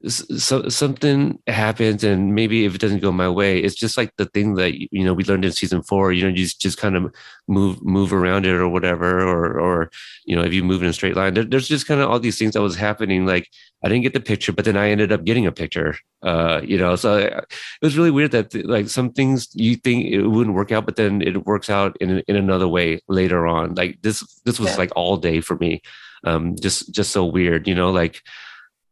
so 0.07 0.67
something 0.69 1.39
happens 1.47 2.03
and 2.03 2.35
maybe 2.35 2.65
if 2.65 2.75
it 2.75 2.81
doesn't 2.81 2.99
go 2.99 3.11
my 3.11 3.29
way 3.29 3.59
it's 3.59 3.73
just 3.73 3.97
like 3.97 4.15
the 4.17 4.25
thing 4.25 4.53
that 4.55 4.75
you 4.75 5.03
know 5.03 5.13
we 5.13 5.23
learned 5.23 5.45
in 5.45 5.51
season 5.51 5.81
four 5.81 6.11
you 6.11 6.21
know 6.21 6.29
you 6.29 6.35
just, 6.35 6.59
just 6.59 6.77
kind 6.77 6.95
of 6.95 7.13
move 7.47 7.83
move 7.83 8.13
around 8.13 8.45
it 8.45 8.53
or 8.53 8.67
whatever 8.67 9.21
or 9.21 9.59
or 9.59 9.89
you 10.25 10.35
know 10.35 10.43
if 10.43 10.53
you 10.53 10.63
move 10.63 10.83
in 10.83 10.89
a 10.89 10.93
straight 10.93 11.15
line 11.15 11.33
there, 11.33 11.43
there's 11.43 11.67
just 11.67 11.87
kind 11.87 12.01
of 12.01 12.09
all 12.09 12.19
these 12.19 12.37
things 12.37 12.53
that 12.53 12.61
was 12.61 12.75
happening 12.75 13.25
like 13.25 13.49
i 13.83 13.89
didn't 13.89 14.03
get 14.03 14.13
the 14.13 14.19
picture 14.19 14.51
but 14.51 14.65
then 14.65 14.77
i 14.77 14.89
ended 14.89 15.11
up 15.11 15.23
getting 15.23 15.47
a 15.47 15.51
picture 15.51 15.95
uh 16.23 16.61
you 16.63 16.77
know 16.77 16.95
so 16.95 17.17
it 17.17 17.45
was 17.81 17.97
really 17.97 18.11
weird 18.11 18.31
that 18.31 18.53
like 18.67 18.89
some 18.89 19.11
things 19.11 19.47
you 19.53 19.75
think 19.75 20.05
it 20.05 20.27
wouldn't 20.27 20.55
work 20.55 20.71
out 20.71 20.85
but 20.85 20.97
then 20.97 21.21
it 21.21 21.45
works 21.45 21.69
out 21.69 21.97
in 21.99 22.21
in 22.27 22.35
another 22.35 22.67
way 22.67 22.99
later 23.07 23.47
on 23.47 23.73
like 23.75 23.99
this 24.01 24.21
this 24.45 24.59
was 24.59 24.71
yeah. 24.71 24.77
like 24.77 24.91
all 24.95 25.17
day 25.17 25.41
for 25.41 25.55
me 25.55 25.81
um 26.25 26.55
just 26.59 26.93
just 26.93 27.11
so 27.11 27.25
weird 27.25 27.67
you 27.67 27.73
know 27.73 27.91
like 27.91 28.21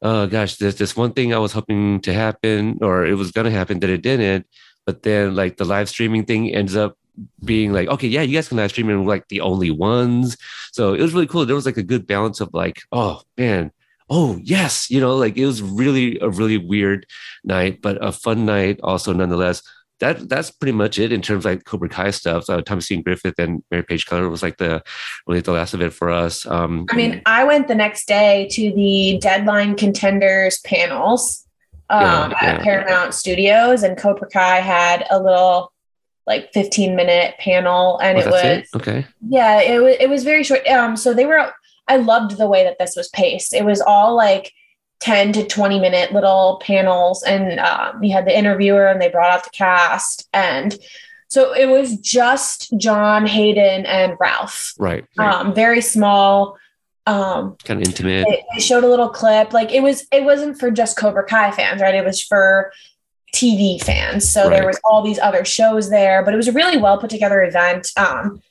oh 0.03 0.27
gosh, 0.27 0.57
there's 0.57 0.75
this 0.75 0.95
one 0.95 1.13
thing 1.13 1.33
I 1.33 1.39
was 1.39 1.53
hoping 1.53 2.01
to 2.01 2.13
happen 2.13 2.77
or 2.81 3.05
it 3.05 3.15
was 3.15 3.31
going 3.31 3.45
to 3.45 3.51
happen 3.51 3.79
that 3.79 3.89
it 3.89 4.01
didn't. 4.01 4.45
But 4.85 5.03
then 5.03 5.33
like 5.33 5.57
the 5.57 5.65
live 5.65 5.89
streaming 5.89 6.25
thing 6.25 6.53
ends 6.53 6.75
up 6.75 6.97
being 7.43 7.71
like, 7.71 7.87
okay, 7.87 8.07
yeah, 8.07 8.21
you 8.21 8.35
guys 8.37 8.49
can 8.49 8.57
live 8.57 8.71
stream 8.71 8.89
and 8.89 9.05
we're 9.05 9.13
like 9.13 9.29
the 9.29 9.41
only 9.41 9.71
ones. 9.71 10.37
So 10.73 10.93
it 10.93 11.01
was 11.01 11.13
really 11.13 11.27
cool. 11.27 11.45
There 11.45 11.55
was 11.55 11.65
like 11.65 11.77
a 11.77 11.83
good 11.83 12.05
balance 12.05 12.41
of 12.41 12.53
like, 12.53 12.81
oh 12.91 13.21
man, 13.37 13.71
oh 14.09 14.37
yes, 14.43 14.91
you 14.91 14.99
know, 14.99 15.15
like 15.15 15.37
it 15.37 15.45
was 15.45 15.61
really 15.61 16.19
a 16.19 16.29
really 16.29 16.57
weird 16.57 17.05
night, 17.45 17.81
but 17.81 18.03
a 18.03 18.11
fun 18.11 18.45
night 18.45 18.79
also 18.83 19.13
nonetheless 19.13 19.63
that 19.99 20.27
that's 20.27 20.51
pretty 20.51 20.73
much 20.73 20.99
it 20.99 21.11
in 21.11 21.21
terms 21.21 21.45
of 21.45 21.51
like 21.51 21.65
Cobra 21.65 21.89
Kai 21.89 22.11
stuff. 22.11 22.45
So 22.45 22.61
Thomas 22.61 22.91
Ian 22.91 23.03
Griffith 23.03 23.37
and 23.37 23.63
Mary 23.71 23.83
Page 23.83 24.05
Keller 24.05 24.29
was 24.29 24.43
like 24.43 24.57
the 24.57 24.83
really 25.27 25.41
the 25.41 25.51
last 25.51 25.73
of 25.73 25.81
it 25.81 25.93
for 25.93 26.09
us. 26.09 26.45
Um, 26.45 26.85
I 26.89 26.95
mean, 26.95 27.21
I 27.25 27.43
went 27.43 27.67
the 27.67 27.75
next 27.75 28.07
day 28.07 28.47
to 28.51 28.73
the 28.73 29.17
Deadline 29.21 29.75
Contenders 29.75 30.59
panels 30.61 31.47
um, 31.89 32.01
yeah, 32.01 32.29
yeah. 32.29 32.37
at 32.41 32.61
Paramount 32.61 33.13
Studios, 33.13 33.83
and 33.83 33.97
Cobra 33.97 34.29
Kai 34.29 34.59
had 34.59 35.05
a 35.09 35.21
little 35.21 35.71
like 36.25 36.51
15 36.53 36.95
minute 36.95 37.35
panel, 37.39 37.99
and 37.99 38.17
oh, 38.17 38.21
it 38.21 38.27
was 38.27 38.43
it? 38.43 38.67
okay. 38.75 39.05
Yeah, 39.27 39.61
it 39.61 39.81
was 39.81 39.95
it 39.99 40.09
was 40.09 40.23
very 40.23 40.43
short. 40.43 40.67
Um, 40.67 40.97
so 40.97 41.13
they 41.13 41.25
were. 41.25 41.51
I 41.87 41.97
loved 41.97 42.37
the 42.37 42.47
way 42.47 42.63
that 42.63 42.77
this 42.79 42.95
was 42.95 43.09
paced. 43.09 43.53
It 43.53 43.65
was 43.65 43.81
all 43.81 44.15
like 44.15 44.53
10 45.03 45.33
to 45.33 45.45
20 45.45 45.81
minute 45.81 46.13
little 46.13 46.61
panels 46.63 47.23
and 47.23 47.59
um, 47.59 47.99
we 47.99 48.09
had 48.09 48.25
the 48.25 48.35
interviewer 48.35 48.87
and 48.87 49.01
they 49.01 49.09
brought 49.09 49.31
out 49.31 49.43
the 49.43 49.49
cast 49.49 50.29
and 50.31 50.79
so 51.27 51.53
it 51.53 51.65
was 51.65 51.97
just 51.97 52.71
jon 52.77 53.27
hayden 53.27 53.85
and 53.85 54.15
ralph. 54.17 54.73
Right, 54.79 55.03
right. 55.17 55.33
Um, 55.33 55.53
very 55.53 55.81
small 55.81 56.57
um, 57.05 57.57
kind 57.65 57.81
of 57.81 57.87
intimate. 57.87 58.25
they, 58.29 58.45
they 58.53 58.61
showed 58.61 58.85
a 58.85 58.87
little 58.87 59.09
clip 59.09 59.51
like 59.51 59.73
it 59.73 59.83
was 59.83 60.07
it 60.13 60.23
wasn't 60.23 60.57
for 60.57 60.71
just 60.71 60.95
cobra 60.95 61.25
kai 61.25 61.51
fans 61.51 61.81
right? 61.81 61.95
It 61.95 62.05
was 62.05 62.23
for 62.23 62.71
tv 63.35 63.83
fans. 63.83 64.29
So 64.29 64.43
right. 64.43 64.51
there 64.51 64.65
was 64.65 64.79
all 64.85 65.01
these 65.01 65.19
other 65.19 65.43
shows 65.43 65.89
there 65.89 66.23
but 66.23 66.33
it 66.33 66.37
was 66.37 66.47
a 66.47 66.53
really 66.53 66.77
well 66.77 66.97
put 66.97 67.09
together 67.09 67.43
event. 67.43 67.91
Um, 67.97 68.41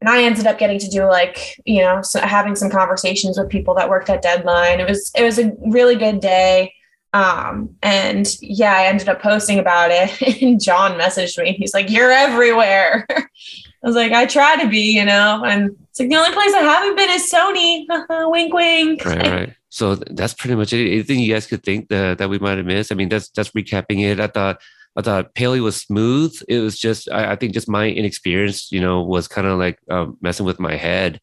and 0.00 0.08
I 0.08 0.22
ended 0.22 0.46
up 0.46 0.58
getting 0.58 0.78
to 0.78 0.88
do 0.88 1.04
like 1.04 1.60
you 1.64 1.82
know 1.82 2.02
so 2.02 2.20
having 2.20 2.56
some 2.56 2.70
conversations 2.70 3.38
with 3.38 3.48
people 3.48 3.74
that 3.74 3.88
worked 3.88 4.10
at 4.10 4.22
Deadline. 4.22 4.80
It 4.80 4.88
was 4.88 5.10
it 5.14 5.22
was 5.22 5.38
a 5.38 5.52
really 5.66 5.96
good 5.96 6.20
day. 6.20 6.74
Um, 7.12 7.74
and 7.82 8.28
yeah, 8.40 8.72
I 8.72 8.84
ended 8.84 9.08
up 9.08 9.20
posting 9.20 9.58
about 9.58 9.90
it, 9.90 10.42
and 10.42 10.60
John 10.60 10.98
messaged 10.98 11.42
me. 11.42 11.52
He's 11.52 11.74
like, 11.74 11.90
"You're 11.90 12.12
everywhere." 12.12 13.06
I 13.10 13.86
was 13.86 13.96
like, 13.96 14.12
"I 14.12 14.26
try 14.26 14.62
to 14.62 14.68
be," 14.68 14.96
you 14.96 15.04
know, 15.04 15.42
and 15.44 15.76
it's 15.90 15.98
like 15.98 16.08
the 16.08 16.16
only 16.16 16.32
place 16.32 16.54
I 16.54 16.60
haven't 16.60 16.96
been 16.96 17.10
is 17.10 17.32
Sony. 17.32 17.84
wink, 18.30 18.54
wink. 18.54 19.04
Right, 19.04 19.30
right. 19.30 19.56
So 19.70 19.96
that's 19.96 20.34
pretty 20.34 20.54
much 20.54 20.72
it. 20.72 20.86
Anything 20.86 21.20
you 21.20 21.32
guys 21.32 21.46
could 21.46 21.62
think 21.62 21.88
that, 21.88 22.18
that 22.18 22.28
we 22.28 22.38
might 22.38 22.58
have 22.58 22.66
missed? 22.66 22.92
I 22.92 22.94
mean, 22.94 23.08
that's 23.08 23.28
that's 23.30 23.50
recapping 23.50 24.00
it. 24.00 24.20
I 24.20 24.28
thought 24.28 24.60
I 24.96 25.02
thought 25.02 25.34
Paley 25.34 25.60
was 25.60 25.76
smooth. 25.76 26.36
It 26.48 26.58
was 26.60 26.78
just, 26.78 27.10
I, 27.10 27.32
I 27.32 27.36
think, 27.36 27.54
just 27.54 27.68
my 27.68 27.88
inexperience, 27.88 28.72
you 28.72 28.80
know, 28.80 29.02
was 29.02 29.28
kind 29.28 29.46
of 29.46 29.58
like 29.58 29.78
um, 29.88 30.18
messing 30.20 30.46
with 30.46 30.58
my 30.58 30.76
head 30.76 31.20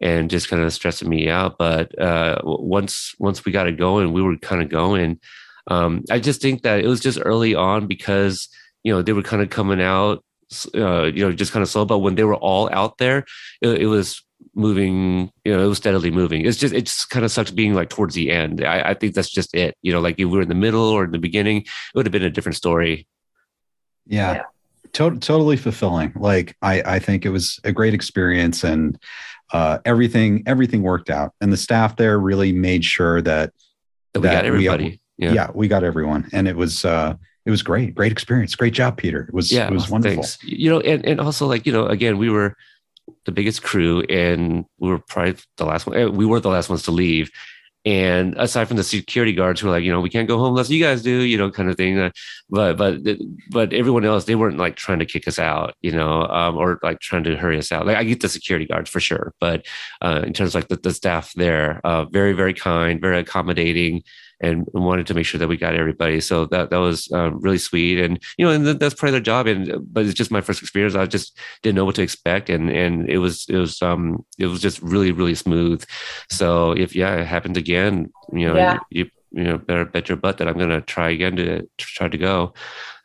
and 0.00 0.30
just 0.30 0.48
kind 0.48 0.62
of 0.62 0.72
stressing 0.72 1.08
me 1.08 1.28
out. 1.28 1.58
But 1.58 1.98
uh, 1.98 2.40
once 2.44 3.14
once 3.18 3.44
we 3.44 3.52
got 3.52 3.66
it 3.66 3.76
going, 3.76 4.12
we 4.12 4.22
were 4.22 4.36
kind 4.36 4.62
of 4.62 4.68
going. 4.68 5.20
Um, 5.66 6.04
I 6.10 6.18
just 6.18 6.40
think 6.40 6.62
that 6.62 6.80
it 6.80 6.86
was 6.86 7.00
just 7.00 7.18
early 7.22 7.54
on 7.54 7.86
because 7.86 8.48
you 8.84 8.92
know 8.92 9.02
they 9.02 9.12
were 9.12 9.22
kind 9.22 9.42
of 9.42 9.50
coming 9.50 9.82
out, 9.82 10.24
uh, 10.74 11.04
you 11.04 11.24
know, 11.24 11.32
just 11.32 11.52
kind 11.52 11.62
of 11.62 11.68
slow. 11.68 11.84
But 11.84 11.98
when 11.98 12.14
they 12.14 12.24
were 12.24 12.36
all 12.36 12.70
out 12.72 12.98
there, 12.98 13.24
it, 13.60 13.82
it 13.82 13.86
was 13.86 14.22
moving 14.54 15.30
you 15.44 15.56
know 15.56 15.64
it 15.64 15.68
was 15.68 15.78
steadily 15.78 16.10
moving. 16.10 16.44
It's 16.44 16.58
just 16.58 16.74
it 16.74 16.86
just 16.86 17.10
kind 17.10 17.24
of 17.24 17.30
sucks 17.30 17.50
being 17.50 17.74
like 17.74 17.88
towards 17.88 18.14
the 18.14 18.30
end. 18.30 18.64
I, 18.64 18.90
I 18.90 18.94
think 18.94 19.14
that's 19.14 19.30
just 19.30 19.54
it. 19.54 19.76
You 19.82 19.92
know 19.92 20.00
like 20.00 20.16
if 20.18 20.26
we 20.26 20.36
were 20.36 20.42
in 20.42 20.48
the 20.48 20.54
middle 20.54 20.82
or 20.82 21.04
in 21.04 21.12
the 21.12 21.18
beginning 21.18 21.58
it 21.58 21.68
would 21.94 22.06
have 22.06 22.12
been 22.12 22.22
a 22.22 22.30
different 22.30 22.56
story. 22.56 23.06
Yeah, 24.06 24.34
yeah. 24.34 24.42
To- 24.94 25.18
totally 25.18 25.56
fulfilling. 25.56 26.12
Like 26.16 26.56
i 26.62 26.82
i 26.82 26.98
think 26.98 27.24
it 27.24 27.30
was 27.30 27.60
a 27.64 27.72
great 27.72 27.94
experience 27.94 28.64
and 28.64 28.98
uh 29.52 29.78
everything 29.84 30.42
everything 30.46 30.82
worked 30.82 31.10
out. 31.10 31.32
And 31.40 31.52
the 31.52 31.56
staff 31.56 31.96
there 31.96 32.18
really 32.18 32.52
made 32.52 32.84
sure 32.84 33.22
that 33.22 33.52
that, 34.14 34.20
we 34.20 34.28
got 34.28 34.44
everybody 34.44 35.00
we, 35.18 35.26
yeah. 35.26 35.32
yeah 35.32 35.50
we 35.54 35.68
got 35.68 35.84
everyone. 35.84 36.28
And 36.32 36.48
it 36.48 36.56
was 36.56 36.84
uh 36.84 37.14
it 37.46 37.50
was 37.50 37.62
great. 37.62 37.94
Great 37.94 38.12
experience. 38.12 38.54
Great 38.54 38.74
job 38.74 38.96
peter. 38.96 39.22
It 39.22 39.34
was 39.34 39.52
yeah, 39.52 39.68
it 39.68 39.72
was 39.72 39.88
wonderful. 39.88 40.22
Thanks. 40.22 40.42
you 40.42 40.70
know 40.70 40.80
and, 40.80 41.04
and 41.06 41.20
also 41.20 41.46
like 41.46 41.64
you 41.64 41.72
know 41.72 41.86
again 41.86 42.18
we 42.18 42.28
were 42.28 42.56
the 43.26 43.32
biggest 43.32 43.62
crew 43.62 44.02
and 44.08 44.64
we 44.78 44.88
were 44.88 44.98
probably 44.98 45.36
the 45.56 45.64
last 45.64 45.86
one 45.86 45.96
eh, 45.96 46.06
we 46.06 46.26
were 46.26 46.40
the 46.40 46.48
last 46.48 46.68
ones 46.68 46.82
to 46.82 46.90
leave 46.90 47.30
And 47.84 48.34
aside 48.36 48.68
from 48.68 48.76
the 48.76 48.84
security 48.84 49.32
guards 49.32 49.60
who 49.60 49.68
are 49.68 49.70
like, 49.70 49.84
you 49.84 49.90
know, 49.92 50.00
we 50.02 50.10
can't 50.10 50.28
go 50.28 50.36
home 50.36 50.50
unless 50.50 50.68
you 50.68 50.82
guys 50.82 51.00
do, 51.02 51.22
you 51.22 51.38
know, 51.38 51.50
kind 51.50 51.70
of 51.70 51.76
thing. 51.76 51.98
Uh, 51.98 52.10
but 52.50 52.76
but 52.76 52.98
but 53.50 53.72
everyone 53.72 54.04
else, 54.04 54.24
they 54.24 54.34
weren't 54.34 54.58
like 54.58 54.76
trying 54.76 54.98
to 54.98 55.06
kick 55.06 55.26
us 55.28 55.38
out, 55.38 55.74
you 55.80 55.92
know, 55.92 56.24
um, 56.24 56.56
or 56.58 56.78
like 56.82 56.98
trying 57.00 57.24
to 57.24 57.36
hurry 57.36 57.56
us 57.56 57.72
out. 57.72 57.86
Like 57.86 57.96
I 57.96 58.04
get 58.04 58.20
the 58.20 58.28
security 58.28 58.66
guards 58.66 58.90
for 58.90 59.00
sure, 59.00 59.32
but 59.40 59.64
uh, 60.02 60.22
in 60.26 60.32
terms 60.34 60.50
of 60.50 60.56
like 60.56 60.68
the, 60.68 60.76
the 60.76 60.92
staff 60.92 61.32
there, 61.34 61.80
uh, 61.84 62.04
very 62.04 62.34
very 62.34 62.52
kind, 62.52 63.00
very 63.00 63.20
accommodating 63.20 64.02
and 64.40 64.66
wanted 64.72 65.06
to 65.08 65.14
make 65.14 65.26
sure 65.26 65.38
that 65.38 65.48
we 65.48 65.56
got 65.56 65.74
everybody. 65.74 66.20
So 66.20 66.46
that 66.46 66.70
that 66.70 66.76
was 66.78 67.10
um, 67.12 67.40
really 67.40 67.58
sweet, 67.58 67.98
and 67.98 68.22
you 68.36 68.46
know, 68.46 68.52
and 68.52 68.66
that's 68.66 68.94
part 68.94 69.08
of 69.08 69.12
their 69.12 69.20
job. 69.20 69.46
And 69.46 69.92
but 69.92 70.04
it's 70.04 70.14
just 70.14 70.30
my 70.30 70.40
first 70.40 70.62
experience. 70.62 70.94
I 70.94 71.06
just 71.06 71.36
didn't 71.62 71.76
know 71.76 71.84
what 71.84 71.96
to 71.96 72.02
expect, 72.02 72.50
and 72.50 72.70
and 72.70 73.08
it 73.08 73.18
was 73.18 73.46
it 73.48 73.56
was 73.56 73.80
um 73.82 74.24
it 74.38 74.46
was 74.46 74.60
just 74.60 74.80
really 74.82 75.12
really 75.12 75.34
smooth. 75.34 75.84
So 76.30 76.72
if 76.72 76.94
yeah, 76.94 77.16
it 77.16 77.26
happens 77.26 77.56
again, 77.56 78.12
you 78.32 78.46
know, 78.46 78.56
yeah. 78.56 78.78
you, 78.90 79.10
you 79.32 79.44
know 79.44 79.58
better 79.58 79.84
bet 79.84 80.08
your 80.08 80.16
butt 80.16 80.38
that 80.38 80.48
I'm 80.48 80.58
gonna 80.58 80.80
try 80.82 81.10
again 81.10 81.36
to, 81.36 81.62
to 81.62 81.68
try 81.78 82.08
to 82.08 82.18
go. 82.18 82.54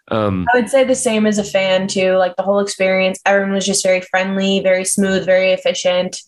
Um, 0.10 0.45
I 0.53 0.60
would 0.60 0.69
say 0.69 0.84
the 0.84 0.95
same 0.95 1.26
as 1.26 1.38
a 1.38 1.43
fan 1.43 1.88
too. 1.88 2.18
Like 2.18 2.35
the 2.35 2.43
whole 2.43 2.60
experience, 2.60 3.19
everyone 3.26 3.53
was 3.53 3.65
just 3.65 3.84
very 3.84 4.01
friendly, 4.01 4.60
very 4.60 4.84
smooth, 4.84 5.26
very 5.26 5.51
efficient 5.51 6.22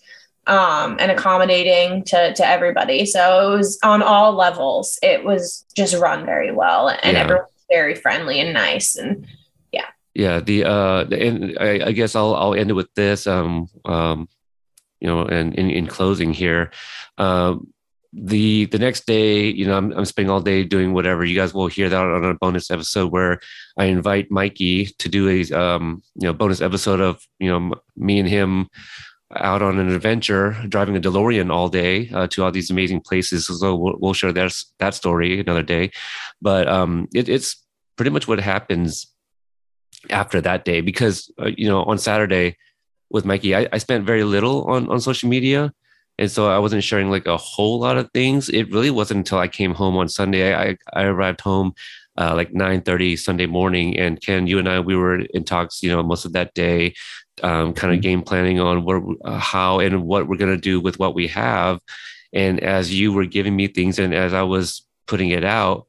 um, 0.47 0.97
and 0.99 1.11
accommodating 1.11 2.03
to, 2.05 2.33
to 2.33 2.47
everybody. 2.47 3.05
So 3.05 3.53
it 3.53 3.57
was 3.57 3.79
on 3.83 4.01
all 4.01 4.33
levels. 4.33 4.99
It 5.01 5.23
was 5.23 5.65
just 5.75 5.95
run 5.95 6.25
very 6.25 6.51
well 6.51 6.89
and 6.89 7.15
yeah. 7.15 7.23
everyone 7.23 7.45
was 7.45 7.65
very 7.69 7.95
friendly 7.95 8.39
and 8.39 8.53
nice. 8.53 8.95
And 8.95 9.27
yeah. 9.71 9.87
Yeah. 10.13 10.39
The, 10.39 10.65
uh, 10.65 11.05
and 11.11 11.57
I, 11.59 11.87
I 11.87 11.91
guess 11.91 12.15
I'll, 12.15 12.35
I'll 12.35 12.53
end 12.53 12.69
it 12.69 12.73
with 12.73 12.93
this, 12.95 13.27
um, 13.27 13.67
um, 13.85 14.29
you 14.99 15.07
know, 15.07 15.21
and 15.25 15.53
in, 15.55 15.69
in 15.69 15.87
closing 15.87 16.33
here, 16.33 16.71
um, 17.17 17.67
the 18.17 18.65
the 18.65 18.79
next 18.79 19.05
day, 19.05 19.49
you 19.49 19.65
know, 19.67 19.77
I'm, 19.77 19.91
I'm 19.91 20.05
spending 20.05 20.29
all 20.29 20.39
day 20.39 20.63
doing 20.63 20.93
whatever. 20.93 21.25
You 21.25 21.35
guys 21.35 21.53
will 21.53 21.67
hear 21.67 21.89
that 21.89 22.01
on 22.01 22.23
a 22.23 22.33
bonus 22.35 22.71
episode 22.71 23.11
where 23.11 23.41
I 23.77 23.85
invite 23.85 24.31
Mikey 24.31 24.85
to 24.85 25.09
do 25.09 25.27
a 25.27 25.51
um, 25.51 26.01
you 26.15 26.27
know 26.27 26.33
bonus 26.33 26.61
episode 26.61 27.01
of 27.01 27.21
you 27.39 27.49
know 27.49 27.75
me 27.97 28.19
and 28.19 28.27
him 28.27 28.69
out 29.33 29.61
on 29.61 29.79
an 29.79 29.89
adventure, 29.89 30.55
driving 30.69 30.95
a 30.95 31.01
DeLorean 31.01 31.51
all 31.51 31.67
day 31.67 32.09
uh, 32.13 32.27
to 32.27 32.43
all 32.43 32.51
these 32.51 32.69
amazing 32.69 33.01
places. 33.01 33.47
So 33.47 33.75
we'll, 33.75 33.95
we'll 33.99 34.13
share 34.13 34.31
that 34.33 34.53
that 34.79 34.93
story 34.93 35.39
another 35.39 35.63
day. 35.63 35.91
But 36.41 36.67
um, 36.67 37.07
it, 37.13 37.27
it's 37.27 37.63
pretty 37.95 38.11
much 38.11 38.27
what 38.27 38.39
happens 38.39 39.07
after 40.11 40.39
that 40.41 40.65
day 40.65 40.81
because 40.81 41.31
uh, 41.41 41.49
you 41.57 41.67
know 41.67 41.83
on 41.83 41.97
Saturday 41.97 42.57
with 43.09 43.25
Mikey, 43.25 43.55
I, 43.55 43.67
I 43.71 43.77
spent 43.79 44.05
very 44.05 44.23
little 44.23 44.65
on 44.65 44.89
on 44.89 44.99
social 44.99 45.29
media. 45.29 45.73
And 46.17 46.31
so 46.31 46.47
I 46.47 46.59
wasn't 46.59 46.83
sharing 46.83 47.09
like 47.09 47.25
a 47.25 47.35
whole 47.35 47.79
lot 47.79 47.97
of 47.97 48.09
things. 48.13 48.47
It 48.47 48.71
really 48.71 48.89
wasn't 48.89 49.17
until 49.17 49.37
I 49.37 49.49
came 49.49 49.73
home 49.73 49.97
on 49.97 50.07
Sunday. 50.07 50.55
I, 50.55 50.77
I 50.93 51.03
arrived 51.03 51.41
home 51.41 51.73
uh, 52.17 52.33
like 52.33 52.53
9 52.53 52.81
30 52.83 53.17
Sunday 53.17 53.47
morning. 53.47 53.97
And 53.97 54.21
Ken, 54.21 54.47
you 54.47 54.57
and 54.57 54.69
I, 54.69 54.79
we 54.79 54.95
were 54.95 55.19
in 55.19 55.43
talks, 55.43 55.83
you 55.83 55.91
know, 55.91 56.01
most 56.03 56.23
of 56.23 56.31
that 56.31 56.53
day 56.53 56.93
um, 57.43 57.73
kind 57.73 57.93
of 57.93 57.97
mm-hmm. 57.97 58.01
game 58.01 58.21
planning 58.21 58.59
on 58.59 58.83
what, 58.83 59.03
uh, 59.23 59.37
how 59.37 59.79
and 59.79 60.03
what 60.03 60.27
we're 60.27 60.37
going 60.37 60.55
to 60.55 60.61
do 60.61 60.79
with 60.79 60.99
what 60.99 61.15
we 61.15 61.27
have. 61.27 61.79
And 62.33 62.59
as 62.59 62.93
you 62.93 63.13
were 63.13 63.25
giving 63.25 63.55
me 63.55 63.67
things, 63.67 63.99
and 63.99 64.13
as 64.13 64.33
I 64.33 64.43
was 64.43 64.85
putting 65.07 65.29
it 65.29 65.43
out, 65.43 65.87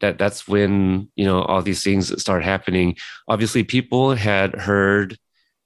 that 0.00 0.18
that's 0.18 0.48
when 0.48 1.08
you 1.14 1.24
know 1.24 1.42
all 1.42 1.62
these 1.62 1.84
things 1.84 2.20
start 2.20 2.42
happening. 2.42 2.96
Obviously, 3.28 3.62
people 3.62 4.14
had 4.14 4.54
heard, 4.56 5.16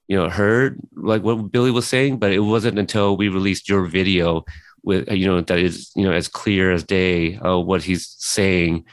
you 0.07 0.15
know, 0.15 0.29
heard 0.29 0.79
like 0.95 1.23
what 1.23 1.51
Billy 1.51 1.71
was 1.71 1.87
saying, 1.87 2.19
but 2.19 2.31
it 2.31 2.39
wasn't 2.39 2.77
until 2.77 3.17
we 3.17 3.29
released 3.29 3.67
your 3.67 3.85
video 3.85 4.45
with 4.83 5.11
you 5.11 5.25
know 5.25 5.41
that 5.41 5.59
is 5.59 5.91
you 5.95 6.03
know 6.03 6.13
as 6.13 6.27
clear 6.27 6.71
as 6.71 6.83
day 6.83 7.37
uh, 7.39 7.57
what 7.57 7.83
he's 7.83 8.15
saying 8.19 8.85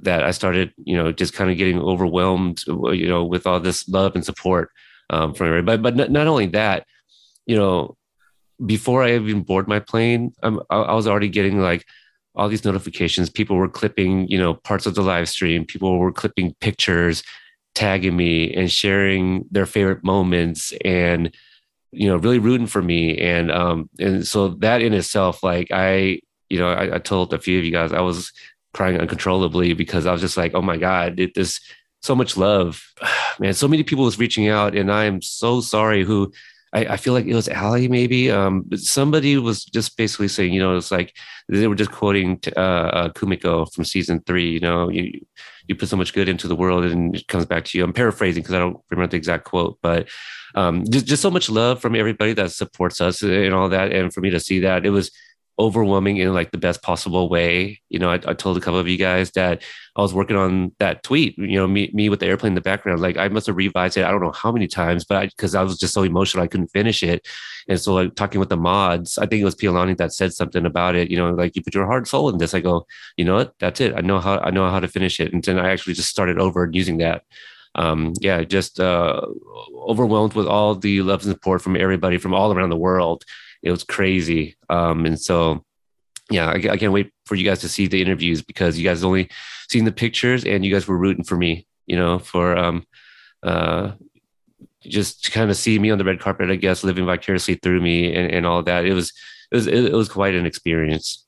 that 0.00 0.24
I 0.24 0.30
started 0.30 0.72
you 0.82 0.96
know 0.96 1.12
just 1.12 1.34
kind 1.34 1.50
of 1.50 1.58
getting 1.58 1.78
overwhelmed 1.78 2.62
you 2.66 3.06
know 3.08 3.24
with 3.24 3.46
all 3.46 3.60
this 3.60 3.86
love 3.88 4.14
and 4.14 4.24
support 4.24 4.70
um, 5.12 5.34
from 5.34 5.48
everybody. 5.48 5.80
But 5.80 5.96
but 5.96 6.10
not 6.10 6.26
only 6.26 6.46
that, 6.46 6.86
you 7.46 7.56
know, 7.56 7.96
before 8.64 9.04
I 9.04 9.14
even 9.14 9.42
board 9.42 9.68
my 9.68 9.78
plane, 9.78 10.32
I, 10.42 10.48
I 10.70 10.94
was 10.94 11.06
already 11.06 11.28
getting 11.28 11.60
like 11.60 11.86
all 12.34 12.48
these 12.48 12.64
notifications. 12.64 13.30
People 13.30 13.56
were 13.56 13.68
clipping, 13.68 14.26
you 14.28 14.38
know, 14.38 14.54
parts 14.54 14.86
of 14.86 14.94
the 14.94 15.02
live 15.02 15.28
stream. 15.28 15.64
People 15.66 15.98
were 15.98 16.12
clipping 16.12 16.54
pictures, 16.60 17.22
tagging 17.74 18.16
me, 18.16 18.52
and 18.54 18.70
sharing 18.70 19.44
their 19.50 19.66
favorite 19.66 20.02
moments, 20.02 20.72
and 20.84 21.34
you 21.92 22.08
know, 22.08 22.16
really 22.16 22.38
rooting 22.38 22.66
for 22.66 22.80
me. 22.80 23.18
And 23.18 23.52
um, 23.52 23.90
and 24.00 24.26
so 24.26 24.48
that 24.60 24.80
in 24.80 24.94
itself, 24.94 25.42
like 25.42 25.68
I, 25.70 26.20
you 26.48 26.58
know, 26.58 26.68
I, 26.68 26.96
I 26.96 26.98
told 26.98 27.34
a 27.34 27.38
few 27.38 27.58
of 27.58 27.64
you 27.64 27.72
guys, 27.72 27.92
I 27.92 28.00
was 28.00 28.32
crying 28.72 28.98
uncontrollably 28.98 29.74
because 29.74 30.06
I 30.06 30.12
was 30.12 30.22
just 30.22 30.38
like, 30.38 30.54
oh 30.54 30.62
my 30.62 30.78
god, 30.78 31.20
it, 31.20 31.34
this 31.34 31.60
so 32.02 32.14
much 32.14 32.36
love, 32.36 32.82
man. 33.38 33.54
So 33.54 33.68
many 33.68 33.82
people 33.82 34.04
was 34.04 34.18
reaching 34.18 34.48
out, 34.48 34.76
and 34.76 34.90
I 34.90 35.04
am 35.04 35.22
so 35.22 35.60
sorry. 35.60 36.04
Who 36.04 36.32
I, 36.72 36.86
I 36.86 36.96
feel 36.96 37.12
like 37.12 37.26
it 37.26 37.34
was 37.34 37.48
Ali, 37.48 37.88
maybe. 37.88 38.30
Um, 38.30 38.62
but 38.66 38.80
somebody 38.80 39.36
was 39.36 39.64
just 39.64 39.96
basically 39.96 40.28
saying, 40.28 40.52
you 40.52 40.60
know, 40.60 40.76
it's 40.76 40.90
like 40.90 41.14
they 41.48 41.68
were 41.68 41.74
just 41.74 41.92
quoting 41.92 42.40
uh, 42.56 42.60
uh, 42.60 43.08
Kumiko 43.10 43.72
from 43.72 43.84
season 43.84 44.20
three. 44.26 44.50
You 44.50 44.60
know, 44.60 44.88
you 44.88 45.20
you 45.68 45.76
put 45.76 45.88
so 45.88 45.96
much 45.96 46.12
good 46.12 46.28
into 46.28 46.48
the 46.48 46.56
world, 46.56 46.84
and 46.84 47.14
it 47.14 47.28
comes 47.28 47.46
back 47.46 47.64
to 47.66 47.78
you. 47.78 47.84
I'm 47.84 47.92
paraphrasing 47.92 48.42
because 48.42 48.54
I 48.54 48.58
don't 48.58 48.78
remember 48.90 49.10
the 49.10 49.16
exact 49.16 49.44
quote, 49.44 49.78
but 49.82 50.08
um, 50.54 50.84
just 50.88 51.06
just 51.06 51.22
so 51.22 51.30
much 51.30 51.50
love 51.50 51.80
from 51.80 51.94
everybody 51.94 52.32
that 52.34 52.52
supports 52.52 53.00
us 53.00 53.22
and 53.22 53.54
all 53.54 53.68
that. 53.68 53.92
And 53.92 54.12
for 54.12 54.20
me 54.20 54.30
to 54.30 54.40
see 54.40 54.60
that, 54.60 54.86
it 54.86 54.90
was 54.90 55.10
overwhelming 55.58 56.16
in 56.16 56.32
like 56.32 56.50
the 56.50 56.58
best 56.58 56.82
possible 56.82 57.28
way. 57.28 57.80
You 57.88 57.98
know, 57.98 58.10
I, 58.10 58.14
I, 58.26 58.34
told 58.34 58.56
a 58.56 58.60
couple 58.60 58.78
of 58.78 58.88
you 58.88 58.96
guys 58.96 59.30
that 59.32 59.62
I 59.96 60.00
was 60.00 60.14
working 60.14 60.36
on 60.36 60.72
that 60.78 61.02
tweet, 61.02 61.36
you 61.36 61.56
know, 61.56 61.66
me, 61.66 61.90
me 61.92 62.08
with 62.08 62.20
the 62.20 62.26
airplane 62.26 62.52
in 62.52 62.54
the 62.54 62.62
background. 62.62 63.00
Like 63.00 63.18
I 63.18 63.28
must 63.28 63.46
have 63.46 63.56
revised 63.56 63.96
it. 63.96 64.04
I 64.04 64.10
don't 64.10 64.22
know 64.22 64.32
how 64.32 64.50
many 64.50 64.66
times, 64.66 65.04
but 65.04 65.28
because 65.28 65.54
I, 65.54 65.60
I, 65.60 65.64
was 65.64 65.78
just 65.78 65.92
so 65.92 66.02
emotional, 66.02 66.42
I 66.42 66.46
couldn't 66.46 66.68
finish 66.68 67.02
it. 67.02 67.28
And 67.68 67.78
so 67.78 67.94
like 67.94 68.14
talking 68.14 68.40
with 68.40 68.48
the 68.48 68.56
mods, 68.56 69.18
I 69.18 69.26
think 69.26 69.42
it 69.42 69.44
was 69.44 69.54
Pialani 69.54 69.96
that 69.98 70.12
said 70.12 70.32
something 70.32 70.64
about 70.64 70.94
it, 70.94 71.10
you 71.10 71.16
know, 71.18 71.30
like 71.30 71.54
you 71.54 71.62
put 71.62 71.74
your 71.74 71.86
heart 71.86 72.08
soul 72.08 72.30
in 72.30 72.38
this. 72.38 72.54
I 72.54 72.60
go, 72.60 72.86
you 73.16 73.24
know 73.24 73.34
what, 73.34 73.54
that's 73.58 73.80
it. 73.80 73.94
I 73.94 74.00
know 74.00 74.20
how, 74.20 74.38
I 74.38 74.50
know 74.50 74.68
how 74.70 74.80
to 74.80 74.88
finish 74.88 75.20
it. 75.20 75.32
And 75.32 75.44
then 75.44 75.58
I 75.58 75.70
actually 75.70 75.94
just 75.94 76.10
started 76.10 76.38
over 76.38 76.64
and 76.64 76.74
using 76.74 76.98
that. 76.98 77.24
Um, 77.74 78.12
yeah, 78.20 78.42
just 78.42 78.80
uh, 78.80 79.22
overwhelmed 79.74 80.34
with 80.34 80.46
all 80.46 80.74
the 80.74 81.02
love 81.02 81.22
and 81.22 81.32
support 81.32 81.62
from 81.62 81.76
everybody 81.76 82.18
from 82.18 82.34
all 82.34 82.52
around 82.52 82.70
the 82.70 82.76
world 82.76 83.24
it 83.62 83.70
was 83.70 83.84
crazy. 83.84 84.56
Um, 84.68 85.06
and 85.06 85.18
so, 85.18 85.64
yeah, 86.30 86.48
I, 86.48 86.54
I, 86.54 86.76
can't 86.76 86.92
wait 86.92 87.12
for 87.26 87.34
you 87.34 87.44
guys 87.44 87.60
to 87.60 87.68
see 87.68 87.86
the 87.86 88.00
interviews 88.00 88.42
because 88.42 88.78
you 88.78 88.84
guys 88.84 89.04
only 89.04 89.30
seen 89.70 89.84
the 89.84 89.92
pictures 89.92 90.44
and 90.44 90.64
you 90.64 90.72
guys 90.72 90.88
were 90.88 90.96
rooting 90.96 91.24
for 91.24 91.36
me, 91.36 91.66
you 91.86 91.96
know, 91.96 92.18
for 92.18 92.56
um, 92.56 92.84
uh, 93.42 93.92
just 94.80 95.24
to 95.24 95.30
kind 95.30 95.50
of 95.50 95.56
see 95.56 95.78
me 95.78 95.90
on 95.90 95.98
the 95.98 96.04
red 96.04 96.20
carpet, 96.20 96.50
I 96.50 96.56
guess, 96.56 96.84
living 96.84 97.06
vicariously 97.06 97.54
through 97.56 97.80
me 97.80 98.14
and, 98.14 98.32
and 98.32 98.46
all 98.46 98.62
that. 98.62 98.84
It 98.84 98.94
was, 98.94 99.12
it 99.50 99.56
was, 99.56 99.66
it 99.66 99.92
was 99.92 100.08
quite 100.08 100.34
an 100.34 100.46
experience. 100.46 101.26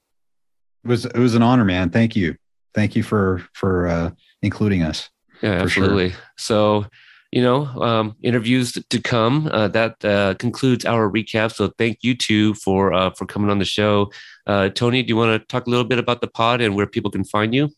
It 0.85 0.89
was, 0.89 1.05
it 1.05 1.19
was 1.19 1.35
an 1.35 1.43
honor, 1.43 1.65
man. 1.65 1.91
Thank 1.91 2.17
you. 2.17 2.37
Thank 2.75 2.97
you 2.97 3.03
for, 3.03 3.45
for, 3.53 3.87
uh, 3.87 4.11
including 4.43 4.83
us. 4.83 5.09
Yeah, 5.43 5.53
absolutely. 5.53 6.11
Sure. 6.11 6.21
So, 6.37 6.87
you 7.35 7.43
know, 7.43 7.67
um, 7.83 8.15
interviews 8.23 8.79
to 8.89 9.01
come. 9.01 9.49
Uh, 9.51 9.67
that 9.67 10.05
uh, 10.05 10.35
concludes 10.35 10.85
our 10.85 11.11
recap. 11.11 11.53
So 11.53 11.73
thank 11.77 11.99
you 12.03 12.15
two 12.15 12.55
for 12.55 12.93
uh, 12.93 13.11
for 13.11 13.27
coming 13.27 13.51
on 13.51 13.59
the 13.59 13.65
show. 13.65 14.13
Uh, 14.47 14.69
Tony, 14.69 15.03
do 15.03 15.09
you 15.09 15.17
want 15.17 15.43
to 15.43 15.45
talk 15.49 15.67
a 15.67 15.71
little 15.71 15.85
bit 15.85 15.99
about 15.99 16.21
the 16.21 16.29
pod 16.29 16.61
and 16.61 16.77
where 16.77 16.87
people 16.87 17.11
can 17.11 17.25
find 17.25 17.53
you, 17.53 17.71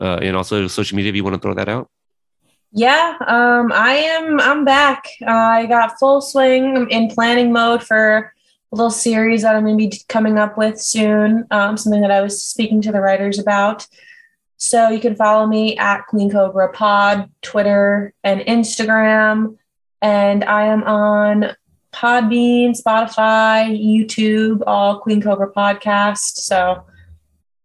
uh, 0.00 0.18
and 0.20 0.36
also 0.36 0.66
social 0.66 0.96
media 0.96 1.10
if 1.10 1.16
you 1.16 1.22
want 1.22 1.34
to 1.34 1.40
throw 1.40 1.54
that 1.54 1.68
out? 1.68 1.88
Yeah, 2.72 3.16
um, 3.28 3.70
I 3.70 3.92
am. 3.92 4.40
I'm 4.40 4.64
back. 4.64 5.04
I 5.24 5.66
got 5.66 5.96
full 6.00 6.20
swing 6.20 6.90
in 6.90 7.08
planning 7.08 7.52
mode 7.52 7.84
for 7.84 8.32
a 8.72 8.74
little 8.74 8.90
series 8.90 9.42
that 9.42 9.54
I'm 9.54 9.62
going 9.62 9.78
to 9.78 9.88
be 9.90 10.02
coming 10.08 10.40
up 10.40 10.58
with 10.58 10.80
soon. 10.80 11.46
Um, 11.52 11.76
something 11.76 12.02
that 12.02 12.10
I 12.10 12.20
was 12.20 12.42
speaking 12.42 12.82
to 12.82 12.90
the 12.90 13.00
writers 13.00 13.38
about. 13.38 13.86
So 14.64 14.88
you 14.88 14.98
can 14.98 15.14
follow 15.14 15.46
me 15.46 15.76
at 15.76 16.06
Queen 16.06 16.30
Cobra 16.30 16.72
Pod, 16.72 17.30
Twitter 17.42 18.14
and 18.24 18.40
Instagram. 18.40 19.58
And 20.00 20.42
I 20.42 20.66
am 20.66 20.82
on 20.84 21.54
Podbean, 21.92 22.70
Spotify, 22.70 23.68
YouTube, 23.78 24.62
all 24.66 25.00
Queen 25.00 25.20
Cobra 25.20 25.52
podcast. 25.52 26.38
So, 26.38 26.84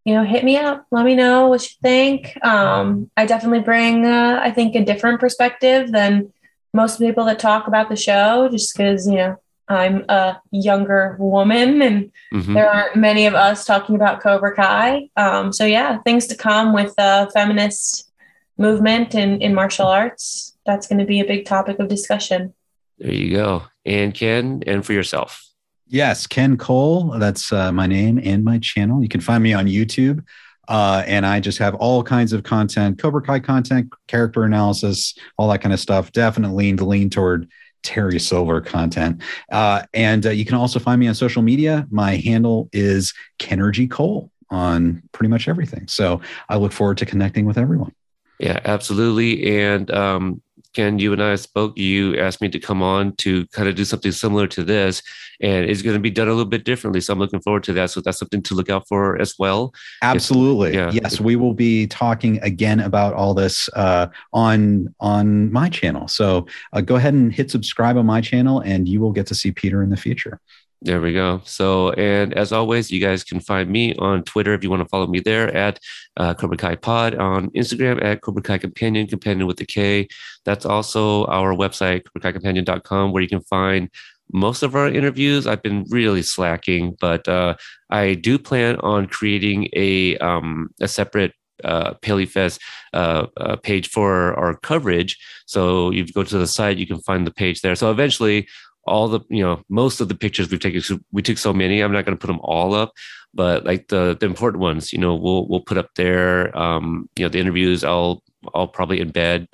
you 0.04 0.14
know, 0.14 0.26
hit 0.26 0.44
me 0.44 0.58
up. 0.58 0.86
Let 0.92 1.06
me 1.06 1.16
know 1.16 1.48
what 1.48 1.64
you 1.64 1.76
think. 1.82 2.38
Um, 2.44 3.10
I 3.16 3.26
definitely 3.26 3.62
bring, 3.62 4.06
uh, 4.06 4.42
I 4.44 4.52
think, 4.52 4.76
a 4.76 4.84
different 4.84 5.22
perspective 5.22 5.92
than 5.92 6.34
most 6.74 7.00
people 7.00 7.26
that 7.26 7.40
talk 7.40 7.68
about 7.68 7.90
the 7.90 7.96
show, 7.96 8.50
just 8.52 8.76
because, 8.76 9.08
you 9.08 9.16
know, 9.16 9.38
I'm 9.70 10.04
a 10.10 10.42
younger 10.52 11.16
woman, 11.20 11.82
and 11.82 12.12
mm-hmm. 12.34 12.54
there 12.54 12.70
aren't 12.70 12.96
many 12.96 13.28
of 13.28 13.36
us 13.36 13.66
talking 13.66 13.96
about 13.96 14.22
Cobra 14.22 14.56
Kai. 14.56 15.10
Um, 15.16 15.54
so 15.54 15.66
yeah, 15.66 16.00
things 16.00 16.26
to 16.28 16.36
come 16.36 16.74
with 16.74 16.96
the 16.96 17.30
feminist 17.34 18.12
movement 18.58 19.14
in, 19.16 19.42
in 19.42 19.54
martial 19.54 19.88
arts. 19.88 20.58
That's 20.66 20.88
going 20.88 21.00
to 21.00 21.06
be 21.06 21.20
a 21.20 21.26
big 21.26 21.46
topic 21.46 21.80
of 21.80 21.88
discussion. 21.88 22.54
There 22.98 23.14
you 23.14 23.36
go. 23.36 23.64
And 23.86 24.14
Ken, 24.14 24.64
and 24.68 24.86
for 24.86 24.94
yourself. 24.94 25.46
Yes, 25.88 26.28
Ken 26.28 26.58
Cole. 26.58 27.18
That's 27.18 27.52
uh, 27.52 27.72
my 27.72 27.88
name 27.88 28.20
and 28.24 28.44
my 28.44 28.60
channel. 28.60 29.02
You 29.02 29.10
can 29.10 29.22
find 29.22 29.42
me 29.42 29.54
on 29.54 29.66
YouTube. 29.66 30.24
Uh, 30.68 31.04
and 31.08 31.26
I 31.26 31.40
just 31.40 31.58
have 31.58 31.74
all 31.76 32.04
kinds 32.04 32.32
of 32.32 32.44
content, 32.44 33.00
Cobra 33.00 33.24
Kai 33.24 33.40
content, 33.40 33.92
character 34.08 34.44
analysis, 34.44 35.16
all 35.36 35.50
that 35.50 35.62
kind 35.62 35.74
of 35.74 35.80
stuff. 35.80 36.12
Definitely 36.12 36.66
lean 36.66 36.78
to 36.78 36.86
lean 36.86 37.10
toward 37.10 37.50
Terry 37.84 38.20
Silver 38.20 38.62
content. 38.62 39.22
Uh, 39.52 39.84
and 39.94 40.26
uh, 40.26 40.30
you 40.30 40.46
can 40.46 40.56
also 40.56 40.80
find 40.80 41.00
me 41.00 41.08
on 41.08 41.16
social 41.16 41.42
media. 41.42 41.88
My 41.90 42.16
handle 42.16 42.70
is 42.74 43.14
Kennergy 43.40 43.90
Cole 43.90 44.32
on 44.50 45.02
pretty 45.12 45.30
much 45.30 45.48
everything. 45.48 45.88
So 45.88 46.22
I 46.50 46.58
look 46.58 46.72
forward 46.72 46.98
to 47.00 47.06
connecting 47.06 47.46
with 47.46 47.58
everyone. 47.58 47.94
Yeah, 48.40 48.60
absolutely. 48.64 49.60
And 49.60 49.92
um, 49.92 50.42
Ken, 50.74 51.00
you 51.00 51.14
and 51.14 51.22
I 51.22 51.36
spoke. 51.36 51.78
You 51.78 52.18
asked 52.18 52.42
me 52.42 52.50
to 52.50 52.60
come 52.60 52.84
on 52.84 53.16
to 53.18 53.46
kind 53.48 53.68
of 53.68 53.76
do 53.76 53.84
something 53.86 54.12
similar 54.12 54.48
to 54.48 54.64
this, 54.64 55.02
and 55.42 55.66
it's 55.70 55.82
going 55.82 55.96
to 55.96 56.00
be 56.00 56.12
done 56.12 56.28
a 56.28 56.32
little 56.32 56.46
bit 56.46 56.64
differently. 56.64 57.02
So 57.02 57.14
I'm 57.14 57.20
looking 57.20 57.42
forward 57.42 57.64
to 57.64 57.74
that. 57.74 57.90
So 57.90 58.02
that's 58.02 58.20
something 58.20 58.42
to 58.44 58.54
look 58.54 58.70
out 58.70 58.88
for 58.88 59.20
as 59.20 59.36
well. 59.40 59.74
Absolutely. 60.02 60.76
yeah. 60.76 60.92
Yes, 60.92 61.20
we 61.20 61.36
will 61.36 61.54
be 61.54 61.88
talking 61.88 62.40
again 62.42 62.80
about 62.80 63.14
all 63.14 63.34
this 63.34 63.70
uh, 63.76 64.08
on 64.34 64.94
on 65.00 65.52
my 65.52 65.70
channel. 65.70 66.08
So 66.08 66.46
uh, 66.74 66.82
go 66.82 66.96
ahead 66.96 67.14
and 67.14 67.34
hit 67.34 67.50
subscribe 67.50 67.98
on 67.98 68.06
my 68.06 68.22
channel, 68.22 68.60
and 68.60 68.88
you 68.88 69.02
will 69.02 69.12
get 69.12 69.28
to 69.28 69.36
see 69.36 69.52
Peter 69.52 69.82
in 69.82 69.90
the 69.90 69.98
future. 69.98 70.40
There 70.82 71.02
we 71.02 71.12
go. 71.12 71.42
So, 71.44 71.92
and 71.92 72.34
as 72.36 72.54
always, 72.54 72.90
you 72.90 73.02
guys 73.02 73.26
can 73.26 73.42
find 73.42 73.70
me 73.70 73.96
on 73.96 74.24
Twitter 74.24 74.54
if 74.54 74.64
you 74.64 74.70
want 74.70 74.82
to 74.82 74.88
follow 74.88 75.08
me 75.08 75.20
there 75.20 75.54
at 75.54 75.78
uh, 76.16 76.34
Cobra 76.34 76.56
Kai 76.56 76.76
Pod, 76.76 77.16
on 77.16 77.50
Instagram 77.50 78.02
at 78.02 78.22
Cobra 78.22 78.42
Kai 78.42 78.60
Kompanion, 78.60 79.10
Kompanion 79.10 79.46
with 79.46 79.58
the 79.58 79.66
K. 79.66 80.08
That's 80.46 80.66
also 80.66 81.26
our 81.26 81.54
website, 81.54 82.06
kai 82.06 82.32
CobraKaiKompanion.com, 82.32 83.12
where 83.12 83.22
you 83.22 83.28
can 83.28 83.42
find 83.42 83.90
most 84.32 84.64
of 84.64 84.74
our 84.74 84.88
interviews. 84.88 85.48
I've 85.48 85.62
been 85.62 85.86
really 85.90 86.22
slacking, 86.22 86.96
but 87.02 87.28
uh, 87.28 87.56
I 87.90 88.14
do 88.14 88.40
plan 88.40 88.78
on 88.78 89.08
creating 89.08 89.68
a 89.74 90.18
um, 90.20 90.70
a 90.80 90.88
separate 90.88 91.34
uh, 91.64 91.96
PaleyFest 91.96 92.60
uh, 92.94 93.26
uh, 93.38 93.56
page 93.58 93.90
for 93.90 94.34
our 94.40 94.56
coverage. 94.56 95.18
So 95.46 95.92
you 95.92 96.06
go 96.08 96.24
to 96.24 96.38
the 96.38 96.48
site, 96.48 96.78
you 96.78 96.88
can 96.88 97.00
find 97.00 97.28
the 97.28 97.34
page 97.34 97.62
there. 97.62 97.76
So 97.76 97.92
eventually, 97.92 98.48
all 98.90 99.08
the 99.08 99.22
you 99.30 99.44
know 99.44 99.62
most 99.70 100.02
of 100.02 100.10
the 100.10 100.16
pictures 100.16 100.50
we've 100.50 100.60
taken 100.60 100.82
we 101.12 101.22
took 101.22 101.38
so 101.38 101.54
many 101.54 101.82
i'm 101.82 101.92
not 101.94 102.06
going 102.06 102.18
to 102.18 102.22
put 102.22 102.28
them 102.28 102.42
all 102.44 102.74
up 102.74 102.92
but 103.34 103.64
like 103.66 103.88
the 103.90 104.18
the 104.20 104.26
important 104.26 104.60
ones 104.62 104.92
you 104.92 105.00
know 105.00 105.16
we'll 105.16 105.48
we'll 105.48 105.62
put 105.62 105.78
up 105.78 105.90
there 105.96 106.56
um 106.58 107.08
you 107.16 107.24
know 107.24 107.30
the 107.30 107.40
interviews 107.40 107.84
i'll 107.84 108.24
i'll 108.54 108.68
probably 108.68 109.00
embed 109.00 109.48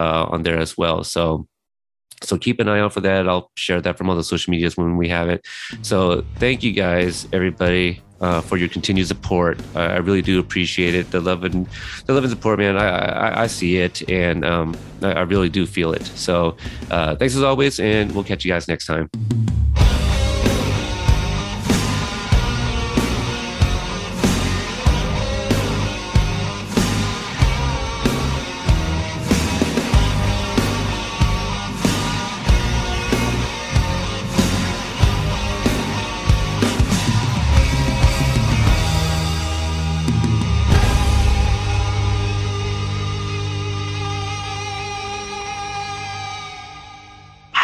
uh, 0.00 0.24
on 0.30 0.42
there 0.42 0.58
as 0.58 0.76
well. 0.76 1.04
So 1.04 1.46
so 2.22 2.36
keep 2.36 2.60
an 2.60 2.68
eye 2.68 2.80
out 2.80 2.92
for 2.92 3.00
that. 3.00 3.28
I'll 3.28 3.50
share 3.54 3.80
that 3.80 3.96
from 3.96 4.10
all 4.10 4.16
the 4.16 4.24
social 4.24 4.50
medias 4.50 4.76
when 4.76 4.96
we 4.96 5.08
have 5.08 5.28
it. 5.28 5.46
So 5.82 6.24
thank 6.36 6.62
you 6.62 6.72
guys 6.72 7.28
everybody 7.32 8.02
uh, 8.20 8.40
for 8.40 8.56
your 8.56 8.68
continued 8.68 9.06
support. 9.06 9.60
Uh, 9.74 9.80
I 9.80 9.96
really 9.98 10.22
do 10.22 10.38
appreciate 10.38 10.94
it. 10.94 11.10
The 11.10 11.20
love 11.20 11.44
and 11.44 11.66
the 12.06 12.14
love 12.14 12.24
and 12.24 12.30
support, 12.30 12.58
man. 12.58 12.76
I 12.76 12.88
I, 12.88 13.42
I 13.42 13.46
see 13.46 13.76
it, 13.78 14.08
and 14.10 14.44
um, 14.44 14.76
I, 15.02 15.12
I, 15.12 15.20
really 15.22 15.48
do 15.48 15.66
feel 15.66 15.92
it. 15.92 16.04
So 16.06 16.56
uh, 16.90 17.16
thanks 17.16 17.34
as 17.36 17.42
always, 17.42 17.80
and 17.80 18.12
we'll 18.12 18.24
catch 18.24 18.44
you 18.44 18.50
guys 18.50 18.68
next 18.68 18.86
time. 18.86 19.08